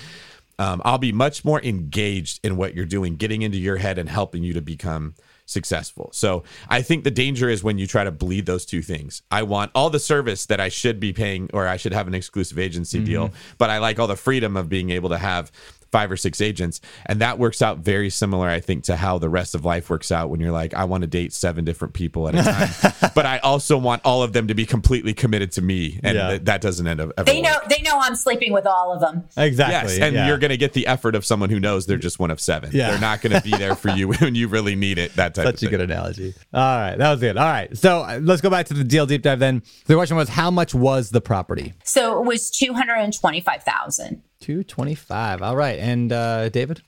Um, 0.60 0.80
I'll 0.86 1.00
be 1.00 1.12
much 1.12 1.44
more 1.44 1.60
engaged 1.64 2.40
in 2.44 2.56
what 2.56 2.76
you're 2.76 2.86
doing, 2.86 3.16
getting 3.16 3.42
into 3.42 3.58
your 3.58 3.78
head 3.78 3.98
and 3.98 4.08
helping 4.08 4.44
you 4.44 4.54
to 4.54 4.62
become 4.62 5.16
successful. 5.48 6.12
So 6.14 6.44
I 6.70 6.84
think 6.84 7.04
the 7.04 7.10
danger 7.10 7.50
is 7.50 7.64
when 7.64 7.80
you 7.80 7.88
try 7.88 8.04
to 8.04 8.12
bleed 8.12 8.46
those 8.46 8.64
two 8.64 8.84
things. 8.84 9.24
I 9.32 9.42
want 9.42 9.72
all 9.74 9.90
the 9.90 10.00
service 10.00 10.46
that 10.46 10.60
I 10.60 10.70
should 10.70 11.00
be 11.00 11.14
paying 11.14 11.50
or 11.52 11.68
I 11.68 11.78
should 11.78 11.94
have 11.94 12.08
an 12.08 12.14
exclusive 12.14 12.60
agency 12.60 13.00
mm-hmm. 13.00 13.06
deal, 13.06 13.32
but 13.58 13.72
I 13.72 13.80
like 13.80 13.98
all 13.98 14.06
the 14.06 14.16
freedom 14.16 14.56
of 14.56 14.70
being 14.70 14.92
able 14.92 15.10
to 15.10 15.18
have 15.18 15.52
five 15.92 16.12
or 16.12 16.18
six 16.18 16.42
agents. 16.42 16.82
And 17.06 17.22
that 17.22 17.40
works 17.40 17.62
out 17.62 17.80
very 17.80 18.10
similar, 18.10 18.48
I 18.48 18.60
think, 18.60 18.86
to 18.86 18.96
how 18.96 19.18
the 19.18 19.30
rest 19.30 19.56
of 19.56 19.66
life 19.66 19.90
works 19.90 20.12
out 20.12 20.30
when 20.30 20.40
you're 20.40 20.52
like, 20.52 20.74
I 20.74 20.86
want 20.86 21.02
to 21.02 21.08
date 21.08 21.34
seven 21.34 21.66
different 21.66 21.94
people 21.94 22.28
at 22.28 22.36
a 22.36 22.44
time, 22.44 23.12
but 23.16 23.26
I 23.26 23.40
also 23.40 23.78
want 23.78 24.02
all 24.06 24.24
of 24.24 24.34
them 24.34 24.48
to 24.48 24.54
be 24.54 24.66
completely 24.66 25.14
committed 25.14 25.52
to 25.54 25.62
me. 25.62 26.00
And 26.04 26.16
yeah. 26.16 26.30
th- 26.30 26.42
that 26.44 26.62
doesn't 26.62 26.88
end 26.88 27.02
up. 27.02 27.16
They 27.26 27.42
know, 27.42 27.58
they 27.70 27.82
know 27.82 28.00
I'm 28.00 28.16
sleeping 28.16 28.54
with 28.54 28.66
all 28.66 28.94
of 28.94 29.02
them. 29.02 29.26
Exactly. 29.38 29.94
Yes, 29.94 30.00
and 30.00 30.16
yeah. 30.16 30.28
you're 30.28 30.38
going 30.38 30.50
to 30.50 30.58
get 30.58 30.74
the 30.74 30.88
effort 30.88 31.16
of 31.16 31.26
someone 31.26 31.50
who 31.50 31.60
knows 31.60 31.86
they're 31.86 31.98
just 31.98 32.20
one 32.20 32.32
of 32.32 32.40
seven. 32.40 32.72
Yeah. 32.74 32.92
They're 32.92 33.02
not 33.02 33.22
going 33.22 33.34
to 33.34 33.42
be 33.42 33.52
there 33.58 33.76
for 33.76 33.90
you 33.90 34.08
when 34.14 34.36
you 34.36 34.48
really 34.48 34.76
need 34.76 34.98
it. 34.98 35.16
That 35.16 35.36
type 35.36 35.46
of 35.46 35.52
thing 35.54 35.68
Such 35.68 35.68
a 35.68 35.72
good 35.72 35.82
analogy. 35.82 36.34
All 36.54 36.62
right. 36.62 36.96
That 36.96 37.12
was 37.12 37.20
good. 37.20 37.38
All 37.38 37.46
right. 37.46 37.76
So 37.78 38.02
uh, 38.02 38.20
let's 38.22 38.42
go 38.42 38.50
back 38.50 38.68
to 38.68 38.74
the 38.74 38.84
deal 38.84 39.06
deep 39.06 39.22
dive 39.22 39.40
then. 39.40 39.64
The 39.86 39.96
question 39.96 40.18
was, 40.18 40.30
how 40.30 40.52
much 40.52 40.74
was 40.74 41.10
the 41.10 41.22
property? 41.22 41.74
So 41.84 42.20
it 42.20 42.26
was 42.26 42.50
225,000. 42.52 44.24
225. 44.42 45.42
All 45.42 45.56
right. 45.56 45.80
And 45.80 46.12
uh, 46.12 46.50
David? 46.50 46.82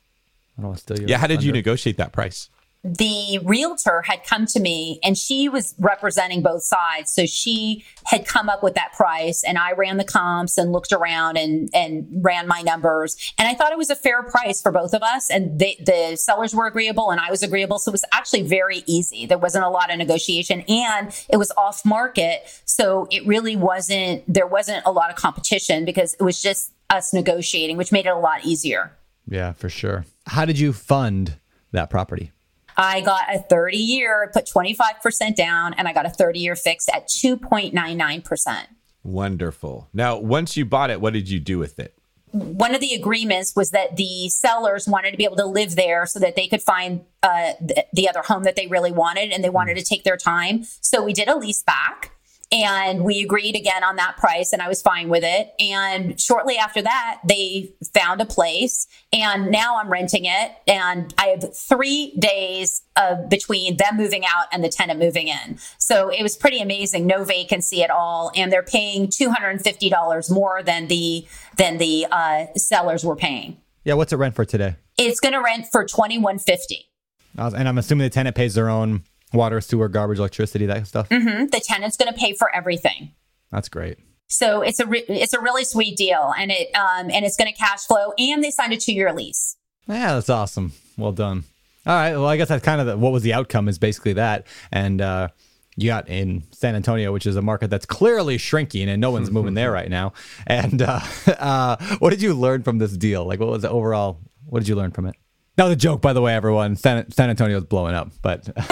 I 0.58 0.62
don't 0.62 0.70
want 0.70 0.78
to 0.78 0.82
steal 0.84 1.00
your 1.00 1.10
Yeah, 1.10 1.18
how 1.18 1.28
did 1.28 1.44
you 1.44 1.52
negotiate 1.52 1.98
that 1.98 2.12
price? 2.12 2.50
The 2.84 3.40
realtor 3.44 4.02
had 4.02 4.24
come 4.24 4.46
to 4.48 4.60
me 4.60 5.00
and 5.04 5.16
she 5.16 5.48
was 5.48 5.76
representing 5.78 6.42
both 6.42 6.64
sides. 6.64 7.14
So 7.14 7.26
she 7.28 7.86
had 8.06 8.26
come 8.26 8.50
up 8.50 8.64
with 8.64 8.74
that 8.74 8.94
price 8.94 9.44
and 9.44 9.58
I 9.58 9.74
ran 9.74 9.98
the 9.98 10.04
comps 10.04 10.58
and 10.58 10.72
looked 10.72 10.92
around 10.92 11.38
and, 11.38 11.70
and 11.74 12.08
ran 12.12 12.48
my 12.48 12.62
numbers. 12.62 13.16
And 13.38 13.48
I 13.48 13.54
thought 13.54 13.72
it 13.72 13.78
was 13.78 13.92
a 13.92 13.96
fair 13.96 14.24
price 14.24 14.62
for 14.62 14.72
both 14.72 14.94
of 14.94 15.04
us. 15.04 15.30
And 15.30 15.60
they, 15.60 15.78
the 15.86 16.16
sellers 16.16 16.56
were 16.56 16.66
agreeable 16.66 17.12
and 17.12 17.22
I 17.22 17.30
was 17.30 17.44
agreeable. 17.44 17.78
So 17.78 17.90
it 17.90 17.94
was 17.94 18.06
actually 18.12 18.44
very 18.44 18.84
easy. 18.88 19.28
There 19.28 19.38
wasn't 19.38 19.66
a 19.66 19.70
lot 19.70 19.92
of 19.92 20.00
negotiation 20.00 20.62
and 20.62 21.14
it 21.30 21.38
was 21.38 21.52
off 21.52 21.86
market. 21.86 22.42
So 22.66 23.08
it 23.12 23.26
really 23.28 23.56
wasn't, 23.56 24.24
there 24.32 24.48
wasn't 24.48 24.84
a 24.86 24.92
lot 24.92 25.12
of 25.12 25.16
competition 25.16 25.86
because 25.86 26.16
it 26.16 26.24
was 26.24 26.42
just 26.42 26.74
us 26.90 27.14
negotiating, 27.14 27.78
which 27.78 27.92
made 27.92 28.08
it 28.08 28.10
a 28.10 28.18
lot 28.18 28.44
easier. 28.44 28.92
Yeah, 29.28 29.54
for 29.54 29.70
sure. 29.70 30.06
How 30.26 30.46
did 30.46 30.58
you 30.58 30.74
fund 30.74 31.38
that 31.72 31.92
property? 31.92 32.32
I 32.78 33.02
got 33.02 33.34
a 33.34 33.40
30 33.40 33.78
year, 33.78 34.30
put 34.34 34.46
25% 34.46 35.36
down, 35.36 35.74
and 35.74 35.88
I 35.88 35.94
got 35.94 36.06
a 36.06 36.10
30 36.10 36.40
year 36.40 36.56
fixed 36.56 36.90
at 36.94 37.08
2.99%. 37.08 38.66
Wonderful. 39.04 39.90
Now, 39.94 40.18
once 40.18 40.56
you 40.56 40.66
bought 40.66 40.90
it, 40.90 41.02
what 41.02 41.14
did 41.14 41.30
you 41.30 41.40
do 41.40 41.58
with 41.58 41.80
it? 41.80 41.98
One 42.32 42.74
of 42.74 42.80
the 42.80 42.94
agreements 42.94 43.56
was 43.56 43.72
that 43.72 43.98
the 43.98 44.30
sellers 44.30 44.88
wanted 44.88 45.12
to 45.12 45.18
be 45.18 45.26
able 45.26 45.36
to 45.38 45.46
live 45.46 45.76
there 45.76 46.06
so 46.06 46.18
that 46.20 46.36
they 46.36 46.48
could 46.48 46.62
find 46.62 47.02
uh, 47.24 47.54
the, 47.60 47.86
the 47.92 48.08
other 48.08 48.22
home 48.22 48.44
that 48.44 48.56
they 48.56 48.68
really 48.68 48.92
wanted 48.92 49.32
and 49.32 49.44
they 49.44 49.50
wanted 49.50 49.76
to 49.76 49.84
take 49.84 50.04
their 50.04 50.16
time. 50.16 50.64
So 50.80 51.04
we 51.04 51.12
did 51.12 51.28
a 51.28 51.36
lease 51.36 51.62
back 51.62 52.12
And 52.54 53.06
we 53.06 53.22
agreed 53.22 53.56
again 53.56 53.82
on 53.82 53.96
that 53.96 54.18
price, 54.18 54.52
and 54.52 54.62
I 54.62 54.68
was 54.68 54.82
fine 54.82 55.08
with 55.08 55.24
it. 55.24 55.54
And 55.58 56.20
shortly 56.20 56.58
after 56.58 56.82
that, 56.82 57.22
they 57.26 57.74
found 57.94 58.20
a 58.20 58.26
place, 58.26 58.88
and 59.14 59.50
now 59.50 59.78
I'm 59.78 59.90
renting 59.90 60.26
it. 60.26 60.52
And 60.68 61.14
I 61.18 61.28
have 61.28 61.56
three 61.56 62.14
days 62.20 62.82
uh, 62.98 63.16
between 63.30 63.78
them 63.78 63.96
moving 63.96 64.26
out 64.26 64.48
and 64.52 64.62
the 64.62 64.68
tenant 64.68 65.00
moving 65.00 65.30
in. 65.30 65.60
So 65.78 66.10
it 66.10 66.22
was 66.22 66.36
pretty 66.36 66.60
amazing. 66.60 67.08
No 67.08 67.24
vacancy 67.24 67.84
at 67.84 67.90
all, 67.90 68.34
and 68.36 68.52
they're 68.52 68.64
paying 68.64 69.10
two 69.10 69.30
hundred 69.30 69.52
and 69.52 69.62
fifty 69.62 69.90
dollars 69.90 70.30
more 70.30 70.62
than 70.62 70.88
the 70.88 71.26
than 71.56 71.78
the 71.78 72.06
uh, 72.12 72.48
sellers 72.58 73.06
were 73.06 73.16
paying. 73.16 73.62
Yeah, 73.86 73.94
what's 73.94 74.12
it 74.12 74.18
rent 74.18 74.36
for 74.36 74.44
today? 74.44 74.76
It's 74.98 75.22
going 75.22 75.34
to 75.34 75.42
rent 75.42 75.68
for 75.72 75.86
twenty 75.86 76.18
one 76.18 76.38
fifty. 76.38 76.90
And 77.38 77.70
I'm 77.70 77.78
assuming 77.78 78.04
the 78.04 78.10
tenant 78.10 78.36
pays 78.36 78.56
their 78.56 78.70
own 78.70 79.04
water, 79.34 79.62
sewer, 79.62 79.88
garbage, 79.88 80.20
electricity, 80.20 80.66
that 80.66 80.88
stuff. 80.88 81.08
hmm 81.10 81.46
The 81.46 81.62
tenant's 81.64 81.98
going 81.98 82.14
to 82.14 82.20
pay 82.20 82.34
for 82.34 82.54
everything. 82.56 83.12
That's 83.52 83.70
great. 83.70 83.98
So 84.28 84.62
it's 84.62 84.80
a 84.80 84.86
re- 84.86 85.04
it's 85.10 85.34
a 85.34 85.42
really 85.42 85.66
sweet 85.66 85.98
deal, 85.98 86.34
and 86.38 86.52
it 86.52 86.74
um, 86.74 87.10
and 87.12 87.26
it's 87.26 87.36
going 87.36 87.52
to 87.52 87.58
cash 87.58 87.82
flow, 87.82 88.14
and 88.18 88.42
they 88.44 88.50
signed 88.52 88.72
a 88.72 88.78
two 88.78 88.94
year 88.94 89.12
lease. 89.14 89.58
Yeah, 89.88 90.14
that's 90.14 90.30
awesome. 90.30 90.72
Well 90.98 91.12
done. 91.12 91.44
All 91.86 91.96
right. 91.96 92.12
Well, 92.14 92.28
I 92.28 92.38
guess 92.38 92.48
that's 92.50 92.64
kind 92.64 92.80
of 92.80 92.88
the, 92.88 92.98
what 92.98 93.12
was 93.12 93.24
the 93.24 93.34
outcome 93.34 93.68
is 93.68 93.80
basically 93.80 94.14
that. 94.14 94.46
And 94.72 95.02
uh, 95.02 95.30
you 95.76 95.88
got 95.88 96.08
in 96.08 96.44
San 96.52 96.76
Antonio, 96.76 97.12
which 97.12 97.26
is 97.26 97.36
a 97.36 97.42
market 97.42 97.70
that's 97.72 97.88
clearly 97.88 98.38
shrinking 98.38 98.88
and 98.88 99.02
no 99.02 99.10
one's 99.12 99.32
moving 99.38 99.56
there 99.56 99.72
right 99.72 99.90
now. 99.90 100.14
And 100.46 100.82
uh, 100.82 101.00
uh, 101.40 101.78
what 101.98 102.12
did 102.12 102.22
you 102.22 102.34
learn 102.36 102.62
from 102.64 102.78
this 102.78 102.96
deal? 102.96 103.26
Like, 103.26 103.40
what 103.40 103.50
was 103.50 103.64
the 103.64 103.70
overall? 103.72 104.20
What 104.46 104.60
did 104.60 104.68
you 104.68 104.76
learn 104.76 104.92
from 104.92 105.08
it? 105.08 105.16
That 105.58 105.66
was 105.66 105.74
a 105.74 105.76
joke, 105.76 106.02
by 106.02 106.14
the 106.14 106.22
way, 106.22 106.34
everyone. 106.34 106.78
San, 106.78 107.12
San 107.12 107.30
Antonio's 107.30 107.66
blowing 107.66 107.94
up, 107.94 108.10
but 108.22 108.48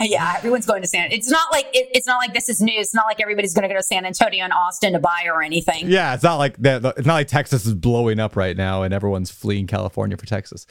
yeah, 0.00 0.34
everyone's 0.38 0.64
going 0.64 0.80
to 0.82 0.88
San. 0.88 1.10
It's 1.10 1.28
not 1.28 1.50
like 1.50 1.66
it, 1.72 1.88
it's 1.92 2.06
not 2.06 2.18
like 2.18 2.32
this 2.32 2.48
is 2.48 2.60
news. 2.60 2.86
It's 2.86 2.94
not 2.94 3.06
like 3.06 3.20
everybody's 3.20 3.52
going 3.52 3.64
to 3.64 3.68
go 3.68 3.74
to 3.78 3.82
San 3.82 4.06
Antonio 4.06 4.44
and 4.44 4.52
Austin 4.52 4.92
to 4.92 5.00
buy 5.00 5.24
or 5.26 5.42
anything. 5.42 5.88
yeah, 5.88 6.14
it's 6.14 6.22
not 6.22 6.36
like 6.36 6.56
that. 6.58 6.84
It's 6.96 7.06
not 7.06 7.14
like 7.14 7.26
Texas 7.26 7.66
is 7.66 7.74
blowing 7.74 8.20
up 8.20 8.36
right 8.36 8.56
now 8.56 8.84
and 8.84 8.94
everyone's 8.94 9.32
fleeing 9.32 9.66
California 9.66 10.16
for 10.16 10.24
Texas. 10.26 10.66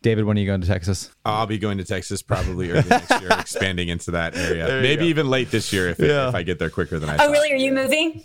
David, 0.00 0.26
when 0.26 0.36
are 0.36 0.40
you 0.40 0.46
going 0.46 0.60
to 0.60 0.66
Texas? 0.66 1.10
I'll 1.24 1.46
be 1.46 1.58
going 1.58 1.78
to 1.78 1.84
Texas 1.84 2.22
probably 2.22 2.70
early 2.70 2.88
next 2.88 3.20
year, 3.20 3.30
expanding 3.38 3.88
into 3.88 4.12
that 4.12 4.36
area. 4.36 4.80
Maybe 4.80 5.06
even 5.06 5.28
late 5.28 5.50
this 5.50 5.72
year 5.72 5.88
if, 5.88 5.98
Yeah. 5.98 6.28
if 6.28 6.34
I 6.36 6.44
get 6.44 6.58
there 6.60 6.70
quicker 6.70 7.00
than 7.00 7.08
I 7.10 7.14
Oh, 7.14 7.18
thought. 7.18 7.30
really? 7.32 7.52
Are 7.52 7.56
you 7.56 7.72
moving? 7.72 8.22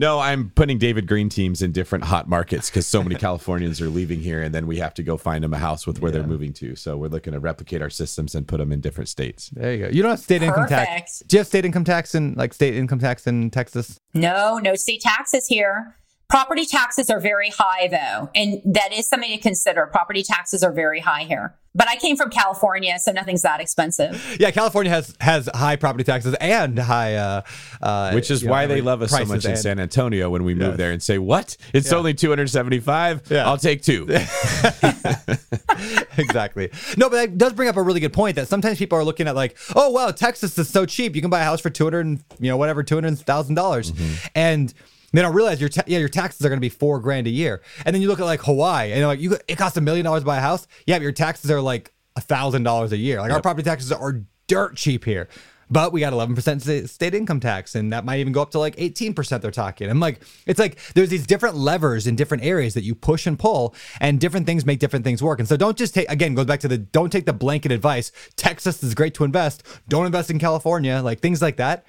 No, 0.00 0.18
I'm 0.18 0.48
putting 0.48 0.78
David 0.78 1.06
Greene 1.06 1.28
teams 1.28 1.60
in 1.60 1.72
different 1.72 2.04
hot 2.04 2.26
markets 2.26 2.70
because 2.70 2.86
so 2.86 3.02
many 3.02 3.14
Californians 3.26 3.82
are 3.82 3.90
leaving 3.90 4.18
here, 4.18 4.40
and 4.40 4.54
then 4.54 4.66
we 4.66 4.78
have 4.78 4.94
to 4.94 5.02
go 5.02 5.18
find 5.18 5.44
them 5.44 5.52
a 5.52 5.58
house 5.58 5.86
with 5.86 6.00
where 6.00 6.10
they're 6.10 6.26
moving 6.26 6.54
to. 6.54 6.74
So 6.74 6.96
we're 6.96 7.08
looking 7.08 7.34
to 7.34 7.38
replicate 7.38 7.82
our 7.82 7.90
systems 7.90 8.34
and 8.34 8.48
put 8.48 8.56
them 8.56 8.72
in 8.72 8.80
different 8.80 9.10
states. 9.10 9.50
There 9.50 9.74
you 9.74 9.84
go. 9.84 9.90
You 9.90 10.00
don't 10.00 10.12
have 10.12 10.20
state 10.20 10.42
income 10.42 10.66
tax. 10.68 11.22
Do 11.26 11.36
you 11.36 11.40
have 11.40 11.46
state 11.46 11.66
income 11.66 11.84
tax 11.84 12.14
in 12.14 12.32
like 12.32 12.54
state 12.54 12.76
income 12.76 12.98
tax 12.98 13.26
in 13.26 13.50
Texas? 13.50 14.00
No, 14.14 14.56
no 14.56 14.74
state 14.74 15.02
taxes 15.02 15.46
here. 15.46 15.94
Property 16.30 16.64
taxes 16.64 17.10
are 17.10 17.20
very 17.20 17.50
high 17.50 17.88
though, 17.88 18.30
and 18.34 18.60
that 18.64 18.92
is 18.92 19.08
something 19.08 19.30
to 19.30 19.38
consider. 19.38 19.86
Property 19.86 20.22
taxes 20.22 20.62
are 20.62 20.72
very 20.72 21.00
high 21.00 21.24
here. 21.24 21.54
But 21.74 21.88
I 21.88 21.96
came 21.96 22.16
from 22.16 22.30
California, 22.30 22.98
so 22.98 23.12
nothing's 23.12 23.42
that 23.42 23.60
expensive. 23.60 24.36
Yeah, 24.40 24.50
California 24.50 24.90
has 24.90 25.14
has 25.20 25.48
high 25.54 25.76
property 25.76 26.04
taxes 26.04 26.34
and 26.40 26.78
high, 26.78 27.16
uh, 27.16 27.42
uh, 27.82 28.12
Which 28.12 28.30
is 28.30 28.42
you 28.42 28.48
know, 28.48 28.52
why 28.52 28.66
they 28.66 28.80
love 28.80 29.02
us 29.02 29.10
so 29.10 29.24
much 29.24 29.44
in 29.44 29.56
San 29.56 29.78
Antonio 29.78 30.30
when 30.30 30.44
we 30.44 30.54
move 30.54 30.76
there 30.76 30.92
and 30.92 31.02
say, 31.02 31.18
What? 31.18 31.56
It's 31.74 31.90
Yeah. 31.90 31.98
only 31.98 32.14
275? 32.14 33.22
Yeah. 33.30 33.46
I'll 33.48 33.58
take 33.58 33.82
two. 33.82 34.06
exactly. 36.16 36.70
No, 36.96 37.08
but 37.08 37.16
that 37.16 37.38
does 37.38 37.52
bring 37.52 37.68
up 37.68 37.76
a 37.76 37.82
really 37.82 38.00
good 38.00 38.12
point 38.12 38.36
that 38.36 38.48
sometimes 38.48 38.78
people 38.78 38.98
are 38.98 39.04
looking 39.04 39.28
at 39.28 39.34
like, 39.34 39.56
oh 39.76 39.90
wow, 39.90 40.10
Texas 40.10 40.58
is 40.58 40.68
so 40.68 40.86
cheap. 40.86 41.14
You 41.14 41.22
can 41.22 41.30
buy 41.30 41.40
a 41.40 41.44
house 41.44 41.60
for 41.60 41.70
two 41.70 41.84
hundred 41.84 42.06
and 42.06 42.22
you 42.38 42.50
know 42.50 42.56
whatever 42.56 42.82
two 42.82 42.96
hundred 42.96 43.18
thousand 43.20 43.54
dollars, 43.54 43.92
and 44.34 44.72
they 45.12 45.22
don't 45.22 45.34
realize 45.34 45.60
your 45.60 45.68
ta- 45.68 45.84
yeah 45.86 45.98
your 45.98 46.08
taxes 46.08 46.44
are 46.44 46.48
going 46.48 46.58
to 46.58 46.60
be 46.60 46.68
four 46.68 47.00
grand 47.00 47.26
a 47.26 47.30
year. 47.30 47.62
And 47.84 47.94
then 47.94 48.02
you 48.02 48.08
look 48.08 48.20
at 48.20 48.24
like 48.24 48.40
Hawaii 48.42 48.92
and 48.92 49.04
like 49.06 49.20
you 49.20 49.36
it 49.48 49.56
costs 49.56 49.76
a 49.76 49.80
million 49.80 50.04
dollars 50.04 50.22
to 50.22 50.26
buy 50.26 50.38
a 50.38 50.40
house. 50.40 50.66
Yeah, 50.86 50.98
but 50.98 51.02
your 51.02 51.12
taxes 51.12 51.50
are 51.50 51.60
like 51.60 51.92
a 52.16 52.20
thousand 52.20 52.62
dollars 52.62 52.92
a 52.92 52.96
year. 52.96 53.20
Like 53.20 53.32
our 53.32 53.42
property 53.42 53.64
taxes 53.64 53.92
are 53.92 54.22
dirt 54.46 54.76
cheap 54.76 55.04
here. 55.04 55.28
But 55.72 55.92
we 55.92 56.00
got 56.00 56.12
11% 56.12 56.88
state 56.88 57.14
income 57.14 57.38
tax, 57.38 57.76
and 57.76 57.92
that 57.92 58.04
might 58.04 58.18
even 58.18 58.32
go 58.32 58.42
up 58.42 58.50
to 58.50 58.58
like 58.58 58.74
18%. 58.74 59.40
They're 59.40 59.52
talking. 59.52 59.88
I'm 59.88 60.00
like, 60.00 60.20
it's 60.44 60.58
like 60.58 60.80
there's 60.94 61.10
these 61.10 61.26
different 61.26 61.54
levers 61.54 62.08
in 62.08 62.16
different 62.16 62.42
areas 62.42 62.74
that 62.74 62.82
you 62.82 62.96
push 62.96 63.24
and 63.24 63.38
pull, 63.38 63.76
and 64.00 64.18
different 64.18 64.46
things 64.46 64.66
make 64.66 64.80
different 64.80 65.04
things 65.04 65.22
work. 65.22 65.38
And 65.38 65.48
so 65.48 65.56
don't 65.56 65.78
just 65.78 65.94
take, 65.94 66.10
again, 66.10 66.34
goes 66.34 66.46
back 66.46 66.58
to 66.60 66.68
the 66.68 66.78
don't 66.78 67.10
take 67.10 67.24
the 67.24 67.32
blanket 67.32 67.70
advice. 67.70 68.10
Texas 68.34 68.82
is 68.82 68.96
great 68.96 69.14
to 69.14 69.24
invest. 69.24 69.62
Don't 69.88 70.06
invest 70.06 70.28
in 70.28 70.40
California, 70.40 71.00
like 71.04 71.20
things 71.20 71.40
like 71.40 71.56
that. 71.58 71.86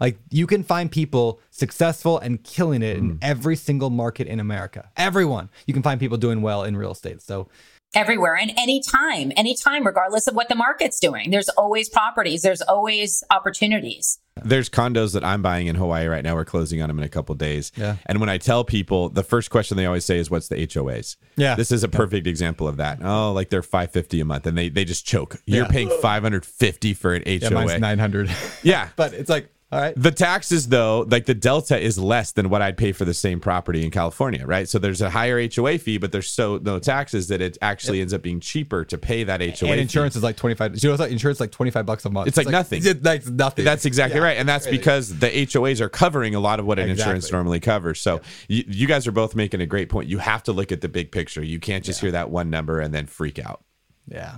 Like 0.00 0.18
you 0.30 0.46
can 0.46 0.62
find 0.62 0.90
people 0.90 1.40
successful 1.50 2.18
and 2.18 2.42
killing 2.42 2.82
it 2.82 2.96
in 2.96 3.12
mm. 3.12 3.18
every 3.22 3.56
single 3.56 3.90
market 3.90 4.26
in 4.26 4.40
America. 4.40 4.90
Everyone. 4.96 5.50
You 5.66 5.74
can 5.74 5.82
find 5.82 5.98
people 5.98 6.16
doing 6.16 6.42
well 6.42 6.64
in 6.64 6.76
real 6.76 6.92
estate. 6.92 7.22
So 7.22 7.48
Everywhere 7.94 8.36
and 8.36 8.52
anytime, 8.58 9.32
anytime, 9.34 9.86
regardless 9.86 10.26
of 10.26 10.34
what 10.34 10.50
the 10.50 10.54
market's 10.54 11.00
doing. 11.00 11.30
There's 11.30 11.48
always 11.48 11.88
properties, 11.88 12.42
there's 12.42 12.60
always 12.60 13.24
opportunities. 13.30 14.18
There's 14.44 14.68
condos 14.68 15.14
that 15.14 15.24
I'm 15.24 15.40
buying 15.40 15.68
in 15.68 15.74
Hawaii 15.74 16.06
right 16.06 16.22
now. 16.22 16.34
We're 16.34 16.44
closing 16.44 16.82
on 16.82 16.88
them 16.88 16.98
in 16.98 17.04
a 17.04 17.08
couple 17.08 17.34
days. 17.34 17.72
Yeah. 17.76 17.96
And 18.04 18.20
when 18.20 18.28
I 18.28 18.36
tell 18.36 18.62
people, 18.62 19.08
the 19.08 19.22
first 19.22 19.50
question 19.50 19.78
they 19.78 19.86
always 19.86 20.04
say 20.04 20.18
is, 20.18 20.30
"What's 20.30 20.48
the 20.48 20.56
HOAs?" 20.56 21.16
Yeah. 21.36 21.54
This 21.54 21.72
is 21.72 21.82
a 21.82 21.88
perfect 21.88 22.26
example 22.26 22.68
of 22.68 22.76
that. 22.76 22.98
Oh, 23.02 23.32
like 23.32 23.48
they're 23.48 23.62
550 23.62 24.20
a 24.20 24.24
month, 24.26 24.46
and 24.46 24.56
they 24.56 24.68
they 24.68 24.84
just 24.84 25.06
choke. 25.06 25.40
You're 25.46 25.64
Yeah. 25.64 25.70
paying 25.70 25.90
550 26.02 26.92
for 26.92 27.14
an 27.14 27.22
yeah, 27.24 27.48
HOA. 27.48 27.50
mine's 27.54 27.80
900. 27.80 28.30
Yeah. 28.62 28.88
but 28.96 29.14
it's 29.14 29.30
like, 29.30 29.50
all 29.70 29.78
right. 29.80 29.92
The 29.96 30.10
taxes, 30.10 30.68
though, 30.68 31.06
like 31.10 31.26
the 31.26 31.34
delta 31.34 31.78
is 31.78 31.98
less 31.98 32.32
than 32.32 32.48
what 32.48 32.62
I'd 32.62 32.78
pay 32.78 32.92
for 32.92 33.04
the 33.04 33.12
same 33.12 33.38
property 33.38 33.84
in 33.84 33.90
California, 33.90 34.46
right? 34.46 34.66
So 34.66 34.78
there's 34.78 35.02
a 35.02 35.10
higher 35.10 35.46
HOA 35.54 35.76
fee, 35.76 35.98
but 35.98 36.10
there's 36.10 36.30
so 36.30 36.58
no 36.62 36.78
taxes 36.78 37.28
that 37.28 37.42
it 37.42 37.58
actually 37.60 38.00
ends 38.00 38.14
up 38.14 38.22
being 38.22 38.40
cheaper 38.40 38.84
to 38.86 38.96
pay 38.96 39.24
that 39.24 39.40
HOA. 39.40 39.48
and 39.48 39.58
fee. 39.58 39.78
insurance 39.80 40.16
is 40.16 40.22
like 40.22 40.36
25 40.36 40.82
you 40.82 40.88
know 40.88 40.94
it's 40.94 41.00
like 41.00 41.10
insurance 41.12 41.36
is 41.36 41.40
like 41.40 41.50
25 41.50 41.84
bucks 41.84 42.04
a 42.06 42.10
month 42.10 42.28
It's 42.28 42.38
like 42.38 42.48
nothing. 42.48 42.80
it's 42.82 43.04
like 43.04 43.26
nothing 43.26 43.64
That's 43.66 43.84
exactly 43.84 44.18
Yeah. 44.20 44.24
right, 44.24 44.38
and 44.38 44.48
that's 44.48 44.66
because 44.66 45.18
the 45.18 45.28
HOAs 45.28 45.80
are 45.82 45.90
covering 45.90 46.34
a 46.34 46.40
lot 46.40 46.60
of 46.60 46.64
what 46.66 46.78
an 46.78 46.88
insurance 46.88 47.30
normally 47.30 47.60
covers. 47.60 48.00
So 48.00 48.22
you, 48.48 48.64
you 48.66 48.86
guys 48.86 49.06
are 49.06 49.12
both 49.12 49.34
making 49.34 49.60
a 49.60 49.66
great 49.66 49.90
point. 49.90 50.08
You 50.08 50.16
have 50.18 50.42
to 50.44 50.52
look 50.52 50.72
at 50.72 50.80
the 50.80 50.88
big 50.88 51.12
picture. 51.12 51.42
You 51.42 51.60
can't 51.60 51.84
just 51.84 52.00
hear 52.00 52.12
that 52.12 52.30
one 52.30 52.48
number 52.48 52.80
and 52.80 52.94
then 52.94 53.04
freak 53.06 53.38
out. 53.38 53.62
yeah 54.06 54.36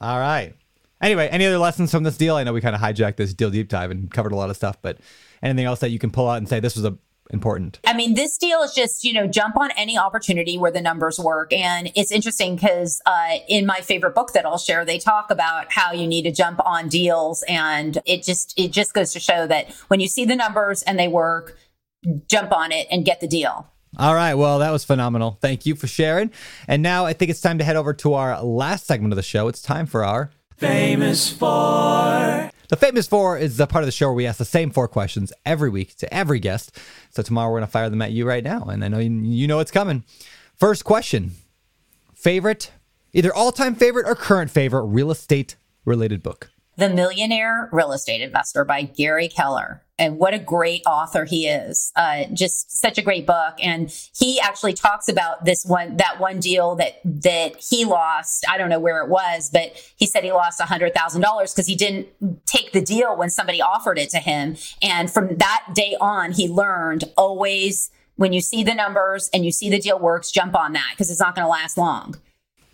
all 0.00 0.18
right 0.18 0.54
anyway 1.04 1.28
any 1.28 1.46
other 1.46 1.58
lessons 1.58 1.90
from 1.90 2.02
this 2.02 2.16
deal 2.16 2.36
i 2.36 2.42
know 2.42 2.52
we 2.52 2.60
kind 2.60 2.74
of 2.74 2.80
hijacked 2.80 3.16
this 3.16 3.32
deal 3.32 3.50
deep 3.50 3.68
dive 3.68 3.90
and 3.90 4.10
covered 4.10 4.32
a 4.32 4.36
lot 4.36 4.50
of 4.50 4.56
stuff 4.56 4.76
but 4.82 4.98
anything 5.42 5.64
else 5.64 5.80
that 5.80 5.90
you 5.90 5.98
can 5.98 6.10
pull 6.10 6.28
out 6.28 6.38
and 6.38 6.48
say 6.48 6.58
this 6.60 6.74
was 6.74 6.84
a 6.84 6.96
important 7.30 7.80
I 7.86 7.94
mean, 7.94 8.14
this 8.14 8.36
deal 8.36 8.60
is 8.62 8.74
just, 8.74 9.04
you 9.04 9.12
know, 9.12 9.26
jump 9.26 9.56
on 9.56 9.70
any 9.72 9.96
opportunity 9.96 10.58
where 10.58 10.70
the 10.70 10.80
numbers 10.80 11.18
work. 11.18 11.52
And 11.52 11.90
it's 11.94 12.12
interesting 12.12 12.54
because 12.56 13.00
uh, 13.06 13.36
in 13.48 13.66
my 13.66 13.80
favorite 13.80 14.14
book 14.14 14.32
that 14.34 14.44
I'll 14.44 14.58
share, 14.58 14.84
they 14.84 14.98
talk 14.98 15.30
about 15.30 15.72
how 15.72 15.92
you 15.92 16.06
need 16.06 16.22
to 16.22 16.32
jump 16.32 16.60
on 16.64 16.88
deals. 16.88 17.42
And 17.48 17.98
it 18.04 18.24
just, 18.24 18.52
it 18.58 18.72
just 18.72 18.92
goes 18.94 19.12
to 19.12 19.20
show 19.20 19.46
that 19.46 19.72
when 19.88 20.00
you 20.00 20.08
see 20.08 20.24
the 20.24 20.36
numbers 20.36 20.82
and 20.82 20.98
they 20.98 21.08
work, 21.08 21.56
jump 22.28 22.52
on 22.52 22.72
it 22.72 22.86
and 22.90 23.04
get 23.04 23.20
the 23.20 23.28
deal. 23.28 23.70
all 23.98 24.14
right 24.14 24.34
well 24.34 24.58
that 24.58 24.70
was 24.70 24.84
phenomenal 24.84 25.38
thank 25.40 25.64
you 25.64 25.74
for 25.74 25.86
sharing 25.86 26.30
and 26.68 26.82
now 26.82 27.06
i 27.06 27.12
think 27.12 27.30
it's 27.30 27.40
time 27.40 27.58
to 27.58 27.64
head 27.64 27.76
over 27.76 27.94
to 27.94 28.12
our 28.12 28.42
last 28.42 28.86
segment 28.86 29.12
of 29.12 29.16
the 29.16 29.22
show 29.22 29.46
it's 29.48 29.62
time 29.62 29.86
for 29.86 30.04
our 30.04 30.30
famous 30.56 31.30
four 31.30 32.50
the 32.68 32.76
famous 32.76 33.06
four 33.06 33.36
is 33.36 33.56
the 33.56 33.66
part 33.66 33.84
of 33.84 33.86
the 33.86 33.92
show 33.92 34.06
where 34.06 34.14
we 34.14 34.26
ask 34.26 34.38
the 34.38 34.44
same 34.44 34.70
four 34.70 34.88
questions 34.88 35.32
every 35.44 35.68
week 35.68 35.96
to 35.96 36.12
every 36.12 36.40
guest. 36.40 36.76
So 37.10 37.22
Tamar 37.22 37.48
we're 37.50 37.58
going 37.58 37.68
to 37.68 37.70
fire 37.70 37.90
them 37.90 38.02
at 38.02 38.12
you 38.12 38.26
right 38.26 38.42
now 38.42 38.64
and 38.64 38.84
i 38.84 38.88
know 38.88 38.98
you, 38.98 39.10
you 39.10 39.46
know 39.46 39.60
it's 39.60 39.70
coming. 39.70 40.04
First 40.56 40.84
question. 40.84 41.32
Favorite 42.14 42.72
either 43.12 43.32
all-time 43.34 43.74
favorite 43.74 44.08
or 44.08 44.14
current 44.14 44.50
favorite 44.50 44.84
real 44.84 45.10
estate 45.10 45.56
related 45.84 46.22
book 46.22 46.50
The 46.76 46.88
Millionaire 46.88 47.68
Real 47.72 47.92
Estate 47.92 48.20
Investor 48.20 48.64
by 48.64 48.82
Gary 48.82 49.28
Keller. 49.28 49.82
And 49.96 50.18
what 50.18 50.34
a 50.34 50.40
great 50.40 50.82
author 50.86 51.24
he 51.24 51.46
is. 51.46 51.92
Uh, 51.94 52.24
just 52.32 52.80
such 52.80 52.98
a 52.98 53.02
great 53.02 53.26
book. 53.26 53.54
And 53.62 53.94
he 54.16 54.40
actually 54.40 54.72
talks 54.72 55.08
about 55.08 55.44
this 55.44 55.64
one, 55.64 55.98
that 55.98 56.18
one 56.18 56.40
deal 56.40 56.74
that, 56.76 57.00
that 57.04 57.56
he 57.56 57.84
lost. 57.84 58.44
I 58.48 58.58
don't 58.58 58.68
know 58.70 58.80
where 58.80 59.00
it 59.04 59.08
was, 59.08 59.50
but 59.52 59.76
he 59.96 60.06
said 60.06 60.24
he 60.24 60.32
lost 60.32 60.58
a 60.58 60.64
hundred 60.64 60.94
thousand 60.94 61.20
dollars 61.20 61.52
because 61.54 61.68
he 61.68 61.76
didn't 61.76 62.08
take 62.44 62.72
the 62.72 62.80
deal 62.80 63.16
when 63.16 63.30
somebody 63.30 63.62
offered 63.62 63.98
it 63.98 64.10
to 64.10 64.18
him. 64.18 64.56
And 64.82 65.08
from 65.08 65.36
that 65.36 65.66
day 65.74 65.96
on, 66.00 66.32
he 66.32 66.48
learned 66.48 67.04
always 67.16 67.90
when 68.16 68.32
you 68.32 68.40
see 68.40 68.64
the 68.64 68.74
numbers 68.74 69.30
and 69.32 69.44
you 69.44 69.52
see 69.52 69.70
the 69.70 69.78
deal 69.78 69.98
works, 70.00 70.32
jump 70.32 70.56
on 70.56 70.72
that 70.72 70.90
because 70.92 71.08
it's 71.10 71.20
not 71.20 71.36
going 71.36 71.44
to 71.44 71.48
last 71.50 71.78
long. 71.78 72.16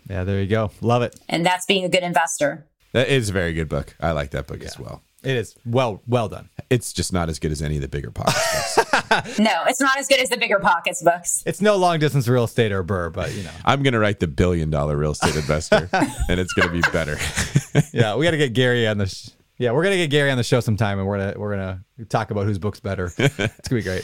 yeah 0.09 0.23
there 0.23 0.41
you 0.41 0.47
go 0.47 0.71
love 0.81 1.03
it 1.03 1.19
And 1.29 1.45
that's 1.45 1.65
being 1.67 1.83
a 1.85 1.89
good 1.89 2.03
investor. 2.03 2.65
That 2.93 3.07
is 3.09 3.29
a 3.29 3.33
very 3.33 3.53
good 3.53 3.69
book. 3.69 3.95
I 3.99 4.11
like 4.11 4.31
that 4.31 4.47
book 4.47 4.63
as 4.63 4.77
well. 4.79 5.01
it 5.23 5.37
is 5.37 5.55
well 5.65 6.01
well 6.07 6.27
done 6.27 6.49
It's 6.69 6.91
just 6.93 7.13
not 7.13 7.29
as 7.29 7.37
good 7.39 7.51
as 7.51 7.61
any 7.61 7.75
of 7.75 7.81
the 7.81 7.87
bigger 7.87 8.11
pockets 8.11 8.75
books. 8.75 9.37
No, 9.39 9.63
it's 9.67 9.79
not 9.81 9.97
as 9.99 10.07
good 10.07 10.19
as 10.21 10.29
the 10.29 10.37
bigger 10.37 10.59
pockets 10.59 11.03
books. 11.03 11.43
it's 11.45 11.61
no 11.61 11.75
long 11.75 11.99
distance 11.99 12.27
real 12.27 12.45
estate 12.45 12.71
or 12.71 12.83
BRRRR 12.83 13.13
but 13.13 13.33
you 13.35 13.43
know 13.43 13.51
I'm 13.65 13.83
going 13.83 13.93
to 13.93 13.99
write 13.99 14.19
the 14.19 14.27
billion 14.27 14.69
dollar 14.69 14.95
real 14.97 15.11
estate 15.11 15.35
investor, 15.35 15.89
and 16.29 16.39
it's 16.39 16.53
going 16.53 16.69
to 16.69 16.73
be 16.73 16.81
better. 16.91 17.17
yeah, 17.93 18.15
we 18.15 18.25
got 18.25 18.31
to 18.31 18.37
get 18.37 18.53
Gary 18.53 18.87
on 18.87 18.97
the. 18.99 19.05
Sh- 19.07 19.29
Yeah, 19.57 19.71
we're 19.73 19.83
gonna 19.83 19.97
get 19.97 20.09
Gary 20.09 20.31
on 20.31 20.37
the 20.37 20.43
show 20.43 20.59
sometime, 20.59 20.97
and 20.97 21.07
we're 21.07 21.19
gonna 21.19 21.33
we're 21.37 21.51
gonna 21.55 21.83
talk 22.09 22.31
about 22.31 22.45
whose 22.45 22.57
book's 22.57 22.79
better. 22.79 23.11
it's 23.17 23.67
gonna 23.67 23.79
be 23.81 23.83
great. 23.83 24.03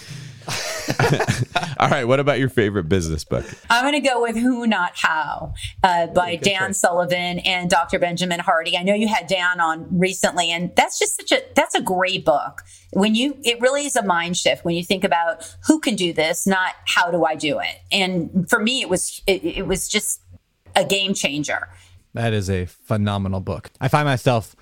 All 1.80 1.90
right. 1.90 2.06
What 2.06 2.20
about 2.20 2.40
your 2.40 2.50
favorite 2.50 2.86
business 2.86 3.24
book? 3.24 3.46
I'm 3.70 3.84
going 3.84 4.02
to 4.02 4.08
go 4.08 4.22
with 4.22 4.36
Who 4.36 4.66
Not 4.68 4.94
How 4.96 5.54
uh, 5.84 6.08
by 6.08 6.36
Dan 6.36 6.74
Sullivan 6.74 7.40
and 7.40 7.70
Dr. 7.70 8.00
Benjamin 8.00 8.40
Hardy. 8.40 8.78
I 8.78 8.84
know 8.84 8.94
you 8.94 9.08
had 9.08 9.28
Dan 9.28 9.60
on 9.60 9.88
recently, 9.98 10.52
and 10.52 10.76
that's 10.76 11.00
just 11.00 11.16
such 11.16 11.32
a 11.32 11.44
that's 11.56 11.76
a 11.76 11.82
great 11.82 12.26
book. 12.26 12.64
When 12.94 13.16
you 13.16 13.38
it 13.44 13.60
really 13.62 13.86
is 13.86 13.96
a 13.96 14.04
mind 14.04 14.38
shift 14.38 14.66
when 14.66 14.76
you 14.76 14.84
think 14.84 15.04
about 15.04 15.56
who 15.68 15.80
can 15.80 15.96
do 15.96 16.14
this, 16.14 16.48
not 16.48 16.74
how 16.86 17.12
do 17.12 17.26
I 17.26 17.36
do 17.36 17.60
it. 17.60 17.82
And 17.92 18.50
for 18.50 18.60
me, 18.60 18.82
it 18.82 18.90
was 18.90 19.22
it, 19.28 19.44
it 19.44 19.68
was 19.68 19.88
just 19.88 20.22
a 20.76 20.86
game 20.86 21.14
changer. 21.14 21.70
That 22.14 22.34
is 22.34 22.50
a 22.50 22.66
phenomenal 22.66 23.42
book. 23.42 23.70
I 23.80 23.90
find 23.90 24.06
myself 24.06 24.56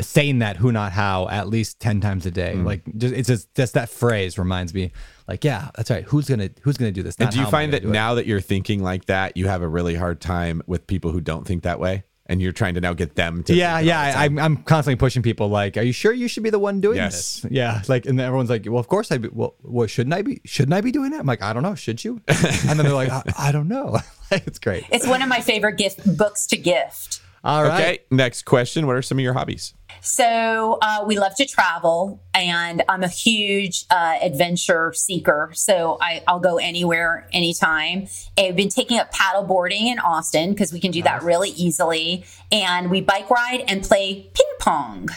saying 0.00 0.40
that 0.40 0.56
who 0.56 0.72
not 0.72 0.92
how 0.92 1.28
at 1.28 1.48
least 1.48 1.78
10 1.80 2.00
times 2.00 2.26
a 2.26 2.30
day 2.30 2.54
Mm. 2.56 2.64
like 2.64 2.82
just 2.98 3.14
it's 3.14 3.28
just, 3.28 3.54
just 3.54 3.74
that 3.74 3.88
phrase 3.88 4.38
reminds 4.38 4.74
me 4.74 4.90
like 5.28 5.44
yeah 5.44 5.70
that's 5.76 5.90
right 5.90 6.04
who's 6.04 6.28
gonna 6.28 6.50
who's 6.62 6.76
gonna 6.76 6.92
do 6.92 7.02
this 7.02 7.16
And 7.18 7.30
do 7.30 7.36
you 7.38 7.42
how 7.44 7.48
am 7.48 7.54
I 7.54 7.58
find 7.58 7.72
that 7.72 7.82
do 7.82 7.88
it. 7.88 7.92
now 7.92 8.14
that 8.14 8.26
you're 8.26 8.40
thinking 8.40 8.82
like 8.82 9.06
that, 9.06 9.36
you 9.36 9.46
have 9.48 9.62
a 9.62 9.68
really 9.68 9.94
hard 9.94 10.20
time 10.20 10.62
with 10.66 10.86
people 10.86 11.10
who 11.12 11.20
don't 11.20 11.46
think 11.46 11.62
that 11.64 11.78
way? 11.80 12.04
And 12.28 12.42
you're 12.42 12.50
trying 12.50 12.74
to 12.74 12.80
now 12.80 12.92
get 12.92 13.14
them 13.14 13.44
to. 13.44 13.54
yeah 13.54 13.76
think 13.76 13.86
it 13.88 13.92
all 13.92 14.02
yeah 14.02 14.08
I, 14.20 14.26
time? 14.28 14.38
I'm, 14.40 14.44
I'm 14.44 14.56
constantly 14.64 14.96
pushing 14.98 15.22
people 15.22 15.46
like 15.48 15.76
are 15.76 15.82
you 15.82 15.92
sure 15.92 16.12
you 16.12 16.26
should 16.26 16.42
be 16.42 16.50
the 16.50 16.58
one 16.58 16.80
doing 16.80 16.96
Yes. 16.96 17.42
this 17.42 17.52
yeah 17.52 17.82
like 17.86 18.04
and 18.06 18.18
then 18.18 18.26
everyone's 18.26 18.50
like 18.50 18.64
well 18.66 18.80
of 18.80 18.88
course 18.88 19.12
i 19.12 19.18
be 19.18 19.28
well, 19.28 19.54
well 19.62 19.86
shouldn't 19.86 20.12
i 20.14 20.22
be 20.22 20.40
shouldn't 20.44 20.74
i 20.74 20.80
be 20.80 20.90
doing 20.90 21.12
it 21.12 21.20
i'm 21.20 21.26
like 21.26 21.40
i 21.42 21.52
don't 21.52 21.62
know 21.62 21.76
should 21.76 22.02
you 22.02 22.20
and 22.28 22.38
then 22.70 22.78
they're 22.78 22.92
like 22.92 23.10
i, 23.10 23.22
I 23.38 23.52
don't 23.52 23.68
know 23.68 23.98
it's 24.32 24.58
great 24.58 24.84
It's 24.90 25.06
one 25.06 25.22
of 25.22 25.28
my 25.28 25.40
favorite 25.40 25.76
gift 25.76 26.16
books 26.16 26.48
to 26.48 26.56
gift. 26.56 27.20
All 27.46 27.62
right 27.62 27.80
Okay. 27.80 27.98
Next 28.10 28.44
question. 28.44 28.86
What 28.86 28.96
are 28.96 29.02
some 29.02 29.18
of 29.18 29.22
your 29.22 29.34
hobbies? 29.34 29.74
So 30.00 30.78
uh, 30.82 31.04
we 31.06 31.18
love 31.18 31.34
to 31.36 31.46
travel, 31.46 32.22
and 32.34 32.82
I'm 32.88 33.02
a 33.02 33.08
huge 33.08 33.84
uh, 33.90 34.18
adventure 34.22 34.92
seeker. 34.94 35.50
So 35.54 35.98
I, 36.00 36.22
I'll 36.26 36.40
go 36.40 36.58
anywhere, 36.58 37.28
anytime. 37.32 38.06
I've 38.38 38.56
been 38.56 38.68
taking 38.68 38.98
up 38.98 39.10
paddle 39.12 39.42
boarding 39.42 39.88
in 39.88 39.98
Austin 39.98 40.50
because 40.50 40.72
we 40.72 40.80
can 40.80 40.90
do 40.90 41.02
that 41.02 41.22
really 41.22 41.50
easily, 41.50 42.24
and 42.52 42.90
we 42.90 43.00
bike 43.00 43.30
ride 43.30 43.64
and 43.66 43.82
play 43.82 44.30
ping 44.34 44.46
pong. 44.60 45.08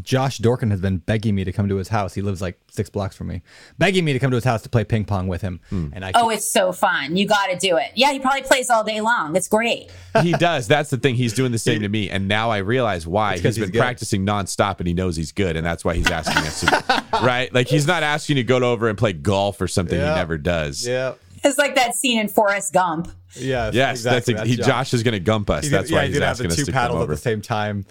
Josh 0.00 0.38
Dorkin 0.38 0.70
has 0.70 0.80
been 0.80 0.98
begging 0.98 1.34
me 1.34 1.44
to 1.44 1.52
come 1.52 1.68
to 1.68 1.76
his 1.76 1.88
house. 1.88 2.14
He 2.14 2.22
lives 2.22 2.40
like 2.40 2.58
six 2.70 2.88
blocks 2.88 3.14
from 3.14 3.26
me, 3.26 3.42
begging 3.78 4.04
me 4.06 4.14
to 4.14 4.18
come 4.18 4.30
to 4.30 4.36
his 4.36 4.44
house 4.44 4.62
to 4.62 4.70
play 4.70 4.84
ping 4.84 5.04
pong 5.04 5.28
with 5.28 5.42
him. 5.42 5.60
Hmm. 5.68 5.88
And 5.92 6.02
I 6.04 6.12
Oh, 6.14 6.30
it's 6.30 6.50
so 6.50 6.72
fun! 6.72 7.16
You 7.16 7.26
got 7.26 7.48
to 7.48 7.58
do 7.58 7.76
it. 7.76 7.90
Yeah, 7.94 8.10
he 8.12 8.18
probably 8.18 8.42
plays 8.42 8.70
all 8.70 8.84
day 8.84 9.00
long. 9.02 9.36
It's 9.36 9.48
great. 9.48 9.90
He 10.22 10.32
does. 10.32 10.66
That's 10.66 10.88
the 10.90 10.96
thing. 10.96 11.14
He's 11.14 11.34
doing 11.34 11.52
the 11.52 11.58
same 11.58 11.80
to 11.82 11.88
me, 11.88 12.08
and 12.08 12.26
now 12.26 12.50
I 12.50 12.58
realize 12.58 13.06
why. 13.06 13.32
'cause 13.34 13.42
He's 13.42 13.56
he's 13.56 13.64
been 13.66 13.72
good. 13.72 13.80
practicing 13.80 14.24
nonstop, 14.24 14.78
and 14.78 14.86
he 14.88 14.94
knows 14.94 15.16
he's 15.16 15.32
good, 15.32 15.56
and 15.56 15.66
that's 15.66 15.84
why 15.84 15.94
he's 15.94 16.10
asking 16.10 16.38
us 16.38 16.60
to. 16.60 17.04
right? 17.22 17.52
Like 17.52 17.68
he's 17.68 17.86
not 17.86 18.02
asking 18.02 18.38
you 18.38 18.42
to 18.44 18.46
go 18.46 18.56
over 18.72 18.88
and 18.88 18.96
play 18.96 19.12
golf 19.12 19.60
or 19.60 19.68
something 19.68 19.98
Yeah. 19.98 20.14
he 20.14 20.18
never 20.18 20.38
does. 20.38 20.86
yeah, 20.86 21.14
It's 21.44 21.58
like 21.58 21.74
that 21.74 21.94
scene 21.96 22.18
in 22.18 22.28
Forrest 22.28 22.72
Gump. 22.72 23.08
yes, 23.34 23.74
Yes, 23.74 23.98
exactly. 23.98 24.34
that's, 24.34 24.48
he, 24.48 24.56
Josh. 24.56 24.94
is 24.94 25.02
going 25.02 25.12
to 25.12 25.20
gump 25.20 25.50
us. 25.50 25.64
He's 25.64 25.70
that's 25.70 25.90
gonna- 25.90 25.98
why 26.00 26.02
yeah, 26.04 26.08
he's 26.08 26.18
gonna 26.18 26.30
asking 26.30 26.44
have 26.44 26.50
us 26.52 26.56
the 26.56 26.62
to 26.62 26.66
two 26.66 26.72
come 26.72 26.80
paddles 26.80 27.02
at 27.02 27.08
the 27.08 27.16
same 27.16 27.40
time. 27.42 27.84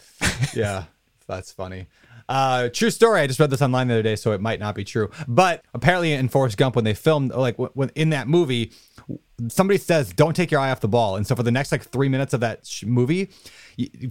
yeah, 0.56 0.84
that's 1.36 1.52
funny. 1.52 1.88
Uh, 2.30 2.70
true 2.70 2.90
story. 2.90 3.22
I 3.22 3.28
just 3.28 3.40
read 3.40 3.50
this 3.50 3.62
online 3.62 3.88
the 3.88 3.96
other 3.96 4.04
day, 4.04 4.16
so 4.16 4.32
it 4.32 4.42
might 4.42 4.60
not 4.60 4.76
be 4.76 4.84
true. 4.84 5.10
But 5.28 5.66
apparently, 5.74 6.14
in 6.14 6.30
Forrest 6.30 6.58
Gump, 6.58 6.76
when 6.76 6.86
they 6.86 6.94
filmed, 6.94 7.34
like 7.34 7.58
when, 7.58 7.90
in 7.96 8.12
that 8.12 8.28
movie, 8.28 8.72
somebody 9.50 9.78
says, 9.78 10.14
"Don't 10.14 10.36
take 10.36 10.52
your 10.52 10.60
eye 10.60 10.72
off 10.72 10.80
the 10.80 10.88
ball." 10.88 11.16
And 11.16 11.26
so 11.26 11.36
for 11.36 11.44
the 11.44 11.52
next 11.52 11.72
like 11.72 11.84
three 11.84 12.10
minutes 12.10 12.34
of 12.34 12.40
that 12.42 12.66
sh- 12.66 12.84
movie, 12.86 13.32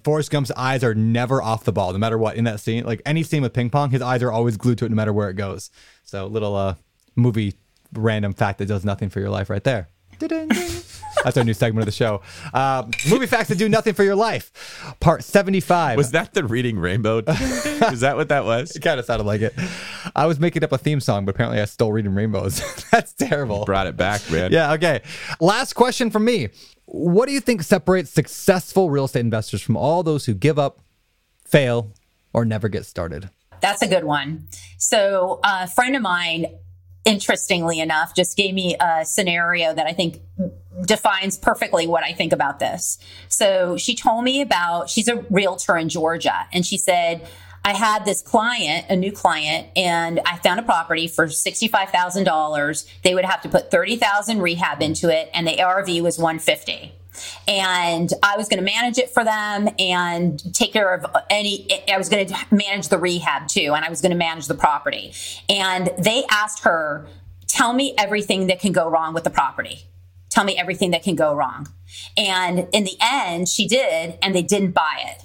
Forrest 0.05 0.31
Gump's 0.31 0.51
eyes 0.57 0.83
are 0.83 0.95
never 0.95 1.43
off 1.43 1.65
the 1.65 1.73
ball, 1.73 1.93
no 1.93 1.99
matter 1.99 2.19
what. 2.19 2.37
In 2.37 2.45
that 2.45 2.61
scene, 2.61 2.85
like 2.85 3.01
any 3.07 3.23
scene 3.23 3.43
with 3.43 3.53
ping 3.53 3.71
pong, 3.71 3.91
his 3.91 4.03
eyes 4.03 4.23
are 4.23 4.33
always 4.33 4.57
glued 4.57 4.79
to 4.79 4.87
it, 4.87 4.91
no 4.91 4.97
matter 4.97 5.13
where 5.13 5.31
it 5.31 5.35
goes. 5.35 5.71
So 6.03 6.27
little 6.27 6.57
uh 6.57 6.75
movie 7.17 7.55
random 7.93 8.33
fact 8.33 8.59
that 8.59 8.67
does 8.67 8.85
nothing 8.85 9.09
for 9.09 9.21
your 9.21 9.31
life, 9.31 9.51
right 9.51 9.65
there. 9.65 9.90
Da-ding-ding. 10.21 10.83
That's 11.25 11.37
our 11.37 11.45
new 11.45 11.55
segment 11.55 11.83
of 11.83 11.87
the 11.87 11.93
show. 11.93 12.23
Uh, 12.55 12.87
movie 13.09 13.27
facts 13.27 13.49
that 13.49 13.59
do 13.59 13.69
nothing 13.69 13.95
for 13.95 14.05
your 14.05 14.15
life, 14.15 14.95
part 15.01 15.25
seventy-five. 15.25 15.97
Was 15.97 16.13
that 16.13 16.33
the 16.35 16.45
Reading 16.45 16.79
Rainbow? 16.79 17.19
is 17.27 18.01
that 18.01 18.17
what 18.17 18.29
that 18.29 18.45
was? 18.45 18.77
It 18.77 18.81
kind 18.81 19.01
of 19.01 19.07
sounded 19.07 19.25
like 19.27 19.41
it. 19.41 19.55
I 20.15 20.27
was 20.27 20.39
making 20.39 20.63
up 20.65 20.73
a 20.73 20.79
theme 20.79 21.01
song, 21.01 21.25
but 21.25 21.35
apparently 21.35 21.61
I 21.61 21.65
stole 21.65 21.93
reading 21.93 22.15
rainbows. 22.15 22.63
That's 22.91 23.13
terrible. 23.13 23.65
Brought 23.65 23.87
it 23.87 23.97
back, 23.97 24.31
man. 24.31 24.51
Yeah, 24.61 24.73
okay. 24.73 25.03
Last 25.41 25.75
question 25.75 26.11
from 26.11 26.25
me. 26.25 26.49
What 26.87 27.27
do 27.27 27.33
you 27.33 27.41
think 27.41 27.63
separates 27.63 28.11
successful 28.11 28.91
real 28.91 29.05
estate 29.05 29.21
investors 29.21 29.63
from 29.63 29.77
all 29.77 30.03
those 30.03 30.27
who 30.27 30.35
give 30.35 30.59
up, 30.59 30.81
fail, 31.47 31.93
or 32.33 32.45
never 32.45 32.69
get 32.69 32.85
started? 32.85 33.31
That's 33.61 33.83
a 33.83 33.87
good 33.87 34.05
one. 34.05 34.49
So, 34.79 35.41
a 35.45 35.69
friend 35.69 35.95
of 35.95 36.03
mine, 36.03 36.47
interestingly 37.05 37.81
enough, 37.81 38.15
just 38.15 38.37
gave 38.37 38.55
me 38.55 38.77
a 38.81 39.05
scenario 39.05 39.75
that 39.75 39.87
I 39.87 39.93
think 39.93 40.21
defines 40.87 41.39
perfectly 41.39 41.87
what 41.87 42.05
I 42.05 42.13
think 42.13 42.33
about 42.33 42.59
this. 42.59 42.99
So, 43.29 43.77
she 43.77 43.95
told 43.95 44.25
me 44.25 44.41
about, 44.41 44.89
she's 44.91 45.09
a 45.09 45.17
realtor 45.31 45.77
in 45.77 45.89
Georgia, 45.89 46.47
and 46.53 46.65
she 46.65 46.79
said, 46.79 47.27
I 47.65 47.75
had 47.75 48.05
this 48.05 48.23
client, 48.23 48.87
a 48.89 48.97
new 48.97 49.13
client, 49.13 49.69
and 49.77 50.21
I 50.25 50.39
found 50.39 50.61
a 50.61 50.63
property 50.63 51.07
for 51.09 51.27
$65,000. 51.27 52.87
They 53.03 53.15
would 53.15 53.27
have 53.27 53.43
to 53.43 53.51
put 53.51 53.71
30,000 53.71 54.41
rehab 54.41 54.81
into 54.81 55.15
it, 55.15 55.31
and 55.35 55.47
the 55.47 55.61
ARV 55.63 55.89
was 56.03 56.19
150 56.19 56.95
and 57.49 58.13
I 58.23 58.37
was 58.37 58.49
going 58.49 58.59
to 58.59 58.65
manage 58.65 58.99
it 58.99 59.11
for 59.11 59.25
them 59.25 59.69
and 59.79 60.43
take 60.55 60.73
care 60.73 60.95
of 60.95 61.07
any. 61.29 61.69
I 61.91 61.99
was 61.99 62.09
going 62.09 62.27
to 62.27 62.47
manage 62.51 62.89
the 62.89 62.99
rehab 62.99 63.49
too, 63.49 63.73
and 63.75 63.85
I 63.85 63.89
was 63.89 64.01
going 64.01 64.13
to 64.13 64.19
manage 64.19 64.47
the 64.47 64.55
property. 64.55 65.13
And 65.49 65.91
they 65.99 66.25
asked 66.31 66.65
her, 66.65 67.07
"Tell 67.47 67.73
me 67.73 67.95
everything 67.99 68.47
that 68.49 68.61
can 68.61 68.73
go 68.73 68.89
wrong 68.89 69.15
with 69.15 69.25
the 69.25 69.31
property. 69.31 69.87
Tell 70.29 70.45
me 70.45 70.57
everything 70.57 70.91
that 70.93 71.03
can 71.03 71.17
go 71.17 71.35
wrong." 71.35 71.69
And 72.17 72.69
in 72.73 72.85
the 72.85 72.97
end, 73.01 73.49
she 73.49 73.67
did, 73.67 74.19
and 74.23 74.35
they 74.35 74.43
didn't 74.43 74.73
buy 74.73 75.03
it. 75.07 75.25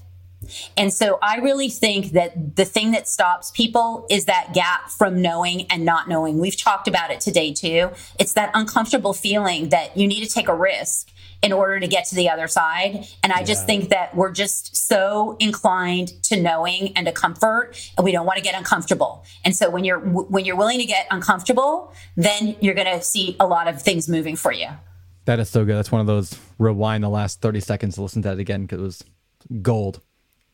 And 0.78 0.94
so 0.94 1.18
I 1.24 1.38
really 1.38 1.70
think 1.70 2.12
that 2.12 2.56
the 2.56 2.66
thing 2.66 2.92
that 2.92 3.08
stops 3.08 3.50
people 3.50 4.06
is 4.12 4.26
that 4.26 4.54
gap 4.54 4.92
from 4.92 5.20
knowing 5.20 5.66
and 5.72 5.84
not 5.84 6.08
knowing. 6.08 6.38
We've 6.38 6.56
talked 6.56 6.88
about 6.88 7.10
it 7.10 7.20
today 7.20 7.52
too. 7.52 7.90
It's 8.20 8.34
that 8.34 8.52
uncomfortable 8.54 9.14
feeling 9.14 9.70
that 9.70 9.98
you 9.98 10.08
need 10.08 10.24
to 10.24 10.32
take 10.32 10.48
a 10.48 10.54
risk 10.56 11.10
in 11.46 11.54
order 11.54 11.80
to 11.80 11.88
get 11.88 12.06
to 12.06 12.16
the 12.16 12.28
other 12.28 12.48
side. 12.48 13.06
And 13.22 13.32
I 13.32 13.44
just 13.44 13.68
think 13.68 13.90
that 13.90 14.16
we're 14.16 14.32
just 14.32 14.76
so 14.76 15.38
inclined 15.40 16.08
to 16.24 16.42
knowing 16.42 16.92
and 16.96 17.06
to 17.06 17.12
comfort 17.12 17.76
and 17.96 18.04
we 18.04 18.12
don't 18.12 18.26
want 18.26 18.38
to 18.38 18.44
get 18.44 18.56
uncomfortable. 18.56 19.24
And 19.46 19.56
so 19.56 19.70
when 19.70 19.84
you're 19.86 20.00
when 20.00 20.44
you're 20.44 20.56
willing 20.56 20.80
to 20.80 20.86
get 20.86 21.06
uncomfortable, 21.12 21.94
then 22.16 22.56
you're 22.62 22.74
going 22.74 22.92
to 22.98 23.02
see 23.04 23.36
a 23.40 23.46
lot 23.46 23.68
of 23.68 23.80
things 23.80 24.10
moving 24.10 24.36
for 24.36 24.52
you. 24.52 24.70
That 25.26 25.40
is 25.40 25.48
so 25.48 25.64
good. 25.66 25.76
That's 25.76 25.92
one 25.92 26.02
of 26.02 26.08
those 26.08 26.36
rewind 26.58 27.04
the 27.04 27.10
last 27.10 27.42
30 27.42 27.60
seconds 27.60 27.96
to 27.96 28.02
listen 28.02 28.24
to 28.24 28.30
that 28.30 28.40
again 28.40 28.64
because 28.64 28.80
it 28.80 28.84
was 28.84 29.04
gold. 29.62 30.02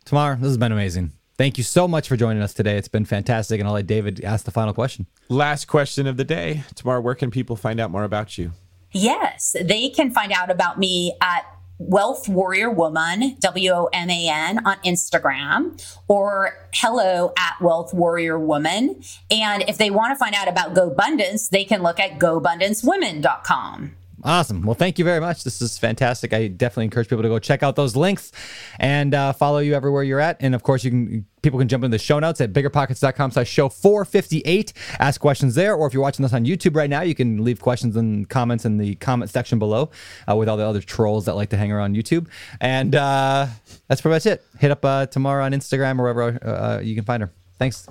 Tamar, 0.03 0.35
this 0.35 0.47
has 0.47 0.57
been 0.57 0.73
amazing. 0.73 1.13
Thank 1.37 1.57
you 1.57 1.63
so 1.63 1.87
much 1.87 2.09
for 2.09 2.17
joining 2.17 2.43
us 2.43 2.53
today. 2.53 2.77
It's 2.77 2.89
been 2.89 3.05
fantastic. 3.05 3.61
And 3.61 3.67
I'll 3.67 3.75
let 3.75 3.87
David 3.87 4.21
ask 4.25 4.43
the 4.43 4.51
final 4.51 4.73
question. 4.73 5.07
Last 5.29 5.65
question 5.65 6.05
of 6.05 6.17
the 6.17 6.25
day. 6.25 6.63
Tamar, 6.75 6.99
where 6.99 7.15
can 7.15 7.31
people 7.31 7.55
find 7.55 7.79
out 7.79 7.91
more 7.91 8.03
about 8.03 8.37
you? 8.37 8.51
Yes, 8.91 9.55
they 9.61 9.89
can 9.89 10.11
find 10.11 10.31
out 10.31 10.51
about 10.51 10.77
me 10.77 11.15
at 11.21 11.45
Wealth 11.77 12.29
Warrior 12.29 12.69
Woman, 12.69 13.37
W 13.39 13.71
O 13.71 13.89
M 13.91 14.09
A 14.09 14.29
N, 14.29 14.65
on 14.65 14.77
Instagram 14.85 15.81
or 16.07 16.67
hello 16.73 17.33
at 17.37 17.55
Wealth 17.59 17.93
Warrior 17.93 18.37
Woman. 18.37 19.01
And 19.31 19.63
if 19.67 19.77
they 19.77 19.89
want 19.89 20.11
to 20.11 20.15
find 20.15 20.35
out 20.35 20.47
about 20.47 20.75
GoBundance, 20.75 21.49
they 21.49 21.65
can 21.65 21.81
look 21.81 21.99
at 21.99 22.19
gobundancewomen.com. 22.19 23.95
Awesome. 24.23 24.63
Well, 24.63 24.75
thank 24.75 24.99
you 24.99 25.05
very 25.05 25.19
much. 25.19 25.43
This 25.43 25.61
is 25.61 25.77
fantastic. 25.77 26.33
I 26.33 26.47
definitely 26.47 26.85
encourage 26.85 27.07
people 27.09 27.23
to 27.23 27.29
go 27.29 27.39
check 27.39 27.63
out 27.63 27.75
those 27.75 27.95
links 27.95 28.31
and 28.79 29.13
uh, 29.13 29.33
follow 29.33 29.59
you 29.59 29.73
everywhere 29.73 30.03
you're 30.03 30.19
at. 30.19 30.37
And 30.39 30.53
of 30.53 30.63
course, 30.63 30.83
you 30.83 30.91
can 30.91 31.25
people 31.41 31.57
can 31.57 31.67
jump 31.67 31.83
into 31.83 31.95
the 31.95 32.03
show 32.03 32.19
notes 32.19 32.39
at 32.39 32.53
biggerpockets.com 32.53 33.31
slash 33.31 33.49
show 33.49 33.67
458. 33.67 34.73
Ask 34.99 35.19
questions 35.19 35.55
there. 35.55 35.75
Or 35.75 35.87
if 35.87 35.93
you're 35.93 36.03
watching 36.03 36.23
this 36.23 36.33
on 36.33 36.45
YouTube 36.45 36.75
right 36.75 36.89
now, 36.89 37.01
you 37.01 37.15
can 37.15 37.43
leave 37.43 37.59
questions 37.59 37.95
and 37.95 38.29
comments 38.29 38.63
in 38.65 38.77
the 38.77 38.95
comment 38.95 39.31
section 39.31 39.57
below 39.57 39.89
uh, 40.29 40.35
with 40.35 40.47
all 40.47 40.57
the 40.57 40.65
other 40.65 40.81
trolls 40.81 41.25
that 41.25 41.35
like 41.35 41.49
to 41.49 41.57
hang 41.57 41.71
around 41.71 41.95
YouTube. 41.95 42.27
And 42.59 42.93
uh, 42.95 43.47
that's 43.87 44.01
pretty 44.01 44.13
much 44.13 44.25
it. 44.27 44.43
Hit 44.59 44.71
up 44.71 44.85
uh, 44.85 45.07
Tamara 45.07 45.43
on 45.43 45.51
Instagram 45.51 45.99
or 45.99 46.03
wherever 46.13 46.47
uh, 46.47 46.79
you 46.79 46.95
can 46.95 47.05
find 47.05 47.23
her. 47.23 47.31
Thanks. 47.57 47.87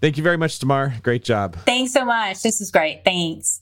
Thank 0.00 0.16
you 0.16 0.24
very 0.24 0.36
much, 0.36 0.58
Tamar. 0.58 0.94
Great 1.04 1.22
job. 1.22 1.56
Thanks 1.64 1.92
so 1.92 2.04
much. 2.04 2.42
This 2.42 2.60
is 2.60 2.72
great. 2.72 3.04
Thanks. 3.04 3.61